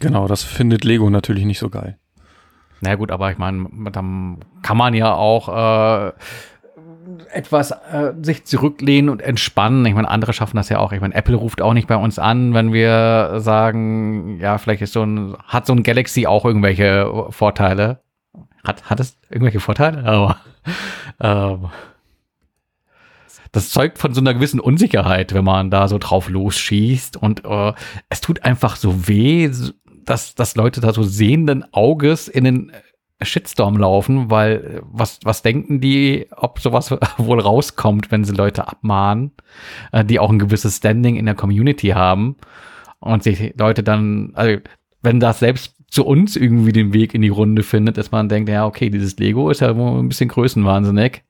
Genau, 0.00 0.26
das 0.26 0.42
findet 0.42 0.84
Lego 0.84 1.10
natürlich 1.10 1.44
nicht 1.44 1.58
so 1.58 1.68
geil. 1.70 1.98
Na 2.80 2.96
gut, 2.96 3.12
aber 3.12 3.30
ich 3.30 3.38
meine, 3.38 3.68
dann 3.92 4.40
kann 4.62 4.76
man 4.76 4.94
ja 4.94 5.14
auch 5.14 5.48
äh, 5.48 6.12
etwas 7.32 7.70
äh, 7.70 8.12
sich 8.20 8.44
zurücklehnen 8.44 9.08
und 9.08 9.22
entspannen. 9.22 9.86
Ich 9.86 9.94
meine, 9.94 10.08
andere 10.08 10.32
schaffen 10.32 10.56
das 10.56 10.68
ja 10.68 10.78
auch. 10.78 10.92
Ich 10.92 11.00
meine, 11.00 11.14
Apple 11.14 11.36
ruft 11.36 11.62
auch 11.62 11.74
nicht 11.74 11.86
bei 11.86 11.96
uns 11.96 12.18
an, 12.18 12.54
wenn 12.54 12.72
wir 12.72 13.34
sagen, 13.38 14.40
ja, 14.40 14.58
vielleicht 14.58 14.82
ist 14.82 14.92
so 14.92 15.04
ein, 15.04 15.36
hat 15.46 15.66
so 15.66 15.72
ein 15.72 15.84
Galaxy 15.84 16.26
auch 16.26 16.44
irgendwelche 16.44 17.08
Vorteile. 17.30 18.00
Hat, 18.64 18.90
hat 18.90 18.98
es 18.98 19.16
irgendwelche 19.30 19.60
Vorteile? 19.60 20.04
Aber 20.04 20.38
ähm, 21.20 21.68
das 23.52 23.70
zeugt 23.70 23.98
von 23.98 24.14
so 24.14 24.20
einer 24.20 24.34
gewissen 24.34 24.60
Unsicherheit, 24.60 25.34
wenn 25.34 25.44
man 25.44 25.70
da 25.70 25.86
so 25.86 25.98
drauf 25.98 26.28
losschießt. 26.28 27.18
Und 27.18 27.44
äh, 27.44 27.72
es 28.08 28.22
tut 28.22 28.44
einfach 28.44 28.76
so 28.76 29.08
weh, 29.08 29.50
dass, 30.04 30.34
dass 30.34 30.56
Leute 30.56 30.80
da 30.80 30.92
so 30.92 31.02
sehenden 31.02 31.64
Auges 31.72 32.28
in 32.28 32.44
den 32.44 32.72
Shitstorm 33.24 33.76
laufen, 33.76 34.30
weil 34.30 34.82
was, 34.84 35.20
was 35.22 35.42
denken 35.42 35.80
die, 35.80 36.28
ob 36.34 36.60
sowas 36.60 36.90
wohl 37.18 37.40
rauskommt, 37.40 38.10
wenn 38.10 38.24
sie 38.24 38.32
Leute 38.32 38.66
abmahnen, 38.66 39.32
äh, 39.92 40.04
die 40.04 40.18
auch 40.18 40.30
ein 40.30 40.38
gewisses 40.38 40.78
Standing 40.78 41.16
in 41.16 41.26
der 41.26 41.34
Community 41.34 41.88
haben 41.88 42.36
und 43.00 43.22
sich 43.22 43.54
Leute 43.58 43.82
dann, 43.82 44.32
also 44.34 44.58
wenn 45.02 45.20
das 45.20 45.40
selbst 45.40 45.76
zu 45.92 46.04
uns 46.06 46.36
irgendwie 46.36 46.72
den 46.72 46.94
Weg 46.94 47.12
in 47.12 47.20
die 47.20 47.28
Runde 47.28 47.62
findet, 47.62 47.98
dass 47.98 48.10
man 48.10 48.30
denkt, 48.30 48.48
ja, 48.48 48.64
okay, 48.64 48.88
dieses 48.88 49.18
Lego 49.18 49.50
ist 49.50 49.60
ja 49.60 49.72
ein 49.72 50.08
bisschen 50.08 50.30
größenwahnsinnig. 50.30 51.22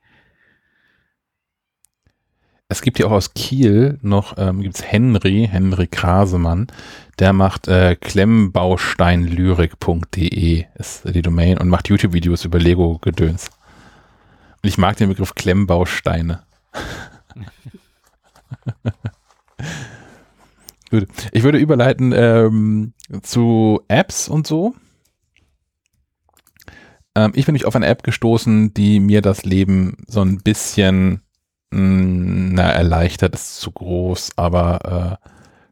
Es 2.69 2.81
gibt 2.81 3.01
ja 3.01 3.07
auch 3.07 3.11
aus 3.11 3.35
Kiel 3.35 3.99
noch, 4.03 4.39
ähm, 4.39 4.61
gibt 4.63 4.77
es 4.77 4.85
Henry, 4.91 5.49
Henry 5.51 5.89
Krasemann, 5.89 6.69
der 7.19 7.33
macht 7.33 7.67
äh, 7.67 7.97
klemmbausteinlyrik.de 7.97 10.67
ist 10.77 11.13
die 11.13 11.23
Domain 11.23 11.59
und 11.59 11.69
macht 11.69 11.89
YouTube-Videos 11.89 12.45
über 12.45 12.61
Lego-Gedöns. 12.61 13.51
Und 14.63 14.69
ich 14.69 14.79
mag 14.79 14.97
den 14.97 15.09
Begriff 15.09 15.35
Klemmbausteine. 15.35 16.45
Gut. 20.93 21.09
Ich 21.33 21.43
würde 21.43 21.59
überleiten 21.59 22.13
ähm, 22.15 22.93
zu 23.23 23.81
Apps 23.89 24.29
und 24.29 24.47
so. 24.47 24.75
Ähm, 27.15 27.33
ich 27.35 27.47
bin 27.47 27.53
nicht 27.53 27.67
auf 27.67 27.77
eine 27.77 27.87
App 27.87 28.03
gestoßen, 28.03 28.73
die 28.75 29.01
mir 29.01 29.21
das 29.21 29.45
Leben 29.45 29.97
so 30.07 30.23
ein 30.23 30.39
bisschen 30.39 31.23
mh, 31.71 31.81
mm, 31.81 32.55
na, 32.55 32.71
erleichtert, 32.71 33.35
ist 33.35 33.61
zu 33.61 33.71
groß, 33.71 34.33
aber 34.37 35.19
äh, 35.23 35.29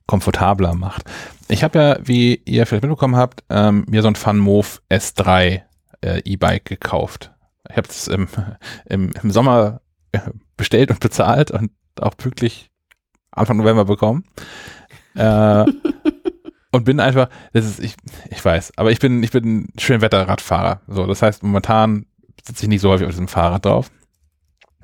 komfortabler 0.06 0.74
macht. 0.74 1.04
Ich 1.48 1.62
habe 1.62 1.78
ja, 1.78 1.98
wie 2.02 2.42
ihr 2.44 2.66
vielleicht 2.66 2.82
mitbekommen 2.82 3.16
habt, 3.16 3.44
ähm, 3.48 3.84
mir 3.88 4.02
so 4.02 4.08
ein 4.08 4.16
FunMove 4.16 4.82
S3 4.90 5.62
äh, 6.02 6.20
E-Bike 6.24 6.64
gekauft. 6.64 7.32
Ich 7.68 7.76
habe 7.76 7.88
es 7.88 8.08
im, 8.08 8.28
im, 8.86 9.12
im 9.22 9.30
Sommer 9.30 9.80
äh, 10.12 10.18
bestellt 10.56 10.90
und 10.90 11.00
bezahlt 11.00 11.50
und 11.50 11.70
auch 12.00 12.16
pünktlich 12.16 12.70
Anfang 13.30 13.58
November 13.58 13.84
bekommen. 13.84 14.24
Äh, 15.14 15.64
und 16.72 16.84
bin 16.84 17.00
einfach, 17.00 17.28
das 17.52 17.66
ist, 17.66 17.80
ich, 17.80 17.94
ich 18.30 18.44
weiß, 18.44 18.72
aber 18.76 18.90
ich 18.90 19.00
bin, 19.00 19.22
ich 19.22 19.30
bin 19.30 19.68
Schönwetter-Radfahrer. 19.78 20.82
So, 20.86 21.06
das 21.06 21.22
heißt, 21.22 21.42
momentan 21.42 22.06
sitze 22.44 22.64
ich 22.64 22.68
nicht 22.68 22.80
so 22.80 22.90
häufig 22.90 23.06
auf 23.06 23.12
diesem 23.12 23.28
Fahrrad 23.28 23.64
drauf. 23.64 23.90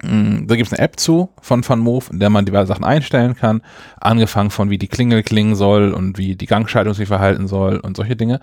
Mm, 0.02 0.46
da 0.46 0.56
gibt 0.56 0.66
es 0.66 0.72
eine 0.72 0.82
App 0.84 0.98
zu 0.98 1.30
von 1.40 1.62
FunMove, 1.62 2.10
in 2.10 2.20
der 2.20 2.30
man 2.30 2.44
diverse 2.44 2.68
Sachen 2.68 2.84
einstellen 2.84 3.34
kann. 3.34 3.62
Angefangen 4.00 4.50
von 4.50 4.68
wie 4.68 4.78
die 4.78 4.88
Klingel 4.88 5.22
klingen 5.22 5.54
soll 5.54 5.92
und 5.92 6.18
wie 6.18 6.36
die 6.36 6.46
Gangschaltung 6.46 6.94
sich 6.94 7.08
verhalten 7.08 7.46
soll 7.46 7.78
und 7.78 7.96
solche 7.96 8.16
Dinge. 8.16 8.40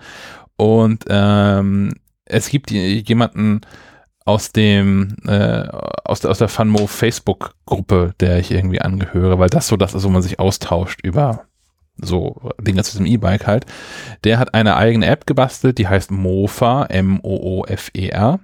Und 0.56 1.04
ähm, 1.08 1.92
es 2.24 2.48
gibt 2.48 2.70
jemanden 2.70 3.60
aus 4.24 4.52
dem 4.52 5.16
äh, 5.26 5.68
aus 6.04 6.20
der 6.20 6.30
aus 6.30 6.38
der 6.38 6.48
FunMove 6.48 6.90
Facebook 6.90 7.54
Gruppe, 7.66 8.14
der 8.20 8.38
ich 8.38 8.50
irgendwie 8.50 8.80
angehöre, 8.80 9.38
weil 9.38 9.50
das 9.50 9.68
so 9.68 9.76
das 9.76 9.94
ist, 9.94 10.04
wo 10.04 10.08
man 10.08 10.22
sich 10.22 10.38
austauscht 10.38 11.00
über 11.02 11.44
so 11.96 12.50
zu 12.58 12.72
diesem 12.72 13.06
E-Bike 13.06 13.46
halt. 13.46 13.66
Der 14.24 14.38
hat 14.38 14.54
eine 14.54 14.76
eigene 14.76 15.06
App 15.06 15.26
gebastelt, 15.26 15.78
die 15.78 15.88
heißt 15.88 16.10
Mofa, 16.10 16.86
M-O-O-F-E-R. 16.86 18.40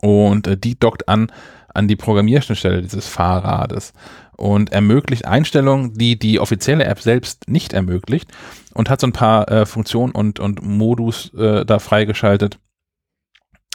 Und 0.00 0.46
äh, 0.46 0.56
die 0.56 0.78
dockt 0.78 1.08
an 1.08 1.32
an 1.78 1.86
die 1.86 1.96
Programmierschnittstelle 1.96 2.82
dieses 2.82 3.06
Fahrrades 3.06 3.92
und 4.36 4.72
ermöglicht 4.72 5.26
Einstellungen, 5.26 5.94
die 5.94 6.18
die 6.18 6.40
offizielle 6.40 6.84
App 6.84 7.00
selbst 7.00 7.48
nicht 7.48 7.72
ermöglicht 7.72 8.30
und 8.74 8.90
hat 8.90 9.00
so 9.00 9.06
ein 9.06 9.12
paar 9.12 9.48
äh, 9.50 9.66
Funktionen 9.66 10.12
und, 10.12 10.40
und 10.40 10.62
Modus 10.62 11.32
äh, 11.34 11.64
da 11.64 11.78
freigeschaltet, 11.78 12.58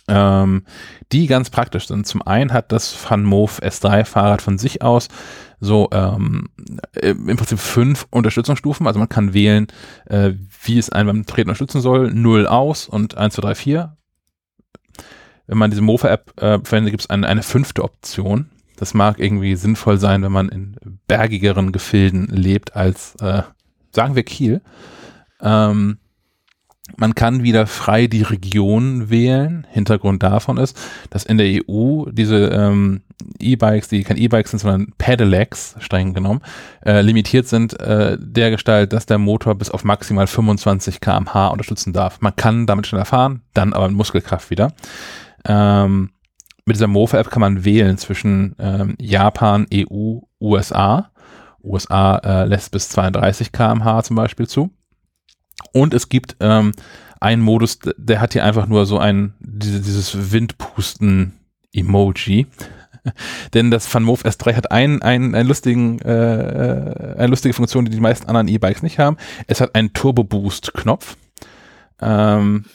ähm, 0.08 0.66
die 1.12 1.28
ganz 1.28 1.49
praktisch 1.49 1.88
sind. 1.88 2.06
Zum 2.06 2.22
einen 2.22 2.51
hat 2.51 2.72
das 2.72 2.91
FunMove 2.91 3.62
S3 3.62 4.06
Fahrrad 4.06 4.41
von 4.41 4.58
sich 4.58 4.82
aus 4.82 5.08
so 5.64 5.89
ähm, 5.93 6.49
äh, 6.93 7.12
im 7.12 7.38
Prinzip 7.38 7.60
fünf 7.60 8.06
Unterstützungsstufen. 8.10 8.86
Also 8.86 8.99
man 8.99 9.10
kann 9.10 9.34
wählen, 9.34 9.68
äh, 10.06 10.34
wie 10.64 10.78
es 10.78 10.89
einen 10.89 11.08
beim 11.08 11.26
Treten 11.26 11.49
unterstützen 11.49 11.82
soll. 11.82 12.12
Null 12.14 12.47
aus 12.47 12.88
und 12.88 13.18
1, 13.18 13.36
2, 13.36 13.41
3, 13.41 13.56
4. 13.56 13.97
Wenn 15.47 15.58
man 15.58 15.72
diese 15.72 15.82
Mofa-App 15.82 16.34
äh, 16.41 16.60
verwendet, 16.64 16.91
gibt 16.91 17.04
es 17.04 17.10
eine, 17.10 17.28
eine 17.28 17.43
fünfte 17.43 17.84
Option. 17.84 18.49
Das 18.76 18.93
mag 18.93 19.20
irgendwie 19.20 19.56
sinnvoll 19.56 19.97
sein, 19.97 20.22
wenn 20.24 20.32
man 20.32 20.49
in 20.49 20.78
bergigeren 21.08 21.72
Gefilden 21.72 22.28
lebt 22.28 22.76
als, 22.76 23.16
äh, 23.22 23.43
sagen 23.91 24.16
wir, 24.16 24.24
Kiel. 24.24 24.62
Ähm, 25.41 25.99
man 26.97 27.15
kann 27.15 27.43
wieder 27.43 27.67
frei 27.67 28.07
die 28.07 28.21
Region 28.21 29.09
wählen. 29.09 29.65
Hintergrund 29.70 30.24
davon 30.24 30.57
ist, 30.57 30.79
dass 31.09 31.25
in 31.25 31.37
der 31.37 31.61
EU 31.67 32.05
diese 32.11 32.47
ähm, 32.47 33.01
E-Bikes, 33.39 33.87
die 33.87 34.03
kein 34.03 34.17
E-Bikes 34.17 34.51
sind, 34.51 34.59
sondern 34.59 34.93
Pedelecs, 34.97 35.75
streng 35.79 36.13
genommen, 36.13 36.41
äh, 36.86 37.01
limitiert 37.01 37.47
sind 37.47 37.79
äh, 37.79 38.17
der 38.20 38.51
Gestalt, 38.51 38.93
dass 38.93 39.05
der 39.05 39.17
Motor 39.17 39.55
bis 39.55 39.70
auf 39.70 39.83
maximal 39.83 40.28
25 40.28 40.99
km/h 40.99 41.47
unterstützen 41.47 41.93
darf. 41.93 42.21
Man 42.21 42.36
kann 42.36 42.65
damit 42.67 42.87
schneller 42.87 43.05
fahren, 43.05 43.41
dann 43.53 43.74
aber 43.74 43.87
mit 43.87 43.97
Muskelkraft 43.97 44.49
wieder. 44.49 44.74
Ähm, 45.45 46.11
mit 46.65 46.75
dieser 46.75 46.87
Mofa-App 46.87 47.29
kann 47.29 47.41
man 47.41 47.65
wählen 47.65 47.97
zwischen 47.97 48.55
ähm, 48.59 48.95
Japan, 48.99 49.67
EU, 49.74 50.20
USA. 50.39 51.09
USA 51.63 52.17
äh, 52.17 52.45
lässt 52.45 52.71
bis 52.71 52.89
32 52.89 53.51
km/h 53.51 54.03
zum 54.03 54.15
Beispiel 54.15 54.47
zu. 54.47 54.71
Und 55.71 55.93
es 55.93 56.09
gibt 56.09 56.36
ähm, 56.39 56.71
einen 57.20 57.42
Modus, 57.42 57.80
der 57.97 58.21
hat 58.21 58.34
hier 58.34 58.43
einfach 58.43 58.67
nur 58.67 58.86
so 58.86 59.00
ein, 59.00 59.34
diese, 59.39 59.82
dieses 59.82 60.32
Windpusten-Emoji. 60.32 62.47
Denn 63.54 63.71
das 63.71 63.88
FunMove 63.88 64.24
S3 64.24 64.55
hat 64.55 64.71
einen, 64.71 65.01
einen, 65.01 65.36
einen 65.36 65.47
lustigen, 65.47 66.00
äh, 66.00 67.16
eine 67.17 67.28
lustige 67.28 67.54
Funktion, 67.54 67.86
die 67.86 67.92
die 67.92 68.00
meisten 68.00 68.28
anderen 68.28 68.47
E-Bikes 68.47 68.84
nicht 68.84 69.00
haben. 69.00 69.17
Es 69.47 69.62
hat 69.62 69.75
einen 69.75 69.93
Turbo-Boost-Knopf. 69.93 71.17
Ähm, 72.01 72.66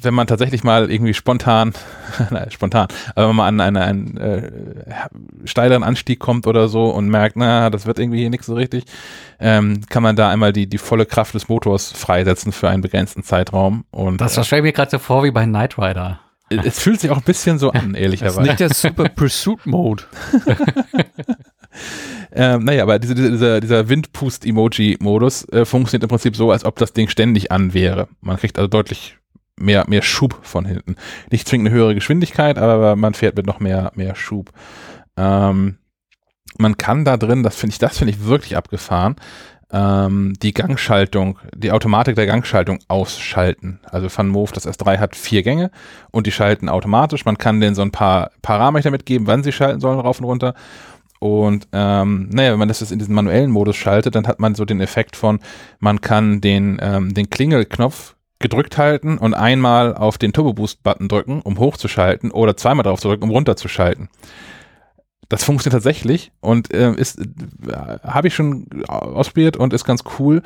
wenn 0.00 0.14
man 0.14 0.26
tatsächlich 0.26 0.64
mal 0.64 0.90
irgendwie 0.90 1.14
spontan, 1.14 1.72
nein, 2.30 2.50
spontan, 2.50 2.88
aber 3.14 3.28
wenn 3.28 3.36
man 3.36 3.60
an 3.60 3.76
einen, 3.76 3.76
einen 3.76 4.16
äh, 4.16 4.50
steileren 5.44 5.82
Anstieg 5.82 6.18
kommt 6.18 6.46
oder 6.46 6.68
so 6.68 6.90
und 6.90 7.08
merkt, 7.08 7.36
na, 7.36 7.70
das 7.70 7.86
wird 7.86 7.98
irgendwie 7.98 8.20
hier 8.20 8.30
nichts 8.30 8.46
so 8.46 8.54
richtig, 8.54 8.84
ähm, 9.40 9.82
kann 9.88 10.02
man 10.02 10.16
da 10.16 10.30
einmal 10.30 10.52
die, 10.52 10.66
die 10.66 10.78
volle 10.78 11.06
Kraft 11.06 11.34
des 11.34 11.48
Motors 11.48 11.92
freisetzen 11.92 12.52
für 12.52 12.68
einen 12.68 12.82
begrenzten 12.82 13.22
Zeitraum. 13.22 13.84
Und, 13.90 14.20
das 14.20 14.34
das 14.34 14.46
stelle 14.46 14.62
mir 14.62 14.72
gerade 14.72 14.90
so 14.90 14.98
vor 14.98 15.24
wie 15.24 15.30
bei 15.30 15.44
Knight 15.44 15.78
Rider. 15.78 16.20
Es 16.50 16.80
fühlt 16.80 17.00
sich 17.00 17.10
auch 17.10 17.16
ein 17.16 17.22
bisschen 17.22 17.58
so 17.58 17.70
an, 17.70 17.94
ehrlicherweise. 17.94 18.36
Das 18.36 18.44
ist 18.44 18.48
nicht 18.48 18.60
der 18.60 18.74
Super 18.74 19.08
Pursuit 19.14 19.64
Mode. 19.64 20.04
ähm, 22.32 22.64
naja, 22.64 22.82
aber 22.82 22.98
diese, 22.98 23.14
dieser, 23.14 23.60
dieser 23.60 23.88
Windpust-Emoji-Modus 23.88 25.48
äh, 25.48 25.64
funktioniert 25.64 26.02
im 26.02 26.08
Prinzip 26.08 26.36
so, 26.36 26.50
als 26.50 26.64
ob 26.64 26.76
das 26.76 26.92
Ding 26.92 27.08
ständig 27.08 27.50
an 27.50 27.72
wäre. 27.72 28.08
Man 28.20 28.36
kriegt 28.36 28.58
also 28.58 28.68
deutlich 28.68 29.16
mehr, 29.62 29.84
mehr 29.88 30.02
Schub 30.02 30.38
von 30.42 30.64
hinten. 30.64 30.96
Nicht 31.30 31.48
zwingend 31.48 31.68
eine 31.68 31.76
höhere 31.76 31.94
Geschwindigkeit, 31.94 32.58
aber 32.58 32.96
man 32.96 33.14
fährt 33.14 33.36
mit 33.36 33.46
noch 33.46 33.60
mehr, 33.60 33.92
mehr 33.94 34.14
Schub. 34.14 34.50
Ähm, 35.16 35.78
man 36.58 36.76
kann 36.76 37.04
da 37.04 37.16
drin, 37.16 37.42
das 37.42 37.56
finde 37.56 37.72
ich, 37.72 37.78
das 37.78 37.98
finde 37.98 38.12
ich 38.12 38.24
wirklich 38.24 38.56
abgefahren, 38.56 39.16
ähm, 39.72 40.34
die 40.42 40.52
Gangschaltung, 40.52 41.38
die 41.54 41.72
Automatik 41.72 42.14
der 42.14 42.26
Gangschaltung 42.26 42.78
ausschalten. 42.88 43.80
Also 43.90 44.08
Van 44.14 44.32
das 44.52 44.66
S3 44.66 44.98
hat 44.98 45.16
vier 45.16 45.42
Gänge 45.42 45.70
und 46.10 46.26
die 46.26 46.32
schalten 46.32 46.68
automatisch. 46.68 47.24
Man 47.24 47.38
kann 47.38 47.60
denen 47.60 47.74
so 47.74 47.82
ein 47.82 47.90
paar 47.90 48.30
Parameter 48.42 48.90
mitgeben, 48.90 49.26
wann 49.26 49.42
sie 49.42 49.52
schalten 49.52 49.80
sollen, 49.80 49.98
rauf 49.98 50.18
und 50.18 50.26
runter. 50.26 50.54
Und 51.20 51.68
ähm, 51.72 52.28
naja, 52.32 52.52
wenn 52.52 52.58
man 52.58 52.68
das 52.68 52.80
jetzt 52.80 52.90
in 52.90 52.98
diesen 52.98 53.14
manuellen 53.14 53.50
Modus 53.50 53.76
schaltet, 53.76 54.14
dann 54.14 54.26
hat 54.26 54.40
man 54.40 54.54
so 54.54 54.64
den 54.64 54.80
Effekt 54.80 55.16
von, 55.16 55.38
man 55.78 56.00
kann 56.00 56.40
den, 56.40 56.78
ähm, 56.82 57.14
den 57.14 57.30
Klingelknopf 57.30 58.16
gedrückt 58.42 58.76
halten 58.78 59.18
und 59.18 59.34
einmal 59.34 59.94
auf 59.94 60.18
den 60.18 60.32
Turbo 60.32 60.52
Boost 60.52 60.82
Button 60.82 61.08
drücken, 61.08 61.40
um 61.42 61.58
hochzuschalten 61.58 62.30
oder 62.30 62.56
zweimal 62.56 62.82
drauf 62.82 63.00
zu 63.00 63.08
drücken, 63.08 63.24
um 63.24 63.30
runterzuschalten. 63.30 64.08
Das 65.28 65.44
funktioniert 65.44 65.82
tatsächlich 65.82 66.30
und 66.40 66.74
äh, 66.74 66.92
ist 66.92 67.18
äh, 67.18 67.98
habe 68.02 68.28
ich 68.28 68.34
schon 68.34 68.66
ausprobiert 68.86 69.56
und 69.56 69.72
ist 69.72 69.84
ganz 69.84 70.04
cool, 70.18 70.42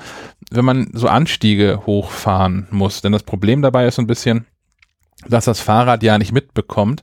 wenn 0.53 0.65
man 0.65 0.91
so 0.93 1.09
Anstiege 1.09 1.83
hochfahren 1.87 2.69
muss. 2.71 3.01
Denn 3.01 3.11
das 3.11 3.25
Problem 3.25 3.63
dabei 3.63 3.87
ist 3.87 3.97
so 3.97 4.03
ein 4.03 4.07
bisschen, 4.07 4.47
dass 5.27 5.47
das 5.47 5.61
Fahrrad 5.61 6.05
ja 6.05 6.19
nicht 6.19 6.31
mitbekommt, 6.33 7.03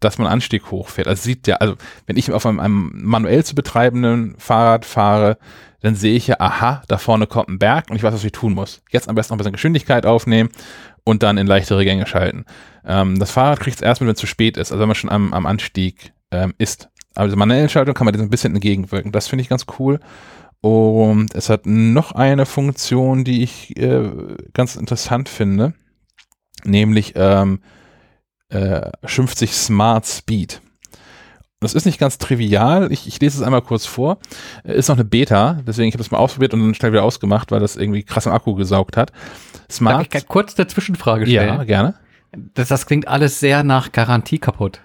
dass 0.00 0.18
man 0.18 0.26
Anstieg 0.26 0.70
hochfährt. 0.70 1.08
Also 1.08 1.22
sieht 1.22 1.46
ja, 1.46 1.56
also 1.56 1.74
wenn 2.06 2.16
ich 2.16 2.32
auf 2.32 2.46
einem, 2.46 2.60
einem 2.60 2.92
manuell 2.94 3.44
zu 3.44 3.54
betreibenden 3.54 4.36
Fahrrad 4.38 4.84
fahre, 4.84 5.38
dann 5.80 5.94
sehe 5.94 6.16
ich 6.16 6.26
ja, 6.26 6.36
aha, 6.40 6.82
da 6.88 6.98
vorne 6.98 7.26
kommt 7.26 7.48
ein 7.48 7.58
Berg 7.58 7.90
und 7.90 7.96
ich 7.96 8.02
weiß, 8.02 8.14
was 8.14 8.24
ich 8.24 8.32
tun 8.32 8.54
muss. 8.54 8.82
Jetzt 8.90 9.08
am 9.08 9.14
besten 9.14 9.32
noch 9.32 9.36
ein 9.36 9.38
bisschen 9.38 9.52
Geschwindigkeit 9.52 10.06
aufnehmen 10.06 10.50
und 11.04 11.22
dann 11.22 11.38
in 11.38 11.46
leichtere 11.46 11.84
Gänge 11.84 12.06
schalten. 12.06 12.44
Ähm, 12.84 13.18
das 13.18 13.30
Fahrrad 13.30 13.60
kriegt 13.60 13.76
es 13.76 13.82
erst 13.82 14.00
wenn 14.00 14.08
es 14.08 14.18
zu 14.18 14.26
spät 14.26 14.56
ist, 14.56 14.72
also 14.72 14.80
wenn 14.80 14.88
man 14.88 14.96
schon 14.96 15.10
am, 15.10 15.32
am 15.32 15.46
Anstieg 15.46 16.12
ähm, 16.30 16.54
ist. 16.58 16.88
Also 17.14 17.36
manuelle 17.36 17.68
Schaltung 17.68 17.94
kann 17.94 18.04
man 18.04 18.14
das 18.14 18.22
ein 18.22 18.30
bisschen 18.30 18.54
entgegenwirken. 18.54 19.12
Das 19.12 19.28
finde 19.28 19.42
ich 19.42 19.48
ganz 19.48 19.66
cool. 19.78 20.00
Und 20.60 21.34
es 21.34 21.48
hat 21.48 21.66
noch 21.66 22.12
eine 22.12 22.46
Funktion, 22.46 23.24
die 23.24 23.42
ich 23.42 23.76
äh, 23.76 24.10
ganz 24.52 24.74
interessant 24.74 25.28
finde, 25.28 25.74
nämlich 26.64 27.12
ähm, 27.14 27.60
äh, 28.48 28.90
schimpft 29.04 29.38
sich 29.38 29.52
Smart 29.54 30.06
Speed. 30.06 30.60
Das 31.60 31.74
ist 31.74 31.86
nicht 31.86 31.98
ganz 31.98 32.18
trivial. 32.18 32.92
Ich, 32.92 33.08
ich 33.08 33.20
lese 33.20 33.38
es 33.38 33.42
einmal 33.42 33.62
kurz 33.62 33.84
vor. 33.84 34.18
Ist 34.62 34.88
noch 34.88 34.96
eine 34.96 35.04
Beta, 35.04 35.60
deswegen 35.66 35.88
ich 35.88 35.94
habe 35.94 36.02
es 36.02 36.10
mal 36.10 36.18
ausprobiert 36.18 36.54
und 36.54 36.60
dann 36.60 36.74
schnell 36.74 36.92
wieder 36.92 37.02
ausgemacht, 37.02 37.50
weil 37.50 37.58
das 37.58 37.76
irgendwie 37.76 38.04
krass 38.04 38.26
im 38.26 38.32
Akku 38.32 38.54
gesaugt 38.54 38.96
hat. 38.96 39.10
Smart. 39.70 40.06
Darf 40.12 40.22
ich 40.22 40.28
kurz 40.28 40.56
eine 40.56 40.68
Zwischenfrage 40.68 41.26
stellen? 41.26 41.58
Ja, 41.58 41.64
gerne. 41.64 41.94
Das, 42.54 42.68
das 42.68 42.86
klingt 42.86 43.08
alles 43.08 43.40
sehr 43.40 43.64
nach 43.64 43.90
Garantie 43.90 44.38
kaputt. 44.38 44.80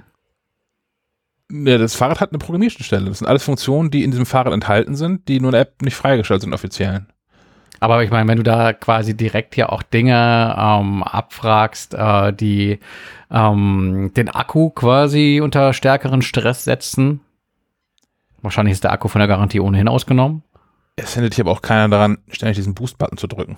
Ja, 1.52 1.78
das 1.78 1.94
Fahrrad 1.94 2.20
hat 2.20 2.32
eine 2.32 2.40
Programmierschnittstelle. 2.40 3.06
Das 3.06 3.20
sind 3.20 3.28
alles 3.28 3.44
Funktionen, 3.44 3.92
die 3.92 4.04
in 4.04 4.10
diesem 4.10 4.26
Fahrrad 4.26 4.54
enthalten 4.54 4.96
sind, 4.96 5.28
die 5.28 5.40
nur 5.40 5.50
in 5.50 5.54
der 5.54 5.62
App 5.62 5.82
nicht 5.84 5.96
freigeschaltet 5.96 6.44
sind, 6.44 6.54
offiziell. 6.54 7.06
Aber 7.80 8.04
ich 8.04 8.12
meine, 8.12 8.28
wenn 8.30 8.38
du 8.38 8.44
da 8.44 8.74
quasi 8.74 9.16
direkt 9.16 9.56
hier 9.56 9.72
auch 9.72 9.84
Dinge 9.84 10.56
ähm, 10.58 11.04
abfragst, 11.04 11.94
äh, 11.94 12.34
die 12.34 12.80
ähm, 13.30 14.12
den 14.16 14.30
Akku 14.30 14.70
quasi 14.70 15.42
unter 15.44 15.74
stärkeren 15.74 16.22
Stress 16.22 16.64
setzen, 16.64 17.20
wahrscheinlich 18.42 18.74
ist 18.74 18.84
der 18.84 18.92
Akku 18.92 19.08
von 19.08 19.20
der 19.20 19.28
Garantie 19.28 19.60
ohnehin 19.60 19.88
ausgenommen. 19.88 20.44
Es 20.96 21.14
hindert 21.14 21.34
dich 21.34 21.42
aber 21.42 21.52
auch 21.52 21.62
keiner 21.62 21.90
daran, 21.90 22.20
ständig 22.30 22.58
diesen 22.58 22.76
Boost-Button 22.76 23.18
zu 23.18 23.28
drücken. 23.28 23.58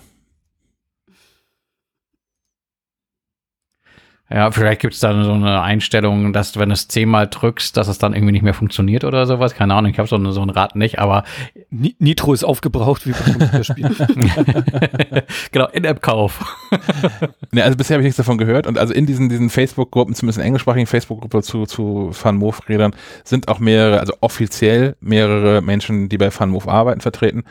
Ja, 4.28 4.50
vielleicht 4.50 4.80
gibt 4.80 4.94
es 4.94 5.00
da 5.00 5.22
so 5.22 5.32
eine 5.32 5.62
Einstellung, 5.62 6.32
dass 6.32 6.58
wenn 6.58 6.70
du 6.70 6.72
es 6.72 6.88
zehnmal 6.88 7.28
drückst, 7.28 7.76
dass 7.76 7.86
es 7.86 7.98
dann 7.98 8.12
irgendwie 8.12 8.32
nicht 8.32 8.42
mehr 8.42 8.54
funktioniert 8.54 9.04
oder 9.04 9.24
sowas. 9.24 9.54
Keine 9.54 9.74
Ahnung, 9.74 9.92
ich 9.92 9.98
habe 10.00 10.08
so, 10.08 10.32
so 10.32 10.42
ein 10.42 10.50
Rad 10.50 10.74
nicht, 10.74 10.98
aber 10.98 11.22
Nitro 11.70 12.32
ist 12.32 12.42
aufgebraucht 12.42 13.06
wie 13.06 13.12
beim 13.12 13.38
Computerspiel. 13.38 13.88
genau, 15.52 15.68
In-App-Kauf. 15.68 16.44
ne, 17.52 17.62
also 17.62 17.76
bisher 17.76 17.94
habe 17.94 18.02
ich 18.02 18.06
nichts 18.06 18.16
davon 18.16 18.36
gehört 18.36 18.66
und 18.66 18.78
also 18.78 18.92
in 18.92 19.06
diesen, 19.06 19.28
diesen 19.28 19.48
Facebook-Gruppen, 19.48 20.16
zumindest 20.16 20.40
in 20.40 20.44
englischsprachigen 20.44 20.88
Facebook-Gruppe 20.88 21.42
zu, 21.42 21.66
zu 21.66 22.10
Fun-Move-Rädern, 22.10 22.96
sind 23.22 23.46
auch 23.46 23.60
mehrere, 23.60 24.00
also 24.00 24.14
offiziell 24.22 24.96
mehrere 25.00 25.62
Menschen, 25.62 26.08
die 26.08 26.18
bei 26.18 26.32
Fun-Move 26.32 26.68
arbeiten, 26.68 27.00
vertreten. 27.00 27.44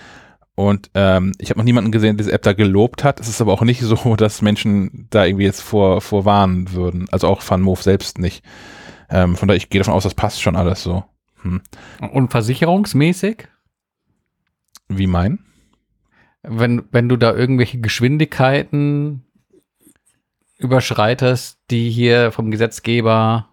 Und 0.56 0.90
ähm, 0.94 1.34
ich 1.38 1.49
habe 1.49 1.60
noch 1.60 1.65
niemanden 1.65 1.91
gesehen, 1.91 2.15
der 2.15 2.26
diese 2.26 2.32
App 2.32 2.44
da 2.44 2.53
gelobt 2.53 3.03
hat. 3.03 3.19
Es 3.19 3.27
ist 3.27 3.41
aber 3.41 3.53
auch 3.53 3.61
nicht 3.61 3.82
so, 3.82 4.15
dass 4.18 4.41
Menschen 4.41 5.07
da 5.10 5.26
irgendwie 5.26 5.45
jetzt 5.45 5.61
vor, 5.61 6.02
vor 6.02 6.26
warnen 6.26 6.72
würden. 6.72 7.07
Also 7.11 7.27
auch 7.27 7.41
FunMove 7.41 7.84
selbst 7.84 8.18
nicht. 8.18 8.44
Ähm, 9.10 9.36
von 9.36 9.48
daher, 9.48 9.57
ich 9.57 9.69
gehe 9.69 9.80
davon 9.80 9.94
aus, 9.94 10.03
das 10.03 10.15
passt 10.15 10.41
schon 10.41 10.56
alles 10.56 10.82
so. 10.82 11.03
Hm. 11.41 11.61
Und 12.11 12.32
versicherungsmäßig? 12.32 13.48
Wie 14.88 15.07
mein? 15.07 15.40
Wenn, 16.41 16.84
wenn 16.91 17.10
du 17.10 17.18
da 17.18 17.34
irgendwelche 17.34 17.80
Geschwindigkeiten 17.80 19.26
überschreitest, 20.57 21.60
die 21.69 21.90
hier 21.90 22.32
vom 22.32 22.52
Gesetzgeber. 22.52 23.49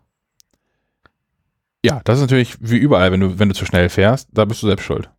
Ja, 1.84 2.00
das 2.04 2.18
ist 2.18 2.22
natürlich 2.22 2.56
wie 2.60 2.76
überall, 2.76 3.10
wenn 3.10 3.20
du, 3.20 3.38
wenn 3.38 3.48
du 3.48 3.54
zu 3.54 3.66
schnell 3.66 3.88
fährst, 3.88 4.28
da 4.32 4.44
bist 4.44 4.62
du 4.62 4.66
selbst 4.68 4.84
schuld. 4.84 5.10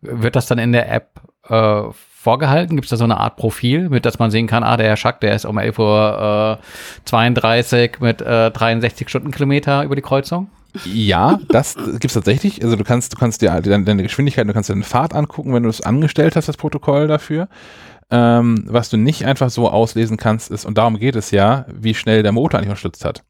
Wird 0.00 0.36
das 0.36 0.46
dann 0.46 0.58
in 0.58 0.72
der 0.72 0.90
App 0.92 1.20
äh, 1.48 1.82
vorgehalten? 1.92 2.76
Gibt 2.76 2.86
es 2.86 2.90
da 2.90 2.96
so 2.96 3.04
eine 3.04 3.18
Art 3.18 3.36
Profil, 3.36 3.88
mit 3.88 4.04
dass 4.04 4.18
man 4.18 4.30
sehen 4.30 4.46
kann, 4.46 4.62
ah, 4.62 4.76
der 4.76 4.86
Herr 4.86 4.96
Schack, 4.96 5.20
der 5.20 5.34
ist 5.34 5.44
um 5.44 5.58
11.32 5.58 5.78
Uhr 5.78 6.58
äh, 6.60 7.04
32 7.04 8.00
mit 8.00 8.20
äh, 8.20 8.50
63 8.50 9.08
Stundenkilometer 9.08 9.84
über 9.84 9.96
die 9.96 10.02
Kreuzung? 10.02 10.48
Ja, 10.84 11.38
das 11.48 11.76
gibt's 11.98 12.14
tatsächlich. 12.14 12.62
Also 12.62 12.76
du 12.76 12.84
kannst, 12.84 13.12
du 13.12 13.16
kannst 13.16 13.40
dir 13.42 13.60
deine, 13.60 13.84
deine 13.84 14.02
Geschwindigkeit, 14.02 14.46
du 14.46 14.52
kannst 14.52 14.68
dir 14.68 14.74
eine 14.74 14.84
Fahrt 14.84 15.14
angucken, 15.14 15.54
wenn 15.54 15.62
du 15.62 15.68
es 15.68 15.80
angestellt 15.80 16.36
hast, 16.36 16.48
das 16.48 16.56
Protokoll 16.56 17.08
dafür. 17.08 17.48
Ähm, 18.10 18.64
was 18.66 18.88
du 18.88 18.96
nicht 18.96 19.26
einfach 19.26 19.50
so 19.50 19.68
auslesen 19.68 20.16
kannst, 20.16 20.50
ist, 20.50 20.64
und 20.64 20.78
darum 20.78 20.98
geht 20.98 21.16
es 21.16 21.30
ja, 21.30 21.66
wie 21.68 21.94
schnell 21.94 22.22
der 22.22 22.32
Motor 22.32 22.58
eigentlich 22.58 22.70
unterstützt 22.70 23.04
hat. 23.04 23.22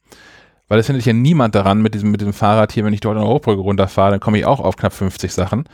Weil 0.69 0.78
es 0.78 0.86
findet 0.86 1.07
ja 1.07 1.12
niemand 1.12 1.55
daran 1.55 1.81
mit 1.81 1.95
diesem, 1.95 2.11
mit 2.11 2.20
diesem 2.20 2.35
Fahrrad 2.35 2.73
hier, 2.73 2.85
wenn 2.85 2.93
ich 2.93 3.01
dort 3.01 3.16
eine 3.16 3.27
Hochbrücke 3.27 3.61
runterfahre, 3.61 4.12
dann 4.12 4.20
komme 4.20 4.39
ich 4.39 4.45
auch 4.45 4.61
auf 4.61 4.77
knapp 4.77 4.93
50 4.93 5.32
Sachen. 5.32 5.65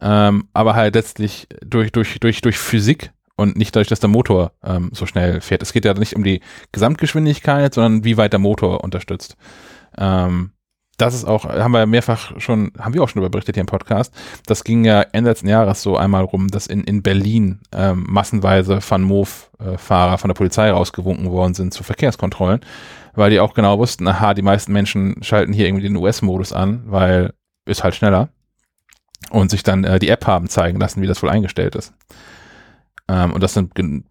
Ähm, 0.00 0.48
aber 0.52 0.74
halt 0.74 0.94
letztlich 0.94 1.46
durch, 1.64 1.92
durch, 1.92 2.18
durch, 2.20 2.40
durch 2.40 2.58
Physik 2.58 3.12
und 3.36 3.56
nicht 3.56 3.74
dadurch, 3.74 3.88
dass 3.88 4.00
der 4.00 4.10
Motor 4.10 4.52
ähm, 4.64 4.90
so 4.92 5.06
schnell 5.06 5.40
fährt. 5.40 5.62
Es 5.62 5.72
geht 5.72 5.84
ja 5.84 5.94
nicht 5.94 6.14
um 6.14 6.24
die 6.24 6.40
Gesamtgeschwindigkeit, 6.72 7.74
sondern 7.74 8.04
wie 8.04 8.16
weit 8.16 8.32
der 8.32 8.40
Motor 8.40 8.84
unterstützt. 8.84 9.36
Ähm, 9.96 10.52
das 10.98 11.14
ist 11.14 11.24
auch, 11.24 11.46
haben 11.46 11.72
wir 11.72 11.86
mehrfach 11.86 12.38
schon, 12.38 12.72
haben 12.78 12.92
wir 12.92 13.02
auch 13.02 13.08
schon 13.08 13.20
darüber 13.20 13.30
berichtet 13.30 13.56
hier 13.56 13.62
im 13.62 13.66
Podcast. 13.66 14.14
Das 14.44 14.64
ging 14.64 14.84
ja 14.84 15.00
Ende 15.12 15.30
letzten 15.30 15.48
Jahres 15.48 15.82
so 15.82 15.96
einmal 15.96 16.24
rum, 16.24 16.48
dass 16.48 16.66
in, 16.66 16.84
in 16.84 17.02
Berlin 17.02 17.60
ähm, 17.72 18.04
massenweise 18.06 18.80
Van 18.86 19.02
Moof-Fahrer 19.02 20.18
von 20.18 20.28
der 20.28 20.34
Polizei 20.34 20.70
rausgewunken 20.70 21.30
worden 21.30 21.54
sind 21.54 21.72
zu 21.72 21.82
Verkehrskontrollen, 21.82 22.60
weil 23.14 23.30
die 23.30 23.40
auch 23.40 23.54
genau 23.54 23.78
wussten, 23.78 24.06
aha, 24.06 24.34
die 24.34 24.42
meisten 24.42 24.72
Menschen 24.72 25.22
schalten 25.22 25.54
hier 25.54 25.66
irgendwie 25.66 25.86
den 25.86 25.96
US-Modus 25.96 26.52
an, 26.52 26.82
weil 26.86 27.32
ist 27.64 27.82
halt 27.82 27.94
schneller 27.94 28.28
und 29.30 29.50
sich 29.50 29.62
dann 29.62 29.84
äh, 29.84 29.98
die 29.98 30.08
App 30.08 30.26
haben 30.26 30.48
zeigen 30.48 30.80
lassen, 30.80 31.02
wie 31.02 31.06
das 31.06 31.22
wohl 31.22 31.30
eingestellt 31.30 31.74
ist. 31.74 31.92
Ähm, 33.08 33.32
und 33.32 33.42
das 33.42 33.54
dann 33.54 33.70
gen 33.74 34.04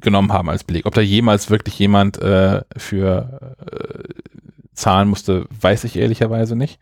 genommen 0.00 0.32
haben 0.32 0.48
als 0.48 0.62
Beleg. 0.62 0.86
Ob 0.86 0.94
da 0.94 1.00
jemals 1.00 1.50
wirklich 1.50 1.76
jemand 1.78 2.16
äh, 2.22 2.62
für 2.76 3.56
äh, 3.70 4.04
zahlen 4.72 5.08
musste, 5.08 5.46
weiß 5.60 5.82
ich 5.84 5.96
ehrlicherweise 5.96 6.54
nicht. 6.54 6.78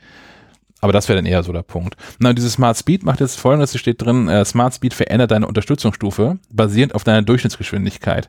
Aber 0.81 0.93
das 0.93 1.09
wäre 1.09 1.17
dann 1.17 1.27
eher 1.27 1.43
so 1.43 1.53
der 1.53 1.63
Punkt. 1.63 1.97
Na, 2.19 2.33
dieses 2.33 2.53
Smart 2.53 2.77
Speed 2.77 3.03
macht 3.03 3.21
jetzt 3.21 3.41
folgendes, 3.41 3.75
es 3.75 3.81
steht 3.81 4.01
drin, 4.03 4.29
äh, 4.29 4.45
Smart 4.45 4.75
Speed 4.75 4.95
verändert 4.95 5.31
deine 5.31 5.49
Unterstützungsstufe 5.49 6.39
basierend 6.51 6.95
auf 6.95 7.03
deiner 7.03 7.23
Durchschnittsgeschwindigkeit. 7.23 8.29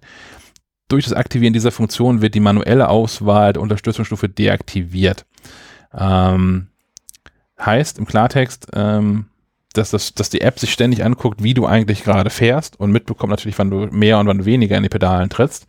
Durch 0.88 1.04
das 1.04 1.14
Aktivieren 1.14 1.54
dieser 1.54 1.72
Funktion 1.72 2.22
wird 2.22 2.34
die 2.34 2.40
manuelle 2.40 2.90
Auswahl 2.90 3.54
der 3.54 3.62
Unterstützungsstufe 3.62 4.30
deaktiviert. 4.30 5.26
Ähm, 5.94 6.69
heißt 7.60 8.00
im 8.00 8.06
Klartext, 8.06 8.68
ähm, 8.74 9.26
dass, 9.74 9.92
das, 9.92 10.14
dass 10.14 10.30
die 10.30 10.42
App 10.42 10.60
sich 10.60 10.72
ständig 10.72 11.04
anguckt, 11.04 11.44
wie 11.44 11.54
du 11.54 11.66
eigentlich 11.66 12.04
gerade 12.04 12.30
fährst 12.30 12.80
und 12.80 12.92
mitbekommt 12.92 13.32
natürlich, 13.32 13.58
wann 13.60 13.70
du 13.70 13.88
mehr 13.92 14.20
und 14.20 14.28
wann 14.28 14.40
du 14.40 14.46
weniger 14.46 14.78
in 14.78 14.84
die 14.84 14.90
Pedalen 14.90 15.30
trittst. 15.30 15.68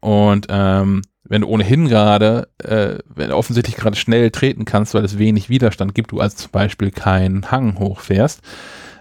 Und 0.00 0.46
ähm, 0.50 1.02
wenn 1.24 1.42
du 1.42 1.48
ohnehin 1.48 1.88
gerade, 1.88 2.48
äh, 2.58 2.98
wenn 3.06 3.30
du 3.30 3.36
offensichtlich 3.36 3.76
gerade 3.76 3.96
schnell 3.96 4.30
treten 4.30 4.64
kannst, 4.64 4.94
weil 4.94 5.04
es 5.04 5.18
wenig 5.18 5.48
Widerstand 5.48 5.94
gibt, 5.94 6.12
du 6.12 6.20
als 6.20 6.36
zum 6.36 6.50
Beispiel 6.50 6.90
keinen 6.90 7.50
Hang 7.50 7.78
hochfährst, 7.78 8.40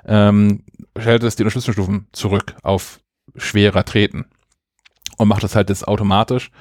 ähm, 0.06 0.64
schaltet 0.98 1.28
es 1.28 1.36
die 1.36 1.44
Unterstützungsstufen 1.44 2.08
zurück 2.12 2.56
auf 2.64 3.00
schwerer 3.36 3.84
Treten 3.84 4.26
und 5.18 5.28
macht 5.28 5.44
das 5.44 5.56
halt 5.56 5.70
jetzt 5.70 5.88
automatisch 5.88 6.52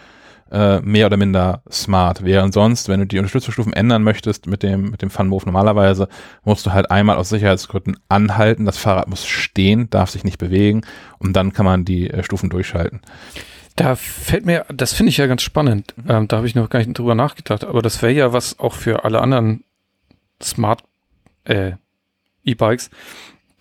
äh, 0.51 0.81
mehr 0.81 1.07
oder 1.07 1.17
minder 1.17 1.63
smart. 1.71 2.25
Während 2.25 2.55
sonst, 2.55 2.89
wenn 2.89 3.01
du 3.01 3.07
die 3.07 3.19
Unterstützungsstufen 3.19 3.73
ändern 3.73 4.03
möchtest 4.03 4.47
mit 4.47 4.63
dem, 4.63 4.91
mit 4.91 5.03
dem 5.03 5.11
Fun-Move 5.11 5.45
normalerweise, 5.47 6.09
musst 6.45 6.67
du 6.67 6.73
halt 6.73 6.91
einmal 6.91 7.17
aus 7.17 7.29
Sicherheitsgründen 7.29 7.99
anhalten. 8.09 8.65
Das 8.65 8.79
Fahrrad 8.79 9.09
muss 9.09 9.27
stehen, 9.27 9.91
darf 9.91 10.11
sich 10.11 10.25
nicht 10.25 10.39
bewegen 10.39 10.83
und 11.19 11.35
dann 11.35 11.53
kann 11.53 11.67
man 11.67 11.85
die 11.85 12.11
äh, 12.11 12.23
Stufen 12.23 12.51
durchschalten. 12.51 13.01
Da 13.77 13.95
fällt 13.95 14.45
mir, 14.45 14.67
das 14.75 14.93
finde 14.93 15.11
ich 15.11 15.19
ja 15.19 15.27
ganz 15.27 15.43
spannend. 15.43 15.95
Mhm. 15.97 16.11
Ähm, 16.11 16.29
da 16.29 16.39
habe 16.39 16.47
ich 16.47 16.55
noch 16.55 16.69
gar 16.69 16.81
nicht 16.81 16.99
drüber 16.99 17.15
nachgedacht. 17.15 17.65
Aber 17.65 17.81
das 17.81 18.03
wäre 18.03 18.13
ja 18.13 18.33
was 18.33 18.59
auch 18.59 18.75
für 18.75 19.05
alle 19.05 19.21
anderen 19.21 19.63
Smart 20.43 20.83
äh, 21.45 21.73
E-Bikes, 22.45 22.91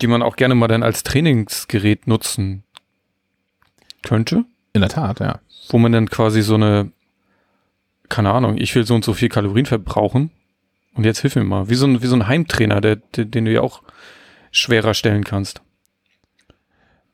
die 0.00 0.06
man 0.06 0.22
auch 0.22 0.36
gerne 0.36 0.54
mal 0.54 0.68
dann 0.68 0.82
als 0.82 1.04
Trainingsgerät 1.04 2.06
nutzen 2.08 2.64
könnte. 4.02 4.44
In 4.72 4.80
der 4.80 4.90
Tat, 4.90 5.20
ja. 5.20 5.40
Wo 5.68 5.78
man 5.78 5.92
dann 5.92 6.08
quasi 6.08 6.42
so 6.42 6.54
eine, 6.54 6.90
keine 8.08 8.30
Ahnung, 8.32 8.56
ich 8.58 8.74
will 8.74 8.84
so 8.86 8.94
und 8.94 9.04
so 9.04 9.12
viel 9.12 9.28
Kalorien 9.28 9.66
verbrauchen. 9.66 10.30
Und 10.94 11.04
jetzt 11.04 11.20
hilf 11.20 11.36
mir 11.36 11.44
mal. 11.44 11.68
Wie 11.68 11.74
so 11.74 11.86
ein, 11.86 12.02
wie 12.02 12.06
so 12.06 12.16
ein 12.16 12.26
Heimtrainer, 12.26 12.80
der, 12.80 12.96
der, 12.96 13.24
den 13.26 13.44
du 13.44 13.52
ja 13.52 13.60
auch 13.60 13.82
schwerer 14.50 14.94
stellen 14.94 15.24
kannst. 15.24 15.62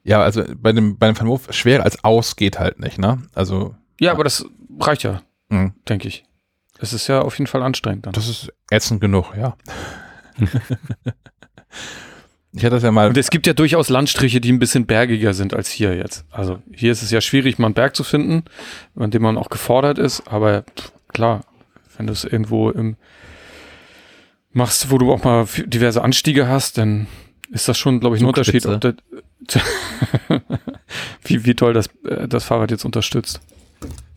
Ja, 0.05 0.23
also 0.23 0.45
bei 0.57 0.73
dem, 0.73 0.99
bei 0.99 1.11
dem 1.11 1.19
Van 1.19 1.39
schwer 1.51 1.83
als 1.83 2.03
aus 2.05 2.37
geht 2.37 2.59
halt 2.59 2.79
nicht, 2.79 2.99
ne? 2.99 3.23
Also, 3.35 3.75
Ja, 3.99 4.13
aber 4.13 4.25
das 4.25 4.47
reicht 4.79 5.03
ja, 5.03 5.23
mh, 5.49 5.73
denke 5.89 6.09
ich. 6.09 6.25
Es 6.79 6.93
ist 6.93 7.07
ja 7.09 7.23
auf 7.23 7.39
jeden 7.39 7.47
Fall 7.47 7.63
anstrengend 7.63 8.07
dann. 8.07 8.13
das 8.13 8.29
ist 8.29 8.53
ätzend 8.71 9.01
genug, 9.01 9.35
ja. 9.37 9.57
ich 12.57 12.65
hatte 12.65 12.77
das 12.77 12.85
ja 12.85 12.93
mal, 12.93 13.09
Und 13.09 13.17
es 13.17 13.31
gibt 13.31 13.47
ja 13.47 13.53
durchaus 13.53 13.89
Landstriche, 13.89 14.41
die 14.41 14.53
ein 14.53 14.61
bisschen 14.61 14.87
bergiger 14.87 15.35
sind 15.35 15.55
als 15.55 15.71
hier 15.71 15.97
jetzt. 15.97 16.25
Also 16.31 16.61
hier 16.73 16.93
ist 16.93 17.03
es 17.03 17.11
ja 17.11 17.21
schwierig, 17.21 17.59
mal 17.59 17.67
einen 17.67 17.75
Berg 17.75 17.97
zu 17.97 18.05
finden, 18.05 18.45
an 18.95 19.11
dem 19.11 19.23
man 19.23 19.37
auch 19.37 19.51
gefordert 19.51 19.99
ist. 19.99 20.23
Aber 20.29 20.65
klar, 21.09 21.41
wenn 21.97 22.07
du 22.07 22.13
es 22.13 22.25
irgendwo 22.25 22.71
im 22.71 22.97
machst, 24.53 24.91
wo 24.93 24.99
du 24.99 25.13
auch 25.13 25.25
mal 25.25 25.47
diverse 25.67 26.01
Anstiege 26.03 26.47
hast, 26.47 26.79
dann 26.79 27.09
ist 27.51 27.69
das 27.69 27.77
schon, 27.77 27.99
glaube 27.99 28.17
ich, 28.17 28.23
ein 28.23 28.27
Unterschied, 28.27 28.65
der, 28.65 28.95
wie, 31.25 31.45
wie 31.45 31.55
toll 31.55 31.73
das, 31.73 31.89
äh, 32.09 32.29
das 32.29 32.45
Fahrrad 32.45 32.71
jetzt 32.71 32.85
unterstützt. 32.85 33.41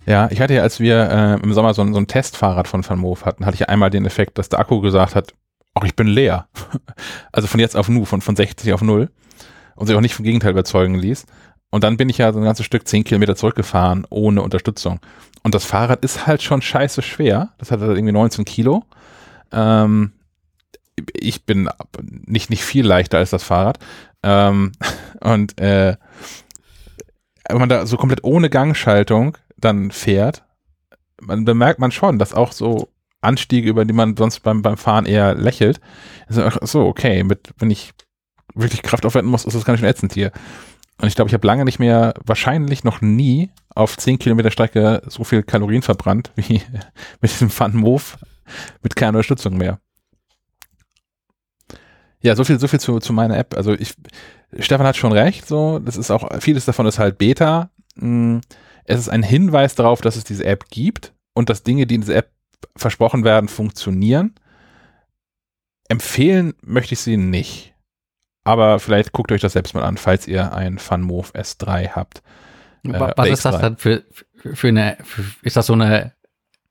ja, 0.05 0.30
ich 0.31 0.39
hatte 0.39 0.53
ja, 0.53 0.61
als 0.61 0.80
wir 0.80 1.09
äh, 1.09 1.43
im 1.43 1.53
Sommer 1.53 1.73
so 1.73 1.81
ein, 1.81 1.91
so 1.91 1.99
ein 1.99 2.07
Testfahrrad 2.07 2.68
von 2.68 2.88
Van 2.88 2.99
Moof 2.99 3.26
hatten, 3.26 3.47
hatte 3.47 3.55
ich 3.55 3.61
ja 3.61 3.68
einmal 3.68 3.89
den 3.89 4.05
Effekt, 4.05 4.38
dass 4.38 4.47
der 4.47 4.59
Akku 4.59 4.80
gesagt 4.80 5.15
hat, 5.15 5.34
ach, 5.77 5.85
ich 5.85 5.95
bin 5.95 6.07
leer. 6.07 6.47
also 7.31 7.47
von 7.47 7.59
jetzt 7.59 7.75
auf 7.75 7.89
nu, 7.89 8.05
von, 8.05 8.21
von 8.21 8.35
60 8.35 8.73
auf 8.73 8.81
0 8.81 9.09
und 9.75 9.87
sich 9.87 9.95
auch 9.95 10.01
nicht 10.01 10.15
vom 10.15 10.25
Gegenteil 10.25 10.51
überzeugen 10.51 10.95
ließ. 10.95 11.25
Und 11.69 11.83
dann 11.83 11.97
bin 11.97 12.09
ich 12.09 12.17
ja 12.17 12.31
so 12.31 12.39
ein 12.39 12.45
ganzes 12.45 12.65
Stück 12.65 12.87
10 12.87 13.03
Kilometer 13.03 13.35
zurückgefahren, 13.35 14.05
ohne 14.09 14.41
Unterstützung. 14.41 14.99
Und 15.43 15.53
das 15.53 15.65
Fahrrad 15.65 16.03
ist 16.03 16.25
halt 16.25 16.41
schon 16.41 16.61
scheiße 16.61 17.01
schwer. 17.01 17.53
Das 17.57 17.71
hat 17.71 17.81
halt 17.81 17.97
irgendwie 17.97 18.13
19 18.13 18.45
Kilo. 18.45 18.83
Ähm, 19.51 20.13
ich 21.13 21.45
bin 21.45 21.69
nicht, 22.01 22.49
nicht 22.49 22.63
viel 22.63 22.85
leichter 22.85 23.17
als 23.17 23.29
das 23.29 23.43
Fahrrad. 23.43 23.79
Ähm, 24.23 24.71
und 25.21 25.59
äh, 25.59 25.97
wenn 27.49 27.59
man 27.59 27.69
da 27.69 27.85
so 27.85 27.97
komplett 27.97 28.23
ohne 28.23 28.49
Gangschaltung 28.49 29.37
dann 29.57 29.91
fährt, 29.91 30.43
man 31.21 31.45
bemerkt 31.45 31.79
man 31.79 31.91
schon, 31.91 32.19
dass 32.19 32.33
auch 32.33 32.51
so 32.51 32.89
Anstiege, 33.22 33.69
über 33.69 33.85
die 33.85 33.94
man 33.94 34.15
sonst 34.15 34.41
beim, 34.41 34.61
beim 34.61 34.77
Fahren 34.77 35.06
eher 35.06 35.35
lächelt, 35.35 35.80
also, 36.27 36.49
so, 36.61 36.85
okay, 36.85 37.23
mit, 37.23 37.53
wenn 37.57 37.72
ich 37.72 37.94
wirklich 38.53 38.84
Kraft 38.84 39.06
aufwenden 39.06 39.31
muss, 39.31 39.45
ist 39.45 39.56
das 39.56 39.65
ganz 39.65 39.80
schön 39.80 39.89
ätzend 39.89 40.14
hier. 40.14 40.31
Und 40.99 41.07
ich 41.07 41.15
glaube, 41.15 41.30
ich 41.30 41.34
habe 41.34 41.45
lange 41.45 41.65
nicht 41.65 41.80
mehr, 41.80 42.14
wahrscheinlich 42.26 42.84
noch 42.84 43.02
nie 43.02 43.52
auf 43.76 43.98
10 43.98 44.18
Kilometer 44.18 44.49
Strecke 44.49 45.03
so 45.07 45.23
viel 45.23 45.44
Kalorien 45.44 45.84
verbrannt 45.84 46.31
wie 46.35 46.61
mit 47.22 47.31
diesem 47.31 47.52
Van 47.57 47.76
Moof 47.76 48.18
mit 48.81 48.95
keiner 48.95 49.10
Unterstützung 49.10 49.57
mehr. 49.57 49.80
Ja, 52.22 52.35
so 52.35 52.44
viel, 52.44 52.60
so 52.60 52.68
viel 52.68 52.80
zu, 52.80 52.99
zu 52.99 53.14
meiner 53.14 53.38
App. 53.38 53.56
Also 53.56 53.73
ich, 53.73 53.94
Stefan 54.60 54.88
hat 54.88 54.98
schon 54.98 55.11
recht, 55.11 55.48
so, 55.48 55.80
das 55.80 55.98
ist 55.98 56.10
auch, 56.10 56.41
vieles 56.41 56.65
davon 56.65 56.88
ist 56.88 56.98
halt 56.98 57.18
Beta. 57.19 57.69
Mm, 57.95 58.39
Es 58.85 58.99
ist 58.99 59.10
ein 59.10 59.22
Hinweis 59.22 59.76
darauf, 59.76 60.02
dass 60.02 60.15
es 60.15 60.23
diese 60.23 60.45
App 60.45 60.69
gibt 60.69 61.14
und 61.34 61.49
dass 61.49 61.64
Dinge, 61.64 61.85
die 61.85 61.95
in 61.95 62.02
dieser 62.02 62.15
App 62.15 62.31
versprochen 62.75 63.23
werden, 63.23 63.47
funktionieren. 63.47 64.35
Empfehlen 65.89 66.53
möchte 66.61 66.93
ich 66.93 66.99
sie 66.99 67.17
nicht. 67.17 67.73
Aber 68.43 68.79
vielleicht 68.79 69.11
guckt 69.11 69.31
euch 69.31 69.41
das 69.41 69.53
selbst 69.53 69.73
mal 69.73 69.84
an, 69.84 69.97
falls 69.97 70.27
ihr 70.27 70.53
ein 70.53 70.79
FunMove 70.79 71.34
S3 71.34 71.89
habt. 71.89 72.23
Äh, 72.84 72.99
Was 73.15 73.29
ist 73.29 73.45
das 73.45 73.55
X3. 73.55 73.61
dann 73.61 73.77
für, 73.77 74.03
für 74.53 74.67
eine, 74.69 74.97
für, 75.03 75.23
ist 75.41 75.57
das 75.57 75.65
so 75.65 75.73
eine 75.73 76.13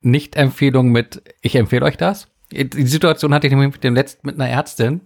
Nicht-Empfehlung 0.00 0.90
mit, 0.90 1.22
ich 1.42 1.54
empfehle 1.56 1.84
euch 1.84 1.96
das? 1.96 2.28
Die 2.50 2.86
Situation 2.86 3.34
hatte 3.34 3.46
ich 3.46 3.52
nämlich 3.52 3.72
mit 3.72 3.84
dem 3.84 3.94
letzten, 3.94 4.26
mit 4.26 4.36
einer 4.36 4.48
Ärztin, 4.48 5.02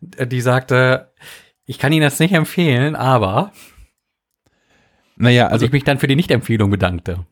die 0.00 0.40
sagte, 0.40 1.12
ich 1.64 1.78
kann 1.78 1.92
Ihnen 1.92 2.02
das 2.02 2.18
nicht 2.18 2.34
empfehlen, 2.34 2.96
aber, 2.96 3.52
Naja, 5.16 5.44
also 5.44 5.54
also 5.54 5.66
ich 5.66 5.72
mich 5.72 5.84
dann 5.84 5.98
für 5.98 6.08
die 6.08 6.16
Nicht-Empfehlung 6.16 6.70
bedankte. 6.70 7.24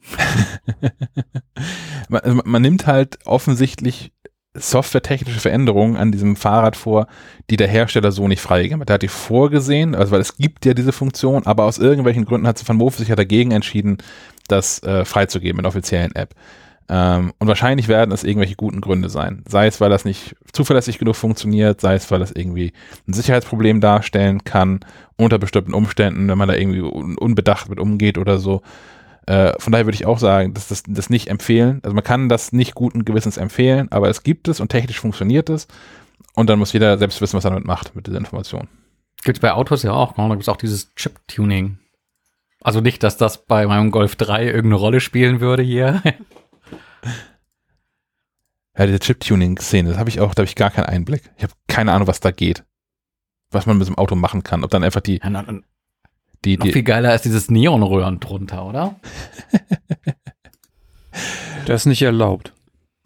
man, 2.12 2.20
also 2.22 2.40
man 2.44 2.62
nimmt 2.62 2.86
halt 2.86 3.18
offensichtlich 3.24 4.12
softwaretechnische 4.54 5.40
Veränderungen 5.40 5.96
an 5.96 6.12
diesem 6.12 6.36
Fahrrad 6.36 6.76
vor, 6.76 7.06
die 7.48 7.56
der 7.56 7.68
Hersteller 7.68 8.12
so 8.12 8.28
nicht 8.28 8.42
freigegeben 8.42 8.82
hat. 8.82 8.90
Der 8.90 8.94
hat 8.94 9.02
die 9.02 9.08
vorgesehen, 9.08 9.94
also 9.94 10.12
weil 10.12 10.20
es 10.20 10.36
gibt 10.36 10.66
ja 10.66 10.74
diese 10.74 10.92
Funktion, 10.92 11.46
aber 11.46 11.64
aus 11.64 11.78
irgendwelchen 11.78 12.26
Gründen 12.26 12.46
hat 12.46 12.66
Van 12.68 12.76
Moof 12.76 12.96
sich 12.96 13.08
ja 13.08 13.16
dagegen 13.16 13.50
entschieden, 13.50 13.98
das 14.48 14.82
äh, 14.82 15.04
freizugeben 15.06 15.58
in 15.58 15.62
der 15.62 15.70
offiziellen 15.70 16.14
App. 16.14 16.34
Ähm, 16.88 17.32
und 17.38 17.48
wahrscheinlich 17.48 17.88
werden 17.88 18.12
es 18.12 18.24
irgendwelche 18.24 18.56
guten 18.56 18.82
Gründe 18.82 19.08
sein. 19.08 19.42
Sei 19.48 19.66
es, 19.66 19.80
weil 19.80 19.88
das 19.88 20.04
nicht 20.04 20.36
zuverlässig 20.52 20.98
genug 20.98 21.16
funktioniert, 21.16 21.80
sei 21.80 21.94
es, 21.94 22.10
weil 22.10 22.18
das 22.18 22.32
irgendwie 22.32 22.72
ein 23.08 23.14
Sicherheitsproblem 23.14 23.80
darstellen 23.80 24.44
kann, 24.44 24.80
unter 25.16 25.38
bestimmten 25.38 25.72
Umständen, 25.72 26.28
wenn 26.28 26.36
man 26.36 26.48
da 26.48 26.54
irgendwie 26.54 26.82
un 26.82 27.16
unbedacht 27.16 27.70
mit 27.70 27.80
umgeht 27.80 28.18
oder 28.18 28.38
so. 28.38 28.60
Äh, 29.26 29.52
von 29.58 29.72
daher 29.72 29.86
würde 29.86 29.94
ich 29.94 30.06
auch 30.06 30.18
sagen, 30.18 30.54
dass 30.54 30.68
das, 30.68 30.82
das 30.86 31.10
nicht 31.10 31.28
empfehlen. 31.28 31.80
Also 31.82 31.94
man 31.94 32.04
kann 32.04 32.28
das 32.28 32.52
nicht 32.52 32.74
guten 32.74 33.04
Gewissens 33.04 33.36
empfehlen, 33.36 33.90
aber 33.90 34.08
es 34.08 34.22
gibt 34.22 34.48
es 34.48 34.60
und 34.60 34.68
technisch 34.68 35.00
funktioniert 35.00 35.48
es. 35.48 35.68
Und 36.34 36.48
dann 36.50 36.58
muss 36.58 36.72
jeder 36.72 36.98
selbst 36.98 37.20
wissen, 37.20 37.36
was 37.36 37.44
er 37.44 37.50
damit 37.50 37.66
macht, 37.66 37.94
mit 37.94 38.06
dieser 38.06 38.18
Information. 38.18 38.68
Gibt's 39.24 39.40
bei 39.40 39.52
Autos 39.52 39.82
ja 39.82 39.92
auch, 39.92 40.16
ne? 40.16 40.28
da 40.28 40.34
gibt's 40.34 40.48
auch 40.48 40.56
dieses 40.56 40.94
Chip-Tuning. 40.94 41.78
Also 42.60 42.80
nicht, 42.80 43.02
dass 43.02 43.16
das 43.16 43.44
bei 43.44 43.66
meinem 43.66 43.90
Golf 43.90 44.16
3 44.16 44.46
irgendeine 44.46 44.76
Rolle 44.76 45.00
spielen 45.00 45.40
würde 45.40 45.62
hier. 45.62 46.02
Ja, 48.74 48.86
diese 48.86 49.00
Chip-Tuning-Szene, 49.00 49.90
das 49.90 49.98
habe 49.98 50.08
ich 50.08 50.20
auch, 50.20 50.34
da 50.34 50.40
habe 50.40 50.48
ich 50.48 50.56
gar 50.56 50.70
keinen 50.70 50.86
Einblick. 50.86 51.30
Ich 51.36 51.42
habe 51.42 51.52
keine 51.68 51.92
Ahnung, 51.92 52.08
was 52.08 52.20
da 52.20 52.30
geht. 52.30 52.64
Was 53.50 53.66
man 53.66 53.76
mit 53.76 53.86
so 53.86 53.90
einem 53.90 53.98
Auto 53.98 54.14
machen 54.14 54.44
kann. 54.44 54.64
Ob 54.64 54.70
dann 54.70 54.82
einfach 54.82 55.02
die, 55.02 55.20
Ja, 55.22 55.28
noch 55.28 55.46
die, 56.44 56.56
die 56.56 56.72
viel 56.72 56.82
geiler 56.82 57.14
ist 57.14 57.24
dieses 57.24 57.50
Neonröhren 57.50 58.20
drunter, 58.20 58.66
oder? 58.66 58.96
Das 61.66 61.82
ist 61.82 61.86
nicht 61.86 62.02
erlaubt. 62.02 62.52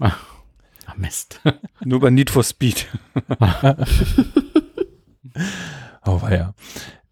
Ah, 0.00 0.14
Mist. 0.96 1.40
Nur 1.84 2.00
bei 2.00 2.10
Need 2.10 2.30
for 2.30 2.42
Speed. 2.42 2.86
oh 6.06 6.20
ja. 6.30 6.54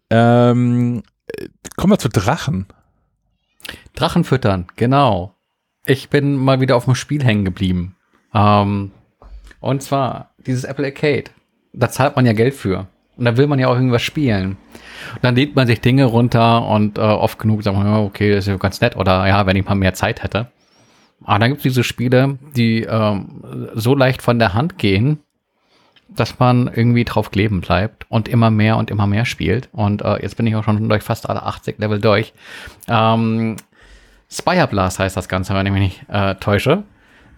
Ähm, 0.09 1.03
äh, 1.27 1.49
kommen 1.75 1.93
wir 1.93 1.99
zu 1.99 2.09
Drachen. 2.09 2.65
Drachen 3.93 4.23
füttern, 4.23 4.67
genau. 4.75 5.35
Ich 5.85 6.09
bin 6.09 6.35
mal 6.35 6.61
wieder 6.61 6.75
auf 6.75 6.85
dem 6.85 6.95
Spiel 6.95 7.23
hängen 7.23 7.45
geblieben. 7.45 7.95
Ähm, 8.33 8.91
und 9.59 9.83
zwar 9.83 10.33
dieses 10.37 10.63
Apple 10.63 10.85
Arcade. 10.85 11.25
Da 11.73 11.89
zahlt 11.89 12.15
man 12.15 12.25
ja 12.25 12.33
Geld 12.33 12.55
für. 12.55 12.87
Und 13.17 13.25
da 13.25 13.37
will 13.37 13.47
man 13.47 13.59
ja 13.59 13.67
auch 13.67 13.75
irgendwas 13.75 14.01
spielen. 14.01 14.57
Und 15.13 15.23
dann 15.23 15.35
lädt 15.35 15.55
man 15.55 15.67
sich 15.67 15.81
Dinge 15.81 16.05
runter 16.05 16.67
und 16.67 16.97
äh, 16.97 17.01
oft 17.01 17.39
genug 17.39 17.63
sagt 17.63 17.77
man, 17.77 17.87
okay, 17.87 18.31
das 18.31 18.45
ist 18.45 18.47
ja 18.47 18.57
ganz 18.57 18.81
nett. 18.81 18.95
Oder 18.95 19.27
ja, 19.27 19.45
wenn 19.45 19.55
ich 19.55 19.65
mal 19.65 19.75
mehr 19.75 19.93
Zeit 19.93 20.23
hätte. 20.23 20.47
Aber 21.23 21.39
dann 21.39 21.49
gibt 21.49 21.59
es 21.59 21.63
diese 21.63 21.83
Spiele, 21.83 22.37
die 22.55 22.81
ähm, 22.83 23.43
so 23.73 23.95
leicht 23.95 24.21
von 24.21 24.39
der 24.39 24.53
Hand 24.53 24.77
gehen, 24.77 25.19
dass 26.09 26.39
man 26.39 26.69
irgendwie 26.73 27.03
drauf 27.03 27.31
kleben 27.31 27.61
bleibt 27.61 28.05
und 28.09 28.27
immer 28.27 28.51
mehr 28.51 28.77
und 28.77 28.91
immer 28.91 29.07
mehr 29.07 29.25
spielt. 29.25 29.69
Und 29.71 30.01
äh, 30.01 30.21
jetzt 30.21 30.37
bin 30.37 30.47
ich 30.47 30.55
auch 30.55 30.63
schon 30.63 30.87
durch 30.87 31.03
fast 31.03 31.29
alle 31.29 31.43
80 31.43 31.79
Level 31.79 31.99
durch. 31.99 32.33
Ähm, 32.87 33.55
Spire 34.29 34.67
Blast 34.67 34.99
heißt 34.99 35.17
das 35.17 35.29
Ganze, 35.29 35.53
wenn 35.53 35.65
ich 35.65 35.71
mich 35.71 35.81
nicht 35.81 36.09
äh, 36.09 36.35
täusche. 36.35 36.83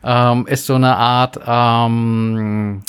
Ähm, 0.04 0.48
ist 0.48 0.66
so 0.66 0.76
eine 0.76 0.95
Art 0.95 1.40
ähm, 1.45 2.82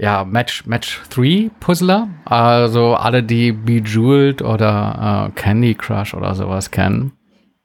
ja, 0.00 0.24
Match, 0.24 0.66
Match 0.66 1.00
3 1.10 1.50
Puzzler. 1.60 2.08
Also 2.24 2.94
alle, 2.94 3.22
die 3.22 3.52
Bejeweled 3.52 4.40
oder 4.40 5.28
äh, 5.28 5.40
Candy 5.40 5.74
Crush 5.74 6.14
oder 6.14 6.34
sowas 6.34 6.70
kennen, 6.70 7.12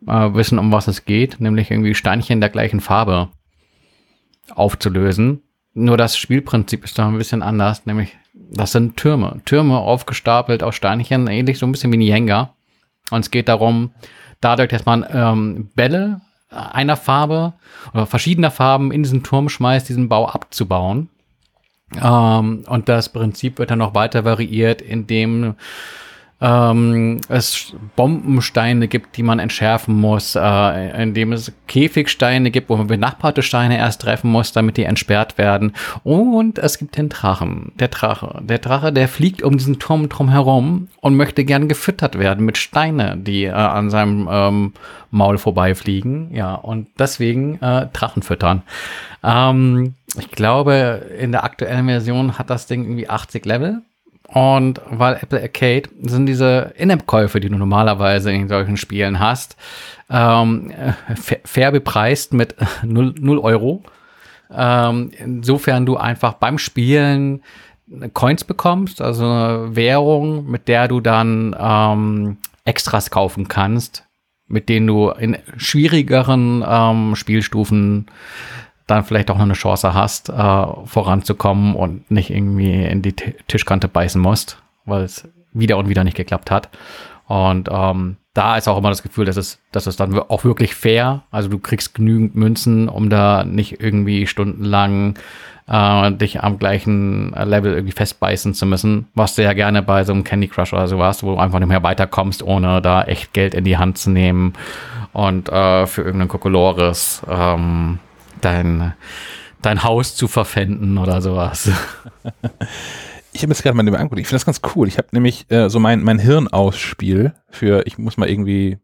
äh, 0.05 0.33
wissen, 0.33 0.59
um 0.59 0.71
was 0.71 0.87
es 0.89 1.05
geht, 1.05 1.39
nämlich 1.39 1.71
irgendwie 1.71 1.95
Steinchen 1.95 2.41
der 2.41 2.49
gleichen 2.49 2.81
Farbe 2.81 3.29
aufzulösen. 4.53 5.41
Nur 5.73 5.95
das 5.97 6.17
Spielprinzip 6.17 6.83
ist 6.83 6.99
da 6.99 7.07
ein 7.07 7.17
bisschen 7.17 7.41
anders, 7.41 7.85
nämlich 7.85 8.17
das 8.33 8.73
sind 8.73 8.97
Türme. 8.97 9.41
Türme 9.45 9.77
aufgestapelt 9.77 10.61
aus 10.61 10.75
Steinchen, 10.75 11.27
ähnlich 11.27 11.57
so 11.57 11.65
ein 11.65 11.71
bisschen 11.71 11.91
wie 11.93 11.97
ein 11.97 12.01
Jenga. 12.01 12.53
Und 13.11 13.21
es 13.21 13.31
geht 13.31 13.47
darum, 13.47 13.91
dadurch, 14.41 14.69
dass 14.69 14.85
man 14.85 15.05
ähm, 15.09 15.69
Bälle 15.75 16.19
einer 16.49 16.97
Farbe 16.97 17.53
oder 17.93 18.05
verschiedener 18.05 18.51
Farben 18.51 18.91
in 18.91 19.03
diesen 19.03 19.23
Turm 19.23 19.47
schmeißt, 19.47 19.87
diesen 19.87 20.09
Bau 20.09 20.27
abzubauen. 20.27 21.09
Ähm, 21.93 22.63
und 22.67 22.89
das 22.89 23.09
Prinzip 23.09 23.59
wird 23.59 23.71
dann 23.71 23.79
noch 23.79 23.93
weiter 23.93 24.25
variiert, 24.25 24.81
indem 24.81 25.55
ähm, 26.45 27.21
es 27.27 27.73
Bombensteine 27.95 28.87
gibt, 28.87 29.17
die 29.17 29.23
man 29.23 29.39
entschärfen 29.39 29.95
muss, 29.95 30.35
äh, 30.35 31.01
indem 31.01 31.33
es 31.33 31.51
Käfigsteine 31.67 32.51
gibt, 32.51 32.69
wo 32.69 32.77
man 32.77 32.85
benachbarte 32.85 33.41
Steine 33.41 33.77
erst 33.77 34.01
treffen 34.01 34.29
muss, 34.29 34.51
damit 34.51 34.77
die 34.77 34.83
entsperrt 34.83 35.39
werden. 35.39 35.73
Und 36.03 36.59
es 36.59 36.77
gibt 36.77 36.97
den 36.97 37.09
Drachen. 37.09 37.71
Der 37.79 37.87
Drache. 37.87 38.41
Der 38.43 38.59
Drache, 38.59 38.93
der 38.93 39.07
fliegt 39.07 39.41
um 39.41 39.57
diesen 39.57 39.79
Turm 39.79 40.07
drum 40.07 40.29
herum 40.29 40.87
und 41.01 41.15
möchte 41.15 41.43
gern 41.45 41.67
gefüttert 41.67 42.19
werden 42.19 42.45
mit 42.45 42.57
Steine, 42.57 43.17
die 43.17 43.45
äh, 43.45 43.51
an 43.51 43.89
seinem 43.89 44.29
ähm, 44.31 44.73
Maul 45.09 45.39
vorbeifliegen. 45.39 46.29
Ja, 46.31 46.53
und 46.53 46.89
deswegen 46.99 47.59
äh, 47.61 47.87
Drachen 47.91 48.21
füttern. 48.21 48.61
Ähm, 49.23 49.95
ich 50.19 50.29
glaube, 50.29 51.07
in 51.19 51.31
der 51.31 51.43
aktuellen 51.43 51.87
Version 51.87 52.37
hat 52.37 52.51
das 52.51 52.67
Ding 52.67 52.83
irgendwie 52.83 53.09
80 53.09 53.45
Level. 53.45 53.81
Und 54.27 54.81
weil 54.89 55.15
Apple 55.21 55.41
Arcade 55.41 55.89
sind 56.01 56.25
diese 56.25 56.73
In-App-Käufe, 56.77 57.39
die 57.39 57.49
du 57.49 57.57
normalerweise 57.57 58.31
in 58.31 58.49
solchen 58.49 58.77
Spielen 58.77 59.19
hast, 59.19 59.55
ähm, 60.09 60.73
fair 61.43 61.71
bepreist 61.71 62.33
mit 62.33 62.55
0, 62.83 63.15
0 63.19 63.39
Euro. 63.39 63.83
Ähm, 64.51 65.11
insofern 65.17 65.85
du 65.85 65.97
einfach 65.97 66.33
beim 66.33 66.57
Spielen 66.57 67.41
Coins 68.13 68.43
bekommst, 68.43 69.01
also 69.01 69.25
eine 69.25 69.75
Währung, 69.75 70.49
mit 70.49 70.67
der 70.67 70.87
du 70.87 71.01
dann 71.01 71.55
ähm, 71.59 72.37
Extras 72.63 73.11
kaufen 73.11 73.47
kannst, 73.47 74.05
mit 74.47 74.69
denen 74.69 74.87
du 74.87 75.09
in 75.09 75.37
schwierigeren 75.57 76.63
ähm, 76.67 77.15
Spielstufen 77.15 78.07
dann 78.87 79.03
vielleicht 79.03 79.31
auch 79.31 79.35
noch 79.35 79.43
eine 79.43 79.53
Chance 79.53 79.93
hast, 79.93 80.29
äh, 80.29 80.65
voranzukommen 80.85 81.75
und 81.75 82.09
nicht 82.11 82.29
irgendwie 82.29 82.83
in 82.83 83.01
die 83.01 83.13
T 83.13 83.35
Tischkante 83.47 83.87
beißen 83.87 84.21
musst, 84.21 84.57
weil 84.85 85.03
es 85.03 85.27
wieder 85.53 85.77
und 85.77 85.89
wieder 85.89 86.03
nicht 86.03 86.17
geklappt 86.17 86.51
hat. 86.51 86.69
Und 87.27 87.69
ähm, 87.71 88.17
da 88.35 88.57
ist 88.57 88.67
auch 88.67 88.77
immer 88.77 88.89
das 88.89 89.01
Gefühl, 89.01 89.25
dass 89.25 89.37
es, 89.37 89.59
dass 89.71 89.87
es 89.87 89.95
dann 89.95 90.17
auch 90.19 90.43
wirklich 90.43 90.75
fair. 90.75 91.23
Also 91.31 91.49
du 91.49 91.57
kriegst 91.57 91.95
genügend 91.95 92.35
Münzen, 92.35 92.89
um 92.89 93.09
da 93.09 93.43
nicht 93.43 93.81
irgendwie 93.81 94.27
stundenlang 94.27 95.17
äh, 95.67 96.11
dich 96.11 96.43
am 96.43 96.59
gleichen 96.59 97.31
Level 97.31 97.73
irgendwie 97.73 97.93
festbeißen 97.93 98.53
zu 98.53 98.65
müssen, 98.65 99.07
was 99.15 99.35
du 99.35 99.43
ja 99.43 99.53
gerne 99.53 99.81
bei 99.81 100.03
so 100.03 100.13
einem 100.13 100.23
Candy 100.23 100.47
Crush 100.47 100.73
oder 100.73 100.87
sowas, 100.87 101.23
wo 101.23 101.31
du 101.31 101.37
einfach 101.39 101.59
nicht 101.59 101.69
mehr 101.69 101.81
weiterkommst, 101.81 102.43
ohne 102.43 102.81
da 102.81 103.03
echt 103.03 103.33
Geld 103.33 103.55
in 103.55 103.63
die 103.63 103.77
Hand 103.77 103.97
zu 103.97 104.11
nehmen 104.11 104.53
und 105.13 105.49
äh, 105.49 105.87
für 105.87 106.01
irgendeinen 106.01 106.29
Kokolores 106.29 107.23
ähm, 107.27 107.99
dein, 108.41 108.93
dein 109.61 109.83
Haus 109.83 110.15
zu 110.15 110.27
verpfänden 110.27 110.97
oder 110.97 111.21
sowas. 111.21 111.69
Ich 113.35 113.41
habe 113.43 113.51
jetzt 113.51 113.63
gerade 113.63 113.75
mal 113.75 113.83
den 113.83 113.95
angeguckt. 113.95 114.21
Ich 114.21 114.27
finde 114.27 114.37
das 114.37 114.45
ganz 114.45 114.61
cool. 114.75 114.87
Ich 114.87 114.97
habe 114.97 115.09
nämlich 115.11 115.51
äh, 115.51 115.69
so 115.69 115.79
mein, 115.79 116.03
mein 116.03 116.19
Hirnausspiel 116.19 117.33
für, 117.49 117.85
ich 117.85 117.97
muss 117.97 118.15
mal 118.15 118.29
irgendwie 118.29 118.77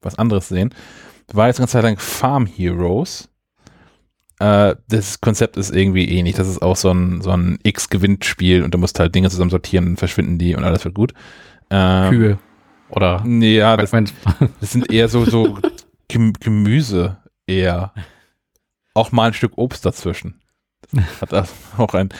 was 0.00 0.16
anderes 0.16 0.48
sehen. 0.48 0.72
War 1.32 1.48
jetzt 1.48 1.58
eine 1.58 1.66
Zeit 1.66 1.82
lang 1.82 1.98
Farm 1.98 2.46
Heroes. 2.46 3.28
Äh, 4.38 4.76
das 4.88 5.20
Konzept 5.20 5.56
ist 5.56 5.74
irgendwie 5.74 6.08
ähnlich. 6.08 6.36
Das 6.36 6.46
ist 6.46 6.62
auch 6.62 6.76
so 6.76 6.90
ein, 6.90 7.20
so 7.20 7.30
ein 7.30 7.58
X-Gewinnt-Spiel 7.64 8.62
und 8.62 8.72
du 8.74 8.78
musst 8.78 9.00
halt 9.00 9.12
Dinge 9.12 9.28
zusammen 9.28 9.50
sortieren, 9.50 9.88
und 9.88 9.98
verschwinden 9.98 10.38
die 10.38 10.54
und 10.54 10.62
alles 10.62 10.84
wird 10.84 10.94
gut. 10.94 11.12
Ähm, 11.70 12.10
Kühe. 12.10 12.38
Oder? 12.90 13.24
Ja, 13.26 13.76
das, 13.76 13.90
das 13.90 14.70
sind 14.70 14.92
eher 14.92 15.08
so, 15.08 15.24
so 15.24 15.58
Gemüse 16.08 17.16
eher 17.48 17.92
auch 18.96 19.12
mal 19.12 19.28
ein 19.28 19.34
Stück 19.34 19.56
Obst 19.56 19.84
dazwischen. 19.84 20.40
Hat 21.20 21.32
auch 21.78 21.94
ein 21.94 22.10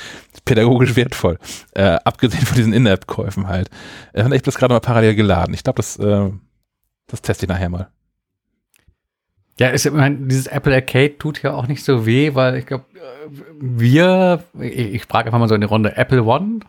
pädagogisch 0.44 0.96
wertvoll. 0.96 1.38
Äh, 1.72 1.98
abgesehen 2.04 2.44
von 2.44 2.56
diesen 2.56 2.72
In-App-Käufen 2.72 3.48
halt. 3.48 3.70
Äh, 4.12 4.24
und 4.24 4.32
ich 4.32 4.38
habe 4.38 4.42
das 4.42 4.56
gerade 4.56 4.74
mal 4.74 4.80
parallel 4.80 5.14
geladen. 5.14 5.54
Ich 5.54 5.62
glaube, 5.62 5.76
das, 5.76 5.96
äh, 5.98 6.30
das 7.06 7.22
teste 7.22 7.46
ich 7.46 7.48
nachher 7.48 7.68
mal. 7.68 7.88
Ja, 9.58 9.68
ist, 9.68 9.86
ich 9.86 9.92
mein, 9.92 10.28
dieses 10.28 10.48
Apple 10.48 10.74
Arcade 10.74 11.16
tut 11.18 11.42
ja 11.42 11.54
auch 11.54 11.66
nicht 11.66 11.82
so 11.82 12.04
weh, 12.04 12.34
weil 12.34 12.56
ich 12.56 12.66
glaube, 12.66 12.84
wir, 13.58 14.44
ich, 14.60 14.94
ich 14.94 15.04
frage 15.04 15.26
einfach 15.26 15.38
mal 15.38 15.48
so 15.48 15.54
in 15.54 15.62
die 15.62 15.66
Runde, 15.66 15.96
Apple 15.96 16.24
One? 16.24 16.60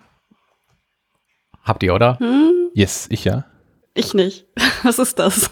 Habt 1.64 1.84
ihr, 1.84 1.94
oder? 1.94 2.18
Hm? 2.20 2.70
Yes, 2.74 3.08
ich 3.10 3.26
ja. 3.26 3.46
Ich 3.94 4.14
nicht. 4.14 4.46
Was 4.84 5.00
ist 5.00 5.20
das? 5.20 5.52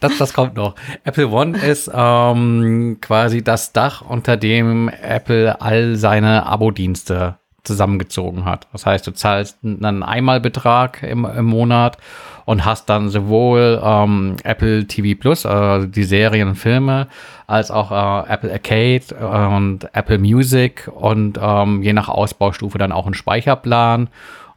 Das, 0.00 0.18
das 0.18 0.32
kommt 0.32 0.56
noch. 0.56 0.74
Apple 1.04 1.28
One 1.28 1.58
ist 1.58 1.90
ähm, 1.92 2.98
quasi 3.00 3.42
das 3.42 3.72
Dach, 3.72 4.02
unter 4.02 4.36
dem 4.36 4.88
Apple 4.88 5.60
all 5.60 5.96
seine 5.96 6.46
Abo-Dienste 6.46 7.36
zusammengezogen 7.62 8.44
hat. 8.44 8.68
Das 8.72 8.86
heißt, 8.86 9.06
du 9.06 9.12
zahlst 9.12 9.58
einen 9.62 10.02
Einmalbetrag 10.02 11.02
im, 11.02 11.24
im 11.24 11.44
Monat 11.44 11.98
und 12.46 12.64
hast 12.64 12.88
dann 12.88 13.10
sowohl 13.10 13.80
ähm, 13.84 14.36
Apple 14.44 14.86
TV 14.86 15.18
Plus, 15.18 15.44
also 15.44 15.86
die 15.86 16.04
Serien 16.04 16.48
und 16.48 16.54
Filme, 16.56 17.06
als 17.46 17.70
auch 17.70 17.90
äh, 17.92 18.32
Apple 18.32 18.50
Arcade 18.50 19.14
und 19.54 19.94
Apple 19.94 20.18
Music 20.18 20.90
und 20.92 21.38
ähm, 21.40 21.82
je 21.82 21.92
nach 21.92 22.08
Ausbaustufe 22.08 22.78
dann 22.78 22.92
auch 22.92 23.04
einen 23.04 23.14
Speicherplan. 23.14 24.08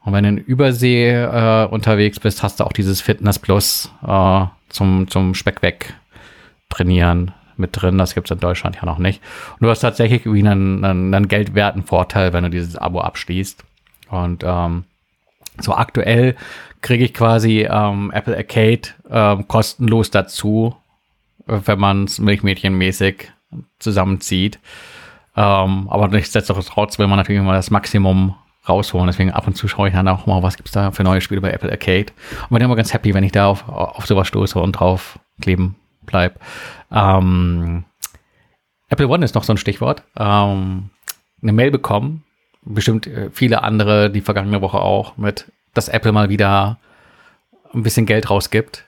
Und 0.05 0.13
wenn 0.13 0.23
du 0.23 0.29
in 0.29 0.37
Übersee 0.37 1.11
äh, 1.11 1.65
unterwegs 1.65 2.19
bist, 2.19 2.43
hast 2.43 2.59
du 2.59 2.63
auch 2.63 2.73
dieses 2.73 3.01
Fitness 3.01 3.39
Plus 3.39 3.91
äh, 4.05 4.45
zum, 4.73 5.07
zum 5.07 5.33
Speck 5.33 5.61
weg 5.61 5.93
trainieren 6.69 7.31
mit 7.57 7.69
drin. 7.73 7.97
Das 7.97 8.15
gibt 8.15 8.27
es 8.27 8.31
in 8.31 8.39
Deutschland 8.39 8.77
ja 8.77 8.85
noch 8.85 8.97
nicht. 8.97 9.21
Und 9.53 9.61
du 9.61 9.69
hast 9.69 9.79
tatsächlich 9.79 10.25
irgendwie 10.25 10.47
einen, 10.47 10.83
einen, 10.83 11.13
einen 11.13 11.27
geldwerten 11.27 11.83
Vorteil, 11.83 12.33
wenn 12.33 12.43
du 12.43 12.49
dieses 12.49 12.75
Abo 12.75 13.01
abschließt. 13.01 13.63
Und 14.09 14.43
ähm, 14.45 14.85
so 15.59 15.73
aktuell 15.75 16.35
kriege 16.81 17.05
ich 17.05 17.13
quasi 17.13 17.67
ähm, 17.69 18.11
Apple 18.13 18.35
Arcade 18.35 18.89
ähm, 19.09 19.47
kostenlos 19.47 20.11
dazu, 20.11 20.75
wenn 21.45 21.79
man 21.79 22.05
es 22.05 22.19
milchmädchenmäßig 22.19 23.31
zusammenzieht. 23.79 24.59
Ähm, 25.35 25.87
aber 25.89 26.07
nichtsdestotrotz 26.09 26.99
will 26.99 27.07
man 27.07 27.17
natürlich 27.17 27.41
immer 27.41 27.53
das 27.53 27.71
Maximum 27.71 28.35
rausholen. 28.67 29.07
Deswegen 29.07 29.31
ab 29.31 29.47
und 29.47 29.55
zu 29.55 29.67
schaue 29.67 29.89
ich 29.89 29.93
dann 29.93 30.07
auch 30.07 30.25
mal, 30.25 30.43
was 30.43 30.57
gibt 30.57 30.69
es 30.69 30.73
da 30.73 30.91
für 30.91 31.03
neue 31.03 31.21
Spiele 31.21 31.41
bei 31.41 31.51
Apple 31.51 31.71
Arcade. 31.71 32.13
Und 32.43 32.49
bin 32.49 32.61
immer 32.61 32.75
ganz 32.75 32.93
happy, 32.93 33.13
wenn 33.13 33.23
ich 33.23 33.31
da 33.31 33.47
auf, 33.47 33.67
auf 33.67 34.05
sowas 34.05 34.27
stoße 34.27 34.59
und 34.59 34.73
drauf 34.73 35.19
kleben 35.41 35.75
bleib. 36.05 36.39
Ähm, 36.91 37.85
Apple 38.89 39.07
One 39.07 39.25
ist 39.25 39.35
noch 39.35 39.43
so 39.43 39.53
ein 39.53 39.57
Stichwort. 39.57 40.03
Ähm, 40.17 40.89
eine 41.41 41.53
Mail 41.53 41.71
bekommen, 41.71 42.23
bestimmt 42.63 43.07
äh, 43.07 43.29
viele 43.31 43.63
andere 43.63 44.09
die 44.09 44.21
vergangene 44.21 44.61
Woche 44.61 44.79
auch, 44.79 45.17
mit, 45.17 45.51
dass 45.73 45.89
Apple 45.89 46.11
mal 46.11 46.29
wieder 46.29 46.79
ein 47.73 47.83
bisschen 47.83 48.05
Geld 48.05 48.29
rausgibt. 48.29 48.85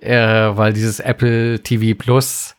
Äh, 0.00 0.56
weil 0.56 0.72
dieses 0.72 1.00
Apple 1.00 1.60
TV 1.62 1.98
Plus 1.98 2.54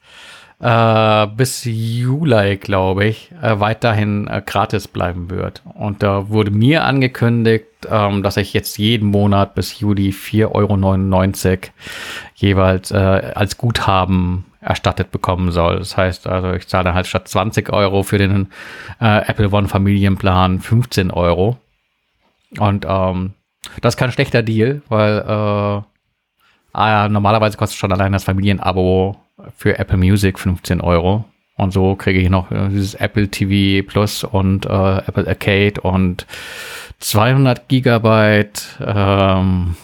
äh, 0.59 1.27
bis 1.27 1.63
Juli, 1.65 2.57
glaube 2.57 3.05
ich, 3.05 3.31
äh, 3.41 3.59
weiterhin 3.59 4.27
äh, 4.27 4.41
gratis 4.43 4.87
bleiben 4.87 5.29
wird. 5.29 5.61
Und 5.75 6.01
da 6.01 6.29
wurde 6.29 6.51
mir 6.51 6.83
angekündigt, 6.83 7.65
ähm, 7.89 8.23
dass 8.23 8.37
ich 8.37 8.53
jetzt 8.53 8.77
jeden 8.77 9.09
Monat 9.09 9.53
bis 9.53 9.79
Juli 9.79 10.09
4,99 10.09 11.47
Euro 11.49 11.59
jeweils 12.35 12.91
äh, 12.91 12.95
als 13.35 13.57
Guthaben 13.57 14.45
erstattet 14.59 15.11
bekommen 15.11 15.51
soll. 15.51 15.77
Das 15.77 15.95
heißt, 15.95 16.27
also 16.27 16.53
ich 16.53 16.67
zahle 16.67 16.93
halt 16.93 17.07
statt 17.07 17.27
20 17.27 17.71
Euro 17.71 18.03
für 18.03 18.17
den 18.17 18.47
äh, 18.99 19.27
Apple 19.27 19.49
One 19.51 19.67
Familienplan 19.67 20.59
15 20.59 21.11
Euro. 21.11 21.57
Und 22.57 22.85
ähm, 22.89 23.33
das 23.81 23.93
ist 23.93 23.97
kein 23.99 24.11
schlechter 24.11 24.41
Deal, 24.41 24.81
weil 24.89 25.19
äh, 25.19 25.81
ah, 26.73 27.09
normalerweise 27.09 27.57
kostet 27.57 27.77
schon 27.77 27.91
allein 27.91 28.11
das 28.11 28.23
Familienabo 28.23 29.17
für 29.55 29.79
Apple 29.79 29.97
Music 29.97 30.39
15 30.39 30.81
Euro. 30.81 31.25
Und 31.55 31.73
so 31.73 31.95
kriege 31.95 32.19
ich 32.19 32.29
noch 32.29 32.51
äh, 32.51 32.69
dieses 32.69 32.93
Apple 32.95 33.29
TV 33.29 33.87
Plus 33.87 34.23
und 34.23 34.65
äh, 34.65 34.97
Apple 34.97 35.27
Arcade 35.27 35.81
und 35.81 36.27
200 36.99 37.67
Gigabyte 37.67 38.77
ähm, 38.79 39.75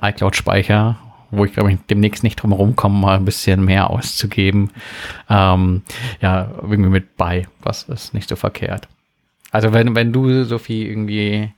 iCloud-Speicher, 0.00 0.98
wo 1.30 1.44
ich 1.44 1.52
glaube 1.52 1.72
ich 1.72 1.78
demnächst 1.88 2.24
nicht 2.24 2.36
drum 2.36 2.50
herum 2.50 2.76
komme, 2.76 2.98
mal 2.98 3.16
ein 3.16 3.24
bisschen 3.24 3.64
mehr 3.64 3.90
auszugeben. 3.90 4.70
Ähm, 5.30 5.82
ja, 6.20 6.50
irgendwie 6.62 6.90
mit 6.90 7.16
bei, 7.16 7.46
was 7.62 7.84
ist 7.84 8.14
nicht 8.14 8.28
so 8.28 8.36
verkehrt. 8.36 8.88
Also 9.50 9.72
wenn, 9.72 9.94
wenn 9.94 10.12
du, 10.12 10.44
Sophie, 10.44 10.86
irgendwie 10.86 11.52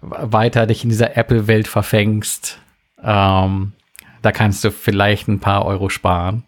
weiter 0.00 0.66
dich 0.66 0.84
in 0.84 0.90
dieser 0.90 1.16
Apple-Welt 1.16 1.68
verfängst, 1.68 2.58
ähm, 3.02 3.72
da 4.22 4.32
kannst 4.32 4.64
du 4.64 4.70
vielleicht 4.70 5.28
ein 5.28 5.40
paar 5.40 5.64
Euro 5.64 5.88
sparen. 5.88 6.44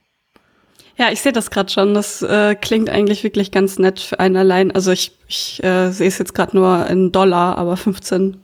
Ja, 1.01 1.11
ich 1.11 1.23
sehe 1.23 1.33
das 1.33 1.51
gerade 1.51 1.73
schon. 1.73 1.95
Das 1.95 2.21
äh, 2.21 2.55
klingt 2.55 2.91
eigentlich 2.91 3.25
wirklich 3.25 3.51
ganz 3.51 3.79
nett 3.79 4.01
für 4.01 4.21
einen 4.21 4.37
allein. 4.37 4.71
Also 4.71 4.93
ich, 4.93 5.13
ich 5.29 5.65
äh, 5.65 5.93
sehe 5.93 6.09
es 6.09 6.19
jetzt 6.19 6.35
gerade 6.35 6.55
nur 6.55 6.87
in 6.89 7.11
Dollar, 7.11 7.57
aber 7.57 7.79
15 7.79 8.37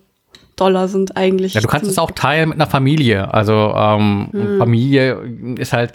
Dollar 0.56 0.88
sind 0.88 1.18
eigentlich. 1.18 1.52
Ja, 1.52 1.60
du 1.60 1.68
kannst 1.68 1.90
es 1.90 1.98
auch 1.98 2.12
teilen 2.12 2.48
mit 2.48 2.56
einer 2.56 2.66
Familie. 2.66 3.34
Also 3.34 3.74
ähm, 3.76 4.28
hm. 4.32 4.58
Familie 4.58 5.20
ist 5.58 5.74
halt 5.74 5.92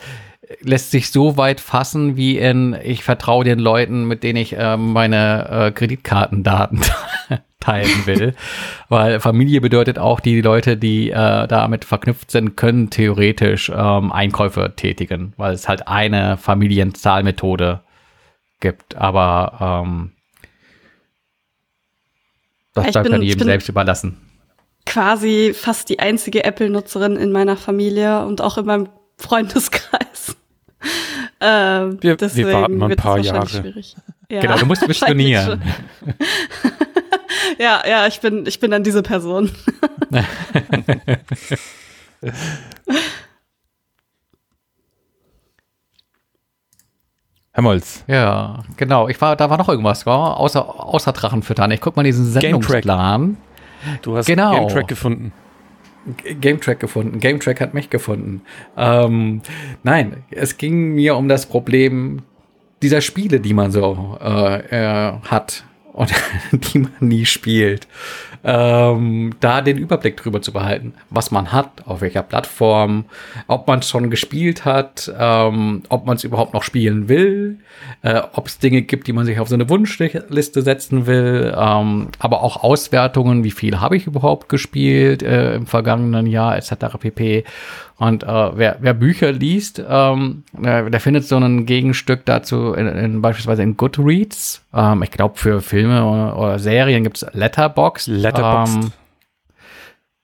lässt 0.61 0.91
sich 0.91 1.11
so 1.11 1.37
weit 1.37 1.59
fassen 1.61 2.15
wie 2.17 2.37
in, 2.37 2.75
ich 2.83 3.03
vertraue 3.03 3.43
den 3.43 3.59
Leuten, 3.59 4.05
mit 4.05 4.23
denen 4.23 4.37
ich 4.37 4.53
äh, 4.57 4.77
meine 4.77 5.47
äh, 5.49 5.71
Kreditkartendaten 5.71 6.81
teilen 7.59 8.05
will. 8.05 8.33
Weil 8.89 9.19
Familie 9.19 9.61
bedeutet 9.61 9.97
auch, 9.99 10.19
die 10.19 10.41
Leute, 10.41 10.77
die 10.77 11.09
äh, 11.11 11.47
damit 11.47 11.85
verknüpft 11.85 12.31
sind, 12.31 12.57
können 12.57 12.89
theoretisch 12.89 13.71
ähm, 13.73 14.11
Einkäufe 14.11 14.73
tätigen, 14.75 15.33
weil 15.37 15.53
es 15.53 15.67
halt 15.69 15.87
eine 15.87 16.37
Familienzahlmethode 16.37 17.81
gibt. 18.59 18.95
Aber 18.95 19.83
ähm, 19.85 20.11
das 22.73 22.85
Ich 22.87 22.91
bleibt 22.91 23.03
bin- 23.05 23.11
dann 23.13 23.21
ich 23.21 23.29
jedem 23.29 23.45
selbst 23.45 23.69
überlassen. 23.69 24.17
Quasi 24.85 25.53
fast 25.53 25.89
die 25.89 25.99
einzige 25.99 26.43
Apple-Nutzerin 26.43 27.15
in 27.15 27.31
meiner 27.31 27.55
Familie 27.55 28.25
und 28.25 28.41
auch 28.41 28.57
in 28.57 28.65
meinem 28.65 28.89
Freundeskreis. 29.17 30.01
ähm, 31.41 31.97
Wir- 32.01 32.19
wir 32.19 32.53
warten 32.53 32.77
mal 32.77 32.89
ein 32.91 32.95
paar 32.97 33.17
wahrscheinlich 33.17 33.53
Jahre. 33.53 33.63
Schwierig. 33.63 33.95
Ja, 34.31 34.39
Genau, 34.39 34.57
du 34.57 34.65
musst 34.65 34.87
missionieren. 34.87 35.61
schon. 36.05 36.13
Ja, 37.59 37.83
ja, 37.85 38.07
ich 38.07 38.21
bin, 38.21 38.45
ich 38.45 38.61
bin 38.61 38.71
dann 38.71 38.81
diese 38.81 39.03
Person. 39.03 39.51
Herr 47.53 47.63
Molz, 47.63 48.03
Ja, 48.07 48.59
genau. 48.77 49.09
Ich 49.09 49.19
war, 49.19 49.35
da 49.35 49.49
war 49.49 49.57
noch 49.57 49.67
irgendwas, 49.67 50.05
war, 50.05 50.37
außer, 50.37 50.63
außer 50.85 51.11
Drachenfüttern. 51.11 51.69
Ich 51.71 51.81
guck 51.81 51.97
mal 51.97 52.03
diesen. 52.03 52.25
Sendungsplan. 52.25 53.37
Du 54.03 54.15
hast 54.15 54.25
Genau. 54.27 54.51
Game 54.55 54.67
Track 54.69 54.87
gefunden. 54.87 55.33
G- 56.23 56.33
Game 56.35 56.59
Track 56.59 56.79
gefunden. 56.79 57.19
Game 57.19 57.39
Track 57.39 57.61
hat 57.61 57.73
mich 57.73 57.89
gefunden. 57.89 58.41
Ähm, 58.77 59.41
nein, 59.83 60.23
es 60.31 60.57
ging 60.57 60.93
mir 60.95 61.15
um 61.15 61.27
das 61.27 61.45
Problem 61.45 62.21
dieser 62.81 63.01
Spiele, 63.01 63.39
die 63.39 63.53
man 63.53 63.71
so 63.71 64.17
äh, 64.21 65.09
äh, 65.09 65.13
hat 65.29 65.63
und 65.93 66.11
die 66.51 66.79
man 66.79 66.91
nie 66.99 67.25
spielt. 67.25 67.87
Ähm, 68.43 69.35
da 69.39 69.61
den 69.61 69.77
Überblick 69.77 70.17
drüber 70.17 70.41
zu 70.41 70.51
behalten, 70.51 70.93
was 71.09 71.29
man 71.29 71.51
hat, 71.51 71.85
auf 71.85 72.01
welcher 72.01 72.23
Plattform, 72.23 73.05
ob 73.47 73.67
man 73.67 73.79
es 73.79 73.89
schon 73.89 74.09
gespielt 74.09 74.65
hat, 74.65 75.11
ähm, 75.17 75.83
ob 75.89 76.07
man 76.07 76.15
es 76.15 76.23
überhaupt 76.23 76.53
noch 76.53 76.63
spielen 76.63 77.07
will, 77.07 77.59
äh, 78.01 78.21
ob 78.33 78.47
es 78.47 78.57
Dinge 78.57 78.81
gibt, 78.81 79.05
die 79.07 79.13
man 79.13 79.25
sich 79.25 79.39
auf 79.39 79.47
so 79.47 79.53
eine 79.53 79.69
Wunschliste 79.69 80.61
setzen 80.63 81.05
will, 81.05 81.53
ähm, 81.55 82.07
aber 82.17 82.41
auch 82.41 82.63
Auswertungen, 82.63 83.43
wie 83.43 83.51
viel 83.51 83.79
habe 83.79 83.95
ich 83.95 84.07
überhaupt 84.07 84.49
gespielt 84.49 85.21
äh, 85.21 85.55
im 85.55 85.67
vergangenen 85.67 86.25
Jahr 86.25 86.57
etc. 86.57 86.97
pp. 86.99 87.43
Und 88.01 88.23
äh, 88.23 88.57
wer, 88.57 88.77
wer 88.79 88.95
Bücher 88.95 89.31
liest, 89.31 89.79
ähm, 89.87 90.43
der, 90.53 90.89
der 90.89 90.99
findet 90.99 91.23
so 91.25 91.37
ein 91.37 91.67
Gegenstück 91.67 92.25
dazu 92.25 92.73
in, 92.73 92.87
in, 92.87 93.21
beispielsweise 93.21 93.61
in 93.61 93.77
Goodreads. 93.77 94.65
Ähm, 94.73 95.03
ich 95.03 95.11
glaube, 95.11 95.37
für 95.37 95.61
Filme 95.61 96.03
oder, 96.03 96.35
oder 96.35 96.57
Serien 96.57 97.03
gibt 97.03 97.17
es 97.17 97.27
Letterboxd. 97.33 98.07
Letterboxd. 98.07 98.75
Ähm, 98.75 98.91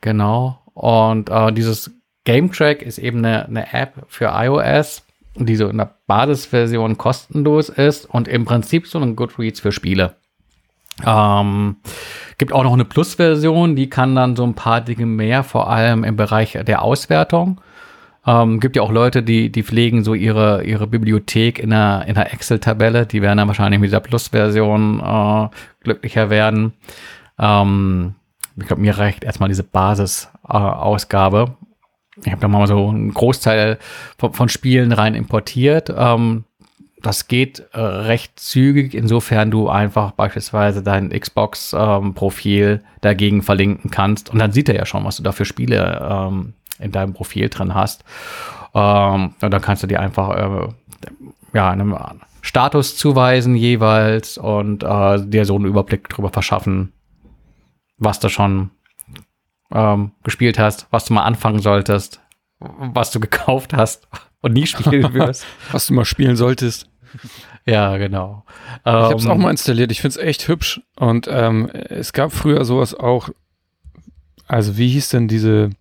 genau. 0.01 0.59
Und 0.73 1.29
äh, 1.29 1.53
dieses 1.53 1.91
Game 2.23 2.51
Track 2.51 2.81
ist 2.81 2.97
eben 2.97 3.19
eine, 3.19 3.45
eine 3.45 3.71
App 3.71 4.07
für 4.07 4.31
iOS, 4.33 5.03
die 5.35 5.55
so 5.55 5.67
in 5.67 5.77
der 5.77 5.93
Basisversion 6.07 6.97
kostenlos 6.97 7.69
ist 7.69 8.07
und 8.07 8.27
im 8.27 8.45
Prinzip 8.45 8.87
so 8.87 8.97
ein 8.97 9.15
Goodreads 9.15 9.59
für 9.59 9.71
Spiele. 9.71 10.15
Ähm, 11.05 11.75
gibt 12.39 12.53
auch 12.53 12.63
noch 12.63 12.73
eine 12.73 12.85
Plus-Version, 12.85 13.75
die 13.75 13.87
kann 13.87 14.15
dann 14.15 14.35
so 14.35 14.43
ein 14.45 14.55
paar 14.55 14.81
Dinge 14.81 15.05
mehr, 15.05 15.43
vor 15.43 15.69
allem 15.69 16.03
im 16.03 16.15
Bereich 16.15 16.57
der 16.65 16.81
Auswertung. 16.81 17.61
Ähm, 18.27 18.59
gibt 18.59 18.75
ja 18.75 18.81
auch 18.81 18.91
Leute, 18.91 19.23
die, 19.23 19.49
die 19.49 19.63
pflegen 19.63 20.03
so 20.03 20.13
ihre, 20.13 20.65
ihre 20.65 20.85
Bibliothek 20.85 21.59
in 21.59 21.71
einer, 21.71 22.05
in 22.07 22.17
einer 22.17 22.33
Excel-Tabelle. 22.33 23.05
Die 23.05 23.21
werden 23.21 23.37
dann 23.37 23.47
wahrscheinlich 23.47 23.79
mit 23.79 23.87
dieser 23.87 24.01
Plus-Version 24.01 24.99
äh, 24.99 25.47
glücklicher 25.81 26.29
werden. 26.29 26.73
Ähm, 27.39 28.15
ich 28.57 28.67
glaube, 28.67 28.81
mir 28.81 28.97
reicht 28.97 29.23
erstmal 29.23 29.47
diese 29.47 29.63
Basis-Ausgabe. 29.63 31.55
ich 32.25 32.31
habe 32.31 32.41
da 32.41 32.49
mal 32.49 32.67
so 32.67 32.89
einen 32.89 33.13
Großteil 33.13 33.79
von, 34.17 34.33
von 34.33 34.49
Spielen 34.49 34.91
rein 34.91 35.15
importiert. 35.15 35.93
Ähm, 35.95 36.43
das 37.01 37.29
geht 37.29 37.63
äh, 37.71 37.79
recht 37.79 38.37
zügig, 38.37 38.93
insofern 38.93 39.51
du 39.51 39.69
einfach 39.69 40.11
beispielsweise 40.11 40.83
dein 40.83 41.11
Xbox-Profil 41.11 42.83
dagegen 42.99 43.41
verlinken 43.41 43.89
kannst. 43.89 44.29
Und 44.31 44.39
dann 44.39 44.51
sieht 44.51 44.67
er 44.67 44.75
ja 44.75 44.85
schon, 44.85 45.05
was 45.05 45.15
du 45.15 45.23
da 45.23 45.31
für 45.31 45.45
Spiele 45.45 46.05
ähm, 46.09 46.53
in 46.79 46.91
deinem 46.91 47.13
Profil 47.13 47.49
drin 47.49 47.73
hast. 47.73 48.03
Ähm, 48.73 49.33
und 49.41 49.51
dann 49.51 49.61
kannst 49.61 49.83
du 49.83 49.87
dir 49.87 49.99
einfach 49.99 50.29
äh, 50.35 50.67
ja, 51.53 51.69
einem 51.69 51.95
Status 52.41 52.95
zuweisen 52.97 53.55
jeweils 53.55 54.37
und 54.37 54.83
äh, 54.83 55.25
dir 55.25 55.45
so 55.45 55.55
einen 55.55 55.65
Überblick 55.65 56.07
drüber 56.09 56.29
verschaffen, 56.29 56.93
was 57.97 58.19
du 58.19 58.29
schon 58.29 58.71
ähm, 59.71 60.11
gespielt 60.23 60.59
hast, 60.59 60.87
was 60.91 61.05
du 61.05 61.13
mal 61.13 61.23
anfangen 61.23 61.59
solltest, 61.59 62.21
was 62.59 63.11
du 63.11 63.19
gekauft 63.27 63.73
hast 63.73 64.07
und 64.41 64.53
nie 64.53 64.67
spielen 64.67 65.13
wirst. 65.13 65.45
Was 65.71 65.87
du 65.87 65.93
mal 65.93 66.05
spielen 66.05 66.35
solltest. 66.35 66.89
ja, 67.65 67.97
genau. 67.97 68.45
Ich 68.79 68.91
habe 68.91 69.15
es 69.15 69.25
Ähm, 69.25 69.31
auch 69.31 69.37
mal 69.37 69.51
installiert. 69.51 69.91
Ich 69.91 70.01
finde 70.01 70.19
es 70.19 70.23
echt 70.25 70.47
hübsch. 70.47 70.81
Und 70.95 71.27
ähm, 71.29 71.67
es 71.69 72.13
gab 72.13 72.31
früher 72.31 72.63
sowas 72.65 72.93
auch. 72.93 73.29
Also 74.47 74.77
wie 74.77 74.89
hieß 74.89 75.09
denn 75.09 75.27
diese 75.27 75.71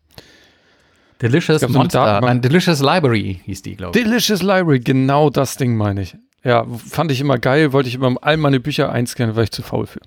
Delicious 1.23 1.67
Monster, 1.69 2.21
nein, 2.21 2.43
Delicious 2.43 2.81
Library 2.81 3.41
hieß 3.45 3.63
die, 3.63 3.77
glaube 3.77 3.99
ich. 3.99 4.05
Delicious 4.05 4.43
Library? 4.43 4.81
Genau 4.81 5.31
das 5.31 5.57
Ding 5.57 5.77
meine 5.77 6.03
ich. 6.03 6.17
Ja, 6.45 6.65
fand 6.65 7.11
ich 7.11 7.21
immer 7.21 7.39
geil. 7.39 7.73
Wollte 7.73 7.89
ich 7.89 7.95
immer 7.95 8.15
all 8.21 8.37
meine 8.37 8.61
Bücher 8.61 8.93
einscannen, 8.93 9.35
war 9.35 9.43
ich 9.43 9.51
zu 9.51 9.63
faul 9.63 9.87
für. 9.87 10.01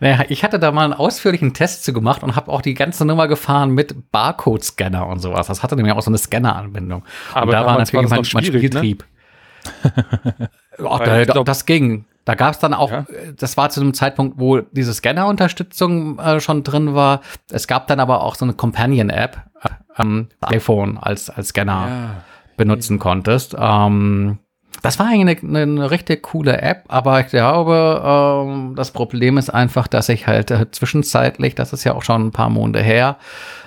Naja, 0.00 0.24
ich 0.28 0.44
hatte 0.44 0.58
da 0.58 0.72
mal 0.72 0.84
einen 0.84 0.92
ausführlichen 0.92 1.54
Test 1.54 1.84
zu 1.84 1.92
gemacht 1.92 2.22
und 2.22 2.36
habe 2.36 2.50
auch 2.50 2.62
die 2.62 2.74
ganze 2.74 3.04
Nummer 3.04 3.28
gefahren 3.28 3.70
mit 3.70 4.10
Barcode-Scanner 4.10 5.06
und 5.06 5.20
sowas. 5.20 5.46
Das 5.46 5.62
hatte 5.62 5.76
nämlich 5.76 5.94
auch 5.94 6.02
so 6.02 6.10
eine 6.10 6.18
Scanner-Anbindung. 6.18 7.04
Aber 7.32 7.52
da 7.52 7.66
war 7.66 7.78
natürlich 7.78 8.08
mein, 8.08 8.22
mein 8.32 8.42
ne? 8.42 8.48
Spieltrieb. 8.48 9.04
Ach, 10.84 11.00
Weil 11.00 11.26
da, 11.26 11.32
glaub- 11.32 11.46
das 11.46 11.66
ging. 11.66 12.04
Da 12.24 12.34
gab 12.34 12.52
es 12.54 12.58
dann 12.58 12.72
auch, 12.74 12.90
Ja. 12.90 13.00
äh, 13.00 13.34
das 13.36 13.56
war 13.56 13.68
zu 13.70 13.80
einem 13.80 13.94
Zeitpunkt, 13.94 14.38
wo 14.38 14.60
diese 14.60 14.94
Scanner-Unterstützung 14.94 16.18
äh, 16.18 16.40
schon 16.40 16.62
drin 16.62 16.94
war. 16.94 17.20
Es 17.50 17.66
gab 17.68 17.86
dann 17.86 18.00
aber 18.00 18.22
auch 18.22 18.34
so 18.34 18.44
eine 18.44 18.54
Companion-App, 18.54 19.36
äh, 19.62 20.02
ähm, 20.02 20.28
iPhone 20.40 20.98
als, 20.98 21.28
als 21.30 21.48
Scanner 21.48 22.22
benutzen 22.56 22.98
konntest. 22.98 23.54
Ähm, 23.58 24.38
das 24.82 24.98
war 24.98 25.06
eigentlich 25.06 25.42
eine, 25.42 25.60
eine 25.62 25.90
richtig 25.90 26.22
coole 26.22 26.60
App, 26.60 26.84
aber 26.88 27.20
ich 27.20 27.28
glaube, 27.28 28.02
ähm, 28.04 28.74
das 28.74 28.90
Problem 28.90 29.38
ist 29.38 29.50
einfach, 29.50 29.86
dass 29.86 30.08
ich 30.08 30.26
halt 30.26 30.50
äh, 30.50 30.70
zwischenzeitlich, 30.70 31.54
das 31.54 31.72
ist 31.72 31.84
ja 31.84 31.94
auch 31.94 32.02
schon 32.02 32.26
ein 32.26 32.32
paar 32.32 32.50
Monate 32.50 32.82
her, 32.82 33.16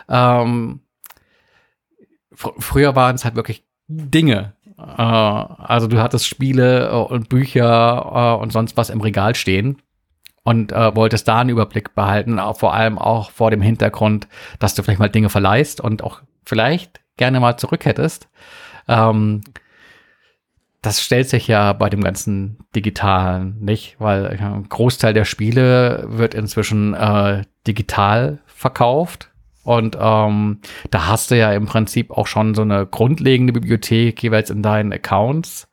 ähm, 0.10 0.82
fr 2.34 2.52
früher 2.60 2.96
waren 2.96 3.16
es 3.16 3.26
halt 3.26 3.36
wirklich 3.36 3.64
Dinge. 3.88 4.54
Äh, 4.78 5.02
also 5.02 5.88
du 5.88 6.02
hattest 6.02 6.28
Spiele 6.28 6.90
äh, 6.90 6.94
und 6.94 7.30
Bücher 7.30 8.36
äh, 8.38 8.42
und 8.42 8.52
sonst 8.52 8.78
was 8.78 8.90
im 8.90 9.02
Regal 9.02 9.36
stehen 9.36 9.82
und 10.44 10.72
äh, 10.72 10.96
wolltest 10.96 11.28
da 11.28 11.40
einen 11.40 11.50
Überblick 11.50 11.94
behalten, 11.96 12.40
vor 12.56 12.74
allem 12.74 12.98
auch 12.98 13.32
vor 13.32 13.52
dem 13.52 13.62
Hintergrund, 13.62 14.28
dass 14.60 14.76
du 14.76 14.84
vielleicht 14.84 15.00
mal 15.00 15.10
Dinge 15.10 15.30
verleihst 15.30 15.82
und 15.82 16.04
auch 16.04 16.22
vielleicht 16.46 17.02
gerne 17.18 17.40
mal 17.40 17.58
zurück 17.58 17.86
hättest. 17.86 18.30
Ähm, 18.88 19.42
das 20.82 21.02
stellt 21.02 21.28
sich 21.28 21.48
ja 21.48 21.74
bei 21.74 21.90
dem 21.90 22.02
ganzen 22.02 22.60
Digitalen 22.76 23.58
nicht, 23.60 23.98
weil 24.00 24.28
ein 24.28 24.70
Großteil 24.70 25.14
der 25.14 25.26
Spiele 25.26 26.06
wird 26.08 26.34
inzwischen 26.34 26.94
äh, 26.94 27.44
digital 27.66 28.40
verkauft. 28.46 29.32
Und 29.68 29.98
ähm, 30.00 30.62
da 30.92 31.08
hast 31.08 31.30
du 31.30 31.38
ja 31.38 31.52
im 31.52 31.66
Prinzip 31.66 32.12
auch 32.12 32.26
schon 32.26 32.56
so 32.56 32.62
eine 32.62 32.86
grundlegende 32.86 33.52
Bibliothek 33.52 34.24
jeweils 34.24 34.50
in 34.50 34.64
deinen 34.64 34.94
Accounts. 34.94 35.68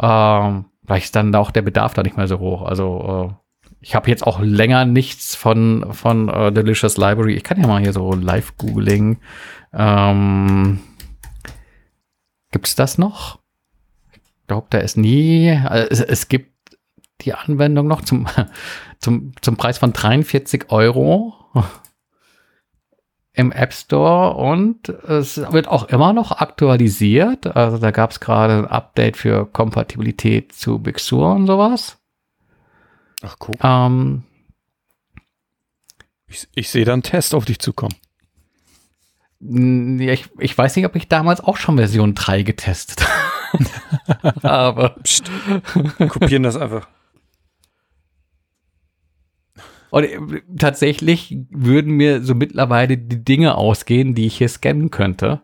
Ähm, 0.00 0.64
vielleicht 0.86 1.04
ist 1.04 1.14
dann 1.14 1.34
auch 1.34 1.50
der 1.50 1.60
Bedarf 1.60 1.92
da 1.92 2.02
nicht 2.02 2.16
mehr 2.16 2.26
so 2.26 2.38
hoch. 2.38 2.62
Also 2.62 3.28
äh, 3.28 3.74
ich 3.82 3.94
habe 3.94 4.08
jetzt 4.08 4.26
auch 4.26 4.40
länger 4.40 4.86
nichts 4.86 5.34
von, 5.34 5.92
von 5.92 6.30
äh, 6.30 6.50
Delicious 6.50 6.96
Library. 6.96 7.34
Ich 7.34 7.44
kann 7.44 7.60
ja 7.60 7.66
mal 7.66 7.82
hier 7.82 7.92
so 7.92 8.14
live 8.14 8.56
googling. 8.56 9.18
Ähm, 9.74 10.80
Gibt 12.50 12.66
es 12.66 12.76
das 12.76 12.96
noch? 12.96 13.40
Ich 14.14 14.46
glaube, 14.46 14.68
da 14.70 14.78
ist 14.78 14.96
nie. 14.96 15.50
Also 15.50 15.86
es, 15.90 16.00
es 16.00 16.28
gibt 16.28 16.78
die 17.20 17.34
Anwendung 17.34 17.88
noch 17.88 18.00
zum, 18.00 18.26
zum, 19.00 19.32
zum 19.42 19.58
Preis 19.58 19.76
von 19.76 19.92
43 19.92 20.70
Euro 20.70 21.34
im 23.36 23.52
App 23.52 23.72
Store 23.74 24.34
und 24.34 24.88
es 24.88 25.36
wird 25.52 25.68
auch 25.68 25.88
immer 25.88 26.12
noch 26.14 26.32
aktualisiert. 26.32 27.54
Also 27.54 27.76
da 27.78 27.90
gab 27.90 28.10
es 28.10 28.18
gerade 28.20 28.54
ein 28.58 28.66
Update 28.66 29.16
für 29.18 29.44
Kompatibilität 29.46 30.52
zu 30.52 30.78
Big 30.78 30.98
Sur 30.98 31.34
und 31.34 31.46
sowas. 31.46 31.98
Ach 33.22 33.36
cool. 33.46 33.54
Ähm, 33.62 34.22
Ich, 36.28 36.48
ich 36.54 36.70
sehe 36.70 36.84
da 36.86 36.94
einen 36.94 37.02
Test 37.02 37.34
auf 37.34 37.44
dich 37.44 37.58
zukommen. 37.58 37.94
Ich, 39.38 40.28
ich 40.38 40.56
weiß 40.56 40.74
nicht, 40.76 40.86
ob 40.86 40.96
ich 40.96 41.08
damals 41.08 41.40
auch 41.40 41.58
schon 41.58 41.76
Version 41.76 42.14
3 42.14 42.42
getestet 42.42 43.06
habe. 44.42 44.96
Psst. 45.02 45.30
Kopieren 46.08 46.42
das 46.42 46.56
einfach. 46.56 46.88
Und 49.96 50.04
äh, 50.04 50.42
tatsächlich 50.58 51.38
würden 51.48 51.92
mir 51.92 52.22
so 52.22 52.34
mittlerweile 52.34 52.98
die 52.98 53.24
Dinge 53.24 53.54
ausgehen, 53.54 54.14
die 54.14 54.26
ich 54.26 54.36
hier 54.36 54.50
scannen 54.50 54.90
könnte, 54.90 55.40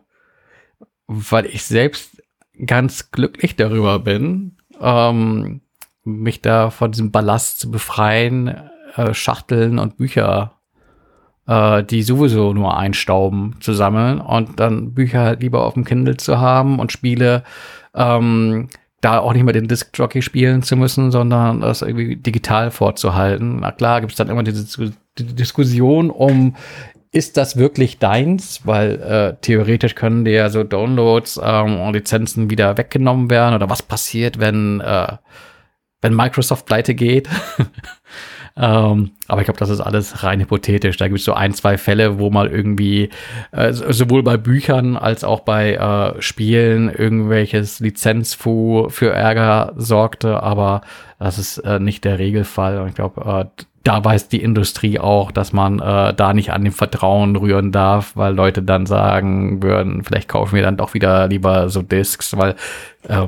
weil 1.07 1.47
ich 1.47 1.63
selbst 1.63 2.21
ganz 2.67 3.09
glücklich 3.09 3.55
darüber 3.55 3.97
bin, 3.97 4.57
ähm, 4.79 5.61
mich 6.03 6.43
da 6.43 6.69
von 6.69 6.91
diesem 6.91 7.09
Ballast 7.09 7.61
zu 7.61 7.71
befreien, 7.71 8.55
äh, 8.95 9.15
Schachteln 9.15 9.79
und 9.79 9.97
Bücher, 9.97 10.59
äh, 11.47 11.83
die 11.83 12.03
sowieso 12.03 12.53
nur 12.53 12.77
einstauben, 12.77 13.55
zu 13.59 13.73
sammeln 13.73 14.21
und 14.21 14.59
dann 14.59 14.93
Bücher 14.93 15.21
halt 15.21 15.41
lieber 15.41 15.65
auf 15.65 15.73
dem 15.73 15.83
Kindle 15.83 16.17
zu 16.17 16.39
haben 16.39 16.77
und 16.77 16.91
Spiele 16.91 17.43
ähm, 17.95 18.69
da 19.03 19.19
auch 19.19 19.33
nicht 19.33 19.43
mehr 19.43 19.53
den 19.53 19.67
Disc-Jockey 19.67 20.21
spielen 20.21 20.63
zu 20.63 20.75
müssen, 20.77 21.11
sondern 21.11 21.61
das 21.61 21.81
irgendwie 21.81 22.15
digital 22.15 22.71
vorzuhalten. 22.71 23.59
Na 23.59 23.71
klar, 23.71 24.01
gibt 24.01 24.13
es 24.13 24.17
dann 24.17 24.29
immer 24.29 24.43
diese 24.43 24.93
die 25.17 25.35
Diskussion 25.35 26.09
um, 26.09 26.55
ist 27.11 27.37
das 27.37 27.57
wirklich 27.57 27.99
deins? 27.99 28.61
Weil 28.65 29.01
äh, 29.01 29.35
theoretisch 29.41 29.95
können 29.95 30.25
dir 30.25 30.49
so 30.49 30.63
Downloads 30.63 31.39
ähm, 31.43 31.79
und 31.81 31.93
Lizenzen 31.93 32.49
wieder 32.49 32.77
weggenommen 32.77 33.29
werden 33.29 33.55
oder 33.55 33.69
was 33.69 33.83
passiert, 33.83 34.39
wenn, 34.39 34.79
äh, 34.81 35.17
wenn 36.01 36.15
Microsoft 36.15 36.65
pleite 36.65 36.95
geht. 36.95 37.29
Ähm, 38.55 39.11
aber 39.27 39.41
ich 39.41 39.45
glaube, 39.45 39.59
das 39.59 39.69
ist 39.69 39.81
alles 39.81 40.23
rein 40.23 40.39
hypothetisch. 40.39 40.97
Da 40.97 41.07
gibt 41.07 41.19
es 41.19 41.25
so 41.25 41.33
ein, 41.33 41.53
zwei 41.53 41.77
Fälle, 41.77 42.19
wo 42.19 42.29
mal 42.29 42.47
irgendwie 42.47 43.09
äh, 43.51 43.73
sowohl 43.73 44.21
bei 44.21 44.37
Büchern 44.37 44.95
als 44.95 45.23
auch 45.23 45.39
bei 45.39 45.73
äh, 45.73 46.21
Spielen 46.21 46.89
irgendwelches 46.89 47.79
Lizenzfu 47.79 48.89
für 48.89 49.11
Ärger 49.11 49.73
sorgte, 49.75 50.43
aber 50.43 50.81
das 51.17 51.39
ist 51.39 51.57
äh, 51.59 51.79
nicht 51.79 52.03
der 52.03 52.19
Regelfall. 52.19 52.79
Und 52.79 52.89
ich 52.89 52.95
glaube, 52.95 53.49
äh, 53.57 53.63
da 53.83 54.03
weiß 54.03 54.29
die 54.29 54.41
Industrie 54.41 54.99
auch, 54.99 55.31
dass 55.31 55.51
man 55.51 55.79
äh, 55.79 56.13
da 56.13 56.33
nicht 56.33 56.51
an 56.53 56.63
dem 56.63 56.73
Vertrauen 56.73 57.35
rühren 57.35 57.71
darf, 57.71 58.15
weil 58.15 58.33
Leute 58.33 58.61
dann 58.61 58.85
sagen 58.85 59.63
würden, 59.63 60.03
vielleicht 60.03 60.29
kaufen 60.29 60.55
wir 60.55 60.63
dann 60.63 60.77
doch 60.77 60.93
wieder 60.93 61.27
lieber 61.27 61.69
so 61.69 61.81
Discs, 61.81 62.37
weil 62.37 62.55
äh, 63.07 63.27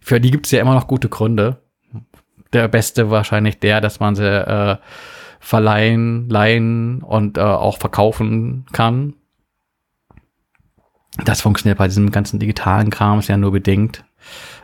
für 0.00 0.20
die 0.20 0.30
gibt 0.30 0.46
es 0.46 0.52
ja 0.52 0.60
immer 0.60 0.74
noch 0.74 0.86
gute 0.86 1.08
Gründe 1.08 1.58
der 2.56 2.68
beste 2.68 3.10
wahrscheinlich 3.10 3.58
der, 3.58 3.80
dass 3.80 4.00
man 4.00 4.14
sie 4.14 4.26
äh, 4.26 4.76
verleihen, 5.40 6.28
leihen 6.28 7.02
und 7.02 7.38
äh, 7.38 7.42
auch 7.42 7.78
verkaufen 7.78 8.66
kann. 8.72 9.14
Das 11.24 11.40
funktioniert 11.40 11.78
bei 11.78 11.86
diesem 11.86 12.10
ganzen 12.10 12.38
digitalen 12.38 12.90
Kram 12.90 13.20
ja 13.20 13.36
nur 13.36 13.52
bedingt. 13.52 14.04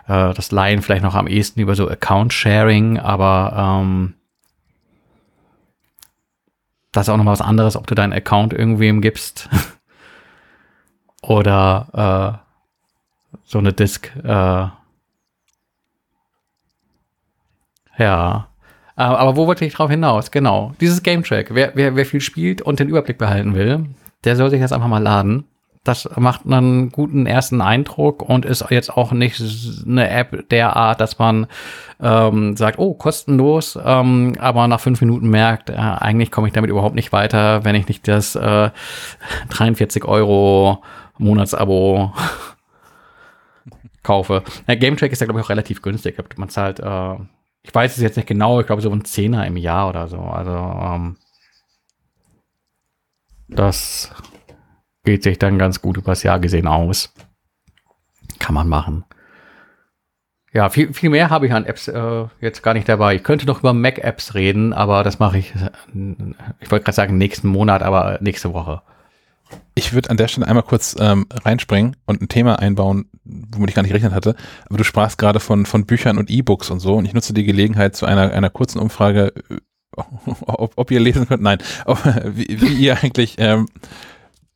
Äh, 0.06 0.34
das 0.34 0.50
Leihen 0.50 0.82
vielleicht 0.82 1.02
noch 1.02 1.14
am 1.14 1.26
ehesten 1.26 1.60
über 1.60 1.74
so 1.74 1.88
Account-Sharing, 1.88 2.98
aber 2.98 3.80
ähm, 3.82 4.14
das 6.90 7.06
ist 7.06 7.08
auch 7.08 7.16
noch 7.16 7.24
mal 7.24 7.32
was 7.32 7.40
anderes, 7.40 7.76
ob 7.76 7.86
du 7.86 7.94
deinen 7.94 8.12
Account 8.12 8.52
irgendwem 8.52 9.00
gibst 9.00 9.48
oder 11.22 12.42
äh, 12.42 13.38
so 13.44 13.58
eine 13.58 13.72
Disk 13.72 14.14
äh, 14.22 14.66
Ja. 17.98 18.48
Äh, 18.96 19.02
aber 19.02 19.36
wo 19.36 19.46
wollte 19.46 19.64
ich 19.64 19.74
drauf 19.74 19.90
hinaus? 19.90 20.30
Genau. 20.30 20.72
Dieses 20.80 21.02
Game 21.02 21.22
Track. 21.22 21.54
Wer, 21.54 21.72
wer, 21.74 21.96
wer 21.96 22.06
viel 22.06 22.20
spielt 22.20 22.62
und 22.62 22.80
den 22.80 22.88
Überblick 22.88 23.18
behalten 23.18 23.54
will, 23.54 23.86
der 24.24 24.36
soll 24.36 24.50
sich 24.50 24.60
das 24.60 24.72
einfach 24.72 24.88
mal 24.88 25.02
laden. 25.02 25.44
Das 25.84 26.08
macht 26.14 26.46
einen 26.46 26.90
guten 26.90 27.26
ersten 27.26 27.60
Eindruck 27.60 28.22
und 28.22 28.44
ist 28.44 28.64
jetzt 28.70 28.96
auch 28.96 29.10
nicht 29.10 29.42
eine 29.84 30.08
App 30.08 30.48
der 30.50 30.76
Art, 30.76 31.00
dass 31.00 31.18
man 31.18 31.48
ähm, 32.00 32.56
sagt, 32.56 32.78
oh, 32.78 32.94
kostenlos, 32.94 33.76
ähm, 33.84 34.34
aber 34.38 34.68
nach 34.68 34.78
fünf 34.78 35.00
Minuten 35.00 35.28
merkt, 35.28 35.70
äh, 35.70 35.74
eigentlich 35.74 36.30
komme 36.30 36.46
ich 36.46 36.52
damit 36.52 36.70
überhaupt 36.70 36.94
nicht 36.94 37.12
weiter, 37.12 37.64
wenn 37.64 37.74
ich 37.74 37.88
nicht 37.88 38.06
das 38.06 38.36
äh, 38.36 38.70
43 39.48 40.04
Euro 40.04 40.84
Monatsabo 41.18 42.12
kaufe. 44.04 44.44
Der 44.68 44.76
Game 44.76 44.96
Track 44.96 45.10
ist 45.10 45.20
ja, 45.20 45.26
glaube 45.26 45.40
ich, 45.40 45.46
auch 45.46 45.50
relativ 45.50 45.82
günstig. 45.82 46.16
Man 46.36 46.48
zahlt 46.48 46.78
äh, 46.78 47.16
ich 47.62 47.74
weiß 47.74 47.96
es 47.96 48.02
jetzt 48.02 48.16
nicht 48.16 48.28
genau, 48.28 48.60
ich 48.60 48.66
glaube 48.66 48.82
so 48.82 48.90
ein 48.90 49.04
Zehner 49.04 49.46
im 49.46 49.56
Jahr 49.56 49.88
oder 49.88 50.08
so. 50.08 50.18
Also 50.18 50.50
ähm, 50.50 51.16
das 53.48 54.12
geht 55.04 55.22
sich 55.22 55.38
dann 55.38 55.58
ganz 55.58 55.80
gut 55.80 55.96
übers 55.96 56.22
Jahr 56.22 56.40
gesehen 56.40 56.66
aus. 56.66 57.12
Kann 58.38 58.54
man 58.54 58.68
machen. 58.68 59.04
Ja, 60.52 60.68
viel, 60.68 60.92
viel 60.92 61.08
mehr 61.08 61.30
habe 61.30 61.46
ich 61.46 61.52
an 61.52 61.64
Apps 61.64 61.88
äh, 61.88 62.26
jetzt 62.40 62.62
gar 62.62 62.74
nicht 62.74 62.88
dabei. 62.88 63.14
Ich 63.14 63.24
könnte 63.24 63.46
noch 63.46 63.60
über 63.60 63.72
Mac-Apps 63.72 64.34
reden, 64.34 64.72
aber 64.74 65.02
das 65.02 65.18
mache 65.18 65.38
ich, 65.38 65.54
ich 66.60 66.70
wollte 66.70 66.84
gerade 66.84 66.92
sagen 66.92 67.16
nächsten 67.16 67.48
Monat, 67.48 67.82
aber 67.82 68.18
nächste 68.20 68.52
Woche. 68.52 68.82
Ich 69.74 69.92
würde 69.92 70.10
an 70.10 70.16
der 70.16 70.28
Stelle 70.28 70.46
einmal 70.46 70.62
kurz 70.62 70.96
ähm, 70.98 71.26
reinspringen 71.30 71.96
und 72.06 72.20
ein 72.20 72.28
Thema 72.28 72.58
einbauen, 72.58 73.06
womit 73.24 73.70
ich 73.70 73.74
gar 73.74 73.82
nicht 73.82 73.90
gerechnet 73.90 74.12
hatte. 74.12 74.34
Aber 74.68 74.78
du 74.78 74.84
sprachst 74.84 75.18
gerade 75.18 75.40
von, 75.40 75.64
von 75.64 75.86
Büchern 75.86 76.18
und 76.18 76.30
E-Books 76.30 76.70
und 76.70 76.80
so. 76.80 76.94
Und 76.94 77.06
ich 77.06 77.14
nutze 77.14 77.32
die 77.32 77.44
Gelegenheit 77.44 77.96
zu 77.96 78.06
einer, 78.06 78.32
einer 78.32 78.50
kurzen 78.50 78.78
Umfrage, 78.78 79.32
äh, 79.50 79.56
ob, 80.46 80.72
ob 80.76 80.90
ihr 80.90 81.00
lesen 81.00 81.26
könnt. 81.26 81.42
Nein, 81.42 81.58
ob, 81.86 82.04
wie, 82.24 82.60
wie 82.60 82.74
ihr 82.74 82.98
eigentlich 83.02 83.36
ähm, 83.38 83.66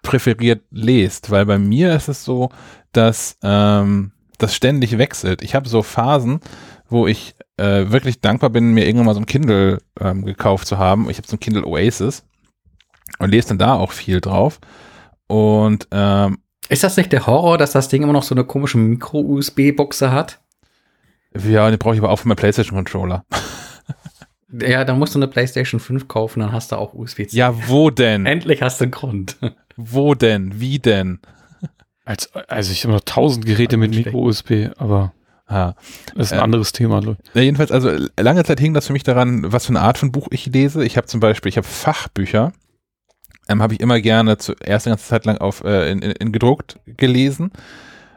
präferiert 0.02 0.62
lest. 0.70 1.31
Weil 1.31 1.47
bei 1.47 1.59
mir 1.59 1.94
ist 1.94 2.09
es 2.09 2.24
so, 2.24 2.51
dass 2.93 3.39
ähm, 3.43 4.12
das 4.39 4.55
ständig 4.55 4.98
wechselt. 4.98 5.43
Ich 5.43 5.55
habe 5.55 5.68
so 5.68 5.82
Phasen, 5.82 6.40
wo 6.89 7.06
ich 7.06 7.35
äh, 7.56 7.90
wirklich 7.90 8.20
dankbar 8.20 8.51
bin, 8.51 8.73
mir 8.73 8.86
irgendwann 8.86 9.06
mal 9.06 9.14
so 9.14 9.20
ein 9.20 9.27
Kindle 9.27 9.78
ähm, 10.01 10.24
gekauft 10.24 10.66
zu 10.66 10.78
haben. 10.78 11.09
Ich 11.10 11.16
habe 11.18 11.27
so 11.27 11.36
ein 11.36 11.40
Kindle 11.40 11.66
Oasis 11.66 12.24
und 13.18 13.31
lese 13.31 13.48
dann 13.48 13.59
da 13.59 13.74
auch 13.74 13.93
viel 13.93 14.20
drauf. 14.20 14.60
Und 15.28 15.89
ähm, 15.90 16.39
ist 16.69 16.82
das 16.82 16.97
nicht 16.97 17.12
der 17.12 17.27
Horror, 17.27 17.59
dass 17.59 17.73
das 17.73 17.89
Ding 17.89 18.03
immer 18.03 18.12
noch 18.12 18.23
so 18.23 18.35
eine 18.35 18.44
komische 18.44 18.78
Micro-USB-Buchse 18.78 20.12
hat? 20.12 20.40
Ja, 21.47 21.70
die 21.70 21.77
brauche 21.77 21.94
ich 21.94 22.01
aber 22.01 22.11
auch 22.11 22.16
für 22.16 22.28
meinen 22.28 22.36
PlayStation-Controller. 22.36 23.24
Ja, 24.62 24.85
dann 24.85 24.98
musst 24.98 25.15
du 25.15 25.19
eine 25.19 25.27
PlayStation 25.27 25.81
5 25.81 26.07
kaufen, 26.07 26.40
dann 26.40 26.53
hast 26.53 26.70
du 26.70 26.77
auch 26.77 26.94
USB-C. 26.94 27.36
Ja, 27.36 27.69
wo 27.69 27.90
denn? 27.90 28.27
Endlich 28.27 28.62
hast 28.62 28.81
du 28.81 28.85
einen 28.85 28.93
Grund. 28.93 29.36
Wo 29.77 30.15
denn? 30.15 30.59
Wie 30.59 30.78
denn? 30.78 31.19
Als, 32.07 32.32
also 32.32 32.73
ich 32.73 32.85
habe 32.85 32.94
noch 32.94 33.01
tausend 33.01 33.44
Geräte 33.44 33.77
mit 33.77 33.90
Micro-USB, 33.90 34.70
aber 34.78 35.12
ja. 35.51 35.74
das 36.15 36.28
ist 36.28 36.32
ein 36.32 36.39
äh, 36.39 36.43
anderes 36.43 36.73
Thema. 36.73 37.03
Ja, 37.35 37.43
jedenfalls, 37.43 37.70
also 37.70 37.90
lange 38.19 38.43
Zeit 38.44 38.59
hing 38.59 38.73
das 38.73 38.86
für 38.86 38.94
mich 38.94 39.03
daran, 39.03 39.53
was 39.53 39.66
für 39.66 39.70
eine 39.70 39.82
Art 39.82 39.98
von 39.98 40.12
Buch 40.12 40.28
ich 40.31 40.47
lese. 40.47 40.82
Ich 40.85 40.97
habe 40.97 41.07
zum 41.09 41.20
Beispiel, 41.20 41.51
ich 41.51 41.59
habe 41.59 41.66
Fachbücher, 41.66 42.53
ähm, 43.48 43.62
habe 43.62 43.74
ich 43.74 43.81
immer 43.81 44.01
gerne 44.01 44.39
zuerst 44.39 44.86
eine 44.86 44.93
ganze 44.93 45.09
Zeit 45.09 45.24
lang 45.24 45.39
auf 45.39 45.64
äh, 45.64 45.90
in, 45.90 46.01
in, 46.01 46.12
in 46.12 46.32
gedruckt 46.32 46.78
gelesen 46.86 47.52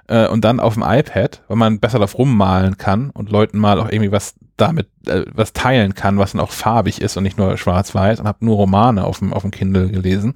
äh, 0.08 0.28
und 0.28 0.44
dann 0.44 0.60
auf 0.60 0.74
dem 0.74 0.84
iPad, 0.86 1.44
weil 1.48 1.58
man 1.58 1.80
besser 1.80 2.00
darauf 2.00 2.18
rummalen 2.18 2.78
kann 2.78 3.12
und 3.12 3.30
Leuten 3.30 3.60
mal 3.60 3.80
auch 3.80 3.90
irgendwie 3.90 4.12
was 4.12 4.36
damit 4.58 4.88
äh, 5.08 5.26
was 5.34 5.54
teilen 5.54 5.94
kann, 5.94 6.18
was 6.18 6.34
dann 6.34 6.42
auch 6.42 6.52
farbig 6.52 7.02
ist 7.02 7.16
und 7.16 7.24
nicht 7.24 7.38
nur 7.38 7.58
schwarz-weiß 7.58 8.20
und 8.20 8.28
habe 8.28 8.46
nur 8.46 8.58
Romane 8.58 9.06
auf 9.06 9.20
dem 9.20 9.34
auf 9.34 9.44
dem 9.44 9.52
Kindle 9.52 9.90
gelesen. 9.90 10.34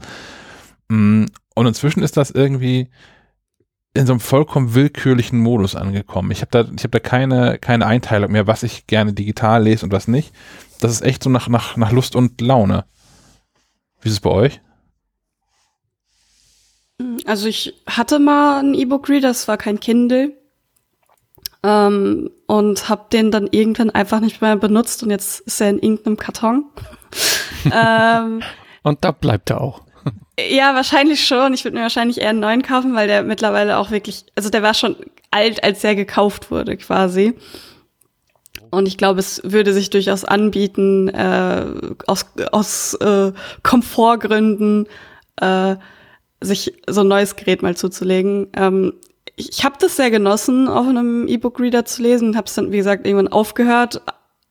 Mm, 0.89 1.25
und 1.55 1.67
inzwischen 1.67 2.03
ist 2.03 2.17
das 2.17 2.31
irgendwie 2.31 2.89
in 3.95 4.07
so 4.07 4.13
einem 4.13 4.19
vollkommen 4.19 4.73
willkürlichen 4.73 5.39
Modus 5.39 5.75
angekommen. 5.75 6.31
Ich 6.31 6.41
habe 6.41 6.51
da 6.51 6.61
ich 6.61 6.83
habe 6.83 6.89
da 6.89 6.99
keine 6.99 7.57
keine 7.59 7.85
Einteilung 7.85 8.31
mehr, 8.31 8.47
was 8.47 8.63
ich 8.63 8.87
gerne 8.87 9.13
digital 9.13 9.63
lese 9.63 9.85
und 9.85 9.91
was 9.91 10.07
nicht. 10.07 10.33
Das 10.79 10.91
ist 10.91 11.01
echt 11.01 11.23
so 11.23 11.29
nach 11.29 11.47
nach 11.47 11.77
nach 11.77 11.91
Lust 11.91 12.15
und 12.15 12.41
Laune. 12.41 12.85
Wie 14.01 14.09
ist 14.09 14.15
es 14.15 14.19
bei 14.19 14.29
euch? 14.29 14.61
Also 17.25 17.47
ich 17.47 17.73
hatte 17.87 18.19
mal 18.19 18.59
einen 18.59 18.73
E-Book-Reader, 18.73 19.29
das 19.29 19.47
war 19.47 19.57
kein 19.57 19.79
Kindle. 19.79 20.33
Ähm, 21.63 22.29
und 22.45 22.89
habe 22.89 23.05
den 23.11 23.31
dann 23.31 23.47
irgendwann 23.49 23.89
einfach 23.89 24.19
nicht 24.19 24.41
mehr 24.41 24.57
benutzt 24.57 25.01
und 25.01 25.11
jetzt 25.11 25.39
ist 25.41 25.61
er 25.61 25.69
in 25.69 25.79
irgendeinem 25.79 26.17
Karton. 26.17 26.65
ähm, 27.65 28.41
und 28.83 29.03
da 29.03 29.11
bleibt 29.11 29.49
er 29.49 29.61
auch. 29.61 29.81
Ja, 30.39 30.73
wahrscheinlich 30.75 31.25
schon. 31.25 31.53
Ich 31.53 31.63
würde 31.63 31.77
mir 31.77 31.83
wahrscheinlich 31.83 32.19
eher 32.19 32.31
einen 32.31 32.39
neuen 32.39 32.63
kaufen, 32.63 32.95
weil 32.95 33.07
der 33.07 33.23
mittlerweile 33.23 33.77
auch 33.77 33.91
wirklich, 33.91 34.25
also 34.35 34.49
der 34.49 34.63
war 34.63 34.73
schon 34.73 34.95
alt, 35.31 35.63
als 35.63 35.83
er 35.83 35.95
gekauft 35.95 36.51
wurde 36.51 36.75
quasi. 36.75 37.35
Und 38.71 38.87
ich 38.87 38.97
glaube, 38.97 39.19
es 39.19 39.41
würde 39.43 39.71
sich 39.71 39.91
durchaus 39.91 40.25
anbieten, 40.25 41.07
äh, 41.09 41.65
aus, 42.07 42.25
aus 42.51 42.95
äh, 42.95 43.31
Komfortgründen 43.61 44.87
äh, 45.39 45.75
sich 46.43 46.73
so 46.87 47.01
ein 47.01 47.07
neues 47.07 47.35
Gerät 47.35 47.61
mal 47.61 47.75
zuzulegen. 47.75 48.47
Ähm, 48.55 48.93
ich 49.35 49.49
ich 49.49 49.63
habe 49.63 49.75
das 49.79 49.95
sehr 49.95 50.11
genossen, 50.11 50.67
auf 50.67 50.87
einem 50.87 51.27
E-Book-Reader 51.27 51.85
zu 51.85 52.03
lesen. 52.03 52.37
Habe 52.37 52.47
es 52.47 52.53
dann, 52.53 52.71
wie 52.71 52.77
gesagt, 52.77 53.05
irgendwann 53.07 53.29
aufgehört. 53.29 54.01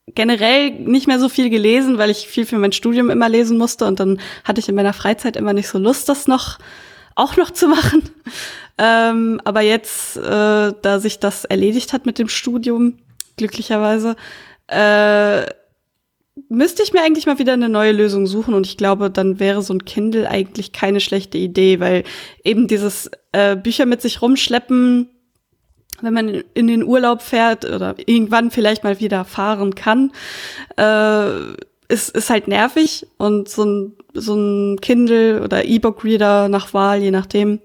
Generell 0.07 0.71
nicht 0.71 1.07
mehr 1.07 1.19
so 1.19 1.29
viel 1.29 1.49
gelesen, 1.49 1.97
weil 1.97 2.09
ich 2.09 2.27
viel 2.27 2.45
für 2.45 2.57
mein 2.57 2.73
Studium 2.73 3.09
immer 3.09 3.29
lesen 3.29 3.57
musste 3.57 3.85
und 3.85 3.99
dann 3.99 4.19
hatte 4.43 4.59
ich 4.59 4.67
in 4.67 4.75
meiner 4.75 4.91
Freizeit 4.91 5.37
immer 5.37 5.53
nicht 5.53 5.69
so 5.69 5.77
Lust, 5.77 6.09
das 6.09 6.27
noch 6.27 6.59
auch 7.15 7.37
noch 7.37 7.51
zu 7.51 7.67
machen. 7.69 8.09
Ähm, 8.77 9.39
aber 9.45 9.61
jetzt, 9.61 10.17
äh, 10.17 10.73
da 10.81 10.99
sich 10.99 11.19
das 11.19 11.45
erledigt 11.45 11.93
hat 11.93 12.05
mit 12.05 12.19
dem 12.19 12.27
Studium, 12.27 12.97
glücklicherweise, 13.37 14.15
äh, 14.67 15.45
müsste 16.49 16.83
ich 16.83 16.93
mir 16.93 17.01
eigentlich 17.01 17.25
mal 17.25 17.39
wieder 17.39 17.53
eine 17.53 17.69
neue 17.69 17.91
Lösung 17.91 18.25
suchen 18.25 18.53
und 18.53 18.65
ich 18.65 18.77
glaube, 18.77 19.09
dann 19.09 19.39
wäre 19.39 19.61
so 19.61 19.73
ein 19.73 19.85
Kindle 19.85 20.29
eigentlich 20.29 20.71
keine 20.71 20.99
schlechte 20.99 21.37
Idee, 21.37 21.79
weil 21.79 22.03
eben 22.43 22.67
dieses 22.67 23.09
äh, 23.31 23.55
Bücher 23.55 23.85
mit 23.85 24.01
sich 24.01 24.21
rumschleppen, 24.21 25.09
wenn 26.01 26.13
man 26.13 26.29
in 26.53 26.67
den 26.67 26.83
Urlaub 26.83 27.21
fährt 27.21 27.65
oder 27.65 27.95
irgendwann 28.05 28.51
vielleicht 28.51 28.83
mal 28.83 28.99
wieder 28.99 29.25
fahren 29.25 29.75
kann, 29.75 30.11
äh, 30.77 31.53
ist, 31.87 32.09
ist 32.09 32.29
halt 32.29 32.47
nervig 32.47 33.05
und 33.17 33.47
so 33.47 33.63
ein, 33.63 33.93
so 34.13 34.35
ein 34.35 34.81
Kindle 34.81 35.43
oder 35.43 35.65
E-Book-Reader 35.65 36.49
nach 36.49 36.73
Wahl, 36.73 37.01
je 37.01 37.11
nachdem, 37.11 37.59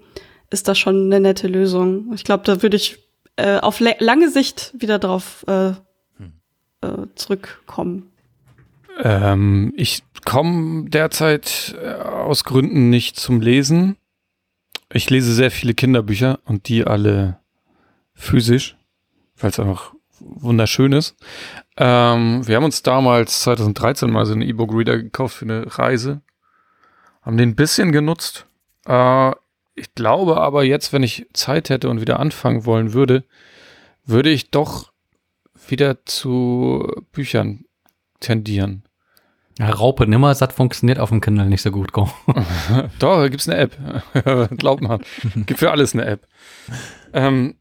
ist 0.51 0.67
das 0.67 0.77
schon 0.77 1.05
eine 1.05 1.19
nette 1.19 1.47
Lösung. 1.47 2.11
Ich 2.13 2.23
glaube, 2.23 2.43
da 2.45 2.61
würde 2.61 2.77
ich 2.77 2.99
äh, 3.35 3.59
auf 3.59 3.79
lange 3.79 4.29
Sicht 4.29 4.73
wieder 4.77 4.99
drauf 4.99 5.43
äh, 5.47 5.71
hm. 6.17 6.33
äh, 6.81 7.07
zurückkommen. 7.15 8.08
Ähm, 8.99 9.73
ich 9.75 10.03
komme 10.25 10.89
derzeit 10.89 11.75
äh, 11.81 11.93
aus 11.93 12.43
Gründen 12.43 12.89
nicht 12.89 13.17
zum 13.17 13.41
Lesen. 13.41 13.97
Ich 14.91 15.09
lese 15.09 15.33
sehr 15.33 15.51
viele 15.51 15.73
Kinderbücher 15.73 16.39
und 16.45 16.67
die 16.67 16.85
alle 16.85 17.39
physisch, 18.13 18.75
weil 19.37 19.51
es 19.51 19.59
einfach 19.59 19.93
wunderschön 20.19 20.91
ist. 20.91 21.15
Ähm, 21.77 22.45
wir 22.45 22.57
haben 22.57 22.65
uns 22.65 22.83
damals 22.83 23.41
2013 23.41 24.11
mal 24.11 24.25
so 24.25 24.33
einen 24.33 24.41
E-Book-Reader 24.41 24.97
gekauft 24.97 25.37
für 25.37 25.45
eine 25.45 25.77
Reise. 25.77 26.21
Haben 27.21 27.37
den 27.37 27.49
ein 27.49 27.55
bisschen 27.55 27.91
genutzt. 27.91 28.45
Äh, 28.85 29.31
ich 29.75 29.95
glaube 29.95 30.37
aber 30.37 30.63
jetzt, 30.63 30.91
wenn 30.91 31.03
ich 31.03 31.27
Zeit 31.33 31.69
hätte 31.69 31.89
und 31.89 32.01
wieder 32.01 32.19
anfangen 32.19 32.65
wollen 32.65 32.93
würde, 32.93 33.23
würde 34.05 34.29
ich 34.29 34.51
doch 34.51 34.91
wieder 35.67 36.05
zu 36.05 36.85
Büchern 37.13 37.65
tendieren. 38.19 38.83
Ja, 39.59 39.71
Raupe 39.71 40.07
Nimmersatt 40.07 40.53
funktioniert 40.53 40.99
auf 40.99 41.09
dem 41.09 41.19
Kindle 41.19 41.45
nicht 41.45 41.61
so 41.61 41.69
gut. 41.69 41.91
Go. 41.91 42.09
Doch, 42.99 43.19
da 43.19 43.27
gibt 43.27 43.41
es 43.41 43.49
eine 43.49 43.57
App. 43.57 43.77
Glaubt 44.57 44.81
man. 44.81 45.01
Gibt 45.45 45.59
für 45.59 45.71
alles 45.71 45.93
eine 45.93 46.05
App. 46.05 46.25
Ähm, 47.11 47.55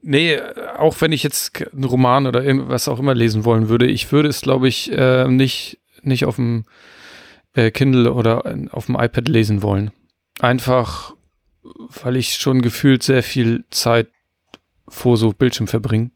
nee, 0.00 0.38
auch 0.78 0.98
wenn 1.02 1.12
ich 1.12 1.22
jetzt 1.22 1.62
einen 1.72 1.84
Roman 1.84 2.26
oder 2.26 2.42
was 2.68 2.88
auch 2.88 2.98
immer 2.98 3.14
lesen 3.14 3.44
wollen 3.44 3.68
würde, 3.68 3.86
ich 3.86 4.10
würde 4.10 4.30
es, 4.30 4.40
glaube 4.40 4.66
ich, 4.66 4.90
äh, 4.92 5.28
nicht, 5.28 5.78
nicht 6.00 6.24
auf 6.24 6.36
dem 6.36 6.64
äh, 7.52 7.70
Kindle 7.70 8.14
oder 8.14 8.56
auf 8.70 8.86
dem 8.86 8.94
iPad 8.94 9.28
lesen 9.28 9.62
wollen. 9.62 9.90
Einfach, 10.40 11.14
weil 12.02 12.16
ich 12.16 12.36
schon 12.36 12.62
gefühlt 12.62 13.02
sehr 13.02 13.22
viel 13.22 13.64
Zeit 13.68 14.08
vor 14.88 15.18
so 15.18 15.34
Bildschirm 15.34 15.66
verbringe. 15.66 16.12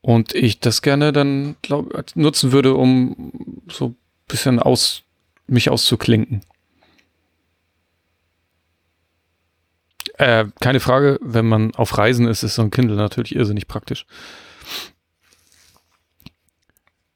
Und 0.00 0.34
ich 0.34 0.60
das 0.60 0.82
gerne 0.82 1.12
dann 1.12 1.56
glaub, 1.62 1.92
nutzen 2.14 2.52
würde, 2.52 2.74
um 2.74 3.32
so 3.68 3.86
ein 3.86 3.96
bisschen 4.28 4.60
aus, 4.60 5.02
mich 5.46 5.70
auszuklinken. 5.70 6.42
Äh, 10.14 10.46
keine 10.60 10.80
Frage, 10.80 11.18
wenn 11.22 11.46
man 11.46 11.74
auf 11.74 11.96
Reisen 11.96 12.26
ist, 12.26 12.42
ist 12.42 12.56
so 12.56 12.62
ein 12.62 12.70
Kindle 12.70 12.96
natürlich 12.96 13.34
irrsinnig 13.34 13.68
praktisch. 13.68 14.06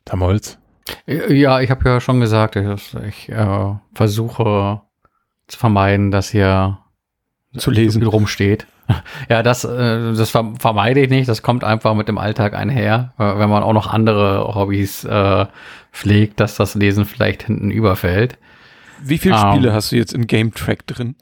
Tamolz? 0.04 0.58
Ja, 1.06 1.60
ich 1.60 1.70
habe 1.70 1.88
ja 1.88 2.00
schon 2.00 2.20
gesagt, 2.20 2.56
ich, 2.56 2.94
ich 3.06 3.28
äh, 3.28 3.74
versuche 3.94 4.82
zu 5.46 5.58
vermeiden, 5.58 6.10
dass 6.10 6.30
hier 6.30 6.81
zu 7.56 7.70
lesen 7.70 8.02
rumsteht. 8.02 8.66
Ja, 9.28 9.42
das, 9.42 9.64
äh, 9.64 10.12
das 10.12 10.30
vermeide 10.30 11.00
ich 11.00 11.08
nicht. 11.08 11.26
Das 11.26 11.40
kommt 11.40 11.64
einfach 11.64 11.94
mit 11.94 12.08
dem 12.08 12.18
Alltag 12.18 12.52
einher. 12.52 13.14
Äh, 13.16 13.38
wenn 13.38 13.48
man 13.48 13.62
auch 13.62 13.72
noch 13.72 13.86
andere 13.86 14.54
Hobbys 14.54 15.04
äh, 15.04 15.46
pflegt, 15.92 16.40
dass 16.40 16.56
das 16.56 16.74
Lesen 16.74 17.06
vielleicht 17.06 17.44
hinten 17.44 17.70
überfällt. 17.70 18.36
Wie 19.00 19.18
viele 19.18 19.36
um, 19.36 19.52
Spiele 19.52 19.68
ähm. 19.68 19.74
hast 19.74 19.92
du 19.92 19.96
jetzt 19.96 20.12
im 20.12 20.26
Game 20.26 20.52
Track 20.52 20.86
drin? 20.86 21.14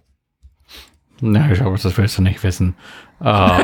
Na, 1.21 1.51
ich 1.51 1.59
glaube, 1.59 1.79
das 1.81 1.97
willst 1.97 2.19
du 2.19 2.23
nicht 2.23 2.43
wissen. 2.43 2.75
Ähm, 3.23 3.63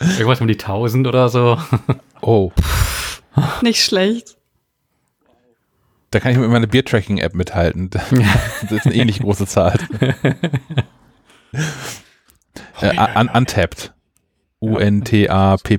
irgendwas 0.18 0.40
um 0.40 0.48
die 0.48 0.58
1000 0.58 1.06
oder 1.06 1.28
so. 1.28 1.56
Oh. 2.20 2.52
Nicht 3.62 3.82
schlecht. 3.82 4.36
Da 6.14 6.20
kann 6.20 6.30
ich 6.30 6.38
mit 6.38 6.48
meiner 6.48 6.68
Beer-Tracking-App 6.68 7.34
mithalten. 7.34 7.90
Das 8.62 8.70
ist 8.70 8.86
eine 8.86 8.94
ähnlich 8.94 9.18
große 9.18 9.48
Zahl. 9.48 9.76
äh, 12.80 12.96
un 13.18 13.28
untapped. 13.28 13.92
U-N-T-A-P-P-D. 14.60 15.74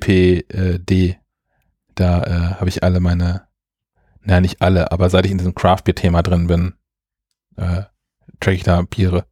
Da 1.96 2.24
äh, 2.24 2.56
habe 2.56 2.68
ich 2.68 2.84
alle 2.84 3.00
meine, 3.00 3.44
naja, 4.24 4.42
nicht 4.42 4.62
alle, 4.62 4.92
aber 4.92 5.10
seit 5.10 5.26
ich 5.26 5.32
in 5.32 5.38
diesem 5.38 5.56
Craft-Bier-Thema 5.56 6.22
drin 6.22 6.48
bin, 6.48 6.74
äh, 7.56 7.84
track 8.42 8.56
ich 8.56 8.64
da 8.64 8.82
Biere. 8.82 9.28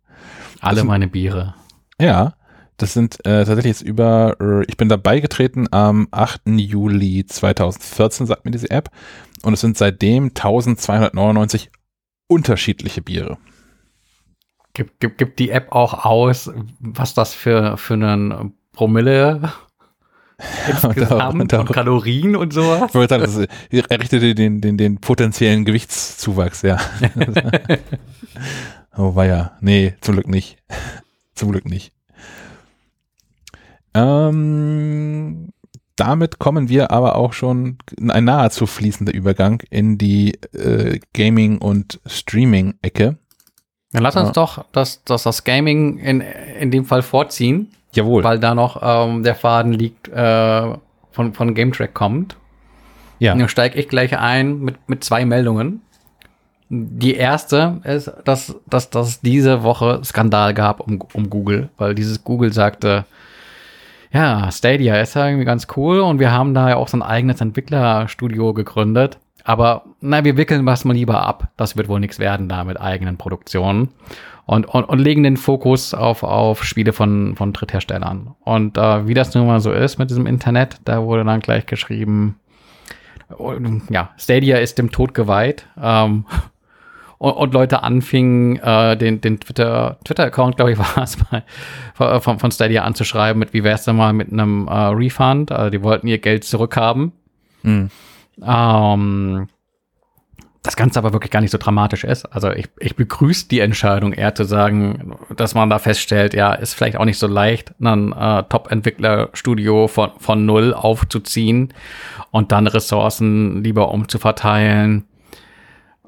Alle 0.61 0.77
sind, 0.77 0.87
meine 0.87 1.09
Biere. 1.09 1.53
Ja, 1.99 2.35
das 2.77 2.93
sind 2.93 3.25
äh, 3.25 3.43
tatsächlich 3.43 3.77
jetzt 3.77 3.81
über, 3.81 4.37
äh, 4.39 4.63
ich 4.67 4.77
bin 4.77 4.87
dabei 4.87 5.19
getreten 5.19 5.67
am 5.71 6.07
8. 6.11 6.43
Juli 6.47 7.25
2014, 7.25 8.25
sagt 8.25 8.45
mir 8.45 8.51
diese 8.51 8.71
App. 8.71 8.89
Und 9.43 9.53
es 9.53 9.61
sind 9.61 9.77
seitdem 9.77 10.29
1299 10.29 11.69
unterschiedliche 12.27 13.01
Biere. 13.01 13.37
Gibt, 14.73 14.99
gibt, 14.99 15.17
gibt 15.19 15.37
die 15.37 15.51
App 15.51 15.71
auch 15.71 16.05
aus, 16.05 16.49
was 16.79 17.13
das 17.13 17.33
für, 17.33 17.77
für 17.77 17.93
einen 17.93 18.53
Promille 18.71 19.51
insgesamt 20.67 21.35
und, 21.35 21.53
und 21.53 21.71
Kalorien 21.71 22.35
und 22.35 22.53
sowas? 22.53 22.85
Ich 22.89 22.95
wollte 22.95 23.13
sagen, 23.13 23.47
das 23.69 23.87
errichtete 23.89 24.33
den, 24.33 24.61
den, 24.61 24.77
den 24.77 24.99
potenziellen 24.99 25.63
Gewichtszuwachs, 25.65 26.63
ja. 26.63 26.79
oh, 28.97 29.13
war 29.13 29.25
ja. 29.25 29.57
Nee, 29.61 29.93
zum 30.01 30.15
Glück 30.15 30.27
nicht. 30.27 30.57
zum 31.35 31.51
Glück 31.51 31.65
nicht. 31.65 31.93
Ähm, 33.93 35.52
damit 35.95 36.39
kommen 36.39 36.69
wir 36.69 36.91
aber 36.91 37.15
auch 37.15 37.33
schon 37.33 37.77
in 37.97 38.09
ein 38.09 38.25
nahezu 38.25 38.65
fließender 38.65 39.13
Übergang 39.13 39.61
in 39.69 39.97
die 39.97 40.33
äh, 40.53 40.99
Gaming- 41.13 41.59
und 41.59 41.99
Streaming-Ecke. 42.05 43.17
Dann 43.91 44.03
lass 44.03 44.15
uns 44.15 44.29
ja. 44.29 44.33
doch 44.33 44.65
das, 44.71 45.03
das, 45.03 45.23
das 45.23 45.43
Gaming 45.43 45.99
in, 45.99 46.21
in 46.21 46.71
dem 46.71 46.85
Fall 46.85 47.03
vorziehen. 47.03 47.71
Jawohl. 47.93 48.23
Weil 48.23 48.39
da 48.39 48.55
noch 48.55 48.81
ähm, 48.81 49.21
der 49.21 49.35
Faden 49.35 49.71
liegt, 49.71 50.07
äh, 50.07 50.73
von, 51.11 51.33
von 51.33 51.53
GameTrack 51.53 51.93
kommt. 51.93 52.35
Ja. 53.19 53.35
Dann 53.35 53.47
steige 53.47 53.79
ich 53.79 53.87
gleich 53.87 54.17
ein 54.17 54.59
mit, 54.59 54.75
mit 54.89 55.03
zwei 55.03 55.25
Meldungen. 55.25 55.81
Die 56.69 57.13
erste 57.13 57.81
ist, 57.83 58.11
dass, 58.25 58.55
dass, 58.65 58.89
dass 58.89 59.07
es 59.07 59.21
diese 59.21 59.61
Woche 59.61 60.01
Skandal 60.03 60.55
gab 60.55 60.79
um, 60.79 61.01
um 61.13 61.29
Google, 61.29 61.69
weil 61.77 61.93
dieses 61.93 62.23
Google 62.23 62.51
sagte, 62.51 63.05
ja, 64.13 64.51
Stadia 64.51 65.01
ist 65.01 65.15
ja 65.15 65.27
irgendwie 65.27 65.45
ganz 65.45 65.67
cool 65.75 65.99
und 65.99 66.19
wir 66.19 66.31
haben 66.31 66.53
da 66.53 66.69
ja 66.69 66.75
auch 66.75 66.87
so 66.87 66.97
ein 66.97 67.01
eigenes 67.01 67.41
Entwicklerstudio 67.41 68.53
gegründet. 68.53 69.19
Aber 69.43 69.85
na, 69.99 70.23
wir 70.23 70.37
wickeln 70.37 70.65
was 70.65 70.85
mal 70.85 70.93
lieber 70.93 71.21
ab. 71.25 71.49
Das 71.57 71.75
wird 71.75 71.89
wohl 71.89 71.99
nichts 71.99 72.19
werden 72.19 72.47
da 72.47 72.63
mit 72.63 72.79
eigenen 72.79 73.17
Produktionen. 73.17 73.89
Und, 74.45 74.65
und, 74.67 74.83
und 74.83 74.99
legen 74.99 75.23
den 75.23 75.37
Fokus 75.37 75.93
auf, 75.93 76.23
auf 76.23 76.63
Spiele 76.63 76.93
von, 76.93 77.35
von 77.35 77.53
Drittherstellern. 77.53 78.35
Und 78.41 78.77
äh, 78.77 79.07
wie 79.07 79.13
das 79.13 79.33
nun 79.33 79.47
mal 79.47 79.59
so 79.59 79.71
ist 79.71 79.97
mit 79.97 80.09
diesem 80.09 80.27
Internet, 80.27 80.77
da 80.85 81.03
wurde 81.03 81.23
dann 81.23 81.39
gleich 81.39 81.65
geschrieben, 81.65 82.39
ja, 83.89 84.11
Stadia 84.17 84.57
ist 84.57 84.77
dem 84.77 84.91
Tod 84.91 85.13
geweiht. 85.13 85.67
Ähm, 85.81 86.25
und, 87.17 87.33
und, 87.33 87.53
Leute 87.53 87.83
anfingen, 87.83 88.57
äh, 88.57 88.97
den, 88.97 89.21
den 89.21 89.39
Twitter, 89.39 89.97
Twitter-Account, 90.03 90.57
glaube 90.57 90.73
ich, 90.73 90.77
war 90.95 91.03
es 91.03 91.17
mal, 91.31 92.19
von, 92.21 92.39
von 92.39 92.51
Stadia 92.51 92.83
anzuschreiben, 92.83 93.39
mit 93.39 93.53
wie 93.53 93.63
wär's 93.63 93.85
denn 93.85 93.95
mal 93.95 94.13
mit 94.13 94.31
einem 94.31 94.67
äh, 94.67 94.71
Refund? 94.71 95.51
Also 95.51 95.69
die 95.69 95.83
wollten 95.83 96.07
ihr 96.07 96.17
Geld 96.17 96.43
zurückhaben. 96.43 97.11
Mhm. 97.63 97.89
Ähm, 98.45 99.47
das 100.63 100.77
Ganze 100.77 100.97
aber 100.97 101.11
wirklich 101.11 101.29
gar 101.29 101.41
nicht 101.41 101.51
so 101.51 101.57
dramatisch 101.57 102.05
ist. 102.05 102.25
Also 102.25 102.49
ich, 102.51 102.69
ich 102.79 102.95
begrüße 102.95 103.49
die 103.49 103.59
Entscheidung 103.59 104.13
eher 104.13 104.33
zu 104.33 104.45
sagen, 104.45 105.17
dass 105.35 105.55
man 105.55 105.69
da 105.69 105.77
feststellt, 105.77 106.33
ja, 106.33 106.53
ist 106.53 106.73
vielleicht 106.73 106.95
auch 106.95 107.03
nicht 107.03 107.19
so 107.19 107.27
leicht, 107.27 107.73
ein 107.81 108.13
äh, 108.13 108.43
Top-Entwickler-Studio 108.43 109.89
von, 109.89 110.11
von 110.17 110.45
null 110.45 110.73
aufzuziehen 110.73 111.73
und 112.31 112.53
dann 112.53 112.67
Ressourcen 112.67 113.61
lieber 113.61 113.91
umzuverteilen 113.91 115.05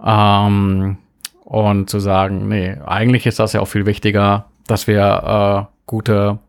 ähm, 0.04 0.98
und 1.44 1.90
zu 1.90 2.00
sagen, 2.00 2.48
nee, 2.48 2.76
eigentlich 2.86 3.26
ist 3.26 3.40
das 3.40 3.54
ja 3.54 3.62
auch 3.62 3.68
viel 3.68 3.86
wichtiger, 3.86 4.46
dass 4.68 4.88
wir 4.88 5.68
äh, 5.70 5.74
gute 5.86 6.40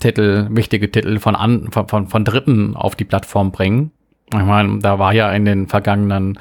Titel, 0.00 0.48
wichtige 0.50 0.90
Titel 0.90 1.18
von, 1.18 1.34
an, 1.34 1.68
von, 1.70 1.88
von, 1.88 2.06
von 2.08 2.24
Dritten 2.24 2.76
auf 2.76 2.96
die 2.96 3.04
Plattform 3.04 3.50
bringen. 3.50 3.92
Ich 4.32 4.42
meine, 4.42 4.80
da 4.80 4.98
war 4.98 5.14
ja 5.14 5.30
in 5.32 5.44
den 5.44 5.68
vergangenen 5.68 6.38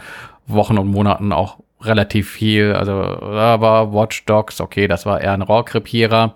Wochen 0.47 0.77
und 0.77 0.89
Monaten 0.89 1.31
auch 1.31 1.57
relativ 1.81 2.29
viel. 2.29 2.73
Also 2.73 3.01
da 3.01 3.61
war 3.61 3.93
Watch 3.93 4.25
Dogs, 4.25 4.59
okay, 4.59 4.87
das 4.87 5.05
war 5.05 5.21
eher 5.21 5.33
ein 5.33 5.41
Rohrkrepierer, 5.41 6.33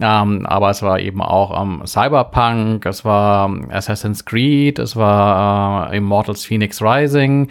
ähm, 0.00 0.46
aber 0.46 0.70
es 0.70 0.82
war 0.82 1.00
eben 1.00 1.22
auch 1.22 1.60
ähm, 1.60 1.82
Cyberpunk, 1.86 2.86
es 2.86 3.04
war 3.04 3.48
ähm, 3.48 3.68
Assassin's 3.70 4.24
Creed, 4.24 4.78
es 4.78 4.96
war 4.96 5.92
äh, 5.92 5.96
Immortals 5.96 6.44
Phoenix 6.44 6.82
Rising. 6.82 7.48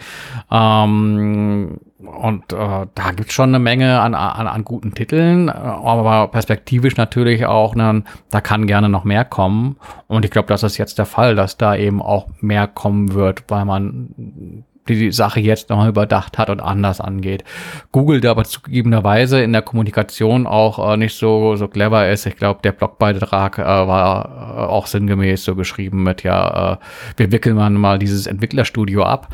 Ähm, 0.50 1.78
und 2.02 2.52
äh, 2.52 2.86
da 2.94 3.10
gibt's 3.14 3.34
schon 3.34 3.50
eine 3.50 3.58
Menge 3.58 4.00
an, 4.00 4.14
an, 4.14 4.46
an 4.46 4.64
guten 4.64 4.94
Titeln, 4.94 5.48
äh, 5.48 5.52
aber 5.52 6.28
perspektivisch 6.28 6.96
natürlich 6.96 7.46
auch, 7.46 7.74
ne, 7.74 8.04
da 8.30 8.40
kann 8.40 8.66
gerne 8.66 8.88
noch 8.88 9.04
mehr 9.04 9.24
kommen. 9.24 9.76
Und 10.06 10.24
ich 10.24 10.30
glaube, 10.30 10.48
das 10.48 10.62
ist 10.62 10.78
jetzt 10.78 10.98
der 10.98 11.06
Fall, 11.06 11.34
dass 11.34 11.56
da 11.56 11.76
eben 11.76 12.00
auch 12.00 12.28
mehr 12.40 12.66
kommen 12.66 13.14
wird, 13.14 13.44
weil 13.48 13.64
man 13.64 14.64
die 14.88 15.12
Sache 15.12 15.40
jetzt 15.40 15.70
nochmal 15.70 15.90
überdacht 15.90 16.38
hat 16.38 16.50
und 16.50 16.60
anders 16.60 17.00
angeht. 17.00 17.44
Google, 17.92 18.20
der 18.20 18.32
aber 18.32 18.44
zugegebenerweise 18.44 19.42
in 19.42 19.52
der 19.52 19.62
Kommunikation 19.62 20.46
auch 20.46 20.92
äh, 20.92 20.96
nicht 20.96 21.16
so, 21.16 21.56
so 21.56 21.68
clever 21.68 22.08
ist. 22.08 22.26
Ich 22.26 22.36
glaube, 22.36 22.60
der 22.62 22.72
Blogbeitrag 22.72 23.58
äh, 23.58 23.62
war 23.62 24.24
äh, 24.24 24.66
auch 24.66 24.86
sinngemäß 24.86 25.44
so 25.44 25.54
geschrieben 25.54 26.02
mit, 26.02 26.22
ja, 26.22 26.74
äh, 26.74 26.76
wir 27.16 27.32
wickeln 27.32 27.56
mal 27.56 27.98
dieses 27.98 28.26
Entwicklerstudio 28.26 29.04
ab. 29.04 29.28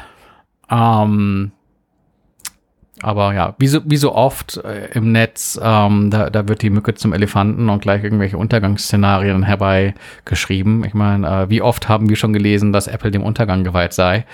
Ähm, 0.70 1.52
aber 3.02 3.34
ja, 3.34 3.54
wie 3.58 3.66
so, 3.66 3.80
wie 3.84 3.96
so 3.96 4.14
oft 4.14 4.56
äh, 4.58 4.88
im 4.94 5.12
Netz, 5.12 5.60
ähm, 5.62 6.10
da, 6.10 6.30
da 6.30 6.48
wird 6.48 6.62
die 6.62 6.70
Mücke 6.70 6.94
zum 6.94 7.12
Elefanten 7.12 7.68
und 7.68 7.82
gleich 7.82 8.02
irgendwelche 8.02 8.38
Untergangsszenarien 8.38 9.42
herbeigeschrieben. 9.42 10.82
Ich 10.84 10.94
meine, 10.94 11.28
äh, 11.28 11.50
wie 11.50 11.60
oft 11.60 11.88
haben 11.88 12.08
wir 12.08 12.16
schon 12.16 12.32
gelesen, 12.32 12.72
dass 12.72 12.86
Apple 12.86 13.10
dem 13.10 13.22
Untergang 13.22 13.64
geweiht 13.64 13.92
sei? 13.92 14.24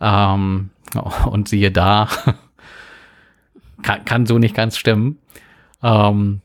Ähm, 0.00 0.70
und 1.30 1.48
siehe 1.48 1.70
da, 1.70 2.08
kann, 3.82 4.04
kann 4.04 4.26
so 4.26 4.38
nicht 4.38 4.54
ganz 4.54 4.76
stimmen. 4.76 5.18
Ähm, 5.82 6.40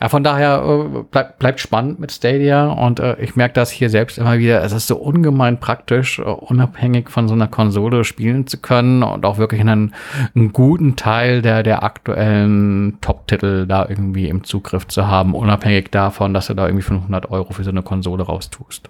ja, 0.00 0.08
von 0.08 0.24
daher 0.24 0.62
äh, 0.66 1.04
bleib, 1.10 1.38
bleibt 1.38 1.60
spannend 1.60 2.00
mit 2.00 2.10
Stadia 2.10 2.66
und 2.66 2.98
äh, 2.98 3.16
ich 3.20 3.36
merke 3.36 3.54
das 3.54 3.70
hier 3.70 3.90
selbst 3.90 4.18
immer 4.18 4.38
wieder. 4.38 4.62
Es 4.62 4.72
ist 4.72 4.88
so 4.88 4.96
ungemein 4.96 5.60
praktisch, 5.60 6.18
äh, 6.18 6.22
unabhängig 6.22 7.10
von 7.10 7.28
so 7.28 7.34
einer 7.34 7.46
Konsole 7.46 8.04
spielen 8.04 8.46
zu 8.46 8.58
können 8.58 9.04
und 9.04 9.24
auch 9.24 9.38
wirklich 9.38 9.60
einen, 9.60 9.94
einen 10.34 10.52
guten 10.52 10.96
Teil 10.96 11.42
der, 11.42 11.62
der 11.62 11.84
aktuellen 11.84 12.98
Top-Titel 13.00 13.66
da 13.66 13.86
irgendwie 13.88 14.28
im 14.28 14.42
Zugriff 14.42 14.88
zu 14.88 15.06
haben, 15.06 15.34
unabhängig 15.34 15.90
davon, 15.90 16.34
dass 16.34 16.48
du 16.48 16.54
da 16.54 16.66
irgendwie 16.66 16.82
500 16.82 17.30
Euro 17.30 17.52
für 17.52 17.64
so 17.64 17.70
eine 17.70 17.82
Konsole 17.82 18.24
raustust 18.24 18.88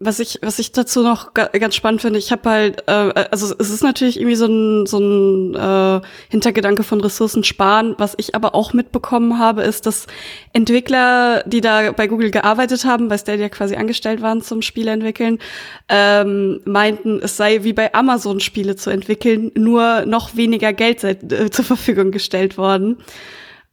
was 0.00 0.20
ich, 0.20 0.38
was 0.42 0.60
ich 0.60 0.70
dazu 0.70 1.02
noch 1.02 1.34
ganz 1.34 1.74
spannend 1.74 2.02
finde, 2.02 2.20
ich 2.20 2.30
habe 2.30 2.48
halt, 2.48 2.84
äh, 2.86 3.26
also 3.30 3.52
es 3.58 3.70
ist 3.70 3.82
natürlich 3.82 4.18
irgendwie 4.18 4.36
so 4.36 4.46
ein, 4.46 4.86
so 4.86 4.98
ein 4.98 5.54
äh, 5.56 6.00
Hintergedanke 6.28 6.84
von 6.84 7.00
Ressourcen 7.00 7.42
sparen. 7.42 7.96
Was 7.98 8.14
ich 8.16 8.36
aber 8.36 8.54
auch 8.54 8.72
mitbekommen 8.72 9.40
habe, 9.40 9.62
ist, 9.62 9.86
dass 9.86 10.06
Entwickler, 10.52 11.42
die 11.46 11.60
da 11.60 11.90
bei 11.90 12.06
Google 12.06 12.30
gearbeitet 12.30 12.84
haben, 12.84 13.08
bei 13.08 13.18
Stadia 13.18 13.48
quasi 13.48 13.74
angestellt 13.74 14.22
waren 14.22 14.40
zum 14.40 14.62
Spiele 14.62 14.92
entwickeln, 14.92 15.40
ähm, 15.88 16.60
meinten, 16.64 17.18
es 17.20 17.36
sei 17.36 17.64
wie 17.64 17.72
bei 17.72 17.92
Amazon 17.92 18.38
Spiele 18.38 18.76
zu 18.76 18.90
entwickeln, 18.90 19.50
nur 19.56 20.06
noch 20.06 20.36
weniger 20.36 20.72
Geld 20.72 21.00
sei, 21.00 21.10
äh, 21.10 21.50
zur 21.50 21.64
Verfügung 21.64 22.12
gestellt 22.12 22.56
worden. 22.56 22.98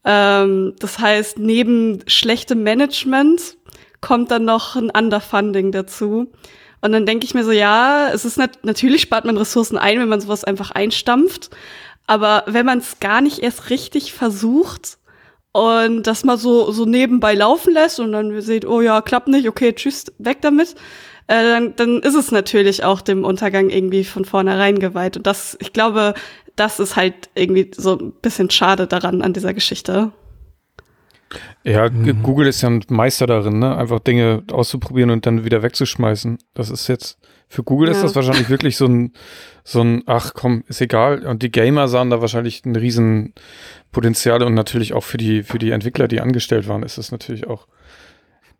Ähm, 0.06 0.74
das 0.80 1.00
heißt, 1.00 1.40
neben 1.40 2.00
schlechtem 2.08 2.64
Management 2.64 3.58
kommt 4.06 4.30
dann 4.30 4.46
noch 4.46 4.76
ein 4.76 4.92
Underfunding 4.92 5.72
dazu. 5.72 6.32
Und 6.82 6.92
dann 6.92 7.08
denke 7.08 7.26
ich 7.26 7.34
mir 7.34 7.44
so, 7.44 7.52
ja, 7.52 8.10
es 8.14 8.24
ist 8.24 8.38
nat 8.38 8.60
natürlich 8.62 9.02
spart 9.02 9.26
man 9.26 9.38
Ressourcen 9.38 9.80
ein, 9.80 10.00
wenn 10.00 10.08
man 10.08 10.22
sowas 10.22 10.44
einfach 10.44 10.70
einstampft. 10.70 11.50
Aber 12.06 12.44
wenn 12.46 12.68
man 12.68 12.78
es 12.78 13.00
gar 13.00 13.22
nicht 13.22 13.40
erst 13.40 13.72
richtig 13.72 14.14
versucht 14.14 15.00
und 15.54 16.04
das 16.04 16.24
mal 16.24 16.38
so, 16.38 16.72
so 16.72 16.86
nebenbei 16.86 17.34
laufen 17.34 17.74
lässt 17.74 18.00
und 18.00 18.12
dann 18.12 18.40
seht, 18.42 18.68
oh 18.68 18.82
ja, 18.82 19.02
klappt 19.02 19.28
nicht, 19.28 19.50
okay, 19.50 19.74
tschüss, 19.74 20.06
weg 20.20 20.38
damit, 20.42 20.76
äh, 21.26 21.42
dann, 21.42 21.76
dann 21.76 22.00
ist 22.02 22.14
es 22.14 22.32
natürlich 22.32 22.84
auch 22.84 23.02
dem 23.02 23.24
Untergang 23.24 23.72
irgendwie 23.72 24.04
von 24.04 24.24
vornherein 24.24 24.78
geweiht. 24.78 25.18
Und 25.18 25.26
das, 25.26 25.58
ich 25.60 25.74
glaube, 25.74 26.14
das 26.56 26.80
ist 26.80 26.96
halt 26.96 27.30
irgendwie 27.34 27.72
so 27.76 27.98
ein 27.98 28.12
bisschen 28.22 28.52
schade 28.52 28.86
daran 28.86 29.24
an 29.24 29.34
dieser 29.34 29.56
Geschichte. 29.56 30.12
Ja, 31.64 31.90
mhm. 31.90 32.22
Google 32.24 32.48
ist 32.48 32.62
ja 32.62 32.70
ein 32.70 32.84
Meister 32.90 33.28
darin, 33.28 33.60
ne? 33.60 33.76
einfach 33.76 34.00
Dinge 34.00 34.44
auszuprobieren 34.52 35.10
und 35.10 35.26
dann 35.26 35.44
wieder 35.44 35.64
wegzuschmeißen. 35.64 36.38
Das 36.54 36.70
ist 36.70 36.88
jetzt, 36.88 37.18
für 37.48 37.64
Google 37.64 37.90
ja. 37.90 37.96
ist 37.96 38.04
das 38.04 38.16
wahrscheinlich 38.16 38.50
wirklich 38.50 38.78
so 38.78 38.86
ein, 38.86 39.14
so 39.64 39.82
ein, 39.82 40.04
ach 40.06 40.34
komm, 40.34 40.64
ist 40.68 40.82
egal. 40.82 41.26
Und 41.26 41.42
die 41.42 41.52
Gamer 41.52 41.88
sahen 41.88 42.10
da 42.10 42.22
wahrscheinlich 42.22 42.64
ein 42.66 42.76
riesen 42.76 43.34
Potenzial 43.92 44.44
und 44.44 44.54
natürlich 44.54 44.94
auch 44.94 45.04
für 45.04 45.18
die, 45.18 45.44
für 45.44 45.58
die 45.58 45.72
Entwickler, 45.72 46.08
die 46.08 46.22
angestellt 46.22 46.68
waren, 46.68 46.84
ist 46.84 46.98
das 46.98 47.12
natürlich 47.12 47.48
auch. 47.48 47.68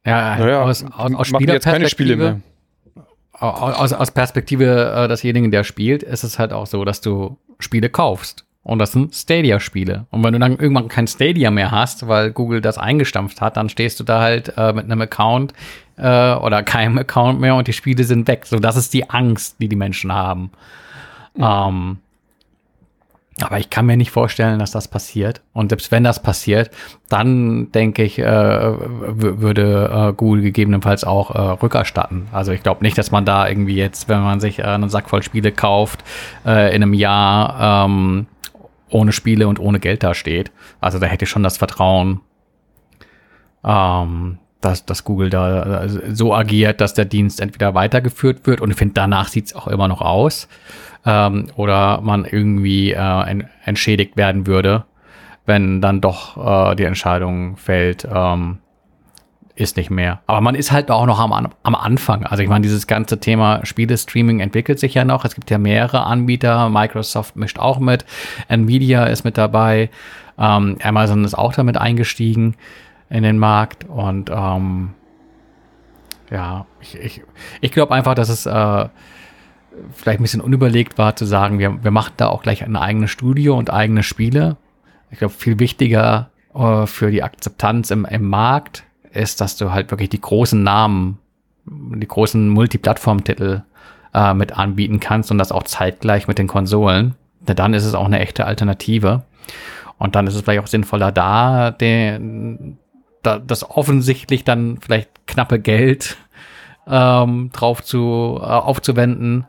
Ja, 0.06 0.38
naja, 0.38 0.62
aus, 0.62 0.84
aus, 0.84 1.14
aus 1.14 1.32
machen 1.32 1.48
jetzt 1.48 1.64
keine 1.64 1.90
Spiele 1.90 2.16
mehr. 2.16 2.42
Aus, 3.32 3.92
aus 3.92 4.12
Perspektive 4.12 4.94
äh, 4.96 5.08
desjenigen, 5.08 5.52
der 5.52 5.64
spielt, 5.64 6.04
ist 6.04 6.24
es 6.24 6.40
halt 6.40 6.54
auch 6.54 6.68
so, 6.68 6.86
dass 6.86 7.02
du 7.02 7.38
Spiele 7.60 7.90
kaufst. 7.90 8.46
Und 8.66 8.80
das 8.80 8.94
sind 8.94 9.14
Stadia-Spiele. 9.14 10.08
Und 10.10 10.24
wenn 10.24 10.34
du 10.34 10.40
dann 10.40 10.58
irgendwann 10.58 10.88
kein 10.88 11.06
Stadia 11.06 11.52
mehr 11.52 11.70
hast, 11.70 12.08
weil 12.08 12.32
Google 12.32 12.62
das 12.62 12.80
eingestampft 12.80 13.40
hat, 13.40 13.58
dann 13.58 13.70
stehst 13.70 14.00
du 14.00 14.04
da 14.04 14.22
halt 14.22 14.54
äh, 14.58 14.74
mit 14.74 14.86
einem 14.86 15.02
Account 15.02 15.54
äh, 15.98 16.34
oder 16.34 16.64
keinem 16.64 16.98
Account 16.98 17.40
mehr 17.40 17.54
und 17.54 17.68
die 17.68 17.74
Spiele 17.74 18.04
sind 18.04 18.28
weg. 18.28 18.48
So, 18.48 18.58
das 18.58 18.76
ist 18.76 18.92
die 18.96 19.08
Angst, 19.08 19.58
die 19.60 19.70
die 19.70 19.76
Menschen 19.76 20.12
haben. 20.12 20.50
Mhm. 21.36 21.44
Ähm, 21.44 21.98
aber 23.42 23.60
ich 23.60 23.70
kann 23.70 23.86
mir 23.86 23.98
nicht 23.98 24.12
vorstellen, 24.12 24.58
dass 24.58 24.72
das 24.72 24.88
passiert. 24.88 25.42
Und 25.54 25.70
selbst 25.70 25.92
wenn 25.92 26.04
das 26.04 26.24
passiert, 26.24 26.72
dann 27.10 27.72
denke 27.72 28.02
ich, 28.02 28.18
äh, 28.18 28.24
würde 28.26 29.92
äh, 29.94 30.14
Google 30.14 30.42
gegebenenfalls 30.42 31.04
auch 31.04 31.36
äh, 31.36 31.40
rückerstatten. 31.62 32.30
Also 32.32 32.54
ich 32.54 32.64
glaube 32.64 32.84
nicht, 32.84 32.98
dass 32.98 33.12
man 33.12 33.26
da 33.26 33.48
irgendwie 33.48 33.76
jetzt, 33.76 34.10
wenn 34.10 34.22
man 34.22 34.40
sich 34.40 34.60
äh, 34.60 34.64
einen 34.64 34.90
Sack 34.90 35.10
voll 35.10 35.22
Spiele 35.22 35.52
kauft, 35.52 36.04
äh, 36.46 36.74
in 36.74 36.82
einem 36.82 36.94
Jahr 36.94 37.86
ähm, 37.86 38.28
ohne 38.96 39.12
Spiele 39.12 39.48
und 39.48 39.60
ohne 39.60 39.80
Geld 39.80 40.04
dasteht. 40.04 40.52
Also 40.80 41.00
da 41.00 41.06
hätte 41.06 41.26
ich 41.26 41.30
schon 41.30 41.44
das 41.44 41.58
Vertrauen, 41.58 42.22
ähm, 43.64 44.40
dass, 44.62 44.86
dass 44.86 45.04
Google 45.04 45.30
da 45.30 45.84
äh, 45.84 45.90
so 46.16 46.34
agiert, 46.34 46.82
dass 46.82 46.94
der 46.94 47.06
Dienst 47.06 47.42
entweder 47.42 47.76
weitergeführt 47.76 48.48
wird 48.48 48.62
und 48.62 48.72
ich 48.72 48.78
finde, 48.78 48.94
danach 48.94 49.28
sieht 49.28 49.48
es 49.48 49.56
auch 49.56 49.68
immer 49.68 49.88
noch 49.88 50.02
aus. 50.02 50.48
Ähm, 51.06 51.48
oder 51.56 52.02
man 52.02 52.26
irgendwie 52.26 52.94
äh, 52.94 53.44
entschädigt 53.66 54.18
werden 54.18 54.48
würde, 54.48 54.86
wenn 55.46 55.82
dann 55.82 56.02
doch 56.02 56.72
äh, 56.72 56.76
die 56.76 56.86
Entscheidung 56.86 57.58
fällt, 57.58 58.08
ähm, 58.12 58.60
ist 59.56 59.78
nicht 59.78 59.90
mehr. 59.90 60.22
Aber 60.28 60.42
man 60.42 60.56
ist 60.56 60.72
halt 60.72 60.92
auch 60.92 61.06
noch 61.06 61.20
am, 61.20 61.32
am 61.32 61.76
Anfang. 61.76 62.26
Also 62.26 62.44
ich 62.44 62.50
meine, 62.50 62.64
dieses 62.64 62.88
ganze 62.88 63.20
Thema 63.20 63.66
Spiele-Streaming 63.66 64.42
entwickelt 64.42 64.80
sich 64.80 64.94
ja 64.94 65.06
noch. 65.06 65.24
Es 65.24 65.34
gibt 65.34 65.50
ja 65.50 65.58
mehrere 65.58 66.06
Anbieter. 66.06 66.70
Microsoft 66.70 67.36
mischt 67.38 67.58
auch 67.58 67.80
mit. 67.80 68.06
Nvidia 68.50 69.06
ist 69.06 69.24
mit 69.24 69.38
dabei. 69.38 69.90
Ähm, 70.38 70.78
Amazon 70.84 71.24
ist 71.24 71.36
auch 71.36 71.54
damit 71.54 71.78
eingestiegen 71.78 72.56
in 73.10 73.24
den 73.24 73.40
Markt. 73.40 73.86
Und 73.86 74.30
ähm, 74.30 74.94
ja, 76.30 76.66
ich, 76.82 76.96
ich, 76.96 77.22
ich 77.62 77.72
glaube 77.72 77.94
einfach, 77.94 78.16
dass 78.16 78.28
es 78.28 78.46
äh, 78.46 78.90
vielleicht 79.94 80.20
ein 80.20 80.24
bisschen 80.24 80.42
unüberlegt 80.42 80.98
war 80.98 81.16
zu 81.16 81.26
sagen, 81.26 81.60
wir, 81.60 81.82
wir 81.82 81.92
machen 81.92 82.14
da 82.18 82.28
auch 82.28 82.44
gleich 82.44 82.64
ein 82.64 82.76
eigenes 82.76 83.12
Studio 83.12 83.58
und 83.58 83.72
eigene 83.72 84.04
Spiele. 84.04 84.58
Ich 85.12 85.20
glaube, 85.20 85.34
viel 85.34 85.60
wichtiger 85.60 86.30
äh, 86.54 86.86
für 86.88 87.10
die 87.10 87.24
Akzeptanz 87.24 87.90
im, 87.92 88.04
im 88.04 88.28
Markt 88.28 88.85
ist, 89.16 89.42
dass 89.42 89.58
du 89.58 89.72
halt 89.72 89.92
wirklich 89.92 90.10
die 90.10 90.22
großen 90.22 90.62
Namen, 90.62 91.20
die 91.66 92.08
großen 92.08 92.50
Multiplattform-Titel 92.50 93.64
äh, 94.14 94.34
mit 94.34 94.58
anbieten 94.58 95.00
kannst 95.00 95.32
und 95.32 95.38
das 95.38 95.52
auch 95.52 95.64
zeitgleich 95.64 96.28
mit 96.28 96.38
den 96.38 96.48
Konsolen. 96.48 97.16
Denn 97.42 97.56
dann 97.56 97.74
ist 97.74 97.86
es 97.86 97.96
auch 97.96 98.06
eine 98.06 98.20
echte 98.20 98.46
Alternative. 98.46 99.24
Und 99.98 100.16
dann 100.16 100.28
ist 100.28 100.36
es 100.36 100.42
vielleicht 100.42 100.62
auch 100.64 100.68
sinnvoller, 100.68 101.12
da, 101.12 101.72
den, 101.72 102.78
da 103.24 103.40
das 103.40 103.70
offensichtlich 103.70 104.44
dann 104.44 104.78
vielleicht 104.80 105.10
knappe 105.28 105.60
Geld 105.60 106.18
ähm, 106.88 107.50
drauf 107.54 107.84
zu, 107.84 108.40
äh, 108.42 108.46
aufzuwenden, 108.46 109.46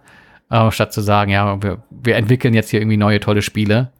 äh, 0.50 0.70
statt 0.70 0.92
zu 0.92 1.00
sagen, 1.00 1.30
ja, 1.30 1.60
wir, 1.62 1.82
wir 1.90 2.16
entwickeln 2.16 2.54
jetzt 2.54 2.70
hier 2.70 2.80
irgendwie 2.80 2.96
neue 2.96 3.20
tolle 3.20 3.42
Spiele 3.42 3.90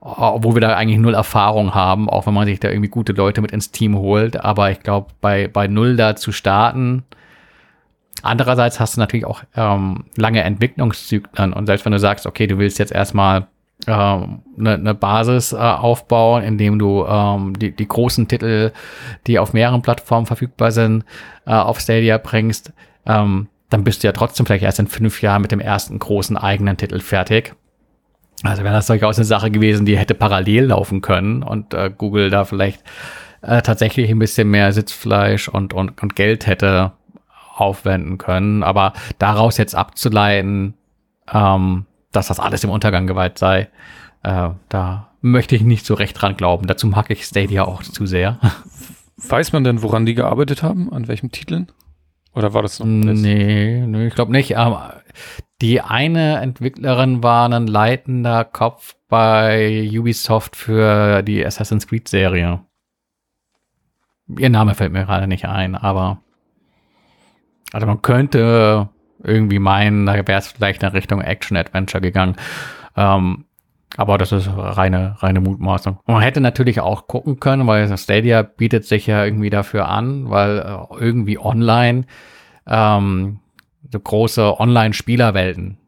obwohl 0.00 0.54
wir 0.54 0.60
da 0.60 0.76
eigentlich 0.76 0.98
null 0.98 1.14
Erfahrung 1.14 1.74
haben, 1.74 2.08
auch 2.08 2.26
wenn 2.26 2.34
man 2.34 2.46
sich 2.46 2.60
da 2.60 2.68
irgendwie 2.68 2.88
gute 2.88 3.12
Leute 3.12 3.40
mit 3.40 3.50
ins 3.50 3.70
Team 3.70 3.96
holt. 3.96 4.42
Aber 4.42 4.70
ich 4.70 4.80
glaube, 4.80 5.08
bei, 5.20 5.48
bei 5.48 5.66
null 5.66 5.96
da 5.96 6.16
zu 6.16 6.32
starten, 6.32 7.04
andererseits 8.22 8.78
hast 8.78 8.96
du 8.96 9.00
natürlich 9.00 9.26
auch 9.26 9.42
ähm, 9.56 10.04
lange 10.16 10.42
Entwicklungszyklen. 10.42 11.52
Und 11.52 11.66
selbst 11.66 11.84
wenn 11.84 11.92
du 11.92 11.98
sagst, 11.98 12.26
okay, 12.26 12.46
du 12.46 12.58
willst 12.58 12.78
jetzt 12.78 12.92
erstmal 12.92 13.48
eine 13.86 14.24
ähm, 14.24 14.42
ne, 14.56 14.78
ne 14.78 14.94
Basis 14.94 15.52
äh, 15.52 15.56
aufbauen, 15.56 16.42
indem 16.42 16.78
du 16.78 17.04
ähm, 17.04 17.58
die, 17.58 17.72
die 17.72 17.88
großen 17.88 18.26
Titel, 18.26 18.72
die 19.26 19.38
auf 19.38 19.52
mehreren 19.52 19.82
Plattformen 19.82 20.26
verfügbar 20.26 20.70
sind, 20.70 21.04
äh, 21.46 21.52
auf 21.52 21.80
Stadia 21.80 22.18
bringst, 22.18 22.72
ähm, 23.06 23.48
dann 23.68 23.84
bist 23.84 24.02
du 24.02 24.08
ja 24.08 24.12
trotzdem 24.12 24.46
vielleicht 24.46 24.64
erst 24.64 24.78
in 24.78 24.86
fünf 24.86 25.20
Jahren 25.20 25.42
mit 25.42 25.52
dem 25.52 25.60
ersten 25.60 25.98
großen 25.98 26.36
eigenen 26.36 26.76
Titel 26.76 27.00
fertig. 27.00 27.54
Also 28.42 28.64
wäre 28.64 28.74
das 28.74 28.86
durchaus 28.86 29.16
eine 29.16 29.24
Sache 29.24 29.50
gewesen, 29.50 29.86
die 29.86 29.96
hätte 29.96 30.14
parallel 30.14 30.66
laufen 30.66 31.00
können 31.00 31.42
und 31.42 31.72
äh, 31.74 31.90
Google 31.96 32.30
da 32.30 32.44
vielleicht 32.44 32.82
äh, 33.42 33.62
tatsächlich 33.62 34.10
ein 34.10 34.18
bisschen 34.18 34.50
mehr 34.50 34.72
Sitzfleisch 34.72 35.48
und, 35.48 35.72
und, 35.72 36.02
und 36.02 36.16
Geld 36.16 36.46
hätte 36.46 36.92
aufwenden 37.54 38.18
können. 38.18 38.62
Aber 38.62 38.92
daraus 39.18 39.56
jetzt 39.56 39.74
abzuleiten, 39.74 40.74
ähm, 41.32 41.86
dass 42.12 42.28
das 42.28 42.40
alles 42.40 42.62
im 42.64 42.70
Untergang 42.70 43.06
geweiht 43.06 43.38
sei, 43.38 43.68
äh, 44.22 44.50
da 44.68 45.08
möchte 45.22 45.56
ich 45.56 45.62
nicht 45.62 45.86
so 45.86 45.94
recht 45.94 46.20
dran 46.20 46.36
glauben. 46.36 46.66
Dazu 46.66 46.86
mag 46.86 47.10
ich 47.10 47.24
Stadia 47.24 47.64
auch 47.64 47.82
zu 47.82 48.06
sehr. 48.06 48.38
Weiß 49.16 49.52
man 49.52 49.64
denn, 49.64 49.82
woran 49.82 50.04
die 50.06 50.14
gearbeitet 50.14 50.62
haben? 50.62 50.92
An 50.92 51.08
welchen 51.08 51.30
Titeln? 51.30 51.72
Oder 52.36 52.52
war 52.52 52.62
das 52.62 52.78
noch? 52.78 52.86
Nee, 52.86 53.84
nee 53.86 54.06
ich 54.06 54.14
glaube 54.14 54.30
nicht. 54.30 54.58
Aber 54.58 55.00
die 55.62 55.80
eine 55.80 56.36
Entwicklerin 56.42 57.22
war 57.22 57.48
ein 57.48 57.66
leitender 57.66 58.44
Kopf 58.44 58.94
bei 59.08 59.88
Ubisoft 59.90 60.54
für 60.54 61.22
die 61.22 61.44
Assassin's 61.44 61.88
Creed 61.88 62.08
Serie. 62.08 62.60
Ihr 64.38 64.50
Name 64.50 64.74
fällt 64.74 64.92
mir 64.92 65.06
gerade 65.06 65.26
nicht 65.26 65.46
ein, 65.46 65.74
aber 65.74 66.18
also 67.72 67.86
man 67.86 68.02
könnte 68.02 68.90
irgendwie 69.22 69.58
meinen, 69.58 70.04
da 70.04 70.14
wäre 70.14 70.38
es 70.38 70.48
vielleicht 70.48 70.82
in 70.82 70.90
Richtung 70.90 71.22
Action-Adventure 71.22 72.02
gegangen. 72.02 72.36
Ähm, 72.96 73.45
aber 73.96 74.18
das 74.18 74.32
ist 74.32 74.48
reine, 74.48 75.16
reine 75.20 75.40
Mutmaßung. 75.40 75.98
Man 76.06 76.22
hätte 76.22 76.40
natürlich 76.40 76.80
auch 76.80 77.06
gucken 77.06 77.40
können, 77.40 77.66
weil 77.66 77.96
Stadia 77.96 78.42
bietet 78.42 78.84
sich 78.84 79.06
ja 79.06 79.24
irgendwie 79.24 79.50
dafür 79.50 79.88
an, 79.88 80.28
weil 80.28 80.58
äh, 80.58 80.94
irgendwie 80.98 81.38
online 81.38 82.04
ähm, 82.66 83.40
so 83.90 84.00
große 84.00 84.58
Online-Spielerwelten. 84.58 85.78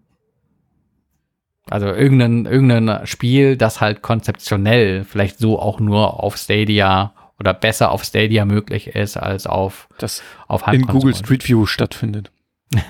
Also 1.68 1.88
irgendein, 1.88 2.46
irgendein 2.46 3.06
Spiel, 3.06 3.56
das 3.56 3.80
halt 3.80 4.00
konzeptionell 4.00 5.04
vielleicht 5.04 5.38
so 5.38 5.58
auch 5.58 5.80
nur 5.80 6.22
auf 6.22 6.36
Stadia 6.36 7.12
oder 7.38 7.52
besser 7.52 7.90
auf 7.90 8.04
Stadia 8.04 8.44
möglich 8.44 8.88
ist 8.88 9.16
als 9.16 9.46
auf, 9.46 9.88
das 9.98 10.22
auf 10.46 10.66
in 10.72 10.82
Google 10.86 11.14
Street 11.14 11.46
View 11.46 11.66
stattfindet. 11.66 12.30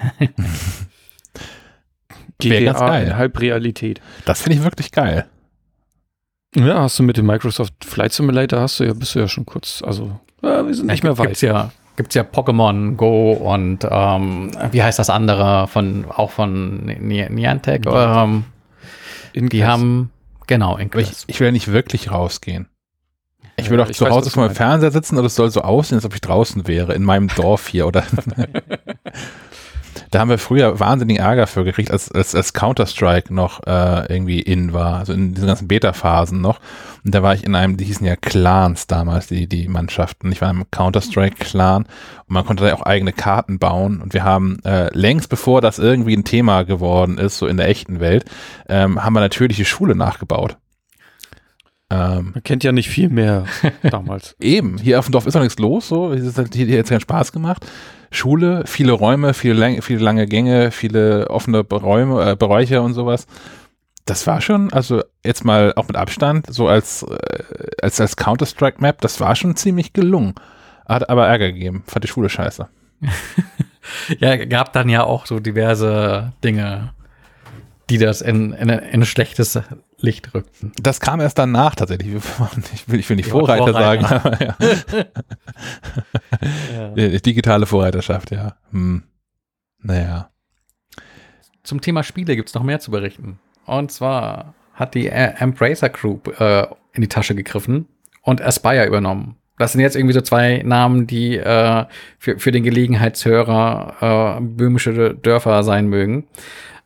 GTA 2.39 2.73
ganz 2.73 2.79
geil. 2.81 3.07
in 3.07 3.17
Halbrealität. 3.17 4.01
Das 4.25 4.43
finde 4.43 4.59
ich 4.59 4.65
wirklich 4.65 4.93
geil. 4.93 5.27
Ja, 6.55 6.83
hast 6.83 6.99
du 6.99 7.03
mit 7.03 7.17
dem 7.17 7.27
Microsoft 7.27 7.85
Flight 7.85 8.13
Simulator 8.13 8.61
hast 8.61 8.81
du 8.81 8.85
ja, 8.85 8.95
bist 8.95 9.15
du 9.15 9.19
ja 9.19 9.29
schon 9.29 9.45
kurz, 9.45 9.83
also 9.85 10.19
ja, 10.43 10.67
wir 10.67 10.75
sind 10.75 10.87
nicht 10.87 11.03
ja, 11.03 11.11
mehr 11.11 11.19
weit. 11.19 11.27
Gibt's 11.27 11.41
ja, 11.43 11.71
gibt's 11.97 12.15
ja 12.15 12.23
Pokémon 12.23 12.97
Go 12.97 13.33
und 13.33 13.87
ähm, 13.89 14.51
wie 14.71 14.83
heißt 14.83 14.99
das 14.99 15.11
andere 15.11 15.69
von 15.69 16.07
auch 16.09 16.31
von 16.31 16.87
Niantic? 16.87 17.87
Ähm, 17.87 18.45
die 19.35 19.65
haben 19.65 20.11
genau 20.47 20.77
Inquest. 20.79 21.25
Ich, 21.29 21.35
ich 21.35 21.41
will 21.41 21.49
ja 21.49 21.53
nicht 21.53 21.71
wirklich 21.71 22.11
rausgehen. 22.11 22.69
Ich 23.57 23.71
will 23.71 23.77
doch 23.77 23.91
zu 23.91 24.09
Hause 24.09 24.31
vor 24.31 24.45
meinem 24.45 24.55
Fernseher 24.55 24.93
sitzen 24.93 25.19
und 25.19 25.25
es 25.25 25.35
soll 25.35 25.51
so 25.51 25.63
aussehen, 25.63 25.97
als 25.97 26.05
ob 26.05 26.15
ich 26.15 26.21
draußen 26.21 26.69
wäre, 26.69 26.95
in 26.95 27.03
meinem 27.03 27.29
Dorf 27.29 27.67
hier 27.67 27.89
oder. 27.89 28.05
da 30.11 30.21
haben 30.21 30.31
wir 30.31 30.39
früher 30.39 30.81
wahnsinnigen 30.81 31.23
Ärger 31.23 31.47
für 31.47 31.65
gekriegt, 31.65 31.91
als, 31.91 32.11
als, 32.11 32.35
als 32.35 32.53
Counter-Strike 32.53 33.33
noch 33.33 33.67
äh, 33.67 34.13
irgendwie 34.13 34.41
in 34.41 34.73
war, 34.73 34.99
also 34.99 35.13
in 35.13 35.35
diesen 35.35 35.49
ganzen 35.49 35.69
Beta-Phasen 35.69 36.41
noch. 36.41 36.61
Und 37.05 37.15
da 37.15 37.23
war 37.23 37.35
ich 37.35 37.45
in 37.45 37.55
einem, 37.55 37.77
die 37.77 37.85
hießen 37.85 38.07
ja 38.07 38.17
Clans 38.17 38.87
damals, 38.87 39.27
die, 39.27 39.47
die 39.49 39.69
Mannschaften. 39.69 40.33
Ich 40.33 40.41
war 40.41 40.51
im 40.51 40.71
Counter-Strike-Clan 40.71 41.85
und 41.85 42.35
man 42.35 42.45
konnte 42.45 42.65
da 42.65 42.75
auch 42.75 42.83
eigene 42.83 43.13
Karten 43.13 43.59
bauen. 43.59 44.01
Und 44.01 44.15
wir 44.15 44.25
haben 44.25 44.59
äh, 44.65 44.89
längst 44.97 45.29
bevor 45.29 45.61
das 45.61 45.79
irgendwie 45.79 46.17
ein 46.17 46.25
Thema 46.25 46.63
geworden 46.63 47.19
ist, 47.19 47.39
so 47.39 47.47
in 47.47 47.57
der 47.57 47.69
echten 47.69 48.01
Welt, 48.01 48.25
ähm, 48.69 49.03
haben 49.05 49.13
wir 49.13 49.21
natürlich 49.21 49.57
die 49.57 49.65
Schule 49.65 49.95
nachgebaut. 49.95 50.57
Ähm, 51.91 52.33
Man 52.35 52.43
kennt 52.43 52.65
ja 52.65 52.73
nicht 52.73 52.89
viel 52.89 53.09
mehr 53.09 53.45
damals. 53.83 54.37
Eben, 54.41 54.79
hier 54.79 54.99
auf 54.99 55.07
dem 55.07 55.13
Dorf 55.13 55.27
ist 55.27 55.35
noch 55.35 55.43
nichts 55.43 55.59
los, 55.59 55.89
so. 55.89 56.13
Es 56.13 56.37
hat 56.37 56.55
hier 56.55 56.67
jetzt 56.67 56.91
keinen 56.91 57.01
Spaß 57.01 57.33
gemacht. 57.33 57.67
Schule, 58.11 58.65
viele 58.67 58.93
Räume, 58.93 59.35
viele, 59.35 59.83
viele 59.83 60.01
lange 60.01 60.27
Gänge, 60.27 60.71
viele 60.71 61.29
offene 61.29 61.61
Räume, 61.61 62.33
äh, 62.33 62.37
Bereiche 62.37 62.83
und 62.83 62.95
sowas. 62.95 63.27
Das 64.07 64.27
war 64.27 64.41
schon, 64.41 64.73
also 64.73 65.03
jetzt 65.25 65.45
mal 65.45 65.75
auch 65.77 65.87
mit 65.87 65.97
Abstand, 65.97 66.47
so 66.49 66.69
als, 66.69 67.03
äh, 67.03 67.71
als, 67.83 68.01
als 68.01 68.17
Counter-Strike-Map, 68.17 69.01
das 69.03 69.21
war 69.21 69.37
schon 69.37 69.57
ziemlich 69.57 69.93
gelungen. 69.93 70.35
Hat 70.87 71.11
aber 71.11 71.27
Ärger 71.27 71.53
gegeben, 71.53 71.85
fand 71.87 72.05
die 72.05 72.09
Schule 72.09 72.31
scheiße. 72.31 72.69
ja, 74.19 74.37
gab 74.47 74.73
dann 74.73 74.89
ja 74.89 75.05
auch 75.05 75.27
so 75.27 75.41
diverse 75.41 76.33
Dinge, 76.43 76.95
die 77.91 77.99
das 77.99 78.23
in, 78.23 78.53
in, 78.55 78.71
in 78.71 79.03
ein 79.03 79.07
schlechtes 79.07 79.61
Licht 80.01 80.33
rückten. 80.33 80.73
Das 80.81 81.01
kam 81.01 81.21
erst 81.21 81.39
danach 81.39 81.75
tatsächlich. 81.75 82.15
Ich 82.73 82.89
will, 82.89 83.01
ich 83.01 83.09
will 83.09 83.17
nicht 83.17 83.29
Vorreiter, 83.29 83.73
Vorreiter, 83.73 84.09
sagen, 84.09 84.57
ja. 86.87 86.95
ja. 86.97 87.19
Digitale 87.19 87.67
Vorreiterschaft, 87.67 88.31
ja. 88.31 88.57
Hm. 88.71 89.03
Naja. 89.83 90.31
Zum 91.65 91.81
Thema 91.81 92.03
Spiele 92.03 92.37
gibt 92.37 92.49
es 92.49 92.55
noch 92.55 92.63
mehr 92.63 92.81
zu 92.81 92.91
berichten. 92.91 93.41
Und 93.67 93.91
zwar 93.91 94.55
hat 94.73 94.95
die 94.95 95.09
Embracer 95.09 95.89
Group 95.89 96.41
äh, 96.41 96.67
in 96.93 97.03
die 97.03 97.09
Tasche 97.09 97.35
gegriffen 97.35 97.87
und 98.23 98.41
Aspire 98.41 98.87
übernommen. 98.87 99.37
Das 99.59 99.73
sind 99.73 99.81
jetzt 99.81 99.97
irgendwie 99.97 100.15
so 100.15 100.21
zwei 100.21 100.63
Namen, 100.65 101.09
die 101.09 101.37
äh, 101.37 101.85
für, 102.19 102.39
für 102.39 102.53
den 102.53 102.63
Gelegenheitshörer 102.63 104.39
äh, 104.39 104.41
böhmische 104.41 105.15
Dörfer 105.17 105.65
sein 105.65 105.89
mögen. 105.89 106.29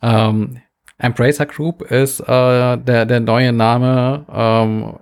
Ähm, 0.00 0.61
Embracer 1.02 1.46
Group 1.46 1.82
ist 1.82 2.20
äh, 2.20 2.78
der, 2.78 3.06
der 3.06 3.20
neue 3.20 3.52
Name 3.52 4.24
ähm, 4.32 4.98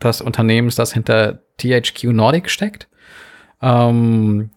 des 0.00 0.20
Unternehmens, 0.20 0.76
das 0.76 0.92
hinter 0.92 1.40
THQ 1.58 2.04
Nordic 2.04 2.48
steckt. 2.48 2.88
Ähm, 3.60 4.50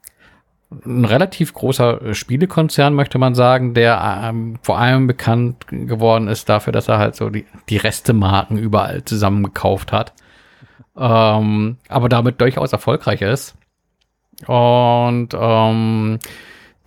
ein 0.85 1.05
relativ 1.05 1.53
großer 1.53 2.13
Spielekonzern, 2.13 2.93
möchte 2.93 3.17
man 3.17 3.33
sagen, 3.33 3.73
der 3.73 4.21
ähm, 4.23 4.59
vor 4.61 4.77
allem 4.77 5.07
bekannt 5.07 5.65
geworden 5.67 6.27
ist 6.27 6.47
dafür, 6.47 6.73
dass 6.73 6.87
er 6.87 6.99
halt 6.99 7.15
so 7.15 7.31
die, 7.31 7.47
die 7.69 7.77
Restemarken 7.77 8.59
überall 8.59 9.03
zusammengekauft 9.03 9.91
hat. 9.91 10.13
Ähm, 10.95 11.77
aber 11.87 12.07
damit 12.07 12.39
durchaus 12.39 12.71
erfolgreich 12.71 13.23
ist. 13.23 13.55
Und 14.45 15.29
ähm, 15.33 16.19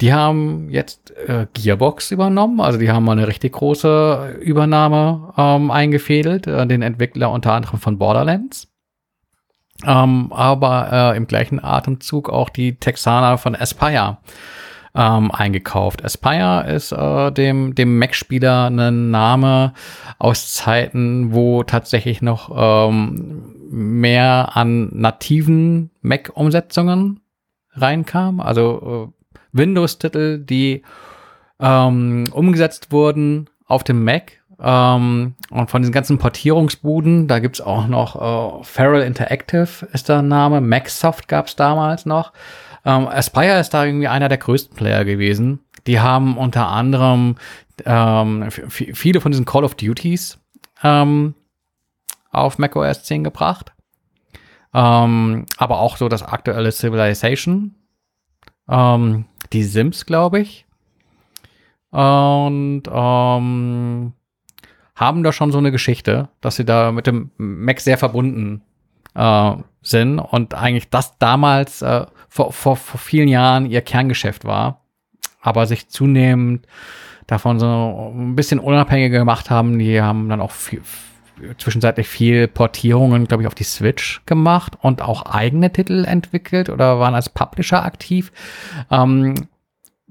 die 0.03 0.13
haben 0.13 0.69
jetzt 0.69 1.17
äh, 1.17 1.47
Gearbox 1.53 2.11
übernommen, 2.11 2.61
also 2.61 2.77
die 2.77 2.91
haben 2.91 3.05
mal 3.05 3.13
eine 3.13 3.29
richtig 3.29 3.53
große 3.53 4.41
Übernahme 4.41 5.33
ähm, 5.37 5.71
eingefädelt, 5.71 6.49
äh, 6.49 6.67
den 6.67 6.83
Entwickler 6.83 7.31
unter 7.31 7.53
anderem 7.53 7.79
von 7.79 7.99
Borderlands. 7.99 8.69
Ähm, 9.87 10.33
aber 10.33 11.13
äh, 11.15 11.17
im 11.17 11.29
gleichen 11.29 11.63
Atemzug 11.63 12.31
auch 12.31 12.49
die 12.51 12.75
Texaner 12.75 13.39
von 13.39 13.55
Aspire 13.55 14.19
ähm, 14.97 15.31
eingekauft. 15.31 16.05
Aspire 16.05 16.67
ist 16.69 16.91
äh, 16.91 17.31
dem, 17.31 17.77
dem 17.77 17.97
Mac-Spieler 17.97 18.71
ein 18.71 19.13
Name 19.13 19.73
aus 20.19 20.53
Zeiten, 20.53 21.33
wo 21.33 21.63
tatsächlich 21.63 22.23
noch 22.23 22.51
ähm, 22.53 23.55
mehr 23.71 24.57
an 24.57 24.91
nativen 24.93 25.91
Mac-Umsetzungen 26.01 27.21
reinkam. 27.75 28.41
Also 28.41 29.13
äh, 29.15 29.22
Windows-Titel, 29.53 30.39
die 30.39 30.83
ähm, 31.61 32.25
umgesetzt 32.33 32.93
wurden 32.93 33.49
auf 33.67 33.85
dem 33.85 34.05
Mac. 34.05 34.33
Ähm, 34.61 35.35
und 35.51 35.71
von 35.71 35.83
diesen 35.83 35.93
ganzen 35.93 36.19
Portierungsbuden, 36.19 37.27
da 37.27 37.41
gibt's 37.41 37.61
auch 37.61 37.87
noch 37.89 38.61
äh, 38.61 38.65
Feral 38.65 39.03
Interactive 39.03 39.87
ist 39.93 40.09
der 40.09 40.23
Name, 40.23 40.61
Macsoft 40.61 41.27
gab's 41.27 41.57
damals 41.57 42.07
noch. 42.07 42.33
Ähm, 42.85 43.09
Aspire 43.09 43.59
ist 43.59 43.71
da 43.75 43.85
irgendwie 43.85 44.09
einer 44.09 44.29
der 44.29 44.39
größten 44.39 44.77
Player 44.77 45.05
gewesen. 45.05 45.61
Die 45.87 46.01
haben 46.01 46.37
unter 46.39 46.69
anderem 46.69 47.37
ähm, 47.85 48.51
viele 48.51 49.21
von 49.21 49.33
diesen 49.33 49.45
Call 49.45 49.65
of 49.65 49.75
Duties 49.75 50.39
ähm, 50.83 51.35
auf 52.31 52.59
macOS 52.59 53.05
10 53.05 53.25
gebracht. 53.25 53.73
Ähm, 54.75 55.47
aber 55.57 55.81
auch 55.81 55.97
so 55.97 56.09
das 56.09 56.23
aktuelle 56.23 56.73
Civilization. 56.73 57.75
Ähm, 58.73 59.27
die 59.53 59.65
Sims, 59.65 60.07
glaube 60.07 60.41
ich. 60.41 60.65
Und 61.91 62.85
ähm, 62.91 64.13
haben 64.97 65.23
da 65.23 65.33
schon 65.33 65.53
so 65.53 65.59
eine 65.59 65.71
Geschichte, 65.71 66.31
dass 66.41 66.57
sie 66.57 66.65
da 66.65 66.91
mit 66.91 67.07
dem 67.07 67.31
Mac 67.37 67.81
sehr 67.81 67.99
verbunden 67.99 68.63
äh, 69.15 69.53
sind 69.83 70.19
und 70.19 70.55
eigentlich 70.55 70.89
das 70.89 71.19
damals 71.19 71.83
äh, 71.83 72.07
vor, 72.29 72.53
vor, 72.53 72.77
vor 72.77 72.99
vielen 72.99 73.29
Jahren 73.29 73.67
ihr 73.67 73.83
Kerngeschäft 73.83 74.47
war, 74.47 74.81
aber 75.43 75.67
sich 75.67 75.89
zunehmend 75.89 76.67
davon 77.27 77.61
so 77.61 78.13
ein 78.17 78.37
bisschen 78.37 78.59
unabhängiger 78.59 79.19
gemacht 79.19 79.51
haben. 79.51 79.79
Die 79.79 80.01
haben 80.01 80.31
dann 80.31 80.41
auch 80.41 80.51
viel, 80.51 80.83
zwischenzeitlich 81.59 82.09
viel 82.09 82.49
Portierungen, 82.49 83.27
glaube 83.27 83.43
ich, 83.43 83.47
auf 83.47 83.55
die 83.55 83.65
Switch 83.65 84.23
gemacht 84.27 84.77
und 84.81 85.03
auch 85.03 85.27
eigene 85.27 85.73
Titel 85.73 86.05
entwickelt 86.05 86.69
oder 86.69 86.99
waren 86.99 87.15
als 87.15 87.29
Publisher 87.29 87.85
aktiv. 87.85 88.33
Ähm, 88.91 89.35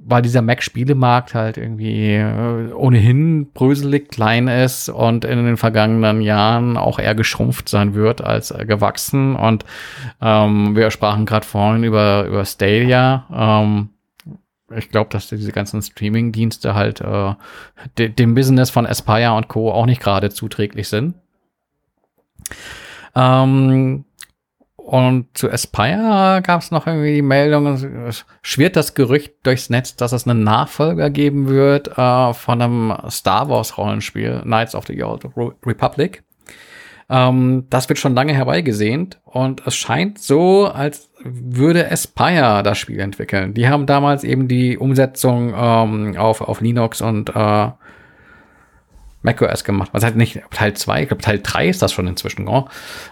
weil 0.03 0.21
dieser 0.21 0.41
Mac-Spielemarkt 0.41 1.35
halt 1.35 1.57
irgendwie 1.57 2.15
äh, 2.15 2.71
ohnehin 2.73 3.51
bröselig 3.53 4.09
klein 4.09 4.47
ist 4.47 4.89
und 4.89 5.25
in 5.25 5.45
den 5.45 5.57
vergangenen 5.57 6.21
Jahren 6.21 6.77
auch 6.77 6.97
eher 6.97 7.15
geschrumpft 7.15 7.69
sein 7.69 7.93
wird 7.93 8.21
als 8.23 8.51
äh, 8.51 8.65
gewachsen. 8.65 9.35
Und 9.35 9.63
ähm, 10.21 10.75
wir 10.75 10.89
sprachen 10.91 11.25
gerade 11.25 11.45
vorhin 11.45 11.83
über, 11.83 12.25
über 12.25 12.45
Stadia. 12.45 13.25
Ähm, 13.31 13.89
ich 14.75 14.89
glaube, 14.89 15.09
dass 15.09 15.29
diese 15.29 15.51
ganzen 15.51 15.81
Streaming-Dienste 15.81 16.73
halt 16.75 17.01
äh, 17.01 17.33
de 17.97 18.09
dem 18.09 18.35
Business 18.35 18.69
von 18.69 18.85
Aspire 18.85 19.33
und 19.33 19.47
Co. 19.47 19.71
auch 19.71 19.85
nicht 19.85 20.01
gerade 20.01 20.29
zuträglich 20.29 20.87
sind. 20.87 21.15
Ähm, 23.15 24.05
und 24.75 25.27
zu 25.37 25.49
Aspire 25.49 26.41
gab 26.43 26.61
es 26.61 26.71
noch 26.71 26.87
irgendwie 26.87 27.15
die 27.15 27.21
Meldung, 27.21 27.67
es 27.67 28.25
schwirrt 28.41 28.75
das 28.75 28.93
Gerücht 28.93 29.33
durchs 29.43 29.69
Netz, 29.69 29.95
dass 29.95 30.11
es 30.11 30.27
einen 30.27 30.43
Nachfolger 30.43 31.09
geben 31.09 31.47
wird 31.47 31.97
äh, 31.97 32.33
von 32.33 32.61
einem 32.61 32.93
Star 33.09 33.47
Wars 33.47 33.77
Rollenspiel, 33.77 34.41
Knights 34.41 34.75
of 34.75 34.87
the 34.87 35.03
Old 35.03 35.25
Republic. 35.65 36.23
Ähm, 37.11 37.65
das 37.69 37.89
wird 37.89 37.99
schon 37.99 38.15
lange 38.15 38.33
herbeigesehnt 38.33 39.19
und 39.25 39.67
es 39.67 39.75
scheint 39.75 40.17
so, 40.17 40.67
als 40.67 41.09
würde 41.21 41.91
Aspire 41.91 42.63
das 42.63 42.77
Spiel 42.77 43.01
entwickeln. 43.01 43.53
Die 43.53 43.67
haben 43.67 43.85
damals 43.85 44.23
eben 44.23 44.47
die 44.47 44.77
Umsetzung 44.77 45.53
ähm, 45.53 46.15
auf, 46.17 46.39
auf 46.39 46.61
Linux 46.61 47.01
und 47.01 47.35
äh, 47.35 47.69
macOS 49.23 49.65
gemacht. 49.65 49.89
Was 49.91 50.05
halt 50.05 50.15
nicht 50.15 50.41
Teil 50.51 50.73
2, 50.73 51.01
ich 51.01 51.07
glaube 51.09 51.21
Teil 51.21 51.41
3 51.43 51.67
ist 51.67 51.81
das 51.81 51.91
schon 51.91 52.07
inzwischen. 52.07 52.47
Oh. 52.47 52.69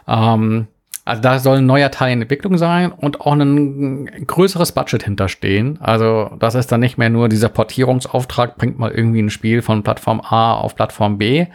Ähm, 0.07 0.67
also 1.03 1.21
da 1.21 1.39
soll 1.39 1.57
ein 1.57 1.65
neuer 1.65 1.91
Teil 1.91 2.13
in 2.13 2.21
Entwicklung 2.21 2.57
sein 2.57 2.93
und 2.93 3.19
auch 3.19 3.33
ein 3.33 4.05
größeres 4.27 4.71
Budget 4.71 5.03
hinterstehen. 5.03 5.77
Also 5.81 6.31
das 6.39 6.55
ist 6.55 6.71
dann 6.71 6.79
nicht 6.79 6.97
mehr 6.97 7.09
nur 7.09 7.27
dieser 7.27 7.49
Portierungsauftrag, 7.49 8.57
bringt 8.57 8.79
mal 8.79 8.91
irgendwie 8.91 9.21
ein 9.21 9.29
Spiel 9.29 9.61
von 9.61 9.83
Plattform 9.83 10.21
A 10.21 10.53
auf 10.53 10.75
Plattform 10.75 11.17
B, 11.17 11.47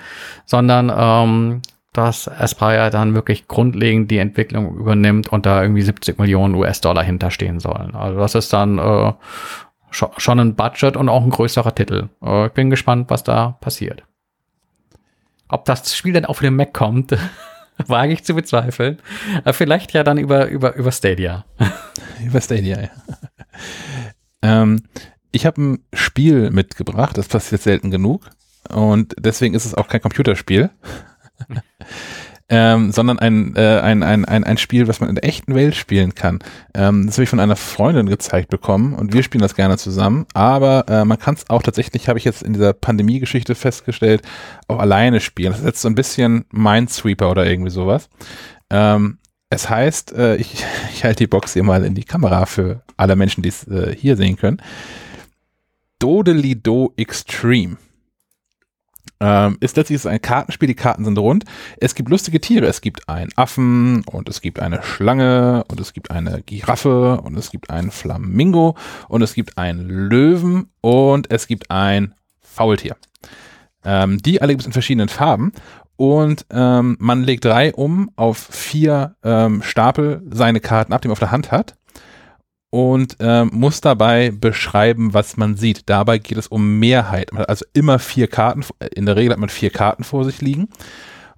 sondern 0.44 0.92
ähm, 0.94 1.62
dass 1.94 2.28
Aspire 2.28 2.90
dann 2.90 3.14
wirklich 3.14 3.46
grundlegend 3.46 4.10
die 4.10 4.18
Entwicklung 4.18 4.76
übernimmt 4.76 5.28
und 5.28 5.46
da 5.46 5.62
irgendwie 5.62 5.82
70 5.82 6.18
Millionen 6.18 6.56
US-Dollar 6.56 7.04
hinterstehen 7.04 7.60
sollen. 7.60 7.94
Also 7.94 8.18
das 8.18 8.34
ist 8.34 8.52
dann 8.52 8.78
äh, 8.78 9.12
schon 9.90 10.40
ein 10.40 10.56
Budget 10.56 10.96
und 10.96 11.08
auch 11.08 11.22
ein 11.22 11.30
größerer 11.30 11.74
Titel. 11.74 12.08
Äh, 12.22 12.46
ich 12.46 12.52
bin 12.52 12.68
gespannt, 12.68 13.10
was 13.10 13.22
da 13.22 13.52
passiert. 13.60 14.02
Ob 15.48 15.64
das 15.66 15.96
Spiel 15.96 16.12
dann 16.12 16.24
auf 16.24 16.40
dem 16.40 16.56
Mac 16.56 16.74
kommt, 16.74 17.16
wage 17.86 18.12
ich 18.12 18.24
zu 18.24 18.34
bezweifeln. 18.34 18.98
Aber 19.38 19.54
vielleicht 19.54 19.92
ja 19.92 20.02
dann 20.02 20.18
über, 20.18 20.48
über, 20.48 20.74
über 20.74 20.90
Stadia. 20.90 21.44
über 22.26 22.40
Stadia, 22.40 22.82
ja. 22.82 22.90
ähm, 24.42 24.82
ich 25.30 25.46
habe 25.46 25.62
ein 25.62 25.84
Spiel 25.92 26.50
mitgebracht, 26.50 27.16
das 27.16 27.28
passiert 27.28 27.62
selten 27.62 27.92
genug. 27.92 28.28
Und 28.68 29.14
deswegen 29.18 29.54
ist 29.54 29.64
es 29.64 29.74
auch 29.74 29.86
kein 29.86 30.00
Computerspiel 30.00 30.70
ähm, 32.48 32.92
sondern 32.92 33.18
ein, 33.18 33.56
äh, 33.56 33.80
ein, 33.80 34.02
ein, 34.02 34.24
ein, 34.24 34.44
ein 34.44 34.58
Spiel, 34.58 34.86
was 34.86 35.00
man 35.00 35.08
in 35.08 35.14
der 35.14 35.24
echten 35.24 35.54
Welt 35.54 35.74
spielen 35.74 36.14
kann. 36.14 36.40
Ähm, 36.74 37.06
das 37.06 37.16
habe 37.16 37.24
ich 37.24 37.30
von 37.30 37.40
einer 37.40 37.56
Freundin 37.56 38.06
gezeigt 38.06 38.50
bekommen 38.50 38.94
und 38.94 39.14
wir 39.14 39.22
spielen 39.22 39.40
das 39.40 39.54
gerne 39.54 39.78
zusammen, 39.78 40.26
aber 40.34 40.84
äh, 40.88 41.04
man 41.04 41.18
kann 41.18 41.34
es 41.34 41.48
auch 41.48 41.62
tatsächlich, 41.62 42.08
habe 42.08 42.18
ich 42.18 42.24
jetzt 42.24 42.42
in 42.42 42.52
dieser 42.52 42.74
Pandemie-Geschichte 42.74 43.54
festgestellt, 43.54 44.22
auch 44.68 44.78
alleine 44.78 45.20
spielen. 45.20 45.52
Das 45.52 45.60
ist 45.60 45.66
jetzt 45.66 45.82
so 45.82 45.88
ein 45.88 45.94
bisschen 45.94 46.44
Minesweeper 46.50 47.30
oder 47.30 47.46
irgendwie 47.46 47.70
sowas. 47.70 48.10
Ähm, 48.68 49.18
es 49.48 49.70
heißt, 49.70 50.12
äh, 50.12 50.36
ich, 50.36 50.64
ich 50.92 51.04
halte 51.04 51.24
die 51.24 51.28
Box 51.28 51.54
hier 51.54 51.62
mal 51.62 51.84
in 51.84 51.94
die 51.94 52.04
Kamera 52.04 52.44
für 52.44 52.82
alle 52.96 53.16
Menschen, 53.16 53.42
die 53.42 53.48
es 53.48 53.66
äh, 53.68 53.96
hier 53.96 54.16
sehen 54.16 54.36
können. 54.36 54.60
Dodelido 55.98 56.92
Extreme 56.96 57.78
ähm, 59.24 59.56
ist 59.60 59.78
letztlich 59.78 60.06
ein 60.06 60.20
Kartenspiel, 60.20 60.66
die 60.66 60.74
Karten 60.74 61.06
sind 61.06 61.16
rund. 61.18 61.46
Es 61.78 61.94
gibt 61.94 62.10
lustige 62.10 62.42
Tiere, 62.42 62.66
es 62.66 62.82
gibt 62.82 63.08
einen 63.08 63.30
Affen 63.36 64.04
und 64.04 64.28
es 64.28 64.42
gibt 64.42 64.60
eine 64.60 64.82
Schlange 64.82 65.64
und 65.68 65.80
es 65.80 65.94
gibt 65.94 66.10
eine 66.10 66.42
Giraffe 66.42 67.22
und 67.22 67.38
es 67.38 67.50
gibt 67.50 67.70
einen 67.70 67.90
Flamingo 67.90 68.76
und 69.08 69.22
es 69.22 69.32
gibt 69.32 69.56
einen 69.56 69.88
Löwen 69.88 70.68
und 70.82 71.30
es 71.30 71.46
gibt 71.46 71.70
ein 71.70 72.14
Faultier. 72.42 72.96
Ähm, 73.82 74.18
die 74.18 74.42
alle 74.42 74.52
gibt 74.52 74.60
es 74.60 74.66
in 74.66 74.72
verschiedenen 74.72 75.08
Farben 75.08 75.52
und 75.96 76.44
ähm, 76.50 76.96
man 77.00 77.22
legt 77.22 77.46
drei 77.46 77.72
um 77.72 78.10
auf 78.16 78.36
vier 78.36 79.16
ähm, 79.22 79.62
Stapel 79.62 80.22
seine 80.30 80.60
Karten 80.60 80.92
ab, 80.92 81.00
die 81.00 81.08
man 81.08 81.12
auf 81.12 81.18
der 81.18 81.30
Hand 81.30 81.50
hat 81.50 81.76
und 82.74 83.18
ähm, 83.20 83.50
muss 83.52 83.80
dabei 83.80 84.32
beschreiben, 84.32 85.14
was 85.14 85.36
man 85.36 85.54
sieht. 85.54 85.88
Dabei 85.88 86.18
geht 86.18 86.38
es 86.38 86.48
um 86.48 86.80
Mehrheit. 86.80 87.32
Also 87.32 87.64
immer 87.72 88.00
vier 88.00 88.26
Karten, 88.26 88.64
in 88.92 89.06
der 89.06 89.14
Regel 89.14 89.30
hat 89.30 89.38
man 89.38 89.48
vier 89.48 89.70
Karten 89.70 90.02
vor 90.02 90.24
sich 90.24 90.40
liegen. 90.40 90.68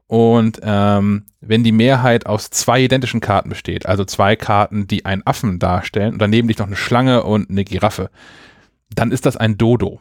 Und 0.06 0.60
ähm, 0.62 1.26
wenn 1.42 1.62
die 1.62 1.72
Mehrheit 1.72 2.24
aus 2.24 2.48
zwei 2.48 2.80
identischen 2.80 3.20
Karten 3.20 3.50
besteht, 3.50 3.84
also 3.84 4.06
zwei 4.06 4.34
Karten, 4.34 4.86
die 4.86 5.04
einen 5.04 5.26
Affen 5.26 5.58
darstellen 5.58 6.14
und 6.14 6.20
daneben 6.20 6.48
liegt 6.48 6.60
noch 6.60 6.68
eine 6.68 6.74
Schlange 6.74 7.22
und 7.22 7.50
eine 7.50 7.64
Giraffe, 7.64 8.08
dann 8.94 9.12
ist 9.12 9.26
das 9.26 9.36
ein 9.36 9.58
Dodo. 9.58 10.00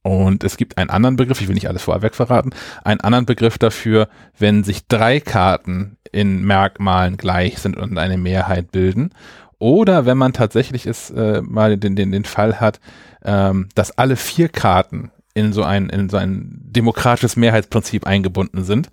Und 0.00 0.42
es 0.42 0.56
gibt 0.56 0.78
einen 0.78 0.88
anderen 0.88 1.16
Begriff, 1.16 1.42
ich 1.42 1.48
will 1.48 1.54
nicht 1.54 1.68
alles 1.68 1.82
vorweg 1.82 2.14
verraten, 2.14 2.54
einen 2.82 3.02
anderen 3.02 3.26
Begriff 3.26 3.58
dafür, 3.58 4.08
wenn 4.38 4.64
sich 4.64 4.86
drei 4.86 5.20
Karten 5.20 5.98
in 6.12 6.42
Merkmalen 6.44 7.18
gleich 7.18 7.58
sind 7.58 7.76
und 7.76 7.98
eine 7.98 8.16
Mehrheit 8.16 8.72
bilden. 8.72 9.10
Oder 9.58 10.06
wenn 10.06 10.18
man 10.18 10.32
tatsächlich 10.32 10.86
es 10.86 11.10
äh, 11.10 11.40
mal 11.42 11.76
den, 11.76 11.96
den, 11.96 12.12
den 12.12 12.24
Fall 12.24 12.60
hat, 12.60 12.80
ähm, 13.24 13.68
dass 13.74 13.96
alle 13.96 14.16
vier 14.16 14.48
Karten 14.48 15.10
in 15.34 15.52
so 15.52 15.62
ein, 15.62 15.88
in 15.88 16.08
so 16.08 16.16
ein 16.16 16.58
demokratisches 16.62 17.36
Mehrheitsprinzip 17.36 18.06
eingebunden 18.06 18.64
sind. 18.64 18.90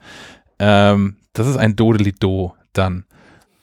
Ähm, 0.60 1.18
das 1.34 1.48
ist 1.48 1.57
ein 1.57 1.76
Dodeli-Do 1.76 2.53
dann. 2.73 3.06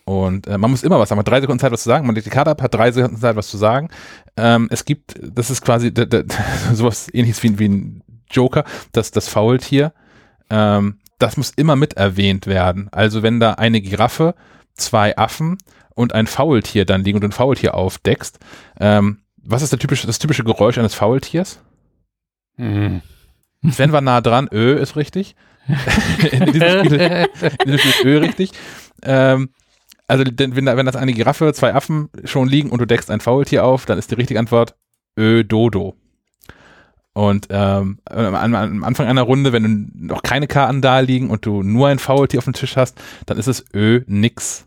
Und 0.05 0.47
äh, 0.47 0.59
man 0.59 0.71
muss 0.71 0.83
immer 0.83 0.99
was 0.99 1.09
sagen. 1.09 1.19
Hat 1.21 1.29
drei 1.29 1.41
Sekunden 1.41 1.61
Zeit, 1.61 1.73
was 1.73 1.83
zu 1.83 1.89
sagen. 1.89 2.07
Man 2.07 2.15
legt 2.15 2.27
die 2.27 2.31
Karte 2.31 2.51
ab, 2.51 2.63
hat 2.63 2.75
drei 2.75 2.91
Sekunden 2.91 3.19
Zeit, 3.19 3.37
was 3.37 3.49
zu 3.49 3.59
sagen. 3.59 3.91
Ähm, 4.37 4.69
es 4.71 4.85
gibt, 4.85 5.15
das 5.23 5.51
ist 5.51 5.63
quasi 5.63 5.93
sowas 6.73 7.09
ähnliches 7.13 7.43
wie, 7.43 7.59
wie 7.59 7.69
ein 7.69 8.03
Joker, 8.31 8.65
das, 8.93 9.11
das 9.11 9.29
Faultier. 9.29 9.93
Ähm, 10.49 10.99
das 11.19 11.37
muss 11.37 11.51
immer 11.51 11.77
mit 11.77 11.95
erwähnt 11.95 12.47
werden. 12.47 12.89
Also 12.93 13.23
wenn 13.23 13.41
da 13.41 13.53
eine 13.53 13.81
Giraffe, 13.81 14.35
zwei 14.75 15.17
Affen 15.17 15.59
und 16.01 16.15
ein 16.15 16.27
Faultier 16.27 16.85
dann 16.85 17.05
liegen 17.05 17.19
und 17.19 17.25
ein 17.25 17.33
Faultier 17.33 17.75
aufdeckst. 17.75 18.39
Ähm, 18.81 19.19
was 19.37 19.63
ist 19.63 19.79
typische, 19.79 20.07
das 20.07 20.19
typische 20.19 20.45
Geräusch 20.45 20.79
eines 20.79 20.95
Faultiers? 20.95 21.61
Mhm. 22.57 23.03
Sven 23.71 23.93
war 23.93 24.01
nah 24.01 24.21
dran, 24.21 24.49
Ö 24.51 24.75
ist 24.75 24.97
richtig. 24.97 25.37
in 26.33 26.47
diesem 26.47 26.85
Spiel, 26.85 27.27
in 27.65 27.73
diesem 27.73 27.79
Spiel 27.79 27.85
ist 27.85 28.05
Ö 28.05 28.19
richtig. 28.19 28.53
Ähm, 29.03 29.51
also 30.07 30.25
wenn, 30.27 30.67
wenn 30.67 30.87
das 30.87 30.97
eine 30.97 31.13
Giraffe, 31.13 31.53
zwei 31.53 31.75
Affen 31.75 32.09
schon 32.25 32.49
liegen 32.49 32.71
und 32.71 32.81
du 32.81 32.87
deckst 32.87 33.11
ein 33.11 33.21
Faultier 33.21 33.65
auf, 33.65 33.87
dann 33.87 33.99
ist 33.99 34.11
die 34.11 34.17
richtige 34.17 34.41
Antwort 34.41 34.75
Ö 35.17 35.45
Dodo. 35.45 35.95
Und 37.13 37.49
ähm, 37.51 37.99
am, 38.07 38.55
am, 38.55 38.85
Anfang 38.85 39.07
einer 39.07 39.23
Runde, 39.23 39.53
wenn 39.53 39.63
du 39.63 40.07
noch 40.07 40.23
keine 40.23 40.47
Karten 40.47 40.81
da 40.81 41.01
liegen 41.01 41.29
und 41.29 41.45
du 41.45 41.63
nur 41.63 41.89
ein 41.89 41.99
Faultier 41.99 42.39
auf 42.39 42.45
dem 42.45 42.55
Tisch 42.55 42.77
hast, 42.77 42.99
dann 43.27 43.37
ist 43.37 43.49
es 43.49 43.65
Ö 43.75 44.03
nix. 44.07 44.67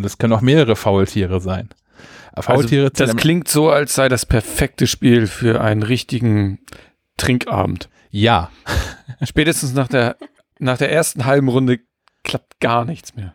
Und 0.00 0.06
es 0.06 0.16
können 0.16 0.32
auch 0.32 0.40
mehrere 0.40 0.76
Faultiere 0.76 1.42
sein. 1.42 1.68
Faultiere 2.38 2.90
also, 2.90 3.04
das 3.04 3.16
klingt 3.16 3.48
so, 3.48 3.68
als 3.68 3.94
sei 3.94 4.08
das 4.08 4.24
perfekte 4.24 4.86
Spiel 4.86 5.26
für 5.26 5.60
einen 5.60 5.82
richtigen 5.82 6.60
Trinkabend. 7.18 7.90
Ja. 8.10 8.50
Spätestens 9.22 9.74
nach 9.74 9.88
der, 9.88 10.16
nach 10.58 10.78
der 10.78 10.90
ersten 10.90 11.26
halben 11.26 11.48
Runde 11.48 11.80
klappt 12.24 12.60
gar 12.60 12.86
nichts 12.86 13.14
mehr. 13.14 13.34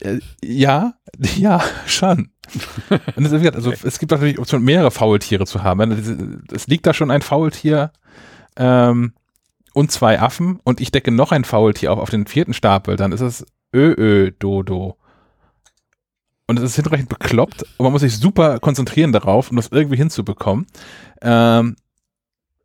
Äh, 0.00 0.18
ja, 0.42 0.92
ja, 1.36 1.64
schon. 1.86 2.32
Und 3.16 3.24
es, 3.24 3.32
also, 3.54 3.72
es 3.72 3.98
gibt 3.98 4.12
natürlich 4.12 4.38
Option, 4.38 4.62
mehrere 4.62 4.90
Faultiere 4.90 5.46
zu 5.46 5.62
haben. 5.62 6.44
Es 6.52 6.66
liegt 6.66 6.86
da 6.86 6.92
schon 6.92 7.10
ein 7.10 7.22
Faultier 7.22 7.92
ähm, 8.56 9.14
und 9.72 9.90
zwei 9.90 10.20
Affen 10.20 10.60
und 10.64 10.82
ich 10.82 10.92
decke 10.92 11.12
noch 11.12 11.32
ein 11.32 11.44
Faultier 11.44 11.94
auf, 11.94 11.98
auf 11.98 12.10
den 12.10 12.26
vierten 12.26 12.52
Stapel, 12.52 12.96
dann 12.96 13.12
ist 13.12 13.22
es 13.22 13.46
Ö-Ö-Dodo 13.74 14.98
und 16.46 16.58
es 16.58 16.64
ist 16.64 16.76
hinreichend 16.76 17.08
bekloppt 17.08 17.62
und 17.62 17.84
man 17.84 17.92
muss 17.92 18.02
sich 18.02 18.18
super 18.18 18.58
konzentrieren 18.60 19.12
darauf, 19.12 19.50
um 19.50 19.56
das 19.56 19.68
irgendwie 19.68 19.96
hinzubekommen. 19.96 20.66
Ähm, 21.22 21.76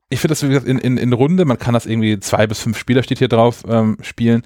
ich 0.09 0.19
finde 0.19 0.31
das, 0.33 0.43
wie 0.43 0.49
gesagt, 0.49 0.67
in, 0.67 0.79
in, 0.79 0.97
in 0.97 1.13
Runde, 1.13 1.45
man 1.45 1.57
kann 1.57 1.73
das 1.73 1.85
irgendwie 1.85 2.19
zwei 2.19 2.47
bis 2.47 2.59
fünf 2.59 2.77
Spieler 2.77 3.03
steht 3.03 3.19
hier 3.19 3.27
drauf 3.27 3.63
ähm, 3.67 3.97
spielen. 4.01 4.43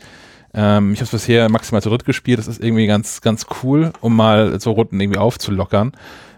Ähm, 0.54 0.94
ich 0.94 1.00
habe 1.00 1.06
es 1.06 1.12
bisher 1.12 1.50
maximal 1.50 1.82
zu 1.82 1.90
dritt 1.90 2.06
gespielt, 2.06 2.38
das 2.38 2.48
ist 2.48 2.62
irgendwie 2.62 2.86
ganz, 2.86 3.22
ganz 3.22 3.48
cool, 3.64 3.92
um 4.02 4.16
mal 4.16 4.60
so 4.60 4.72
Runden 4.72 5.00
irgendwie 5.00 5.20
aufzulockern. 5.20 5.94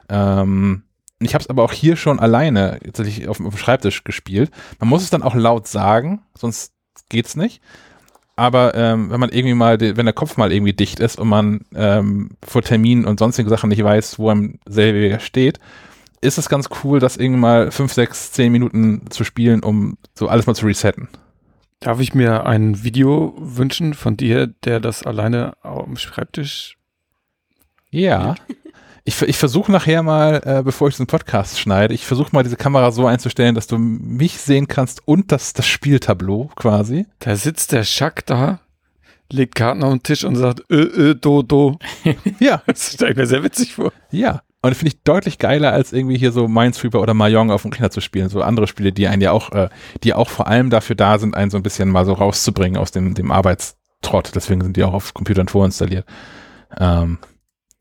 Ähm, 0.07 0.83
ich 1.19 1.33
habe 1.33 1.41
es 1.41 1.49
aber 1.49 1.63
auch 1.63 1.73
hier 1.73 1.95
schon 1.95 2.19
alleine 2.19 2.79
tatsächlich 2.83 3.27
auf, 3.27 3.41
auf 3.41 3.55
dem 3.55 3.57
Schreibtisch 3.57 4.03
gespielt. 4.03 4.51
Man 4.79 4.89
muss 4.89 5.03
es 5.03 5.09
dann 5.09 5.23
auch 5.23 5.35
laut 5.35 5.67
sagen, 5.67 6.21
sonst 6.37 6.73
geht's 7.09 7.35
nicht 7.35 7.61
aber 8.35 8.75
ähm, 8.75 9.09
wenn 9.09 9.19
man 9.19 9.29
irgendwie 9.29 9.53
mal, 9.53 9.79
wenn 9.79 10.05
der 10.05 10.13
Kopf 10.13 10.37
mal 10.37 10.51
irgendwie 10.51 10.73
dicht 10.73 10.99
ist 10.99 11.17
und 11.17 11.29
man 11.29 11.61
ähm, 11.73 12.31
vor 12.43 12.61
Terminen 12.61 13.05
und 13.05 13.19
sonstigen 13.19 13.49
Sachen 13.49 13.69
nicht 13.69 13.83
weiß, 13.83 14.19
wo 14.19 14.29
einem 14.29 14.59
selber 14.67 15.19
steht, 15.19 15.59
ist 16.21 16.37
es 16.37 16.49
ganz 16.49 16.69
cool, 16.83 16.99
das 16.99 17.17
irgendwie 17.17 17.39
mal 17.39 17.71
fünf, 17.71 17.93
sechs, 17.93 18.31
zehn 18.31 18.51
Minuten 18.51 19.09
zu 19.09 19.23
spielen, 19.23 19.63
um 19.63 19.97
so 20.13 20.27
alles 20.27 20.47
mal 20.47 20.55
zu 20.55 20.65
resetten. 20.65 21.07
Darf 21.79 21.99
ich 21.99 22.13
mir 22.13 22.45
ein 22.45 22.83
Video 22.83 23.35
wünschen 23.37 23.93
von 23.93 24.17
dir, 24.17 24.47
der 24.47 24.79
das 24.79 25.03
alleine 25.03 25.53
am 25.61 25.97
Schreibtisch? 25.97 26.77
Ja. 27.89 28.35
Ich, 29.07 29.21
ich 29.21 29.37
versuche 29.37 29.71
nachher 29.71 30.01
mal, 30.01 30.41
äh, 30.43 30.63
bevor 30.63 30.87
ich 30.87 30.95
diesen 30.95 31.05
Podcast 31.05 31.59
schneide, 31.59 31.93
ich 31.93 32.07
versuche 32.07 32.29
mal 32.31 32.41
diese 32.41 32.57
Kamera 32.57 32.91
so 32.91 33.05
einzustellen, 33.05 33.53
dass 33.53 33.67
du 33.67 33.77
mich 33.77 34.39
sehen 34.39 34.67
kannst 34.67 35.07
und 35.07 35.31
das, 35.31 35.53
das 35.53 35.67
Spieltableau 35.67 36.49
quasi. 36.55 37.05
Da 37.19 37.35
sitzt 37.35 37.71
der 37.71 37.83
Schack 37.83 38.25
da, 38.25 38.61
legt 39.31 39.53
Karten 39.53 39.83
auf 39.83 39.91
den 39.91 40.01
Tisch 40.01 40.23
und 40.23 40.35
sagt, 40.35 40.63
ö, 40.71 40.81
ö, 40.81 41.13
do, 41.15 41.43
do. 41.43 41.77
Ja, 42.39 42.63
Das 42.65 42.93
stelle 42.93 43.11
ich 43.11 43.17
mir 43.17 43.27
sehr 43.27 43.43
witzig 43.43 43.75
vor. 43.75 43.91
ja. 44.11 44.41
Und 44.63 44.73
finde 44.73 44.95
ich 44.95 45.03
deutlich 45.03 45.37
geiler, 45.37 45.73
als 45.73 45.93
irgendwie 45.93 46.17
hier 46.17 46.31
so 46.31 46.47
Minesweeper 46.47 46.99
oder 46.99 47.13
Mahjong 47.13 47.51
auf 47.51 47.61
dem 47.61 47.71
Rechner 47.71 47.91
zu 47.91 48.01
spielen. 48.01 48.29
So 48.29 48.41
andere 48.41 48.65
Spiele, 48.65 48.91
die 48.91 49.07
einen 49.07 49.21
ja 49.21 49.31
auch, 49.31 49.51
äh, 49.51 49.69
die 50.03 50.15
auch 50.15 50.27
vor 50.27 50.47
allem 50.47 50.71
dafür 50.71 50.95
da 50.95 51.19
sind, 51.19 51.37
einen 51.37 51.51
so 51.51 51.57
ein 51.57 51.61
bisschen 51.61 51.91
mal 51.91 52.03
so 52.03 52.13
rauszubringen 52.13 52.75
aus 52.81 52.89
dem, 52.89 53.13
dem 53.13 53.29
Arbeitstrott. 53.31 54.31
Deswegen 54.33 54.61
sind 54.61 54.75
die 54.75 54.83
auch 54.83 54.93
auf 54.93 55.13
Computern 55.13 55.49
vorinstalliert. 55.49 56.07
Ähm, 56.79 57.19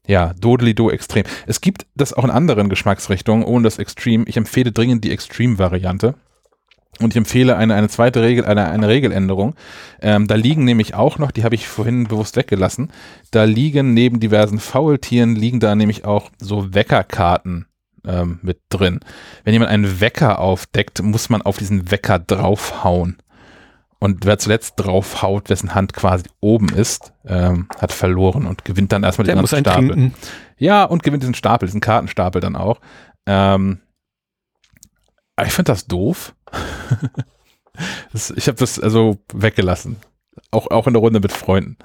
ja, 0.06 0.34
Dodeli-Do 0.38 0.90
Extrem. 0.90 1.24
Es 1.46 1.60
gibt 1.60 1.86
das 1.94 2.12
auch 2.12 2.24
in 2.24 2.30
anderen 2.30 2.68
Geschmacksrichtungen, 2.68 3.44
ohne 3.44 3.64
das 3.64 3.78
Extreme. 3.78 4.24
Ich 4.26 4.36
empfehle 4.36 4.72
dringend 4.72 5.04
die 5.04 5.12
Extreme-Variante. 5.12 6.14
Und 7.00 7.12
ich 7.12 7.16
empfehle 7.16 7.56
eine, 7.56 7.74
eine 7.74 7.88
zweite 7.88 8.22
Regel, 8.22 8.44
eine, 8.44 8.70
eine 8.70 8.86
Regeländerung. 8.86 9.56
Ähm, 10.00 10.28
da 10.28 10.36
liegen 10.36 10.64
nämlich 10.64 10.94
auch 10.94 11.18
noch, 11.18 11.32
die 11.32 11.42
habe 11.42 11.56
ich 11.56 11.66
vorhin 11.66 12.04
bewusst 12.04 12.36
weggelassen, 12.36 12.92
da 13.32 13.44
liegen 13.44 13.94
neben 13.94 14.20
diversen 14.20 14.60
Faultieren, 14.60 15.34
liegen 15.34 15.58
da 15.58 15.74
nämlich 15.74 16.04
auch 16.04 16.30
so 16.38 16.72
Weckerkarten 16.72 17.66
ähm, 18.06 18.38
mit 18.42 18.60
drin. 18.68 19.00
Wenn 19.42 19.54
jemand 19.54 19.72
einen 19.72 20.00
Wecker 20.00 20.38
aufdeckt, 20.38 21.02
muss 21.02 21.30
man 21.30 21.42
auf 21.42 21.58
diesen 21.58 21.90
Wecker 21.90 22.20
draufhauen. 22.20 23.16
Und 24.04 24.26
wer 24.26 24.38
zuletzt 24.38 24.74
draufhaut, 24.76 25.48
wessen 25.48 25.74
Hand 25.74 25.94
quasi 25.94 26.24
oben 26.40 26.68
ist, 26.68 27.14
ähm, 27.24 27.68
hat 27.78 27.90
verloren 27.90 28.44
und 28.44 28.62
gewinnt 28.66 28.92
dann 28.92 29.02
erstmal 29.02 29.24
Der 29.24 29.34
den 29.34 29.40
ganzen 29.40 29.60
Stapel. 29.60 29.88
trinken. 29.88 30.14
Ja, 30.58 30.84
und 30.84 31.02
gewinnt 31.02 31.22
diesen 31.22 31.34
Stapel, 31.34 31.66
diesen 31.66 31.80
Kartenstapel 31.80 32.42
dann 32.42 32.54
auch. 32.54 32.82
Ähm, 33.24 33.80
ich 35.42 35.54
finde 35.54 35.72
das 35.72 35.86
doof. 35.86 36.34
das, 38.12 38.30
ich 38.36 38.46
habe 38.46 38.58
das 38.58 38.78
also 38.78 39.16
weggelassen. 39.32 39.96
Auch, 40.50 40.70
auch 40.70 40.86
in 40.86 40.92
der 40.92 41.00
Runde 41.00 41.20
mit 41.20 41.32
Freunden. 41.32 41.78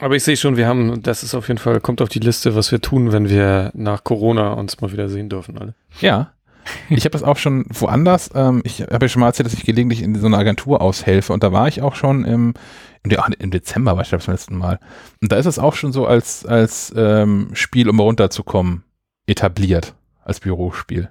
Aber 0.00 0.16
ich 0.16 0.24
sehe 0.24 0.36
schon, 0.36 0.56
wir 0.56 0.66
haben, 0.66 1.04
das 1.04 1.22
ist 1.22 1.36
auf 1.36 1.46
jeden 1.46 1.58
Fall, 1.58 1.80
kommt 1.80 2.02
auf 2.02 2.08
die 2.08 2.18
Liste, 2.18 2.56
was 2.56 2.72
wir 2.72 2.80
tun, 2.80 3.12
wenn 3.12 3.28
wir 3.28 3.70
nach 3.74 4.02
Corona 4.02 4.54
uns 4.54 4.80
mal 4.80 4.90
wieder 4.90 5.08
sehen 5.08 5.28
dürfen. 5.28 5.56
Alle. 5.56 5.76
Ja. 6.00 6.32
Ich 6.90 7.04
habe 7.04 7.10
das 7.10 7.22
auch 7.22 7.38
schon 7.38 7.64
woanders. 7.68 8.30
Ähm, 8.34 8.60
ich 8.64 8.82
habe 8.82 9.06
ja 9.06 9.08
schon 9.08 9.20
mal 9.20 9.28
erzählt, 9.28 9.46
dass 9.46 9.54
ich 9.54 9.64
gelegentlich 9.64 10.02
in 10.02 10.14
so 10.14 10.26
einer 10.26 10.38
Agentur 10.38 10.80
aushelfe 10.80 11.32
und 11.32 11.42
da 11.42 11.52
war 11.52 11.68
ich 11.68 11.80
auch 11.82 11.94
schon 11.94 12.24
im, 12.24 12.54
im, 13.02 13.10
De- 13.10 13.18
ach, 13.18 13.30
im 13.38 13.50
Dezember, 13.50 13.96
war 13.96 14.02
ich 14.02 14.08
glaube 14.10 14.24
zum 14.24 14.34
letzten 14.34 14.56
Mal. 14.56 14.78
Und 15.22 15.32
da 15.32 15.36
ist 15.36 15.46
es 15.46 15.58
auch 15.58 15.74
schon 15.74 15.92
so 15.92 16.06
als, 16.06 16.44
als 16.44 16.92
ähm, 16.96 17.50
Spiel, 17.54 17.88
um 17.88 18.00
runterzukommen, 18.00 18.84
etabliert. 19.26 19.94
Als 20.24 20.40
Bürospiel. 20.40 21.08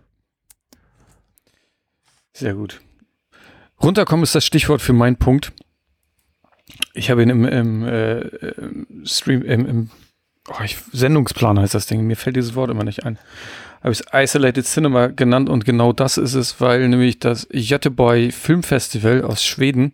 Sehr 2.33 2.53
gut. 2.53 2.81
Runterkommen 3.81 4.21
ist 4.21 4.35
das 4.35 4.45
Stichwort 4.45 4.79
für 4.79 4.93
meinen 4.93 5.15
Punkt. 5.15 5.53
Ich 6.93 7.09
habe 7.09 7.23
ihn 7.23 7.29
im, 7.29 7.45
im 7.45 7.83
äh, 7.87 8.29
Stream, 9.05 9.41
im, 9.41 9.65
im 9.65 9.89
oh, 10.49 10.63
ich, 10.63 10.77
Sendungsplan 10.91 11.59
heißt 11.59 11.73
das 11.73 11.87
Ding, 11.87 12.05
mir 12.05 12.15
fällt 12.15 12.35
dieses 12.35 12.53
Wort 12.53 12.69
immer 12.69 12.83
nicht 12.83 13.05
ein. 13.05 13.17
Habe 13.81 13.91
ich 13.91 13.99
es 13.99 14.05
Isolated 14.13 14.65
Cinema 14.65 15.07
genannt 15.07 15.49
und 15.49 15.65
genau 15.65 15.93
das 15.93 16.17
ist 16.17 16.33
es, 16.33 16.59
weil 16.59 16.87
nämlich 16.87 17.19
das 17.19 17.47
Göteborg 17.51 18.33
Filmfestival 18.33 19.23
aus 19.23 19.43
Schweden 19.43 19.93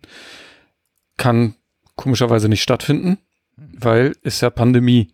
kann 1.16 1.54
komischerweise 1.96 2.48
nicht 2.48 2.62
stattfinden, 2.62 3.18
weil 3.56 4.16
ist 4.22 4.40
ja 4.40 4.50
Pandemie. 4.50 5.10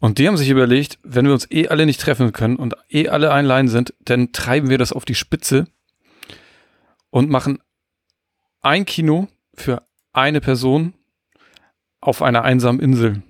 Und 0.00 0.18
die 0.18 0.28
haben 0.28 0.36
sich 0.36 0.48
überlegt, 0.48 0.98
wenn 1.02 1.26
wir 1.26 1.32
uns 1.32 1.50
eh 1.50 1.68
alle 1.68 1.84
nicht 1.84 2.00
treffen 2.00 2.32
können 2.32 2.56
und 2.56 2.74
eh 2.88 3.08
alle 3.08 3.32
allein 3.32 3.68
sind, 3.68 3.94
dann 4.00 4.32
treiben 4.32 4.70
wir 4.70 4.78
das 4.78 4.92
auf 4.92 5.04
die 5.04 5.16
Spitze 5.16 5.66
und 7.10 7.30
machen 7.30 7.58
ein 8.60 8.84
Kino 8.84 9.28
für 9.54 9.82
eine 10.12 10.40
Person 10.40 10.94
auf 12.00 12.22
einer 12.22 12.42
einsamen 12.42 12.80
Insel. 12.80 13.22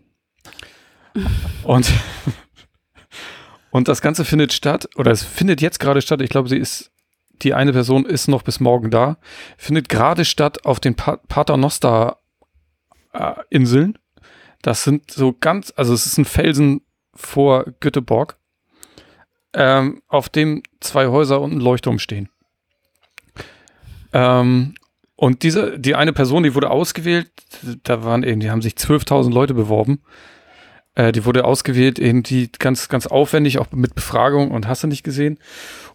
Und, 1.63 1.91
und 3.71 3.89
das 3.89 4.01
Ganze 4.01 4.25
findet 4.25 4.53
statt, 4.53 4.89
oder 4.97 5.11
es 5.11 5.23
findet 5.23 5.61
jetzt 5.61 5.81
gerade 5.81 6.03
statt, 6.03 6.21
ich 6.23 6.31
glaube, 6.31 6.49
sie 6.49 6.57
ist, 6.57 6.91
die 7.43 7.55
eine 7.55 7.73
Person 7.73 8.07
ist 8.07 8.29
noch 8.29 8.43
bis 8.43 8.61
morgen 8.61 8.91
da, 8.91 9.19
findet 9.57 9.89
gerade 9.89 10.25
statt 10.25 10.65
auf 10.65 10.81
den 10.81 10.95
pa 10.95 11.17
Paternoster 11.29 12.19
äh. 13.13 13.93
Das 14.63 14.85
sind 14.85 15.11
so 15.11 15.35
ganz, 15.39 15.73
also 15.77 15.95
es 15.95 16.07
ist 16.07 16.19
ein 16.19 16.25
Felsen 16.25 16.83
vor 17.15 17.65
Göteborg, 17.81 18.39
ähm, 19.55 20.03
auf 20.09 20.29
dem 20.29 20.63
zwei 20.81 21.09
Häuser 21.09 21.41
und 21.41 21.53
ein 21.53 21.61
Leuchtturm 21.61 21.99
stehen. 21.99 22.29
Ähm, 24.13 24.75
und 25.17 25.43
diese, 25.43 25.79
die 25.79 25.95
eine 25.95 26.13
Person, 26.13 26.43
die 26.43 26.55
wurde 26.55 26.71
ausgewählt, 26.71 27.31
da 27.83 28.05
waren 28.05 28.23
eben, 28.23 28.41
die 28.41 28.51
haben 28.51 28.63
sich 28.63 28.75
12.000 28.75 29.33
Leute 29.33 29.55
beworben. 29.55 30.01
Äh, 30.99 31.13
die 31.13 31.25
wurde 31.25 31.45
ausgewählt, 31.45 31.99
eben 32.01 32.25
die 32.25 32.51
ganz, 32.59 32.89
ganz 32.89 33.07
aufwendig, 33.07 33.59
auch 33.59 33.71
mit 33.71 33.95
Befragung 33.95 34.51
und 34.51 34.67
hast 34.67 34.83
du 34.83 34.89
nicht 34.89 35.05
gesehen. 35.05 35.39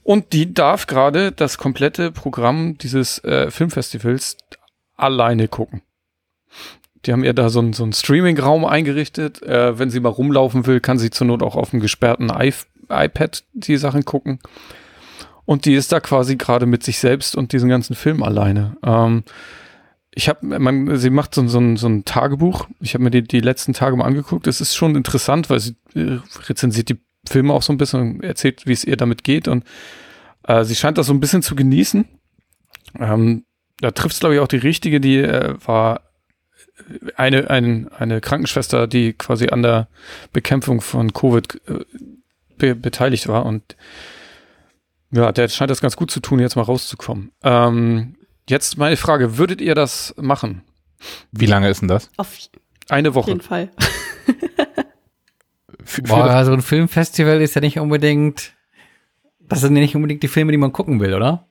Und 0.01 0.31
die 0.31 0.53
darf 0.53 0.87
gerade 0.87 1.33
das 1.33 1.57
komplette 1.57 2.09
Programm 2.09 2.77
dieses 2.77 3.21
äh, 3.25 3.51
Filmfestivals 3.51 4.37
alleine 4.95 5.49
gucken. 5.49 5.81
Die 7.05 7.11
haben 7.11 7.25
ihr 7.25 7.33
da 7.33 7.49
so 7.49 7.59
einen 7.59 7.73
so 7.73 7.83
einen 7.83 7.91
Streaming-Raum 7.91 8.63
eingerichtet. 8.63 9.43
Äh, 9.43 9.77
wenn 9.77 9.89
sie 9.89 9.99
mal 9.99 10.07
rumlaufen 10.07 10.65
will, 10.67 10.79
kann 10.79 10.97
sie 10.97 11.09
zur 11.09 11.27
Not 11.27 11.43
auch 11.43 11.57
auf 11.57 11.71
dem 11.71 11.81
gesperrten 11.81 12.29
I 12.29 12.53
iPad 12.89 13.43
die 13.51 13.75
Sachen 13.75 14.05
gucken. 14.05 14.39
Und 15.43 15.65
die 15.65 15.75
ist 15.75 15.91
da 15.91 15.99
quasi 15.99 16.37
gerade 16.37 16.65
mit 16.65 16.83
sich 16.83 16.99
selbst 16.99 17.35
und 17.35 17.51
diesen 17.51 17.67
ganzen 17.67 17.97
Film 17.97 18.23
alleine. 18.23 18.77
Ähm, 18.85 19.23
ich 20.15 20.29
habe, 20.29 20.97
sie 20.97 21.09
macht 21.09 21.33
so, 21.33 21.47
so, 21.47 21.59
ein, 21.59 21.77
so 21.77 21.87
ein 21.87 22.05
Tagebuch. 22.05 22.67
Ich 22.79 22.93
habe 22.93 23.03
mir 23.03 23.11
die, 23.11 23.23
die 23.23 23.39
letzten 23.39 23.73
Tage 23.73 23.95
mal 23.95 24.05
angeguckt. 24.05 24.47
Es 24.47 24.61
ist 24.61 24.75
schon 24.75 24.95
interessant, 24.95 25.49
weil 25.49 25.59
sie 25.59 25.75
äh, 25.95 26.19
rezensiert 26.47 26.89
die 26.89 26.99
Filme 27.27 27.53
auch 27.53 27.63
so 27.63 27.73
ein 27.73 27.77
bisschen 27.77 28.01
und 28.01 28.23
erzählt, 28.23 28.67
wie 28.67 28.73
es 28.73 28.83
ihr 28.83 28.97
damit 28.97 29.23
geht. 29.23 29.47
Und 29.47 29.63
äh, 30.43 30.63
sie 30.63 30.75
scheint 30.75 30.97
das 30.97 31.07
so 31.07 31.13
ein 31.13 31.19
bisschen 31.19 31.41
zu 31.41 31.55
genießen. 31.55 32.05
Ähm, 32.99 33.45
da 33.79 33.91
trifft 33.91 34.13
es, 34.13 34.19
glaube 34.19 34.35
ich, 34.35 34.41
auch 34.41 34.47
die 34.47 34.57
richtige, 34.57 34.99
die 34.99 35.17
äh, 35.17 35.55
war 35.65 36.01
eine, 37.15 37.49
ein, 37.49 37.87
eine 37.89 38.21
Krankenschwester, 38.21 38.87
die 38.87 39.13
quasi 39.13 39.47
an 39.47 39.63
der 39.63 39.87
Bekämpfung 40.31 40.81
von 40.81 41.13
Covid 41.13 41.61
äh, 41.67 41.85
be 42.57 42.75
beteiligt 42.75 43.27
war. 43.27 43.45
Und 43.45 43.75
ja, 45.11 45.31
der 45.31 45.47
scheint 45.47 45.71
das 45.71 45.81
ganz 45.81 45.95
gut 45.95 46.11
zu 46.11 46.19
tun, 46.19 46.39
jetzt 46.39 46.55
mal 46.55 46.63
rauszukommen. 46.63 47.31
Ähm, 47.43 48.15
jetzt 48.49 48.77
meine 48.77 48.97
Frage, 48.97 49.37
würdet 49.37 49.61
ihr 49.61 49.75
das 49.75 50.13
machen? 50.17 50.63
Wie 51.31 51.45
lange 51.45 51.69
ist 51.69 51.81
denn 51.81 51.87
das? 51.89 52.09
Auf 52.17 52.37
Eine 52.89 53.13
Woche. 53.15 53.31
jeden 53.31 53.41
Fall. 53.41 53.69
Für, 54.25 54.85
für 55.85 56.01
Boah, 56.03 56.29
also 56.29 56.53
ein 56.53 56.61
Filmfestival 56.61 57.41
ist 57.41 57.55
ja 57.55 57.61
nicht 57.61 57.79
unbedingt, 57.79 58.53
das 59.39 59.61
sind 59.61 59.75
ja 59.75 59.81
nicht 59.81 59.95
unbedingt 59.95 60.23
die 60.23 60.27
Filme, 60.27 60.51
die 60.51 60.57
man 60.57 60.71
gucken 60.73 60.99
will, 60.99 61.13
oder? 61.13 61.47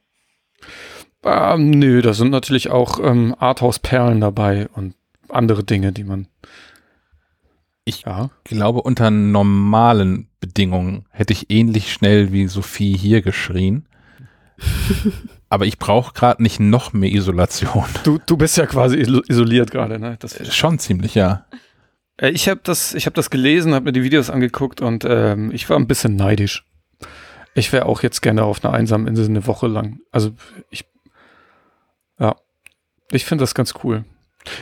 Ähm, 1.24 1.70
nö, 1.70 2.02
da 2.02 2.14
sind 2.14 2.30
natürlich 2.30 2.70
auch 2.70 2.98
ähm, 2.98 3.34
Arthouse-Perlen 3.38 4.20
dabei 4.20 4.68
und 4.74 4.94
andere 5.28 5.62
Dinge, 5.64 5.92
die 5.92 6.04
man. 6.04 6.26
Ich- 7.84 8.02
Ja. 8.02 8.30
glaube, 8.44 8.82
unter 8.82 9.10
normalen 9.10 10.28
Bedingungen 10.40 11.06
hätte 11.10 11.32
ich 11.32 11.50
ähnlich 11.50 11.92
schnell 11.92 12.32
wie 12.32 12.46
Sophie 12.48 12.96
hier 12.96 13.22
geschrien. 13.22 13.86
Aber 15.52 15.66
ich 15.66 15.78
brauche 15.78 16.14
gerade 16.14 16.42
nicht 16.42 16.60
noch 16.60 16.94
mehr 16.94 17.10
Isolation. 17.12 17.84
Du, 18.04 18.18
du 18.24 18.38
bist 18.38 18.56
ja 18.56 18.64
quasi 18.64 18.96
iso- 18.96 19.22
isoliert 19.28 19.70
gerade, 19.70 19.98
ne? 19.98 20.16
Das, 20.18 20.38
Schon 20.56 20.78
ziemlich, 20.78 21.14
ja. 21.14 21.44
Äh, 22.16 22.30
Ich 22.30 22.48
habe 22.48 22.60
das, 22.64 22.94
ich 22.94 23.04
habe 23.04 23.12
das 23.14 23.28
gelesen, 23.28 23.74
habe 23.74 23.84
mir 23.84 23.92
die 23.92 24.02
Videos 24.02 24.30
angeguckt 24.30 24.80
und 24.80 25.04
ähm, 25.06 25.50
ich 25.52 25.68
war 25.68 25.76
ein 25.76 25.86
bisschen 25.86 26.16
neidisch. 26.16 26.64
Ich 27.54 27.70
wäre 27.70 27.84
auch 27.84 28.02
jetzt 28.02 28.22
gerne 28.22 28.44
auf 28.44 28.64
einer 28.64 28.72
einsamen 28.72 29.06
Insel 29.06 29.26
eine 29.26 29.46
Woche 29.46 29.66
lang. 29.66 29.98
Also 30.10 30.30
ich, 30.70 30.86
ja, 32.18 32.34
ich 33.10 33.26
finde 33.26 33.42
das 33.42 33.54
ganz 33.54 33.74
cool. 33.84 34.06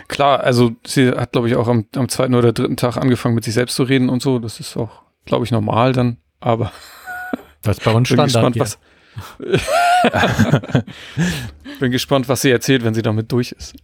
Klar, 0.08 0.40
also 0.40 0.72
sie 0.84 1.10
hat, 1.12 1.30
glaube 1.30 1.46
ich, 1.46 1.54
auch 1.54 1.68
am, 1.68 1.86
am 1.94 2.08
zweiten 2.08 2.34
oder 2.34 2.52
dritten 2.52 2.76
Tag 2.76 2.96
angefangen, 2.96 3.36
mit 3.36 3.44
sich 3.44 3.54
selbst 3.54 3.76
zu 3.76 3.84
reden 3.84 4.08
und 4.08 4.22
so. 4.22 4.40
Das 4.40 4.58
ist 4.58 4.76
auch, 4.76 5.02
glaube 5.24 5.44
ich, 5.44 5.52
normal 5.52 5.92
dann. 5.92 6.16
Aber 6.40 6.72
Das 7.62 7.78
ist 7.78 7.84
bei 7.84 7.92
uns 7.92 8.08
bin 8.08 8.16
Standard. 8.16 8.32
gespannt, 8.32 8.54
hier. 8.56 8.62
was. 8.62 8.78
bin 11.80 11.90
gespannt, 11.90 12.28
was 12.28 12.42
sie 12.42 12.50
erzählt, 12.50 12.84
wenn 12.84 12.94
sie 12.94 13.02
damit 13.02 13.30
durch 13.32 13.52
ist. 13.52 13.74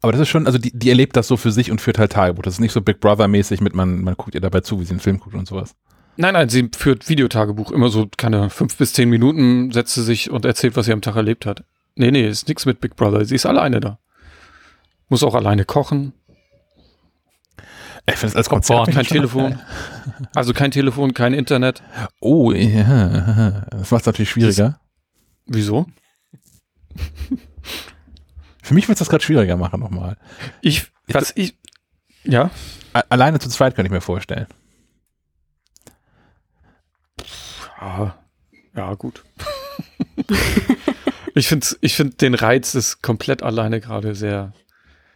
Aber 0.00 0.12
das 0.12 0.22
ist 0.22 0.28
schon, 0.28 0.46
also 0.46 0.58
die, 0.58 0.76
die 0.76 0.90
erlebt 0.90 1.16
das 1.16 1.28
so 1.28 1.36
für 1.36 1.50
sich 1.50 1.70
und 1.70 1.80
führt 1.80 1.98
halt 1.98 2.12
Tagebuch. 2.12 2.42
Das 2.42 2.54
ist 2.54 2.60
nicht 2.60 2.72
so 2.72 2.80
Big 2.80 3.00
Brother-mäßig 3.00 3.60
mit 3.60 3.74
man, 3.74 4.02
man 4.02 4.14
guckt 4.16 4.34
ihr 4.34 4.40
dabei 4.40 4.60
zu, 4.60 4.80
wie 4.80 4.84
sie 4.84 4.90
einen 4.90 5.00
Film 5.00 5.18
guckt 5.18 5.34
und 5.34 5.48
sowas. 5.48 5.74
Nein, 6.16 6.34
nein, 6.34 6.48
sie 6.48 6.68
führt 6.76 7.08
Videotagebuch. 7.08 7.72
Immer 7.72 7.88
so, 7.88 8.08
keine 8.16 8.50
fünf 8.50 8.76
bis 8.76 8.92
zehn 8.92 9.08
Minuten 9.08 9.72
setzt 9.72 9.94
sie 9.94 10.02
sich 10.02 10.30
und 10.30 10.44
erzählt, 10.44 10.76
was 10.76 10.86
sie 10.86 10.92
am 10.92 11.00
Tag 11.00 11.16
erlebt 11.16 11.46
hat. 11.46 11.64
Nee, 11.96 12.10
nee, 12.10 12.28
ist 12.28 12.48
nichts 12.48 12.66
mit 12.66 12.80
Big 12.80 12.96
Brother. 12.96 13.24
Sie 13.24 13.34
ist 13.34 13.46
alleine 13.46 13.80
da. 13.80 13.98
Muss 15.08 15.22
auch 15.22 15.34
alleine 15.34 15.64
kochen. 15.64 16.12
Ich 18.06 18.16
finde 18.16 18.32
es 18.32 18.36
als 18.36 18.48
Konzept 18.48 18.76
Konzept 18.78 18.96
kein 18.96 19.06
Telefon. 19.06 19.58
Also 20.34 20.52
kein 20.52 20.70
Telefon, 20.70 21.14
kein 21.14 21.32
Internet. 21.32 21.82
Oh, 22.20 22.52
ja. 22.52 23.66
Das 23.70 23.90
macht 23.90 24.02
es 24.02 24.06
natürlich 24.06 24.30
schwieriger. 24.30 24.78
Wieso? 25.46 25.86
Für 28.62 28.74
mich 28.74 28.88
wird 28.88 28.96
es 28.96 29.00
das 29.00 29.08
gerade 29.08 29.24
schwieriger 29.24 29.56
machen 29.56 29.80
nochmal. 29.80 30.16
Ich, 30.60 30.90
was 31.08 31.32
ich, 31.34 31.56
ja. 32.24 32.50
Alleine 33.08 33.38
zu 33.38 33.48
zweit 33.48 33.74
kann 33.74 33.84
ich 33.84 33.92
mir 33.92 34.00
vorstellen. 34.00 34.46
Ja, 37.80 38.14
ja 38.74 38.94
gut. 38.94 39.24
ich 41.34 41.48
finde 41.48 41.66
ich 41.80 41.94
find 41.94 42.20
den 42.22 42.34
Reiz 42.34 42.72
des 42.72 43.02
komplett 43.02 43.42
alleine 43.42 43.80
gerade 43.80 44.14
sehr, 44.14 44.52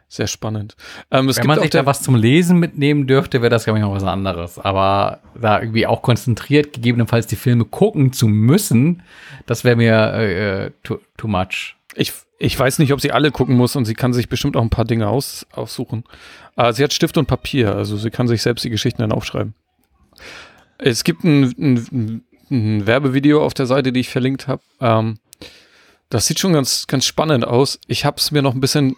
sehr 0.08 0.26
spannend. 0.26 0.74
Ähm, 1.10 1.28
Wenn 1.28 1.46
man 1.46 1.60
sich 1.60 1.70
da 1.70 1.84
was 1.84 2.02
zum 2.02 2.14
Lesen 2.14 2.58
mitnehmen 2.58 3.06
dürfte, 3.06 3.42
wäre 3.42 3.50
das, 3.50 3.64
glaube 3.64 3.78
ich, 3.78 3.84
noch 3.84 3.94
was 3.94 4.04
anderes. 4.04 4.58
Aber 4.58 5.20
da 5.38 5.60
irgendwie 5.60 5.86
auch 5.86 6.00
konzentriert, 6.00 6.72
gegebenenfalls 6.72 7.26
die 7.26 7.36
Filme 7.36 7.66
gucken 7.66 8.12
zu 8.12 8.26
müssen, 8.26 9.02
das 9.46 9.64
wäre 9.64 9.76
mir 9.76 9.92
äh, 10.14 10.66
äh, 10.66 10.70
too, 10.82 10.98
too 11.18 11.28
much. 11.28 11.76
ich, 11.94 12.12
ich 12.38 12.58
weiß 12.58 12.78
nicht, 12.78 12.92
ob 12.92 13.00
sie 13.00 13.12
alle 13.12 13.30
gucken 13.30 13.56
muss 13.56 13.76
und 13.76 13.84
sie 13.84 13.94
kann 13.94 14.14
sich 14.14 14.28
bestimmt 14.28 14.56
auch 14.56 14.62
ein 14.62 14.70
paar 14.70 14.86
Dinge 14.86 15.08
aus, 15.08 15.46
aussuchen. 15.52 16.04
Aber 16.56 16.72
sie 16.72 16.82
hat 16.82 16.92
Stift 16.92 17.18
und 17.18 17.26
Papier, 17.26 17.74
also 17.74 17.96
sie 17.96 18.10
kann 18.10 18.28
sich 18.28 18.42
selbst 18.42 18.64
die 18.64 18.70
Geschichten 18.70 19.02
dann 19.02 19.12
aufschreiben. 19.12 19.54
Es 20.78 21.04
gibt 21.04 21.24
ein, 21.24 21.52
ein, 21.58 22.24
ein 22.50 22.86
Werbevideo 22.86 23.44
auf 23.44 23.54
der 23.54 23.66
Seite, 23.66 23.92
die 23.92 24.00
ich 24.00 24.08
verlinkt 24.08 24.48
habe. 24.48 24.62
Ähm, 24.80 25.18
das 26.08 26.26
sieht 26.26 26.38
schon 26.38 26.54
ganz, 26.54 26.86
ganz 26.86 27.04
spannend 27.04 27.46
aus. 27.46 27.78
Ich 27.86 28.04
habe 28.04 28.16
es 28.16 28.30
mir 28.30 28.40
noch 28.40 28.54
ein 28.54 28.60
bisschen 28.60 28.96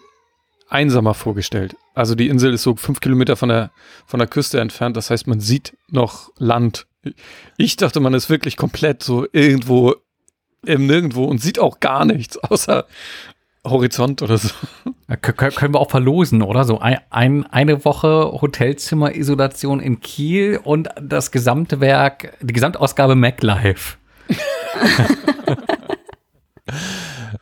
einsamer 0.71 1.13
vorgestellt. 1.13 1.75
Also 1.93 2.15
die 2.15 2.27
Insel 2.29 2.53
ist 2.53 2.63
so 2.63 2.75
fünf 2.75 2.99
Kilometer 3.01 3.35
von 3.35 3.49
der, 3.49 3.71
von 4.05 4.19
der 4.19 4.27
Küste 4.27 4.59
entfernt. 4.59 4.95
Das 4.97 5.09
heißt, 5.09 5.27
man 5.27 5.39
sieht 5.39 5.77
noch 5.89 6.31
Land. 6.37 6.87
Ich 7.57 7.75
dachte, 7.77 7.99
man 7.99 8.13
ist 8.13 8.29
wirklich 8.29 8.57
komplett 8.57 9.03
so 9.03 9.25
irgendwo 9.31 9.95
im 10.65 10.85
Nirgendwo 10.85 11.25
und 11.25 11.39
sieht 11.41 11.59
auch 11.59 11.79
gar 11.79 12.05
nichts 12.05 12.37
außer 12.37 12.85
Horizont 13.65 14.21
oder 14.21 14.37
so. 14.37 14.49
Ja, 15.09 15.15
kö- 15.15 15.33
kö- 15.33 15.53
können 15.55 15.73
wir 15.73 15.79
auch 15.79 15.89
verlosen, 15.91 16.41
oder? 16.41 16.63
So 16.63 16.79
ein, 16.79 16.99
ein, 17.09 17.45
eine 17.47 17.83
Woche 17.85 18.31
Hotelzimmer-Isolation 18.41 19.79
in 19.79 19.99
Kiel 19.99 20.59
und 20.63 20.89
das 21.01 21.31
gesamte 21.31 21.79
Werk, 21.79 22.37
die 22.41 22.53
Gesamtausgabe 22.53 23.15
MacLife. 23.15 23.97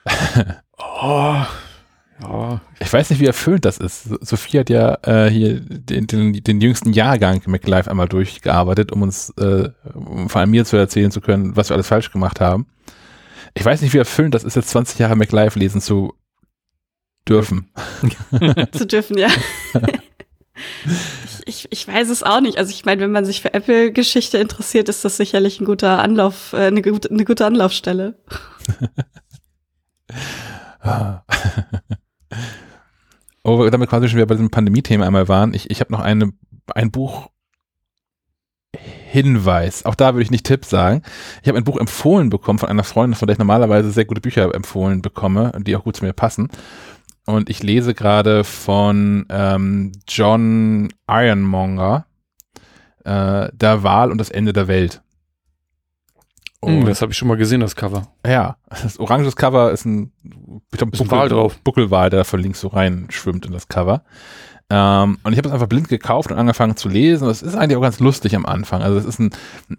Oh, 1.01 1.35
ja. 2.21 2.61
Ich 2.79 2.91
weiß 2.91 3.09
nicht, 3.09 3.19
wie 3.19 3.25
erfüllend 3.25 3.65
das 3.65 3.77
ist. 3.77 4.03
Sophie 4.25 4.59
hat 4.59 4.69
ja 4.69 4.97
äh, 5.03 5.29
hier 5.29 5.59
den, 5.59 6.07
den, 6.07 6.33
den 6.33 6.61
jüngsten 6.61 6.93
Jahrgang 6.93 7.41
MacLife 7.45 7.89
einmal 7.89 8.07
durchgearbeitet, 8.07 8.91
um 8.91 9.01
uns, 9.01 9.29
äh, 9.37 9.69
um 9.93 10.29
vor 10.29 10.41
allem 10.41 10.51
mir 10.51 10.65
zu 10.65 10.77
erzählen 10.77 11.11
zu 11.11 11.21
können, 11.21 11.55
was 11.55 11.69
wir 11.69 11.75
alles 11.75 11.87
falsch 11.87 12.11
gemacht 12.11 12.39
haben. 12.39 12.67
Ich 13.53 13.65
weiß 13.65 13.81
nicht, 13.81 13.93
wie 13.93 13.97
erfüllend 13.97 14.35
das 14.35 14.43
ist, 14.43 14.55
jetzt 14.55 14.69
20 14.69 14.99
Jahre 14.99 15.15
MacLife 15.15 15.57
lesen 15.57 15.81
zu 15.81 16.13
dürfen. 17.27 17.71
zu 18.71 18.85
dürfen, 18.85 19.17
ja. 19.17 19.29
ich, 21.45 21.47
ich, 21.47 21.67
ich 21.71 21.87
weiß 21.87 22.09
es 22.09 22.23
auch 22.23 22.41
nicht. 22.41 22.57
Also 22.57 22.71
ich 22.71 22.85
meine, 22.85 23.01
wenn 23.01 23.11
man 23.11 23.25
sich 23.25 23.41
für 23.41 23.53
Apple-Geschichte 23.53 24.37
interessiert, 24.37 24.89
ist 24.89 25.05
das 25.05 25.17
sicherlich 25.17 25.59
ein 25.59 25.65
guter 25.65 25.99
Anlauf, 25.99 26.53
äh, 26.53 26.67
eine, 26.67 26.81
gute, 26.81 27.09
eine 27.09 27.25
gute 27.25 27.45
Anlaufstelle. 27.45 28.17
Oh, 33.43 33.69
damit 33.69 33.89
quasi 33.89 34.07
schon 34.07 34.17
wieder 34.17 34.27
bei 34.27 34.35
diesem 34.35 34.51
Pandemie-Thema 34.51 35.05
einmal 35.05 35.27
waren. 35.27 35.53
Ich, 35.53 35.69
ich 35.69 35.79
habe 35.79 35.91
noch 35.91 36.01
eine, 36.01 36.33
ein 36.75 36.91
Buch 36.91 37.29
Hinweis. 39.11 39.85
Auch 39.85 39.95
da 39.95 40.13
würde 40.13 40.23
ich 40.23 40.31
nicht 40.31 40.45
Tipp 40.45 40.65
sagen. 40.65 41.01
Ich 41.41 41.47
habe 41.47 41.57
ein 41.57 41.63
Buch 41.63 41.79
empfohlen 41.79 42.29
bekommen 42.29 42.59
von 42.59 42.69
einer 42.69 42.83
Freundin, 42.83 43.15
von 43.15 43.27
der 43.27 43.33
ich 43.33 43.39
normalerweise 43.39 43.91
sehr 43.91 44.05
gute 44.05 44.21
Bücher 44.21 44.53
empfohlen 44.53 45.01
bekomme, 45.01 45.51
die 45.59 45.75
auch 45.75 45.83
gut 45.83 45.95
zu 45.95 46.05
mir 46.05 46.13
passen. 46.13 46.49
Und 47.25 47.49
ich 47.49 47.63
lese 47.63 47.93
gerade 47.93 48.43
von 48.43 49.25
ähm, 49.29 49.91
John 50.07 50.89
Ironmonger 51.07 52.05
äh, 53.03 53.49
Der 53.53 53.83
Wahl 53.83 54.11
und 54.11 54.19
das 54.19 54.29
Ende 54.29 54.53
der 54.53 54.67
Welt. 54.67 55.01
Hm, 56.63 56.79
Und 56.79 56.85
das 56.87 57.01
habe 57.01 57.11
ich 57.11 57.17
schon 57.17 57.27
mal 57.27 57.37
gesehen, 57.37 57.61
das 57.61 57.75
Cover. 57.75 58.07
ja, 58.25 58.57
das 58.69 58.99
oranges 58.99 59.35
Cover 59.35 59.71
ist 59.71 59.85
ein, 59.85 60.11
ich 60.71 60.77
glaub, 60.77 60.93
Ist 60.93 61.01
ein 61.01 61.11
Wal 61.11 61.29
drauf. 61.29 61.57
Buckelwal, 61.63 62.09
der 62.09 62.25
von 62.25 62.39
links 62.41 62.59
so 62.61 62.67
rein 62.69 63.07
schwimmt 63.09 63.45
in 63.45 63.53
das 63.53 63.67
Cover. 63.67 64.03
Ähm, 64.71 65.17
und 65.23 65.31
ich 65.33 65.37
habe 65.39 65.47
es 65.47 65.53
einfach 65.53 65.67
blind 65.67 65.87
gekauft 65.89 66.31
und 66.31 66.37
angefangen 66.37 66.75
zu 66.77 66.89
lesen. 66.89 67.27
Das 67.27 67.41
ist 67.41 67.55
eigentlich 67.55 67.75
auch 67.77 67.81
ganz 67.81 67.99
lustig 67.99 68.35
am 68.35 68.45
Anfang. 68.45 68.83
Also 68.83 68.99
es 68.99 69.05
ist 69.05 69.19
ein 69.19 69.31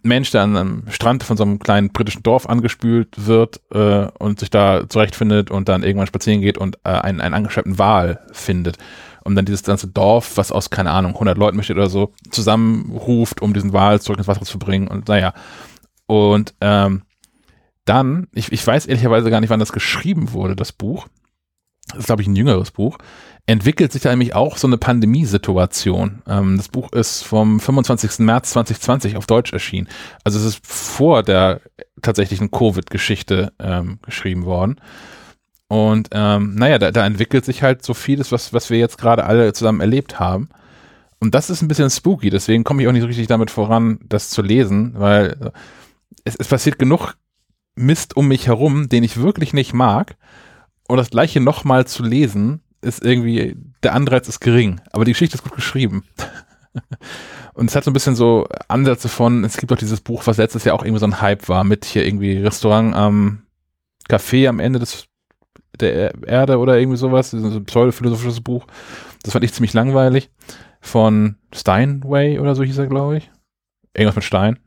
Mensch, 0.03 0.33
der 0.33 0.43
an 0.43 0.57
einem 0.57 0.83
Strand 0.89 1.23
von 1.23 1.37
so 1.37 1.45
einem 1.45 1.61
kleinen 1.61 1.91
britischen 1.93 2.25
Dorf 2.25 2.49
angespült 2.49 3.09
wird 3.17 3.61
äh, 3.73 4.09
und 4.19 4.41
sich 4.41 4.51
da 4.51 4.89
zurechtfindet 4.89 5.51
und 5.53 5.69
dann 5.69 5.85
irgendwann 5.85 6.09
spazieren 6.09 6.41
geht 6.41 6.59
und 6.59 6.77
äh, 6.83 6.89
einen, 6.89 7.21
einen 7.21 7.35
angeschleppten 7.35 7.79
Wal 7.79 8.21
findet. 8.33 8.79
Und 9.23 9.37
dann 9.37 9.45
dieses 9.45 9.63
ganze 9.63 9.87
Dorf, 9.87 10.37
was 10.37 10.51
aus, 10.51 10.71
keine 10.71 10.91
Ahnung, 10.91 11.13
100 11.13 11.39
Leuten 11.39 11.59
besteht 11.59 11.77
oder 11.77 11.91
so, 11.91 12.13
zusammenruft, 12.31 13.43
um 13.43 13.53
diesen 13.55 13.73
Wal 13.73 14.01
zurück 14.01 14.19
ins 14.19 14.27
Wasser 14.29 14.43
zu 14.43 14.59
bringen. 14.59 14.89
Und 14.89 15.07
naja, 15.09 15.35
und 16.11 16.55
ähm, 16.61 17.03
dann, 17.85 18.27
ich, 18.35 18.51
ich 18.51 18.67
weiß 18.67 18.87
ehrlicherweise 18.87 19.31
gar 19.31 19.41
nicht, 19.41 19.51
wann 19.51 19.61
das 19.61 19.71
geschrieben 19.71 20.33
wurde, 20.33 20.57
das 20.57 20.73
Buch. 20.73 21.07
Das 21.87 22.01
ist, 22.01 22.07
glaube 22.07 22.23
ich, 22.23 22.27
ein 22.27 22.35
jüngeres 22.35 22.73
Buch. 22.73 22.99
Entwickelt 23.47 23.93
sich 23.93 24.03
da 24.03 24.11
nämlich 24.11 24.35
auch 24.35 24.57
so 24.57 24.67
eine 24.67 24.77
Pandemiesituation. 24.77 26.23
Ähm, 26.27 26.57
das 26.57 26.69
Buch 26.69 26.91
ist 26.91 27.23
vom 27.23 27.61
25. 27.61 28.19
März 28.27 28.51
2020 28.51 29.17
auf 29.17 29.27
Deutsch 29.27 29.53
erschienen. 29.53 29.87
Also 30.25 30.41
es 30.41 30.47
ist 30.47 30.67
vor 30.67 31.23
der 31.23 31.61
tatsächlichen 32.03 32.51
Covid-Geschichte 32.51 33.53
ähm, 33.61 34.01
geschrieben 34.03 34.47
worden. 34.47 34.81
Und 35.69 36.09
ähm, 36.11 36.57
naja, 36.57 36.81
da, 36.81 36.91
da 36.91 37.07
entwickelt 37.07 37.45
sich 37.45 37.63
halt 37.63 37.85
so 37.85 37.95
vieles, 37.95 38.33
was, 38.33 38.53
was 38.53 38.69
wir 38.69 38.81
jetzt 38.81 38.99
gerade 38.99 39.27
alle 39.27 39.53
zusammen 39.53 39.81
erlebt 39.81 40.19
haben. 40.19 40.49
Und 41.21 41.37
das 41.37 41.51
ist 41.51 41.63
ein 41.63 41.69
bisschen 41.69 41.91
spooky, 41.91 42.31
deswegen 42.31 42.65
komme 42.65 42.83
ich 42.83 42.89
auch 42.89 42.93
nicht 42.93 43.03
so 43.03 43.07
richtig 43.07 43.27
damit 43.29 43.51
voran, 43.51 44.01
das 44.09 44.31
zu 44.31 44.41
lesen, 44.43 44.95
weil 44.97 45.53
es, 46.31 46.37
es 46.37 46.49
passiert 46.49 46.79
genug 46.79 47.15
Mist 47.75 48.17
um 48.17 48.29
mich 48.29 48.47
herum, 48.47 48.89
den 48.89 49.05
ich 49.05 49.21
wirklich 49.21 49.53
nicht 49.53 49.73
mag. 49.73 50.17
Und 50.89 50.97
das 50.97 51.11
gleiche 51.11 51.41
nochmal 51.41 51.87
zu 51.87 52.03
lesen, 52.03 52.63
ist 52.83 53.05
irgendwie, 53.05 53.57
der 53.83 53.95
Anreiz 53.95 54.29
ist 54.29 54.41
gering, 54.41 54.81
aber 54.93 55.05
die 55.05 55.13
Geschichte 55.13 55.37
ist 55.37 55.45
gut 55.45 55.55
geschrieben. 55.55 56.05
Und 57.55 57.69
es 57.69 57.77
hat 57.77 57.85
so 57.85 57.91
ein 57.91 57.95
bisschen 57.95 58.15
so 58.15 58.47
Ansätze 58.69 59.09
von, 59.09 59.45
es 59.45 59.57
gibt 59.57 59.73
auch 59.73 59.77
dieses 59.77 60.01
Buch, 60.01 60.23
was 60.27 60.39
letztes 60.39 60.65
Jahr 60.65 60.77
auch 60.77 60.85
irgendwie 60.85 61.01
so 61.01 61.07
ein 61.07 61.21
Hype 61.21 61.49
war, 61.49 61.65
mit 61.65 61.85
hier 61.85 62.07
irgendwie 62.07 62.39
Restaurant 62.39 62.95
am 62.95 63.43
Café 64.09 64.49
am 64.49 64.61
Ende 64.61 64.79
des, 64.79 65.07
der 65.79 66.15
Erde 66.27 66.59
oder 66.59 66.79
irgendwie 66.79 66.97
sowas, 66.97 67.33
so 67.33 67.37
ein 67.39 67.65
pseudophilosophisches 67.65 68.41
Buch. 68.41 68.67
Das 69.23 69.33
fand 69.33 69.45
ich 69.45 69.53
ziemlich 69.53 69.75
langweilig. 69.75 70.31
Von 70.81 71.37
Steinway 71.53 72.39
oder 72.39 72.55
so 72.55 72.63
hieß 72.63 72.79
er, 72.79 72.87
glaube 72.87 73.19
ich. 73.19 73.31
Irgendwas 73.95 74.17
mit 74.17 74.25
Stein. 74.25 74.59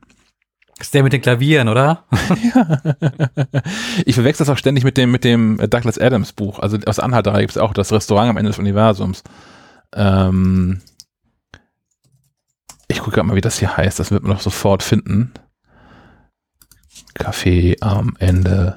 Das 0.76 0.88
ist 0.88 0.94
der 0.94 1.04
mit 1.04 1.12
den 1.12 1.22
Klavieren, 1.22 1.68
oder? 1.68 2.04
ja. 2.54 2.80
Ich 4.04 4.16
verwechsel 4.16 4.44
das 4.44 4.52
auch 4.52 4.58
ständig 4.58 4.82
mit 4.84 4.96
dem, 4.96 5.12
mit 5.12 5.24
dem 5.24 5.58
Douglas 5.70 5.98
Adams 5.98 6.32
Buch. 6.32 6.58
Also 6.58 6.78
aus 6.86 6.98
Anhalter 6.98 7.38
gibt 7.38 7.52
es 7.52 7.58
auch 7.58 7.72
das 7.72 7.92
Restaurant 7.92 8.30
am 8.30 8.36
Ende 8.36 8.50
des 8.50 8.58
Universums. 8.58 9.22
Ähm 9.94 10.80
ich 12.88 12.98
gucke 12.98 13.12
gerade 13.12 13.28
mal, 13.28 13.36
wie 13.36 13.40
das 13.40 13.58
hier 13.58 13.76
heißt. 13.76 14.00
Das 14.00 14.10
wird 14.10 14.24
man 14.24 14.32
doch 14.32 14.40
sofort 14.40 14.82
finden. 14.82 15.32
Kaffee 17.14 17.76
am 17.80 18.16
Ende. 18.18 18.76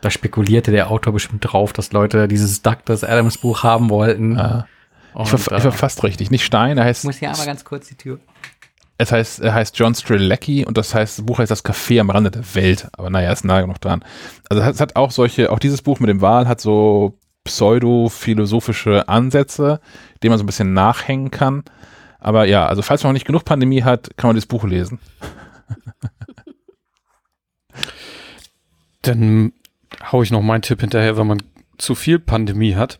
Da 0.00 0.10
spekulierte 0.10 0.70
der 0.70 0.90
Autor 0.90 1.12
bestimmt 1.12 1.44
drauf, 1.50 1.72
dass 1.72 1.92
Leute 1.92 2.28
dieses 2.28 2.62
Douglas 2.62 3.04
Adams 3.04 3.38
Buch 3.38 3.62
haben 3.62 3.88
wollten. 3.90 4.38
Ah, 4.38 4.66
Und, 5.14 5.26
ich, 5.26 5.32
war, 5.32 5.58
ich 5.58 5.64
war 5.64 5.72
fast 5.72 6.02
richtig. 6.02 6.30
Nicht 6.30 6.44
Stein, 6.44 6.76
er 6.76 6.84
heißt, 6.84 7.04
ich 7.04 7.06
muss 7.06 7.16
hier 7.16 7.30
einmal 7.30 7.46
ganz 7.46 7.64
kurz 7.64 7.88
die 7.88 7.94
Tür. 7.94 8.18
Es 8.96 9.10
heißt, 9.10 9.40
er 9.40 9.54
heißt 9.54 9.76
John 9.78 9.94
Strelecki 9.94 10.64
und 10.64 10.78
das 10.78 10.94
heißt, 10.94 11.18
das 11.18 11.26
Buch 11.26 11.38
heißt 11.38 11.50
das 11.50 11.64
Café 11.64 12.00
am 12.00 12.10
Rande 12.10 12.30
der 12.30 12.54
Welt. 12.54 12.88
Aber 12.92 13.10
naja, 13.10 13.32
ist 13.32 13.44
nahe 13.44 13.62
genug 13.62 13.80
dran. 13.80 14.04
Also 14.48 14.62
es 14.62 14.80
hat 14.80 14.96
auch 14.96 15.10
solche, 15.10 15.50
auch 15.50 15.58
dieses 15.58 15.82
Buch 15.82 15.98
mit 16.00 16.08
dem 16.08 16.20
Wal 16.20 16.46
hat 16.46 16.60
so 16.60 17.18
pseudo-philosophische 17.44 19.08
Ansätze, 19.08 19.80
denen 20.22 20.30
man 20.30 20.38
so 20.38 20.44
ein 20.44 20.46
bisschen 20.46 20.72
nachhängen 20.72 21.30
kann. 21.30 21.64
Aber 22.20 22.46
ja, 22.46 22.66
also 22.66 22.82
falls 22.82 23.02
man 23.02 23.10
noch 23.10 23.14
nicht 23.14 23.26
genug 23.26 23.44
Pandemie 23.44 23.82
hat, 23.82 24.16
kann 24.16 24.28
man 24.28 24.36
dieses 24.36 24.46
Buch 24.46 24.64
lesen. 24.64 24.98
Dann 29.02 29.52
hau 30.10 30.22
ich 30.22 30.30
noch 30.30 30.40
meinen 30.40 30.62
Tipp 30.62 30.80
hinterher, 30.80 31.18
wenn 31.18 31.26
man 31.26 31.42
zu 31.76 31.94
viel 31.94 32.18
Pandemie 32.18 32.76
hat. 32.76 32.98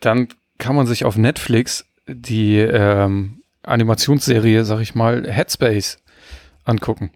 Dann 0.00 0.28
kann 0.58 0.76
man 0.76 0.86
sich 0.86 1.04
auf 1.06 1.16
Netflix 1.16 1.86
die 2.06 2.58
ähm, 2.58 3.42
Animationsserie, 3.64 4.64
sag 4.64 4.80
ich 4.80 4.94
mal, 4.94 5.30
Headspace 5.30 5.98
angucken. 6.64 7.10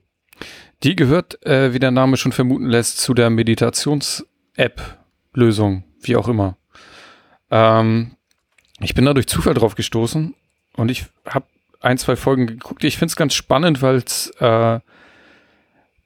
Die 0.83 0.97
gehört, 0.97 1.45
äh, 1.45 1.75
wie 1.75 1.79
der 1.79 1.91
Name 1.91 2.17
schon 2.17 2.33
vermuten 2.33 2.67
lässt, 2.67 2.99
zu 2.99 3.13
der 3.15 3.31
Meditations-App-Lösung, 3.31 5.85
wie 6.01 6.17
auch 6.17 6.29
immer. 6.29 6.57
Ähm, 7.51 8.13
ich 8.81 8.95
bin 8.95 9.05
da 9.05 9.15
durch 9.15 9.27
Zufall 9.27 9.55
drauf 9.55 9.75
gestoßen 9.75 10.37
und 10.75 10.91
ich 10.91 11.07
habe 11.27 11.47
ein, 11.81 11.99
zwei 11.99 12.15
Folgen 12.17 12.47
geguckt. 12.47 12.85
Ich 12.85 12.97
finde 12.97 13.11
es 13.11 13.17
ganz 13.17 13.35
spannend, 13.35 13.83
weil 13.83 13.97
es 13.97 14.31
äh, 14.39 14.79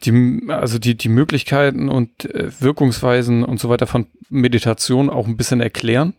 die, 0.05 0.47
also 0.49 0.79
die, 0.79 0.97
die 0.97 1.11
Möglichkeiten 1.11 1.91
und 1.91 2.35
äh, 2.35 2.51
Wirkungsweisen 2.61 3.45
und 3.45 3.61
so 3.61 3.69
weiter 3.69 3.87
von 3.87 4.07
Meditation 4.31 5.11
auch 5.11 5.27
ein 5.27 5.37
bisschen 5.37 5.61
erklären 5.61 6.15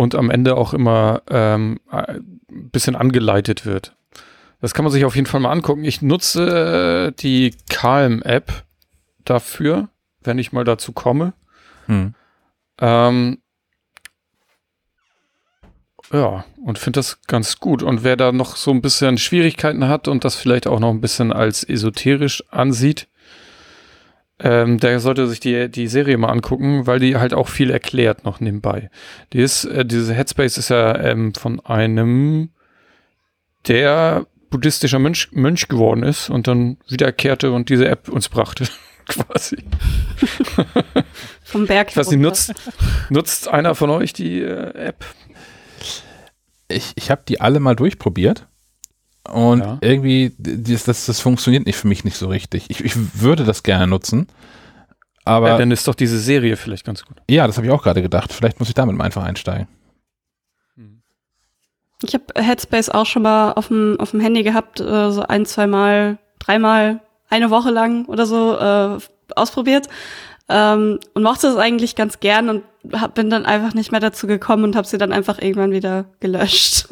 und 0.00 0.14
am 0.14 0.30
Ende 0.30 0.56
auch 0.56 0.72
immer 0.72 1.20
ähm, 1.28 1.78
ein 1.90 2.70
bisschen 2.70 2.96
angeleitet 2.96 3.66
wird. 3.66 3.94
Das 4.62 4.72
kann 4.72 4.82
man 4.82 4.92
sich 4.92 5.04
auf 5.04 5.14
jeden 5.14 5.26
Fall 5.26 5.40
mal 5.40 5.52
angucken. 5.52 5.84
Ich 5.84 6.00
nutze 6.00 7.10
äh, 7.10 7.20
die 7.20 7.54
Calm-App 7.68 8.64
dafür, 9.26 9.90
wenn 10.22 10.38
ich 10.38 10.52
mal 10.52 10.64
dazu 10.64 10.92
komme. 10.92 11.34
Hm. 11.84 12.14
Ähm, 12.78 13.38
ja, 16.10 16.46
und 16.64 16.78
finde 16.78 17.00
das 17.00 17.20
ganz 17.26 17.58
gut. 17.58 17.82
Und 17.82 18.02
wer 18.02 18.16
da 18.16 18.32
noch 18.32 18.56
so 18.56 18.70
ein 18.70 18.80
bisschen 18.80 19.18
Schwierigkeiten 19.18 19.86
hat 19.86 20.08
und 20.08 20.24
das 20.24 20.34
vielleicht 20.34 20.66
auch 20.66 20.80
noch 20.80 20.90
ein 20.90 21.02
bisschen 21.02 21.30
als 21.30 21.62
esoterisch 21.62 22.42
ansieht, 22.50 23.06
ähm, 24.40 24.78
der 24.78 25.00
sollte 25.00 25.26
sich 25.28 25.40
die, 25.40 25.70
die 25.70 25.86
Serie 25.86 26.16
mal 26.16 26.30
angucken, 26.30 26.86
weil 26.86 26.98
die 26.98 27.16
halt 27.16 27.34
auch 27.34 27.48
viel 27.48 27.70
erklärt 27.70 28.24
noch 28.24 28.40
nebenbei. 28.40 28.90
Die 29.32 29.40
ist, 29.40 29.64
äh, 29.64 29.84
diese 29.84 30.14
Headspace 30.14 30.58
ist 30.58 30.70
ja 30.70 30.98
ähm, 30.98 31.34
von 31.34 31.60
einem, 31.60 32.50
der 33.68 34.26
buddhistischer 34.50 34.98
Mönch, 34.98 35.28
Mönch 35.32 35.68
geworden 35.68 36.02
ist 36.02 36.30
und 36.30 36.48
dann 36.48 36.78
wiederkehrte 36.88 37.52
und 37.52 37.68
diese 37.68 37.88
App 37.88 38.08
uns 38.08 38.28
brachte. 38.28 38.64
quasi. 39.06 39.56
Vom 41.42 41.66
Berg. 41.66 41.94
Nicht, 41.96 42.12
nutzt, 42.12 42.54
nutzt 43.08 43.48
einer 43.48 43.74
von 43.74 43.90
euch 43.90 44.12
die 44.12 44.40
äh, 44.40 44.74
App? 44.74 45.04
ich, 46.70 46.92
ich 46.94 47.10
habe 47.10 47.22
die 47.28 47.40
alle 47.40 47.60
mal 47.60 47.76
durchprobiert 47.76 48.46
und 49.28 49.60
ja. 49.60 49.78
irgendwie, 49.80 50.32
das, 50.38 50.84
das, 50.84 51.06
das 51.06 51.20
funktioniert 51.20 51.66
nicht 51.66 51.76
für 51.76 51.88
mich 51.88 52.04
nicht 52.04 52.16
so 52.16 52.28
richtig. 52.28 52.66
Ich, 52.68 52.84
ich 52.84 53.20
würde 53.20 53.44
das 53.44 53.62
gerne 53.62 53.86
nutzen, 53.86 54.28
aber. 55.24 55.48
Ja, 55.50 55.58
dann 55.58 55.70
ist 55.70 55.86
doch 55.86 55.94
diese 55.94 56.18
Serie 56.18 56.56
vielleicht 56.56 56.84
ganz 56.84 57.04
gut. 57.04 57.18
Ja, 57.28 57.46
das 57.46 57.56
habe 57.56 57.66
ich 57.66 57.72
auch 57.72 57.82
gerade 57.82 58.02
gedacht. 58.02 58.32
Vielleicht 58.32 58.58
muss 58.58 58.68
ich 58.68 58.74
damit 58.74 58.96
mal 58.96 59.04
einfach 59.04 59.22
einsteigen. 59.22 59.68
Hm. 60.74 61.02
Ich 62.02 62.14
habe 62.14 62.24
Headspace 62.34 62.88
auch 62.90 63.06
schon 63.06 63.22
mal 63.22 63.52
auf 63.52 63.68
dem, 63.68 63.96
auf 64.00 64.12
dem 64.12 64.20
Handy 64.20 64.42
gehabt, 64.42 64.80
äh, 64.80 65.10
so 65.10 65.22
ein, 65.22 65.44
zwei 65.46 65.66
Mal, 65.66 66.18
dreimal, 66.38 67.00
eine 67.28 67.50
Woche 67.50 67.70
lang 67.70 68.06
oder 68.06 68.26
so 68.26 68.58
äh, 68.58 68.98
ausprobiert 69.36 69.88
ähm, 70.48 70.98
und 71.14 71.22
mochte 71.22 71.46
es 71.46 71.56
eigentlich 71.56 71.94
ganz 71.94 72.20
gern 72.20 72.48
und 72.48 72.64
hab, 72.92 73.14
bin 73.14 73.30
dann 73.30 73.46
einfach 73.46 73.74
nicht 73.74 73.92
mehr 73.92 74.00
dazu 74.00 74.26
gekommen 74.26 74.64
und 74.64 74.76
habe 74.76 74.86
sie 74.86 74.98
dann 74.98 75.12
einfach 75.12 75.38
irgendwann 75.40 75.70
wieder 75.70 76.06
gelöscht. 76.18 76.88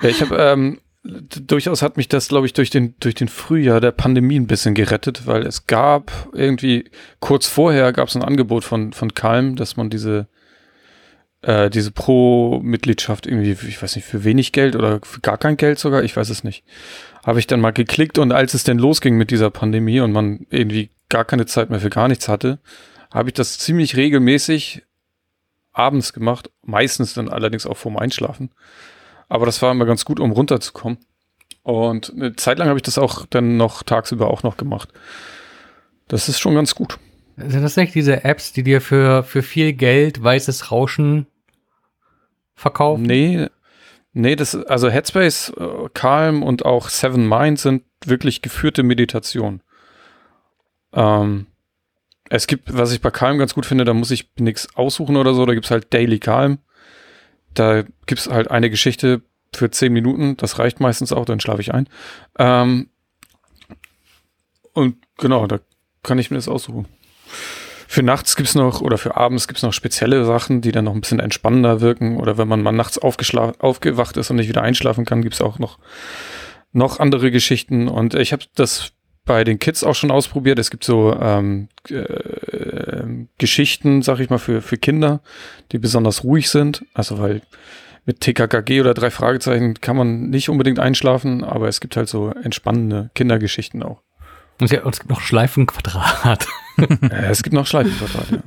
Ja, 0.00 0.08
ich 0.08 0.20
habe 0.20 0.36
ähm, 0.36 0.80
durchaus 1.04 1.82
hat 1.82 1.96
mich 1.96 2.08
das, 2.08 2.28
glaube 2.28 2.46
ich, 2.46 2.52
durch 2.52 2.70
den 2.70 2.94
durch 3.00 3.14
den 3.14 3.28
Frühjahr 3.28 3.80
der 3.80 3.90
Pandemie 3.90 4.38
ein 4.38 4.46
bisschen 4.46 4.74
gerettet, 4.74 5.26
weil 5.26 5.46
es 5.46 5.66
gab 5.66 6.28
irgendwie 6.32 6.90
kurz 7.20 7.46
vorher 7.46 7.92
gab 7.92 8.08
es 8.08 8.16
ein 8.16 8.22
Angebot 8.22 8.64
von 8.64 8.92
von 8.92 9.14
Calm, 9.14 9.56
dass 9.56 9.76
man 9.76 9.90
diese 9.90 10.28
äh, 11.42 11.70
diese 11.70 11.90
Pro-Mitgliedschaft 11.90 13.26
irgendwie, 13.26 13.50
ich 13.50 13.82
weiß 13.82 13.96
nicht, 13.96 14.04
für 14.04 14.24
wenig 14.24 14.52
Geld 14.52 14.76
oder 14.76 15.00
für 15.02 15.20
gar 15.20 15.38
kein 15.38 15.56
Geld 15.56 15.78
sogar, 15.78 16.04
ich 16.04 16.16
weiß 16.16 16.30
es 16.30 16.44
nicht. 16.44 16.64
Habe 17.24 17.40
ich 17.40 17.48
dann 17.48 17.60
mal 17.60 17.72
geklickt 17.72 18.18
und 18.18 18.32
als 18.32 18.54
es 18.54 18.64
denn 18.64 18.78
losging 18.78 19.16
mit 19.16 19.30
dieser 19.30 19.50
Pandemie 19.50 20.00
und 20.00 20.12
man 20.12 20.46
irgendwie 20.50 20.90
gar 21.08 21.24
keine 21.24 21.46
Zeit 21.46 21.68
mehr 21.68 21.80
für 21.80 21.90
gar 21.90 22.08
nichts 22.08 22.28
hatte, 22.28 22.60
habe 23.10 23.28
ich 23.28 23.34
das 23.34 23.58
ziemlich 23.58 23.96
regelmäßig 23.96 24.82
abends 25.72 26.12
gemacht, 26.12 26.50
meistens 26.62 27.14
dann 27.14 27.28
allerdings 27.28 27.66
auch 27.66 27.76
vorm 27.76 27.96
Einschlafen. 27.96 28.50
Aber 29.32 29.46
das 29.46 29.62
war 29.62 29.72
immer 29.72 29.86
ganz 29.86 30.04
gut, 30.04 30.20
um 30.20 30.30
runterzukommen. 30.30 30.98
Und 31.62 32.12
eine 32.14 32.36
Zeit 32.36 32.58
lang 32.58 32.68
habe 32.68 32.78
ich 32.78 32.82
das 32.82 32.98
auch 32.98 33.24
dann 33.24 33.56
noch 33.56 33.82
tagsüber 33.82 34.28
auch 34.28 34.42
noch 34.42 34.58
gemacht. 34.58 34.90
Das 36.06 36.28
ist 36.28 36.38
schon 36.38 36.54
ganz 36.54 36.74
gut. 36.74 36.98
Sind 37.38 37.62
das 37.62 37.78
nicht 37.78 37.94
diese 37.94 38.24
Apps, 38.24 38.52
die 38.52 38.62
dir 38.62 38.82
für, 38.82 39.22
für 39.22 39.42
viel 39.42 39.72
Geld 39.72 40.22
weißes 40.22 40.70
Rauschen 40.70 41.28
verkaufen? 42.54 43.04
Nee, 43.04 43.46
nee, 44.12 44.36
das, 44.36 44.54
also 44.54 44.90
Headspace, 44.90 45.54
äh, 45.56 45.88
Calm 45.94 46.42
und 46.42 46.66
auch 46.66 46.90
Seven 46.90 47.26
Mind 47.26 47.58
sind 47.58 47.84
wirklich 48.04 48.42
geführte 48.42 48.82
Meditationen. 48.82 49.62
Ähm, 50.92 51.46
es 52.28 52.46
gibt, 52.46 52.76
was 52.76 52.92
ich 52.92 53.00
bei 53.00 53.10
Calm 53.10 53.38
ganz 53.38 53.54
gut 53.54 53.64
finde, 53.64 53.86
da 53.86 53.94
muss 53.94 54.10
ich 54.10 54.30
nichts 54.38 54.76
aussuchen 54.76 55.16
oder 55.16 55.32
so, 55.32 55.46
da 55.46 55.54
gibt's 55.54 55.70
halt 55.70 55.94
Daily 55.94 56.18
Calm. 56.18 56.58
Da 57.54 57.84
gibt's 58.06 58.28
halt 58.28 58.50
eine 58.50 58.70
Geschichte 58.70 59.22
für 59.54 59.70
zehn 59.70 59.92
Minuten, 59.92 60.36
das 60.36 60.58
reicht 60.58 60.80
meistens 60.80 61.12
auch, 61.12 61.24
dann 61.24 61.40
schlafe 61.40 61.60
ich 61.60 61.74
ein. 61.74 61.88
Ähm, 62.38 62.88
und 64.72 64.96
genau, 65.18 65.46
da 65.46 65.60
kann 66.02 66.18
ich 66.18 66.30
mir 66.30 66.36
das 66.36 66.48
aussuchen. 66.48 66.86
Für 67.86 68.02
nachts 68.02 68.36
gibt's 68.36 68.54
noch, 68.54 68.80
oder 68.80 68.96
für 68.96 69.18
abends 69.18 69.46
gibt's 69.46 69.62
noch 69.62 69.74
spezielle 69.74 70.24
Sachen, 70.24 70.62
die 70.62 70.72
dann 70.72 70.86
noch 70.86 70.94
ein 70.94 71.02
bisschen 71.02 71.20
entspannender 71.20 71.82
wirken. 71.82 72.16
Oder 72.16 72.38
wenn 72.38 72.48
man 72.48 72.62
mal 72.62 72.72
nachts 72.72 72.96
aufgewacht 72.96 74.16
ist 74.16 74.30
und 74.30 74.36
nicht 74.36 74.48
wieder 74.48 74.62
einschlafen 74.62 75.04
kann, 75.04 75.20
gibt's 75.20 75.42
auch 75.42 75.58
noch, 75.58 75.78
noch 76.72 77.00
andere 77.00 77.30
Geschichten. 77.30 77.88
Und 77.88 78.14
ich 78.14 78.32
habe 78.32 78.44
das 78.54 78.92
bei 79.24 79.44
den 79.44 79.58
Kids 79.58 79.84
auch 79.84 79.94
schon 79.94 80.10
ausprobiert. 80.10 80.58
Es 80.58 80.70
gibt 80.70 80.84
so 80.84 81.16
ähm, 81.20 81.68
äh, 81.88 83.04
Geschichten, 83.38 84.02
sag 84.02 84.18
ich 84.20 84.30
mal, 84.30 84.38
für, 84.38 84.62
für 84.62 84.76
Kinder, 84.76 85.20
die 85.70 85.78
besonders 85.78 86.24
ruhig 86.24 86.50
sind. 86.50 86.84
Also 86.94 87.18
weil 87.18 87.42
mit 88.04 88.20
TKKG 88.20 88.80
oder 88.80 88.94
drei 88.94 89.10
Fragezeichen 89.10 89.80
kann 89.80 89.96
man 89.96 90.30
nicht 90.30 90.48
unbedingt 90.48 90.80
einschlafen, 90.80 91.44
aber 91.44 91.68
es 91.68 91.80
gibt 91.80 91.96
halt 91.96 92.08
so 92.08 92.30
entspannende 92.30 93.10
Kindergeschichten 93.14 93.82
auch. 93.82 94.02
Und 94.60 94.72
es 94.72 94.98
gibt 94.98 95.10
noch 95.10 95.20
Schleifenquadrat. 95.20 96.46
es 97.10 97.42
gibt 97.42 97.54
noch 97.54 97.66
Schleifenquadrat, 97.66 98.30
ja. 98.30 98.42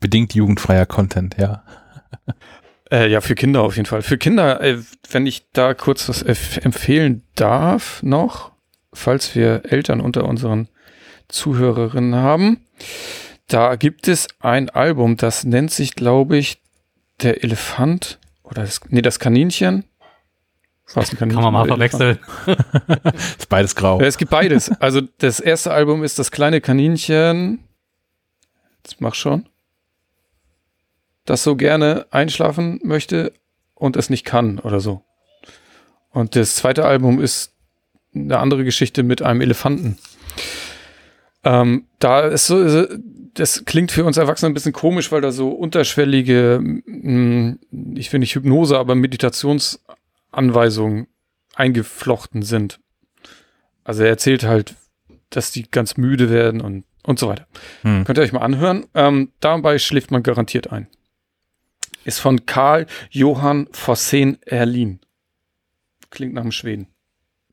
Bedingt 0.00 0.34
jugendfreier 0.34 0.86
Content, 0.86 1.36
ja. 1.38 1.64
Äh, 2.90 3.10
ja, 3.10 3.20
für 3.20 3.34
Kinder 3.34 3.62
auf 3.62 3.76
jeden 3.76 3.86
Fall. 3.86 4.02
Für 4.02 4.18
Kinder, 4.18 4.60
äh, 4.60 4.78
wenn 5.10 5.26
ich 5.26 5.50
da 5.52 5.74
kurz 5.74 6.08
was 6.08 6.22
empfehlen 6.22 7.22
darf 7.34 8.02
noch, 8.02 8.52
falls 8.92 9.34
wir 9.34 9.62
Eltern 9.66 10.00
unter 10.00 10.24
unseren 10.24 10.68
Zuhörerinnen 11.28 12.14
haben, 12.14 12.66
da 13.46 13.76
gibt 13.76 14.08
es 14.08 14.28
ein 14.40 14.70
Album, 14.70 15.16
das 15.16 15.44
nennt 15.44 15.70
sich, 15.70 15.94
glaube 15.94 16.38
ich, 16.38 16.62
der 17.20 17.44
Elefant 17.44 18.18
oder 18.42 18.62
das, 18.62 18.80
nee, 18.88 19.02
das 19.02 19.18
Kaninchen. 19.18 19.84
Was 20.94 21.12
ein 21.12 21.18
Kaninchen 21.18 21.42
Kann 21.42 21.52
man 21.52 21.68
mal 21.68 21.68
verwechseln. 21.68 22.18
ist 23.38 23.48
beides 23.50 23.74
grau. 23.74 24.00
Ja, 24.00 24.06
es 24.06 24.16
gibt 24.16 24.30
beides. 24.30 24.70
Also 24.80 25.02
das 25.18 25.38
erste 25.40 25.70
Album 25.70 26.02
ist 26.02 26.18
das 26.18 26.30
kleine 26.30 26.62
Kaninchen. 26.62 27.58
Jetzt 28.82 29.00
mach 29.00 29.14
schon 29.14 29.46
das 31.28 31.42
so 31.42 31.56
gerne 31.56 32.06
einschlafen 32.10 32.80
möchte 32.82 33.34
und 33.74 33.96
es 33.96 34.08
nicht 34.08 34.24
kann 34.24 34.58
oder 34.58 34.80
so. 34.80 35.02
Und 36.10 36.36
das 36.36 36.56
zweite 36.56 36.86
Album 36.86 37.20
ist 37.20 37.52
eine 38.14 38.38
andere 38.38 38.64
Geschichte 38.64 39.02
mit 39.02 39.20
einem 39.20 39.42
Elefanten. 39.42 39.98
Ähm, 41.44 41.84
da 41.98 42.22
ist 42.22 42.46
so, 42.46 42.86
das 43.34 43.66
klingt 43.66 43.92
für 43.92 44.04
uns 44.04 44.16
Erwachsene 44.16 44.50
ein 44.50 44.54
bisschen 44.54 44.72
komisch, 44.72 45.12
weil 45.12 45.20
da 45.20 45.30
so 45.30 45.50
unterschwellige, 45.50 46.56
hm, 46.56 47.58
ich 47.94 48.10
will 48.12 48.20
nicht 48.20 48.34
Hypnose, 48.34 48.78
aber 48.78 48.94
Meditationsanweisungen 48.94 51.08
eingeflochten 51.54 52.40
sind. 52.40 52.80
Also 53.84 54.02
er 54.02 54.08
erzählt 54.08 54.44
halt, 54.44 54.76
dass 55.28 55.52
die 55.52 55.70
ganz 55.70 55.98
müde 55.98 56.30
werden 56.30 56.62
und, 56.62 56.84
und 57.04 57.18
so 57.18 57.28
weiter. 57.28 57.46
Hm. 57.82 58.04
Könnt 58.04 58.16
ihr 58.18 58.22
euch 58.22 58.32
mal 58.32 58.40
anhören. 58.40 58.86
Ähm, 58.94 59.32
dabei 59.40 59.78
schläft 59.78 60.10
man 60.10 60.22
garantiert 60.22 60.72
ein 60.72 60.88
ist 62.08 62.18
von 62.18 62.46
Karl 62.46 62.86
Johann 63.10 63.68
Fossen 63.70 64.38
Erlin. 64.42 65.00
Klingt 66.10 66.32
nach 66.34 66.42
dem 66.42 66.52
Schweden. 66.52 66.88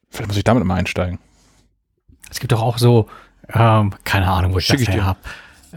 Vielleicht 0.09 0.29
muss 0.29 0.37
ich 0.37 0.45
damit 0.45 0.63
mal 0.63 0.75
einsteigen. 0.75 1.19
Es 2.31 2.39
gibt 2.39 2.53
doch 2.53 2.61
auch 2.61 2.77
so, 2.77 3.07
ähm, 3.53 3.93
keine 4.05 4.27
Ahnung, 4.31 4.53
wo 4.53 4.59
ich 4.59 4.65
Schick 4.65 4.85
das 4.85 4.95
her 4.95 5.05
habe. 5.05 5.19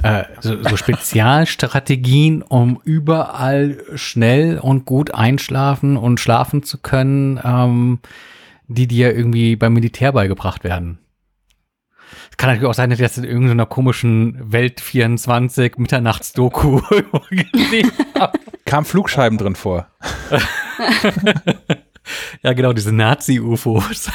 Äh, 0.02 0.24
so, 0.40 0.62
so 0.62 0.76
Spezialstrategien, 0.76 2.42
um 2.48 2.80
überall 2.84 3.82
schnell 3.96 4.58
und 4.58 4.84
gut 4.84 5.12
einschlafen 5.12 5.96
und 5.96 6.20
schlafen 6.20 6.62
zu 6.62 6.78
können, 6.78 7.40
ähm, 7.42 7.98
die 8.68 8.86
dir 8.86 9.12
irgendwie 9.12 9.56
beim 9.56 9.72
Militär 9.72 10.12
beigebracht 10.12 10.62
werden. 10.62 10.98
Kann 12.38 12.50
natürlich 12.50 12.70
auch 12.70 12.74
sein, 12.74 12.88
dass 12.88 13.00
ich 13.00 13.04
das 13.04 13.18
in 13.18 13.24
irgendeiner 13.24 13.66
komischen 13.66 14.52
Welt 14.52 14.80
24 14.80 15.76
Mitternachtsdoku 15.76 16.80
gesehen 17.52 17.90
habe. 18.16 18.38
Kam 18.64 18.84
Flugscheiben 18.84 19.38
drin 19.38 19.56
vor. 19.56 19.88
ja, 22.42 22.52
genau, 22.52 22.72
diese 22.72 22.92
Nazi-UFOs. 22.92 24.10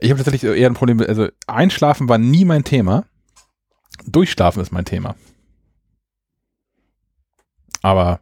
Ich 0.00 0.10
habe 0.10 0.22
tatsächlich 0.24 0.44
eher 0.44 0.70
ein 0.70 0.74
Problem, 0.74 0.98
also 1.00 1.28
Einschlafen 1.46 2.08
war 2.08 2.16
nie 2.16 2.46
mein 2.46 2.64
Thema. 2.64 3.04
Durchschlafen 4.06 4.62
ist 4.62 4.72
mein 4.72 4.86
Thema. 4.86 5.14
Aber 7.82 8.20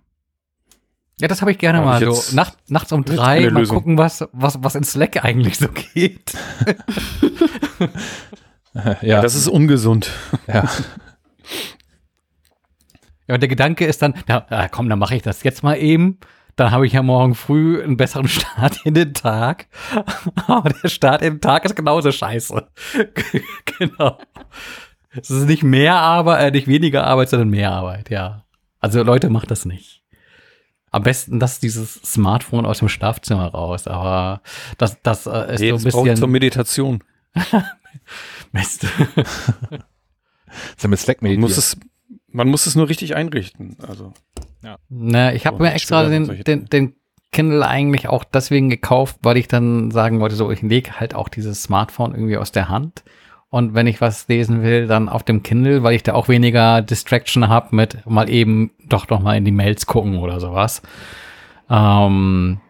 Ja, 1.20 1.28
das 1.28 1.40
habe 1.40 1.52
ich 1.52 1.58
gerne 1.58 1.78
Hab 1.78 1.84
mal. 1.84 2.02
ich 2.02 2.08
So 2.08 2.34
nacht, 2.34 2.56
nachts 2.68 2.92
um 2.92 3.04
drei 3.04 3.40
mal 3.42 3.60
Lösung. 3.60 3.76
gucken, 3.76 3.98
was, 3.98 4.24
was, 4.32 4.58
was 4.62 4.74
in 4.74 4.82
Slack 4.84 5.24
eigentlich 5.24 5.58
so 5.58 5.68
geht. 5.68 6.32
ja, 9.02 9.20
Das 9.20 9.34
ist 9.34 9.48
ungesund. 9.48 10.10
ja. 10.46 10.68
Ja, 13.28 13.36
und 13.36 13.40
der 13.40 13.48
Gedanke 13.48 13.86
ist 13.86 14.02
dann, 14.02 14.14
na, 14.26 14.44
ah, 14.50 14.66
komm, 14.68 14.88
dann 14.88 14.98
mache 14.98 15.14
ich 15.14 15.22
das 15.22 15.44
jetzt 15.44 15.62
mal 15.62 15.76
eben. 15.76 16.18
Dann 16.56 16.72
habe 16.72 16.86
ich 16.88 16.92
ja 16.92 17.02
morgen 17.04 17.36
früh 17.36 17.80
einen 17.80 17.96
besseren 17.96 18.26
Start 18.28 18.84
in 18.84 18.94
den 18.94 19.14
Tag. 19.14 19.68
Aber 20.48 20.70
der 20.70 20.88
Start 20.88 21.22
in 21.22 21.34
den 21.34 21.40
Tag 21.40 21.64
ist 21.64 21.76
genauso 21.76 22.10
scheiße. 22.10 22.66
genau. 23.78 24.18
Es 25.10 25.30
ist 25.30 25.46
nicht 25.46 25.62
mehr 25.62 25.94
Arbeit, 25.94 26.48
äh, 26.48 26.50
nicht 26.50 26.66
weniger 26.66 27.06
Arbeit, 27.06 27.28
sondern 27.30 27.48
mehr 27.50 27.70
Arbeit, 27.70 28.10
ja. 28.10 28.44
Also 28.80 29.02
Leute, 29.04 29.30
macht 29.30 29.52
das 29.52 29.64
nicht. 29.66 30.01
Am 30.92 31.02
besten 31.02 31.40
das 31.40 31.58
dieses 31.58 31.94
Smartphone 31.94 32.66
aus 32.66 32.78
dem 32.78 32.88
Schlafzimmer 32.88 33.46
raus, 33.46 33.86
aber 33.86 34.42
das, 34.78 35.00
das 35.02 35.26
äh, 35.26 35.54
ist 35.54 35.60
Nee, 35.60 35.70
so 35.70 35.76
ein 35.76 35.82
braucht 35.82 35.92
zur 35.92 36.04
bisschen 36.04 36.30
Meditation. 36.30 37.04
Mist. 38.52 38.86
Ist 40.76 40.82
ja 40.82 40.88
mit 40.88 40.98
Slack 40.98 41.22
Man 41.22 41.40
muss, 41.40 41.56
es, 41.56 41.78
man 42.28 42.48
muss 42.48 42.66
es 42.66 42.74
nur 42.74 42.88
richtig 42.88 43.16
einrichten. 43.16 43.76
Also, 43.80 44.12
Na, 44.90 45.32
ich 45.32 45.46
habe 45.46 45.56
So, 45.56 45.62
mir 45.62 45.72
extra 45.72 46.06
den, 46.08 46.44
den, 46.44 46.66
den 46.66 46.94
Kindle 47.30 47.66
eigentlich 47.66 48.08
auch 48.08 48.24
deswegen 48.24 48.68
gekauft, 48.68 49.16
weil 49.22 49.38
ich 49.38 49.48
dann 49.48 49.90
sagen 49.90 50.20
wollte, 50.20 50.36
so, 50.36 50.50
ich 50.50 50.60
lege 50.60 51.00
halt 51.00 51.14
auch 51.14 51.30
dieses 51.30 51.62
Smartphone 51.62 52.14
irgendwie 52.14 52.36
aus 52.36 52.52
der 52.52 52.68
Hand. 52.68 53.02
Und 53.52 53.74
wenn 53.74 53.86
ich 53.86 54.00
was 54.00 54.28
lesen 54.28 54.62
will, 54.62 54.86
dann 54.86 55.10
auf 55.10 55.24
dem 55.24 55.42
Kindle, 55.42 55.82
weil 55.82 55.94
ich 55.94 56.02
da 56.02 56.14
auch 56.14 56.28
weniger 56.28 56.80
Distraction 56.80 57.48
habe 57.48 57.76
mit 57.76 57.98
mal 58.06 58.30
eben 58.30 58.70
doch 58.88 59.10
noch 59.10 59.20
mal 59.20 59.36
in 59.36 59.44
die 59.44 59.52
Mails 59.52 59.84
gucken 59.84 60.16
oder 60.16 60.40
sowas. 60.40 60.80
Ähm, 61.68 62.62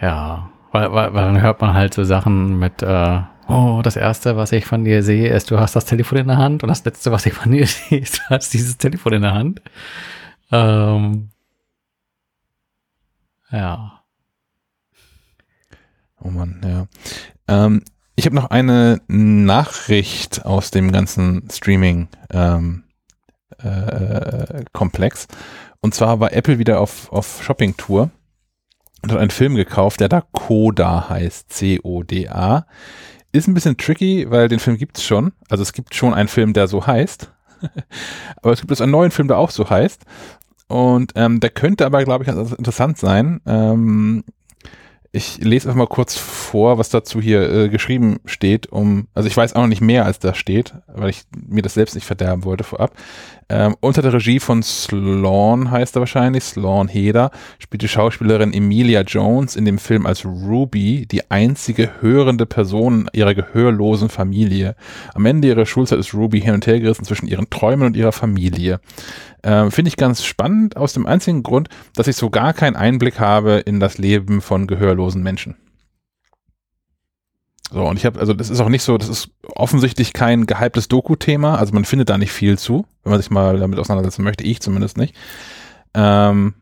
ja, 0.00 0.48
weil, 0.72 0.90
weil, 0.94 1.12
weil 1.12 1.24
dann 1.26 1.42
hört 1.42 1.60
man 1.60 1.74
halt 1.74 1.92
so 1.92 2.04
Sachen 2.04 2.58
mit, 2.58 2.82
äh, 2.82 3.20
oh, 3.48 3.82
das 3.84 3.96
erste, 3.96 4.38
was 4.38 4.50
ich 4.52 4.64
von 4.64 4.86
dir 4.86 5.02
sehe, 5.02 5.28
ist, 5.28 5.50
du 5.50 5.60
hast 5.60 5.76
das 5.76 5.84
Telefon 5.84 6.16
in 6.16 6.28
der 6.28 6.38
Hand 6.38 6.62
und 6.62 6.70
das 6.70 6.86
letzte, 6.86 7.12
was 7.12 7.26
ich 7.26 7.34
von 7.34 7.52
dir 7.52 7.66
sehe, 7.66 7.98
ist, 7.98 8.20
du 8.20 8.30
hast 8.30 8.54
dieses 8.54 8.78
Telefon 8.78 9.12
in 9.12 9.22
der 9.22 9.34
Hand. 9.34 9.60
Ähm, 10.50 11.28
ja. 13.50 14.00
Oh 16.18 16.30
Mann, 16.30 16.62
ja. 16.64 16.86
Ähm, 17.46 17.82
ich 18.18 18.26
habe 18.26 18.34
noch 18.34 18.50
eine 18.50 19.00
Nachricht 19.06 20.44
aus 20.44 20.72
dem 20.72 20.90
ganzen 20.90 21.48
Streaming 21.52 22.08
ähm, 22.30 22.82
äh. 23.62 24.64
Und 25.80 25.94
zwar 25.94 26.18
war 26.18 26.32
Apple 26.32 26.58
wieder 26.58 26.80
auf, 26.80 27.12
auf 27.12 27.44
Shopping-Tour 27.44 28.10
und 29.02 29.12
hat 29.12 29.20
einen 29.20 29.30
Film 29.30 29.54
gekauft, 29.54 30.00
der 30.00 30.08
da 30.08 30.24
Coda 30.32 31.08
heißt, 31.08 31.52
C-O-D-A. 31.52 32.66
Ist 33.30 33.46
ein 33.46 33.54
bisschen 33.54 33.76
tricky, 33.76 34.28
weil 34.28 34.48
den 34.48 34.58
Film 34.58 34.78
gibt's 34.78 35.04
schon. 35.04 35.32
Also 35.48 35.62
es 35.62 35.72
gibt 35.72 35.94
schon 35.94 36.12
einen 36.12 36.28
Film, 36.28 36.54
der 36.54 36.66
so 36.66 36.88
heißt. 36.88 37.30
aber 38.42 38.52
es 38.52 38.60
gibt 38.60 38.72
jetzt 38.72 38.82
einen 38.82 38.90
neuen 38.90 39.12
Film, 39.12 39.28
der 39.28 39.38
auch 39.38 39.50
so 39.50 39.70
heißt. 39.70 40.04
Und 40.66 41.12
ähm, 41.14 41.38
der 41.38 41.50
könnte 41.50 41.86
aber, 41.86 42.02
glaube 42.02 42.24
ich, 42.24 42.28
ganz 42.28 42.50
interessant 42.50 42.98
sein. 42.98 43.40
Ähm, 43.46 44.24
ich 45.10 45.38
lese 45.38 45.68
einfach 45.68 45.78
mal 45.78 45.86
kurz 45.86 46.16
vor, 46.16 46.76
was 46.78 46.90
dazu 46.90 47.20
hier 47.20 47.50
äh, 47.50 47.68
geschrieben 47.70 48.20
steht, 48.26 48.66
um, 48.66 49.08
also 49.14 49.26
ich 49.26 49.36
weiß 49.36 49.54
auch 49.54 49.62
noch 49.62 49.68
nicht 49.68 49.80
mehr, 49.80 50.04
als 50.04 50.18
da 50.18 50.34
steht, 50.34 50.74
weil 50.86 51.08
ich 51.08 51.22
mir 51.34 51.62
das 51.62 51.74
selbst 51.74 51.94
nicht 51.94 52.06
verderben 52.06 52.44
wollte 52.44 52.64
vorab. 52.64 52.94
Ähm, 53.48 53.74
unter 53.80 54.02
der 54.02 54.12
Regie 54.12 54.38
von 54.38 54.62
Sloan 54.62 55.70
heißt 55.70 55.96
er 55.96 56.00
wahrscheinlich, 56.00 56.44
Sloan 56.44 56.88
Heder, 56.88 57.30
spielt 57.58 57.80
die 57.80 57.88
Schauspielerin 57.88 58.52
Emilia 58.52 59.00
Jones 59.00 59.56
in 59.56 59.64
dem 59.64 59.78
Film 59.78 60.04
als 60.04 60.26
Ruby, 60.26 61.06
die 61.06 61.30
einzige 61.30 62.02
hörende 62.02 62.44
Person 62.44 63.08
ihrer 63.14 63.34
gehörlosen 63.34 64.10
Familie. 64.10 64.76
Am 65.14 65.24
Ende 65.24 65.48
ihrer 65.48 65.64
Schulzeit 65.64 65.98
ist 65.98 66.12
Ruby 66.12 66.42
hin 66.42 66.52
und 66.52 66.66
her 66.66 66.80
gerissen 66.80 67.06
zwischen 67.06 67.26
ihren 67.26 67.48
Träumen 67.48 67.86
und 67.86 67.96
ihrer 67.96 68.12
Familie. 68.12 68.80
Ähm, 69.48 69.70
Finde 69.70 69.88
ich 69.88 69.96
ganz 69.96 70.24
spannend 70.24 70.76
aus 70.76 70.92
dem 70.92 71.06
einzigen 71.06 71.42
Grund, 71.42 71.70
dass 71.94 72.06
ich 72.06 72.16
so 72.16 72.28
gar 72.28 72.52
keinen 72.52 72.76
Einblick 72.76 73.18
habe 73.18 73.52
in 73.54 73.80
das 73.80 73.96
Leben 73.96 74.42
von 74.42 74.66
gehörlosen 74.66 75.22
Menschen. 75.22 75.56
So, 77.70 77.82
und 77.86 77.96
ich 77.96 78.04
habe, 78.04 78.20
also 78.20 78.34
das 78.34 78.50
ist 78.50 78.60
auch 78.60 78.68
nicht 78.68 78.82
so, 78.82 78.98
das 78.98 79.08
ist 79.08 79.30
offensichtlich 79.54 80.12
kein 80.12 80.44
gehyptes 80.44 80.88
Doku-Thema, 80.88 81.56
also 81.56 81.72
man 81.72 81.86
findet 81.86 82.10
da 82.10 82.18
nicht 82.18 82.30
viel 82.30 82.58
zu, 82.58 82.84
wenn 83.02 83.12
man 83.12 83.22
sich 83.22 83.30
mal 83.30 83.58
damit 83.58 83.78
auseinandersetzen 83.78 84.22
möchte, 84.22 84.44
ich 84.44 84.60
zumindest 84.60 84.98
nicht. 84.98 85.14
Ähm, 85.94 86.52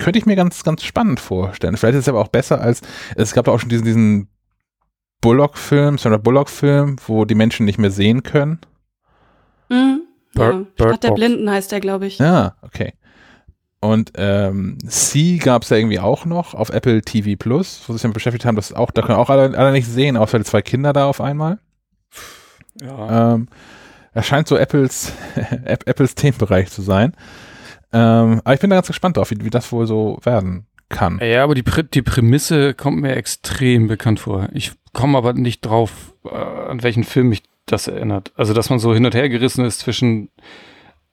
könnte 0.00 0.18
ich 0.18 0.26
mir 0.26 0.34
ganz, 0.34 0.64
ganz 0.64 0.82
spannend 0.82 1.20
vorstellen. 1.20 1.76
Vielleicht 1.76 1.94
ist 1.94 2.04
es 2.04 2.08
aber 2.08 2.20
auch 2.20 2.28
besser 2.28 2.60
als, 2.60 2.80
es 3.14 3.32
gab 3.32 3.44
da 3.44 3.52
auch 3.52 3.60
schon 3.60 3.68
diesen, 3.68 3.84
diesen 3.84 4.28
Bullock-Film, 5.20 5.98
Sandra 5.98 6.18
Bullock-Film, 6.18 6.96
wo 7.06 7.26
die 7.26 7.36
Menschen 7.36 7.64
nicht 7.64 7.78
mehr 7.78 7.92
sehen 7.92 8.24
können. 8.24 8.58
Mhm. 9.68 10.00
Bird- 10.34 10.54
ja. 10.54 10.58
Bird 10.76 10.88
Stadt 10.90 11.02
der 11.04 11.08
Box. 11.08 11.20
Blinden 11.20 11.50
heißt 11.50 11.72
der, 11.72 11.80
glaube 11.80 12.06
ich. 12.06 12.18
Ja, 12.18 12.54
okay. 12.62 12.92
Und 13.80 14.12
ähm, 14.16 14.78
C 14.86 15.36
gab 15.36 15.62
es 15.62 15.68
ja 15.70 15.76
irgendwie 15.76 16.00
auch 16.00 16.24
noch 16.24 16.54
auf 16.54 16.70
Apple 16.70 17.02
TV 17.02 17.36
Plus, 17.38 17.82
wo 17.86 17.92
sie 17.92 17.98
sich 17.98 18.02
damit 18.02 18.14
beschäftigt 18.14 18.46
haben, 18.46 18.56
das 18.56 18.72
auch, 18.72 18.90
da 18.90 19.02
können 19.02 19.18
auch 19.18 19.28
alle, 19.28 19.56
alle 19.58 19.72
nicht 19.72 19.86
sehen, 19.86 20.16
außer 20.16 20.38
die 20.38 20.44
zwei 20.44 20.62
Kinder 20.62 20.92
da 20.94 21.06
auf 21.06 21.20
einmal. 21.20 21.58
ja. 22.80 23.34
Ähm, 23.34 23.48
das 24.14 24.26
scheint 24.26 24.46
so 24.48 24.56
Apples, 24.56 25.12
App- 25.64 25.86
Apples 25.88 26.14
Themenbereich 26.14 26.70
zu 26.70 26.82
sein. 26.82 27.12
Ähm, 27.92 28.40
aber 28.44 28.54
ich 28.54 28.60
bin 28.60 28.70
da 28.70 28.76
ganz 28.76 28.86
gespannt 28.86 29.16
drauf, 29.16 29.30
wie, 29.30 29.44
wie 29.44 29.50
das 29.50 29.70
wohl 29.72 29.86
so 29.86 30.18
werden 30.22 30.66
kann. 30.88 31.18
ja, 31.22 31.42
aber 31.44 31.54
die, 31.54 31.62
Prä 31.62 31.82
die 31.82 32.02
Prämisse 32.02 32.74
kommt 32.74 33.00
mir 33.00 33.16
extrem 33.16 33.88
bekannt 33.88 34.20
vor. 34.20 34.48
Ich 34.52 34.72
komme 34.92 35.18
aber 35.18 35.32
nicht 35.32 35.60
drauf, 35.66 36.14
äh, 36.24 36.28
an 36.34 36.82
welchen 36.82 37.04
Film 37.04 37.28
mich 37.30 37.42
das 37.66 37.88
erinnert. 37.88 38.32
Also, 38.36 38.54
dass 38.54 38.70
man 38.70 38.78
so 38.78 38.94
hin 38.94 39.06
und 39.06 39.14
her 39.14 39.28
gerissen 39.28 39.64
ist 39.64 39.80
zwischen, 39.80 40.30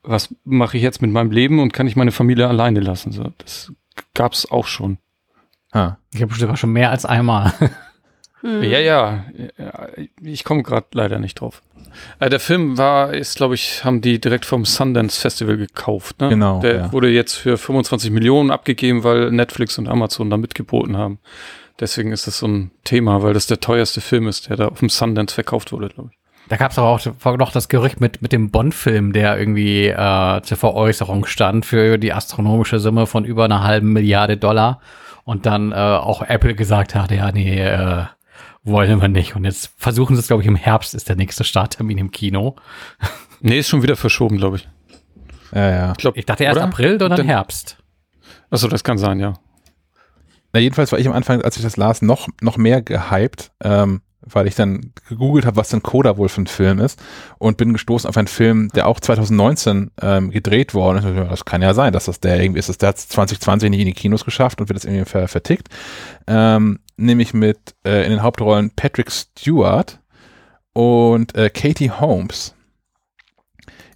was 0.02 0.34
mache 0.44 0.76
ich 0.76 0.82
jetzt 0.82 1.02
mit 1.02 1.10
meinem 1.10 1.30
Leben 1.30 1.60
und 1.60 1.72
kann 1.72 1.86
ich 1.86 1.96
meine 1.96 2.12
Familie 2.12 2.48
alleine 2.48 2.80
lassen? 2.80 3.12
So, 3.12 3.32
das 3.38 3.72
gab's 4.14 4.50
auch 4.50 4.66
schon. 4.66 4.98
Ah. 5.72 5.96
Ich 6.12 6.22
habe 6.22 6.34
sogar 6.34 6.56
schon 6.56 6.72
mehr 6.72 6.90
als 6.90 7.06
einmal. 7.06 7.52
Ja, 8.42 8.80
ja, 8.80 9.24
ja, 9.56 9.88
ich 10.20 10.42
komme 10.42 10.64
gerade 10.64 10.86
leider 10.94 11.20
nicht 11.20 11.40
drauf. 11.40 11.62
Äh, 12.18 12.28
der 12.28 12.40
Film 12.40 12.76
war, 12.76 13.14
ist, 13.14 13.36
glaube 13.36 13.54
ich, 13.54 13.84
haben 13.84 14.00
die 14.00 14.20
direkt 14.20 14.44
vom 14.46 14.64
Sundance 14.64 15.20
Festival 15.20 15.56
gekauft. 15.56 16.20
Ne? 16.20 16.30
Genau, 16.30 16.60
Der 16.60 16.74
ja. 16.74 16.92
wurde 16.92 17.08
jetzt 17.08 17.34
für 17.34 17.56
25 17.56 18.10
Millionen 18.10 18.50
abgegeben, 18.50 19.04
weil 19.04 19.30
Netflix 19.30 19.78
und 19.78 19.88
Amazon 19.88 20.28
da 20.28 20.36
mitgeboten 20.36 20.96
haben. 20.96 21.20
Deswegen 21.78 22.12
ist 22.12 22.26
das 22.26 22.38
so 22.38 22.48
ein 22.48 22.72
Thema, 22.84 23.22
weil 23.22 23.34
das 23.34 23.46
der 23.46 23.60
teuerste 23.60 24.00
Film 24.00 24.26
ist, 24.26 24.48
der 24.48 24.56
da 24.56 24.68
auf 24.68 24.80
dem 24.80 24.88
Sundance 24.88 25.34
verkauft 25.34 25.72
wurde, 25.72 25.88
glaube 25.88 26.10
ich. 26.12 26.18
Da 26.48 26.56
gab 26.56 26.72
es 26.72 26.78
aber 26.78 26.88
auch 26.88 27.36
noch 27.38 27.52
das 27.52 27.68
Gerücht 27.68 28.00
mit, 28.00 28.20
mit 28.20 28.32
dem 28.32 28.50
Bond-Film, 28.50 29.12
der 29.12 29.38
irgendwie 29.38 29.86
äh, 29.88 30.42
zur 30.42 30.56
Veräußerung 30.58 31.24
stand 31.26 31.64
für 31.64 31.96
die 31.98 32.12
astronomische 32.12 32.78
Summe 32.78 33.06
von 33.06 33.24
über 33.24 33.44
einer 33.46 33.62
halben 33.62 33.92
Milliarde 33.92 34.36
Dollar. 34.36 34.80
Und 35.24 35.46
dann 35.46 35.72
äh, 35.72 35.76
auch 35.76 36.22
Apple 36.22 36.54
gesagt 36.54 36.94
hat, 36.94 37.10
ja, 37.12 37.30
nee, 37.32 37.60
äh, 37.60 38.04
wollen 38.64 39.00
wir 39.00 39.08
nicht. 39.08 39.34
Und 39.36 39.44
jetzt 39.44 39.72
versuchen 39.76 40.16
sie 40.16 40.20
es, 40.20 40.26
glaube 40.26 40.42
ich, 40.42 40.48
im 40.48 40.56
Herbst 40.56 40.94
ist 40.94 41.08
der 41.08 41.16
nächste 41.16 41.44
Starttermin 41.44 41.98
im 41.98 42.10
Kino. 42.10 42.56
Nee, 43.44 43.58
ist 43.58 43.68
schon 43.68 43.82
wieder 43.82 43.96
verschoben, 43.96 44.36
glaube 44.36 44.58
ich. 44.58 44.68
Ja, 45.52 45.68
ja. 45.70 45.90
Ich, 45.92 45.98
glaub, 45.98 46.16
Ich 46.16 46.26
dachte 46.26 46.44
erst 46.44 46.58
oder? 46.58 46.66
April 46.66 46.94
oder 46.94 47.08
dann 47.08 47.16
Dann- 47.18 47.26
Herbst. 47.26 47.76
Achso, 48.50 48.68
das 48.68 48.84
kann 48.84 48.98
sein, 48.98 49.18
ja. 49.18 49.32
Na, 50.52 50.60
jedenfalls 50.60 50.92
war 50.92 51.00
ich 51.00 51.08
am 51.08 51.12
Anfang, 51.12 51.42
als 51.42 51.56
ich 51.56 51.64
das 51.64 51.76
las, 51.76 52.02
noch, 52.02 52.28
noch 52.40 52.56
mehr 52.56 52.82
gehypt, 52.82 53.50
ähm, 53.64 54.00
weil 54.24 54.46
ich 54.46 54.54
dann 54.54 54.92
gegoogelt 55.08 55.46
habe, 55.46 55.56
was 55.56 55.68
denn 55.70 55.82
Coda 55.82 56.16
wohl 56.16 56.28
für 56.28 56.42
ein 56.42 56.46
Film 56.46 56.78
ist 56.78 57.02
und 57.38 57.56
bin 57.56 57.72
gestoßen 57.72 58.08
auf 58.08 58.16
einen 58.16 58.28
Film, 58.28 58.68
der 58.74 58.86
auch 58.88 59.00
2019 59.00 59.90
ähm, 60.00 60.30
gedreht 60.30 60.74
worden 60.74 60.98
ist. 60.98 61.30
Das 61.30 61.44
kann 61.44 61.62
ja 61.62 61.74
sein, 61.74 61.92
dass 61.92 62.04
das 62.06 62.20
der 62.20 62.40
irgendwie 62.40 62.58
ist. 62.60 62.68
Das- 62.68 62.78
Der 62.78 62.90
hat 62.90 62.98
2020 62.98 63.70
nicht 63.70 63.80
in 63.80 63.86
die 63.86 63.92
Kinos 63.92 64.24
geschafft 64.24 64.60
und 64.60 64.68
wird 64.68 64.76
jetzt 64.78 64.84
irgendwie 64.84 65.08
ver 65.10 65.28
vertickt. 65.28 65.68
Ähm, 66.26 66.78
nämlich 66.96 67.34
mit 67.34 67.74
äh, 67.84 68.04
in 68.04 68.10
den 68.10 68.22
Hauptrollen 68.22 68.70
Patrick 68.76 69.10
Stewart 69.10 69.98
und 70.72 71.34
äh, 71.34 71.50
Katie 71.50 71.90
Holmes 71.90 72.54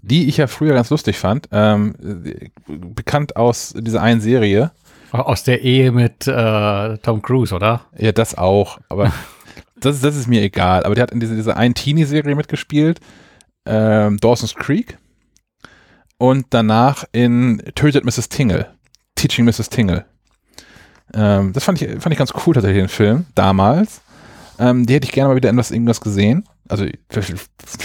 die 0.02 0.28
ich 0.28 0.36
ja 0.36 0.46
früher 0.46 0.74
ganz 0.74 0.90
lustig 0.90 1.18
fand, 1.18 1.48
ähm, 1.50 1.94
äh, 2.26 2.48
bekannt 2.68 3.34
aus 3.34 3.74
dieser 3.76 4.02
einen 4.02 4.20
Serie, 4.20 4.70
Aus 5.10 5.42
der 5.42 5.62
Ehe 5.62 5.90
mit 5.90 6.28
äh, 6.28 6.98
Tom 6.98 7.22
Cruise, 7.22 7.52
oder? 7.52 7.80
Ja, 7.98 8.12
das 8.12 8.36
auch, 8.38 8.78
aber 8.88 9.12
das, 9.80 10.00
das 10.00 10.16
ist 10.16 10.26
mir 10.26 10.42
egal. 10.42 10.84
Aber 10.84 10.94
der 10.94 11.02
hat 11.02 11.10
in 11.10 11.20
dieser, 11.20 11.34
dieser 11.34 11.56
einen 11.56 11.74
Teenie-Serie 11.74 12.34
mitgespielt, 12.34 13.00
ähm, 13.66 14.18
Dawson's 14.18 14.54
Creek. 14.54 14.98
und 16.18 16.46
danach 16.50 17.04
in 17.12 17.62
Tötet 17.74 18.04
Mrs. 18.04 18.28
Tingle, 18.28 18.66
Teaching 19.16 19.44
Mrs. 19.44 19.68
Tingle. 19.68 20.04
Ähm, 21.14 21.52
das 21.52 21.64
fand 21.64 21.80
ich, 21.80 21.90
fand 22.00 22.12
ich 22.12 22.18
ganz 22.18 22.32
cool 22.46 22.54
tatsächlich, 22.54 22.82
den 22.82 22.88
Film, 22.88 23.26
damals. 23.34 24.00
Ähm, 24.58 24.86
die 24.86 24.94
hätte 24.94 25.04
ich 25.04 25.12
gerne 25.12 25.28
mal 25.28 25.36
wieder 25.36 25.50
in 25.50 25.56
was, 25.56 25.70
irgendwas 25.70 26.00
gesehen. 26.00 26.44
Also 26.68 26.86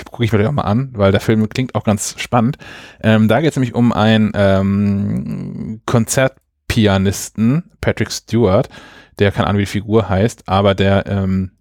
gucke 0.09 0.23
ich 0.23 0.31
mir 0.31 0.39
das 0.39 0.47
auch 0.47 0.53
mal 0.53 0.63
an, 0.63 0.91
weil 0.93 1.11
der 1.11 1.22
Film 1.22 1.47
klingt 1.49 1.76
auch 1.76 1.84
ganz 1.84 2.15
spannend. 2.18 2.57
Ähm, 3.03 3.27
da 3.27 3.41
geht 3.41 3.51
es 3.51 3.55
nämlich 3.55 3.76
um 3.76 3.91
einen 3.91 4.31
ähm, 4.34 5.81
Konzertpianisten, 5.85 7.72
Patrick 7.81 8.11
Stewart, 8.11 8.69
der 9.19 9.31
keine 9.31 9.47
Ahnung, 9.47 9.59
wie 9.59 9.63
die 9.63 9.72
Figur 9.72 10.09
heißt, 10.09 10.47
aber 10.47 10.73
der 10.73 11.05
ähm, 11.05 11.51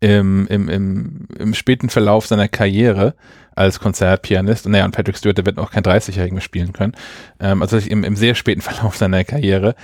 im, 0.00 0.46
im, 0.48 0.68
im, 0.68 1.28
im 1.38 1.54
späten 1.54 1.88
Verlauf 1.88 2.26
seiner 2.26 2.48
Karriere 2.48 3.14
als 3.54 3.80
Konzertpianist, 3.80 4.68
naja, 4.68 4.84
und 4.84 4.92
Patrick 4.92 5.16
Stewart, 5.16 5.36
der 5.36 5.46
wird 5.46 5.58
auch 5.58 5.72
kein 5.72 5.82
30-Jährigen 5.82 6.34
mehr 6.34 6.42
spielen 6.42 6.72
können, 6.72 6.92
ähm, 7.40 7.60
also 7.62 7.76
im, 7.78 8.04
im 8.04 8.14
sehr 8.14 8.34
späten 8.34 8.60
Verlauf 8.62 8.96
seiner 8.96 9.24
Karriere 9.24 9.74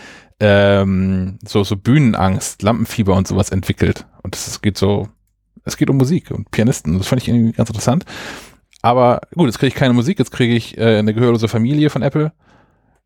ähm, 0.40 1.38
so, 1.46 1.64
so 1.64 1.76
Bühnenangst, 1.76 2.62
Lampenfieber 2.62 3.14
und 3.14 3.28
sowas 3.28 3.50
entwickelt. 3.50 4.06
Und 4.22 4.34
es 4.34 4.60
geht 4.62 4.76
so, 4.76 5.08
es 5.64 5.76
geht 5.76 5.90
um 5.90 5.96
Musik 5.96 6.30
und 6.30 6.50
Pianisten. 6.50 6.98
Das 6.98 7.08
fand 7.08 7.22
ich 7.22 7.28
irgendwie 7.28 7.52
ganz 7.52 7.70
interessant. 7.70 8.04
Aber 8.82 9.22
gut, 9.34 9.46
jetzt 9.46 9.58
kriege 9.58 9.68
ich 9.68 9.74
keine 9.74 9.94
Musik, 9.94 10.18
jetzt 10.18 10.30
kriege 10.30 10.54
ich 10.54 10.76
äh, 10.76 10.98
eine 10.98 11.14
gehörlose 11.14 11.48
Familie 11.48 11.88
von 11.88 12.02
Apple. 12.02 12.32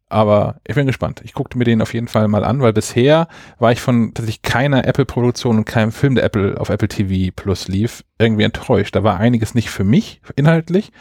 Aber 0.08 0.56
ich 0.66 0.74
bin 0.74 0.86
gespannt. 0.86 1.20
Ich 1.24 1.34
guckte 1.34 1.58
mir 1.58 1.64
den 1.64 1.82
auf 1.82 1.92
jeden 1.92 2.08
Fall 2.08 2.28
mal 2.28 2.44
an, 2.44 2.62
weil 2.62 2.72
bisher 2.72 3.28
war 3.58 3.72
ich 3.72 3.80
von 3.80 4.14
tatsächlich 4.14 4.42
keiner 4.42 4.86
Apple-Produktion 4.86 5.58
und 5.58 5.64
keinem 5.64 5.92
Film, 5.92 6.14
der 6.14 6.24
Apple 6.24 6.58
auf 6.58 6.70
Apple 6.70 6.88
TV 6.88 7.32
Plus 7.36 7.68
lief, 7.68 8.04
irgendwie 8.18 8.44
enttäuscht. 8.44 8.96
Da 8.96 9.02
war 9.02 9.18
einiges 9.20 9.54
nicht 9.54 9.70
für 9.70 9.84
mich 9.84 10.22
inhaltlich, 10.36 10.92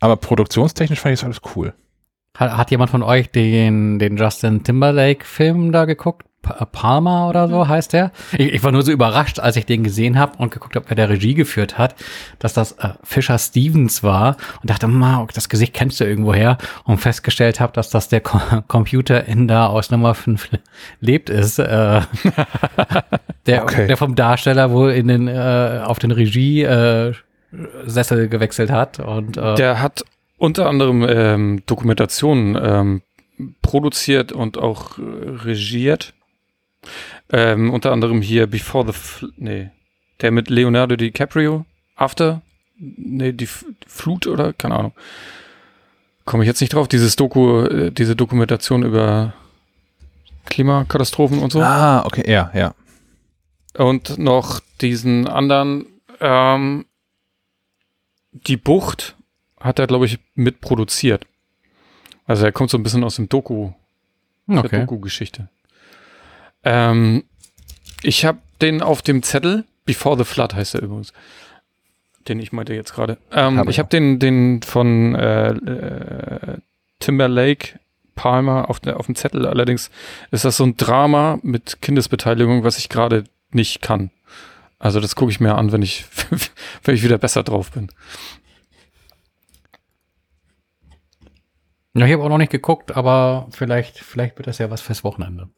aber 0.00 0.16
produktionstechnisch 0.16 1.00
fand 1.00 1.14
ich 1.14 1.20
das 1.20 1.24
alles 1.26 1.40
cool. 1.54 1.74
Hat, 2.36 2.56
hat 2.56 2.70
jemand 2.70 2.90
von 2.90 3.02
euch 3.02 3.30
den, 3.30 3.98
den 3.98 4.16
Justin 4.16 4.64
Timberlake-Film 4.64 5.72
da 5.72 5.84
geguckt? 5.84 6.29
Palmer 6.42 7.28
oder 7.28 7.48
so 7.48 7.68
heißt 7.68 7.92
der. 7.92 8.12
Ich, 8.32 8.52
ich 8.54 8.62
war 8.64 8.72
nur 8.72 8.82
so 8.82 8.90
überrascht, 8.92 9.38
als 9.38 9.56
ich 9.56 9.66
den 9.66 9.84
gesehen 9.84 10.18
habe 10.18 10.38
und 10.38 10.50
geguckt 10.50 10.76
habe, 10.76 10.86
wer 10.88 10.96
der 10.96 11.08
Regie 11.08 11.34
geführt 11.34 11.78
hat, 11.78 11.94
dass 12.38 12.52
das 12.52 12.72
äh, 12.72 12.90
Fisher 13.02 13.38
Stevens 13.38 14.02
war 14.02 14.36
und 14.60 14.70
dachte, 14.70 14.88
ma, 14.88 15.26
das 15.32 15.48
Gesicht 15.48 15.74
kennst 15.74 16.00
du 16.00 16.04
irgendwoher 16.04 16.58
und 16.84 16.98
festgestellt 16.98 17.60
habe, 17.60 17.72
dass 17.72 17.90
das 17.90 18.08
der 18.08 18.20
Co 18.20 18.40
Computer 18.68 19.26
in 19.26 19.48
da 19.48 19.66
aus 19.66 19.90
Nummer 19.90 20.14
5 20.14 20.48
lebt 21.00 21.30
ist. 21.30 21.58
Äh, 21.58 22.00
der, 23.46 23.62
okay. 23.62 23.86
der 23.86 23.96
vom 23.96 24.14
Darsteller 24.14 24.70
wohl 24.70 24.92
in 24.92 25.08
den 25.08 25.28
äh, 25.28 25.82
auf 25.84 25.98
den 25.98 26.10
Regie 26.10 26.62
äh, 26.62 27.12
Sessel 27.84 28.28
gewechselt 28.28 28.70
hat 28.70 29.00
und 29.00 29.36
äh, 29.36 29.54
der 29.54 29.82
hat 29.82 30.04
unter 30.38 30.68
anderem 30.68 31.04
ähm, 31.08 31.62
Dokumentationen 31.66 32.58
ähm, 32.62 33.02
produziert 33.62 34.32
und 34.32 34.58
auch 34.58 34.98
äh, 34.98 35.02
regiert. 35.44 36.14
Ähm, 37.30 37.72
unter 37.72 37.92
anderem 37.92 38.22
hier 38.22 38.46
Before 38.46 38.86
the 38.86 38.92
Fl 38.92 39.32
nee, 39.36 39.70
der 40.20 40.30
mit 40.30 40.50
Leonardo 40.50 40.96
DiCaprio, 40.96 41.64
After, 41.96 42.42
nee, 42.78 43.32
die 43.32 43.44
F 43.44 43.64
Flut 43.86 44.26
oder 44.26 44.52
keine 44.52 44.76
Ahnung. 44.76 44.92
Komme 46.24 46.44
ich 46.44 46.48
jetzt 46.48 46.60
nicht 46.60 46.74
drauf, 46.74 46.88
dieses 46.88 47.16
Doku, 47.16 47.62
äh, 47.62 47.90
diese 47.90 48.16
Dokumentation 48.16 48.82
über 48.82 49.34
Klimakatastrophen 50.46 51.38
und 51.38 51.52
so. 51.52 51.60
Ah, 51.60 52.04
okay, 52.04 52.30
ja, 52.30 52.50
ja. 52.54 52.74
Und 53.76 54.18
noch 54.18 54.60
diesen 54.80 55.28
anderen, 55.28 55.86
ähm, 56.20 56.86
die 58.32 58.56
Bucht 58.56 59.16
hat 59.58 59.78
er, 59.78 59.86
glaube 59.86 60.06
ich, 60.06 60.18
mitproduziert. 60.34 61.26
Also 62.26 62.44
er 62.44 62.52
kommt 62.52 62.70
so 62.70 62.78
ein 62.78 62.82
bisschen 62.82 63.04
aus 63.04 63.16
dem 63.16 63.28
Doku, 63.28 63.72
okay. 64.48 64.68
der 64.68 64.80
Doku-Geschichte. 64.80 65.48
Ähm, 66.64 67.24
ich 68.02 68.24
habe 68.24 68.38
den 68.60 68.82
auf 68.82 69.02
dem 69.02 69.22
Zettel, 69.22 69.64
Before 69.84 70.16
the 70.16 70.24
Flood 70.24 70.54
heißt 70.54 70.74
er 70.74 70.82
übrigens, 70.82 71.12
den 72.28 72.38
ich 72.38 72.52
meinte 72.52 72.74
jetzt 72.74 72.94
gerade. 72.94 73.18
Ähm, 73.32 73.58
hab 73.58 73.68
ich 73.68 73.78
habe 73.78 73.88
den, 73.88 74.18
den 74.18 74.62
von 74.62 75.14
äh, 75.14 75.50
äh, 75.50 76.58
Timberlake 77.00 77.80
Palmer 78.14 78.68
auf, 78.68 78.86
auf 78.86 79.06
dem 79.06 79.14
Zettel. 79.14 79.46
Allerdings 79.46 79.90
ist 80.30 80.44
das 80.44 80.58
so 80.58 80.64
ein 80.64 80.76
Drama 80.76 81.38
mit 81.42 81.80
Kindesbeteiligung, 81.80 82.62
was 82.62 82.78
ich 82.78 82.88
gerade 82.88 83.24
nicht 83.50 83.82
kann. 83.82 84.10
Also 84.78 85.00
das 85.00 85.16
gucke 85.16 85.32
ich 85.32 85.40
mir 85.40 85.56
an, 85.56 85.72
wenn 85.72 85.82
ich, 85.82 86.04
wenn 86.84 86.94
ich 86.94 87.02
wieder 87.02 87.18
besser 87.18 87.42
drauf 87.42 87.70
bin. 87.72 87.88
Ja, 91.94 92.06
ich 92.06 92.12
habe 92.12 92.22
auch 92.22 92.28
noch 92.28 92.38
nicht 92.38 92.52
geguckt, 92.52 92.94
aber 92.96 93.48
vielleicht, 93.50 93.98
vielleicht 93.98 94.38
wird 94.38 94.46
das 94.46 94.58
ja 94.58 94.70
was 94.70 94.80
fürs 94.80 95.02
Wochenende. 95.02 95.48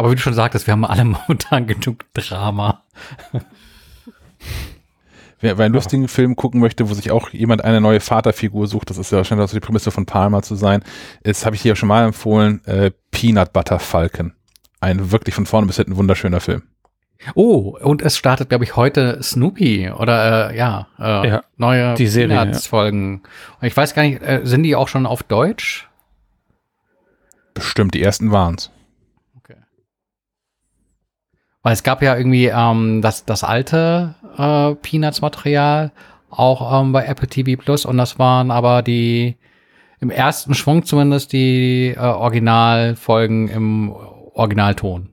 Ja. 0.00 0.04
Aber 0.04 0.10
wie 0.10 0.14
du 0.14 0.22
schon 0.22 0.32
sagtest, 0.32 0.66
wir 0.66 0.72
haben 0.72 0.86
alle 0.86 1.04
momentan 1.28 1.66
genug 1.66 2.04
Drama. 2.14 2.82
Wer, 5.40 5.58
wer 5.58 5.66
einen 5.66 5.74
lustigen 5.74 6.08
Film 6.08 6.36
gucken 6.36 6.58
möchte, 6.60 6.88
wo 6.88 6.94
sich 6.94 7.10
auch 7.10 7.30
jemand 7.30 7.64
eine 7.64 7.82
neue 7.82 8.00
Vaterfigur 8.00 8.66
sucht, 8.66 8.88
das 8.88 8.96
ist 8.96 9.12
ja 9.12 9.18
wahrscheinlich 9.18 9.44
auch 9.44 9.48
so 9.50 9.56
die 9.56 9.64
Prämisse 9.64 9.90
von 9.90 10.06
Palmer 10.06 10.42
zu 10.42 10.54
sein, 10.54 10.82
ist, 11.22 11.44
habe 11.44 11.54
ich 11.54 11.62
hier 11.62 11.76
schon 11.76 11.88
mal 11.88 12.04
empfohlen, 12.04 12.64
äh, 12.66 12.90
Peanut 13.10 13.52
Butter 13.52 13.78
Falcon. 13.78 14.32
Ein 14.80 15.12
wirklich 15.12 15.34
von 15.34 15.44
vorne 15.44 15.66
bis 15.66 15.76
hinten 15.76 15.96
wunderschöner 15.96 16.40
Film. 16.40 16.62
Oh, 17.34 17.76
und 17.78 18.00
es 18.00 18.16
startet, 18.16 18.48
glaube 18.48 18.64
ich, 18.64 18.76
heute 18.76 19.22
Snoopy 19.22 19.90
oder 19.90 20.50
äh, 20.50 20.56
ja, 20.56 20.86
äh, 20.98 21.28
ja, 21.28 21.42
neue 21.58 21.92
die 21.94 22.06
Serie, 22.06 22.54
Folgen. 22.54 23.22
Ja. 23.60 23.68
Ich 23.68 23.76
weiß 23.76 23.92
gar 23.92 24.02
nicht, 24.02 24.22
äh, 24.22 24.40
sind 24.44 24.62
die 24.62 24.74
auch 24.74 24.88
schon 24.88 25.04
auf 25.04 25.22
Deutsch? 25.22 25.88
Bestimmt, 27.52 27.92
die 27.92 28.02
ersten 28.02 28.32
waren's. 28.32 28.70
Weil 31.62 31.74
es 31.74 31.82
gab 31.82 32.02
ja 32.02 32.16
irgendwie 32.16 32.46
ähm, 32.46 33.02
das, 33.02 33.24
das 33.24 33.44
alte 33.44 34.14
äh, 34.36 34.74
Peanuts-Material 34.76 35.92
auch 36.30 36.80
ähm, 36.80 36.92
bei 36.92 37.04
Apple 37.04 37.28
TV 37.28 37.60
Plus 37.60 37.84
und 37.84 37.98
das 37.98 38.18
waren 38.18 38.50
aber 38.50 38.82
die 38.82 39.36
im 40.00 40.10
ersten 40.10 40.54
Schwung 40.54 40.84
zumindest 40.84 41.32
die 41.32 41.94
äh, 41.96 41.98
Originalfolgen 41.98 43.48
im 43.48 43.90
Originalton. 43.90 45.10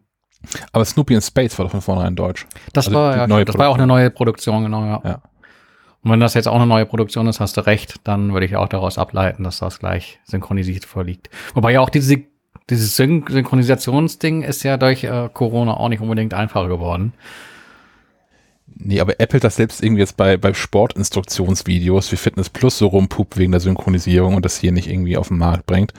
Aber 0.71 0.85
Snoopy 0.85 1.13
in 1.13 1.21
Space 1.21 1.57
war 1.57 1.65
doch 1.65 1.71
von 1.71 1.81
vornherein 1.81 2.15
deutsch. 2.15 2.47
Das 2.71 2.87
also 2.87 2.97
war, 2.97 3.17
ja, 3.17 3.43
das 3.43 3.57
war 3.57 3.67
auch 3.69 3.75
eine 3.75 3.87
neue 3.87 4.09
Produktion, 4.09 4.63
genau, 4.63 4.85
ja. 4.85 5.01
ja. 5.03 5.21
Und 6.03 6.11
wenn 6.11 6.19
das 6.21 6.35
jetzt 6.35 6.47
auch 6.47 6.55
eine 6.55 6.67
neue 6.67 6.85
Produktion 6.85 7.27
ist, 7.27 7.41
hast 7.41 7.57
du 7.57 7.65
recht, 7.65 7.95
dann 8.05 8.31
würde 8.31 8.45
ich 8.45 8.55
auch 8.55 8.69
daraus 8.69 8.97
ableiten, 8.97 9.43
dass 9.43 9.59
das 9.59 9.79
gleich 9.79 10.19
synchronisiert 10.23 10.85
vorliegt. 10.85 11.29
Wobei 11.53 11.73
ja 11.73 11.81
auch 11.81 11.89
diese, 11.89 12.23
dieses 12.69 12.95
Syn 12.95 13.23
Synchronisationsding 13.27 14.43
ist 14.43 14.63
ja 14.63 14.77
durch 14.77 15.03
äh, 15.03 15.29
Corona 15.33 15.75
auch 15.75 15.89
nicht 15.89 16.01
unbedingt 16.01 16.33
einfacher 16.33 16.67
geworden. 16.67 17.13
Nee, 18.79 18.99
aber 18.99 19.19
Apple 19.19 19.39
das 19.39 19.55
selbst 19.55 19.81
irgendwie 19.81 20.01
jetzt 20.01 20.17
bei, 20.17 20.37
bei 20.37 20.53
Sportinstruktionsvideos 20.53 22.11
wie 22.11 22.17
Fitness 22.17 22.49
Plus 22.49 22.77
so 22.77 22.87
rumpupt 22.87 23.37
wegen 23.37 23.51
der 23.51 23.61
Synchronisierung 23.61 24.35
und 24.35 24.45
das 24.45 24.57
hier 24.57 24.71
nicht 24.71 24.87
irgendwie 24.87 25.17
auf 25.17 25.29
den 25.29 25.37
Markt 25.37 25.65
bringt. 25.65 25.93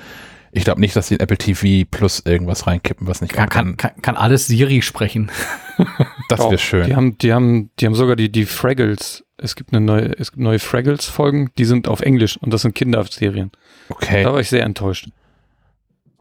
Ich 0.52 0.64
glaube 0.64 0.80
nicht, 0.80 0.94
dass 0.96 1.08
sie 1.08 1.14
in 1.14 1.20
Apple 1.20 1.36
TV 1.36 1.86
Plus 1.90 2.22
irgendwas 2.24 2.66
reinkippen, 2.66 3.06
was 3.06 3.20
nicht 3.20 3.34
kann. 3.34 3.48
Kann, 3.48 3.76
kann, 3.76 4.00
kann 4.00 4.16
alles 4.16 4.46
Siri 4.46 4.82
sprechen. 4.82 5.30
das 6.28 6.40
wäre 6.40 6.58
schön. 6.58 6.86
Die 6.86 6.94
haben, 6.94 7.18
die 7.18 7.32
haben, 7.32 7.70
die 7.78 7.86
haben 7.86 7.94
sogar 7.94 8.16
die, 8.16 8.30
die 8.30 8.44
Fraggles. 8.44 9.24
Es 9.36 9.56
gibt 9.56 9.72
eine 9.72 9.84
neue, 9.84 10.18
es 10.18 10.32
gibt 10.32 10.42
neue 10.42 10.58
Fraggles-Folgen, 10.58 11.50
die 11.58 11.64
sind 11.64 11.88
auf 11.88 12.00
Englisch 12.00 12.36
und 12.36 12.52
das 12.52 12.62
sind 12.62 12.74
Kinderserien. 12.74 13.50
Okay. 13.88 14.22
Da 14.22 14.32
war 14.32 14.40
ich 14.40 14.48
sehr 14.48 14.64
enttäuscht. 14.64 15.08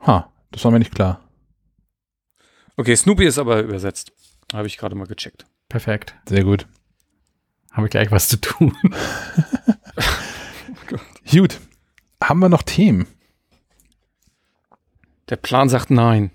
Ha, 0.05 0.29
das 0.51 0.63
war 0.63 0.71
mir 0.71 0.79
nicht 0.79 0.95
klar. 0.95 1.21
Okay, 2.75 2.95
Snoopy 2.95 3.25
ist 3.25 3.37
aber 3.37 3.61
übersetzt. 3.61 4.11
Habe 4.53 4.67
ich 4.67 4.77
gerade 4.77 4.95
mal 4.95 5.07
gecheckt. 5.07 5.45
Perfekt. 5.67 6.15
Sehr 6.27 6.43
gut. 6.43 6.67
Habe 7.71 7.87
ich 7.87 7.91
gleich 7.91 8.11
was 8.11 8.29
zu 8.29 8.39
tun. 8.39 8.75
gut. 11.31 11.59
Haben 12.23 12.39
wir 12.39 12.49
noch 12.49 12.63
Themen? 12.63 13.07
Der 15.29 15.35
Plan 15.35 15.69
sagt 15.69 15.91
nein. 15.91 16.31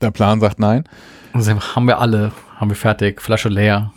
Der 0.00 0.10
Plan 0.10 0.40
sagt 0.40 0.58
nein. 0.58 0.84
Also 1.32 1.52
haben 1.52 1.86
wir 1.86 1.98
alle, 1.98 2.32
haben 2.56 2.70
wir 2.70 2.76
fertig, 2.76 3.20
Flasche 3.20 3.48
leer. 3.48 3.92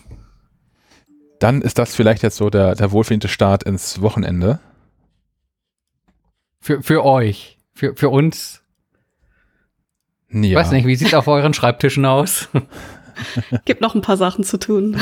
Dann 1.40 1.62
ist 1.62 1.78
das 1.78 1.96
vielleicht 1.96 2.24
jetzt 2.24 2.38
so 2.38 2.50
der, 2.50 2.76
der 2.76 2.92
wohlverdiente 2.92 3.28
Start 3.28 3.64
ins 3.64 4.02
Wochenende. 4.02 4.60
Für, 6.60 6.82
für 6.84 7.04
euch, 7.04 7.58
für, 7.74 7.95
für 7.95 8.10
uns. 8.10 8.61
Ja. 10.30 10.42
Ich 10.42 10.56
weiß 10.56 10.72
nicht, 10.72 10.88
wie 10.88 10.95
sieht 10.95 11.10
es 11.10 11.14
auf 11.14 11.27
euren 11.27 11.53
Schreibtischen 11.53 12.06
aus? 12.06 12.50
Gibt 13.66 13.82
noch 13.82 13.93
ein 13.95 14.02
paar 14.02 14.18
Sachen 14.18 14.43
zu 14.43 14.58
tun. 14.58 15.00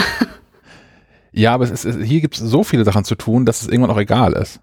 Ja, 1.31 1.53
aber 1.53 1.63
es 1.63 1.85
ist, 1.85 2.01
hier 2.01 2.19
gibt 2.19 2.35
es 2.35 2.41
so 2.41 2.63
viele 2.65 2.83
Sachen 2.83 3.05
zu 3.05 3.15
tun, 3.15 3.45
dass 3.45 3.61
es 3.61 3.69
irgendwann 3.69 3.91
auch 3.91 3.99
egal 3.99 4.33
ist. 4.33 4.59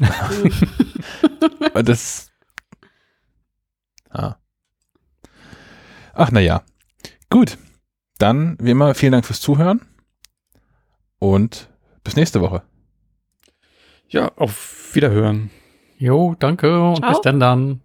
das 1.84 2.30
Ah. 4.10 4.36
Ach, 6.14 6.30
naja. 6.30 6.62
Gut. 7.30 7.58
Dann, 8.18 8.58
wie 8.60 8.72
immer, 8.72 8.94
vielen 8.94 9.12
Dank 9.12 9.24
fürs 9.24 9.40
Zuhören 9.40 9.80
und 11.18 11.70
bis 12.04 12.16
nächste 12.16 12.42
Woche. 12.42 12.62
Ja, 14.08 14.32
auf 14.36 14.94
Wiederhören. 14.94 15.50
Jo, 16.00 16.34
danke 16.38 16.82
und 16.82 16.96
Ciao. 16.96 17.10
bis 17.10 17.20
dann 17.20 17.40
dann. 17.40 17.80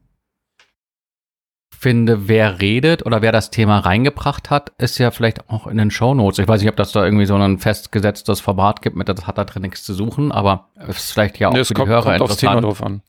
Finde, 1.78 2.30
wer 2.30 2.62
redet 2.62 3.06
oder 3.06 3.22
wer 3.22 3.34
das 3.34 3.52
Thema 3.52 3.80
reingebracht 3.80 4.50
hat, 4.50 4.72
ist 4.78 4.98
ja 4.98 5.12
vielleicht 5.12 5.50
auch 5.50 5.68
in 5.68 5.78
den 5.78 5.92
Shownotes. 5.92 6.40
Ich 6.40 6.48
weiß 6.48 6.62
nicht, 6.62 6.70
ob 6.70 6.78
das 6.78 6.94
da 6.94 7.04
irgendwie 7.04 7.26
so 7.26 7.36
ein 7.36 7.60
festgesetztes 7.60 8.40
Format 8.40 8.82
gibt, 8.82 8.96
mit 8.96 9.10
das 9.10 9.28
hat 9.28 9.38
da 9.38 9.44
drin 9.44 9.64
nichts 9.64 9.84
zu 9.84 9.94
suchen, 9.94 10.32
aber 10.32 10.70
es 10.76 10.98
ist 10.98 11.12
vielleicht 11.12 11.38
ja 11.38 11.50
auch 11.50 11.54
Nee, 11.54 11.66
für 11.66 11.74
die 11.74 11.80
kommt, 11.80 11.90
Hörer 11.90 12.04
kommt 12.04 12.22
aufs 12.22 12.38
Thema 12.38 12.54
interessant. 12.54 12.80
drauf 12.80 12.88
an. 12.88 13.02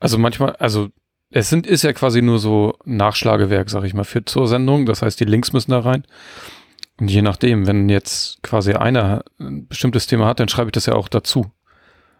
Also 0.00 0.18
manchmal, 0.18 0.56
also 0.56 0.88
es 1.30 1.48
sind, 1.48 1.66
ist 1.66 1.84
ja 1.84 1.92
quasi 1.92 2.20
nur 2.20 2.40
so 2.40 2.74
Nachschlagewerk, 2.84 3.70
sag 3.70 3.84
ich 3.84 3.94
mal, 3.94 4.04
für 4.04 4.24
zur 4.24 4.48
Sendung. 4.48 4.84
Das 4.84 5.02
heißt, 5.02 5.18
die 5.20 5.24
Links 5.24 5.52
müssen 5.52 5.70
da 5.70 5.78
rein. 5.78 6.04
Und 7.00 7.10
je 7.10 7.22
nachdem, 7.22 7.66
wenn 7.66 7.88
jetzt 7.88 8.42
quasi 8.42 8.72
einer 8.72 9.22
ein 9.38 9.68
bestimmtes 9.68 10.06
Thema 10.06 10.26
hat, 10.26 10.40
dann 10.40 10.48
schreibe 10.48 10.68
ich 10.68 10.72
das 10.72 10.86
ja 10.86 10.94
auch 10.94 11.08
dazu. 11.08 11.46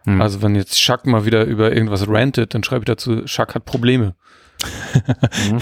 Hm. 0.07 0.21
Also 0.21 0.41
wenn 0.41 0.55
jetzt 0.55 0.79
Schack 0.81 1.05
mal 1.05 1.25
wieder 1.25 1.43
über 1.43 1.73
irgendwas 1.73 2.07
rantet, 2.07 2.53
dann 2.53 2.63
schreibe 2.63 2.83
ich 2.83 2.85
dazu, 2.85 3.27
Schack 3.27 3.55
hat 3.55 3.65
Probleme. 3.65 4.15
Mhm. 5.49 5.61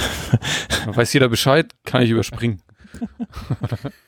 Weiß 0.96 1.12
jeder 1.14 1.30
Bescheid, 1.30 1.74
kann 1.84 2.04
ich 2.04 2.12
überspringen. 2.12 2.62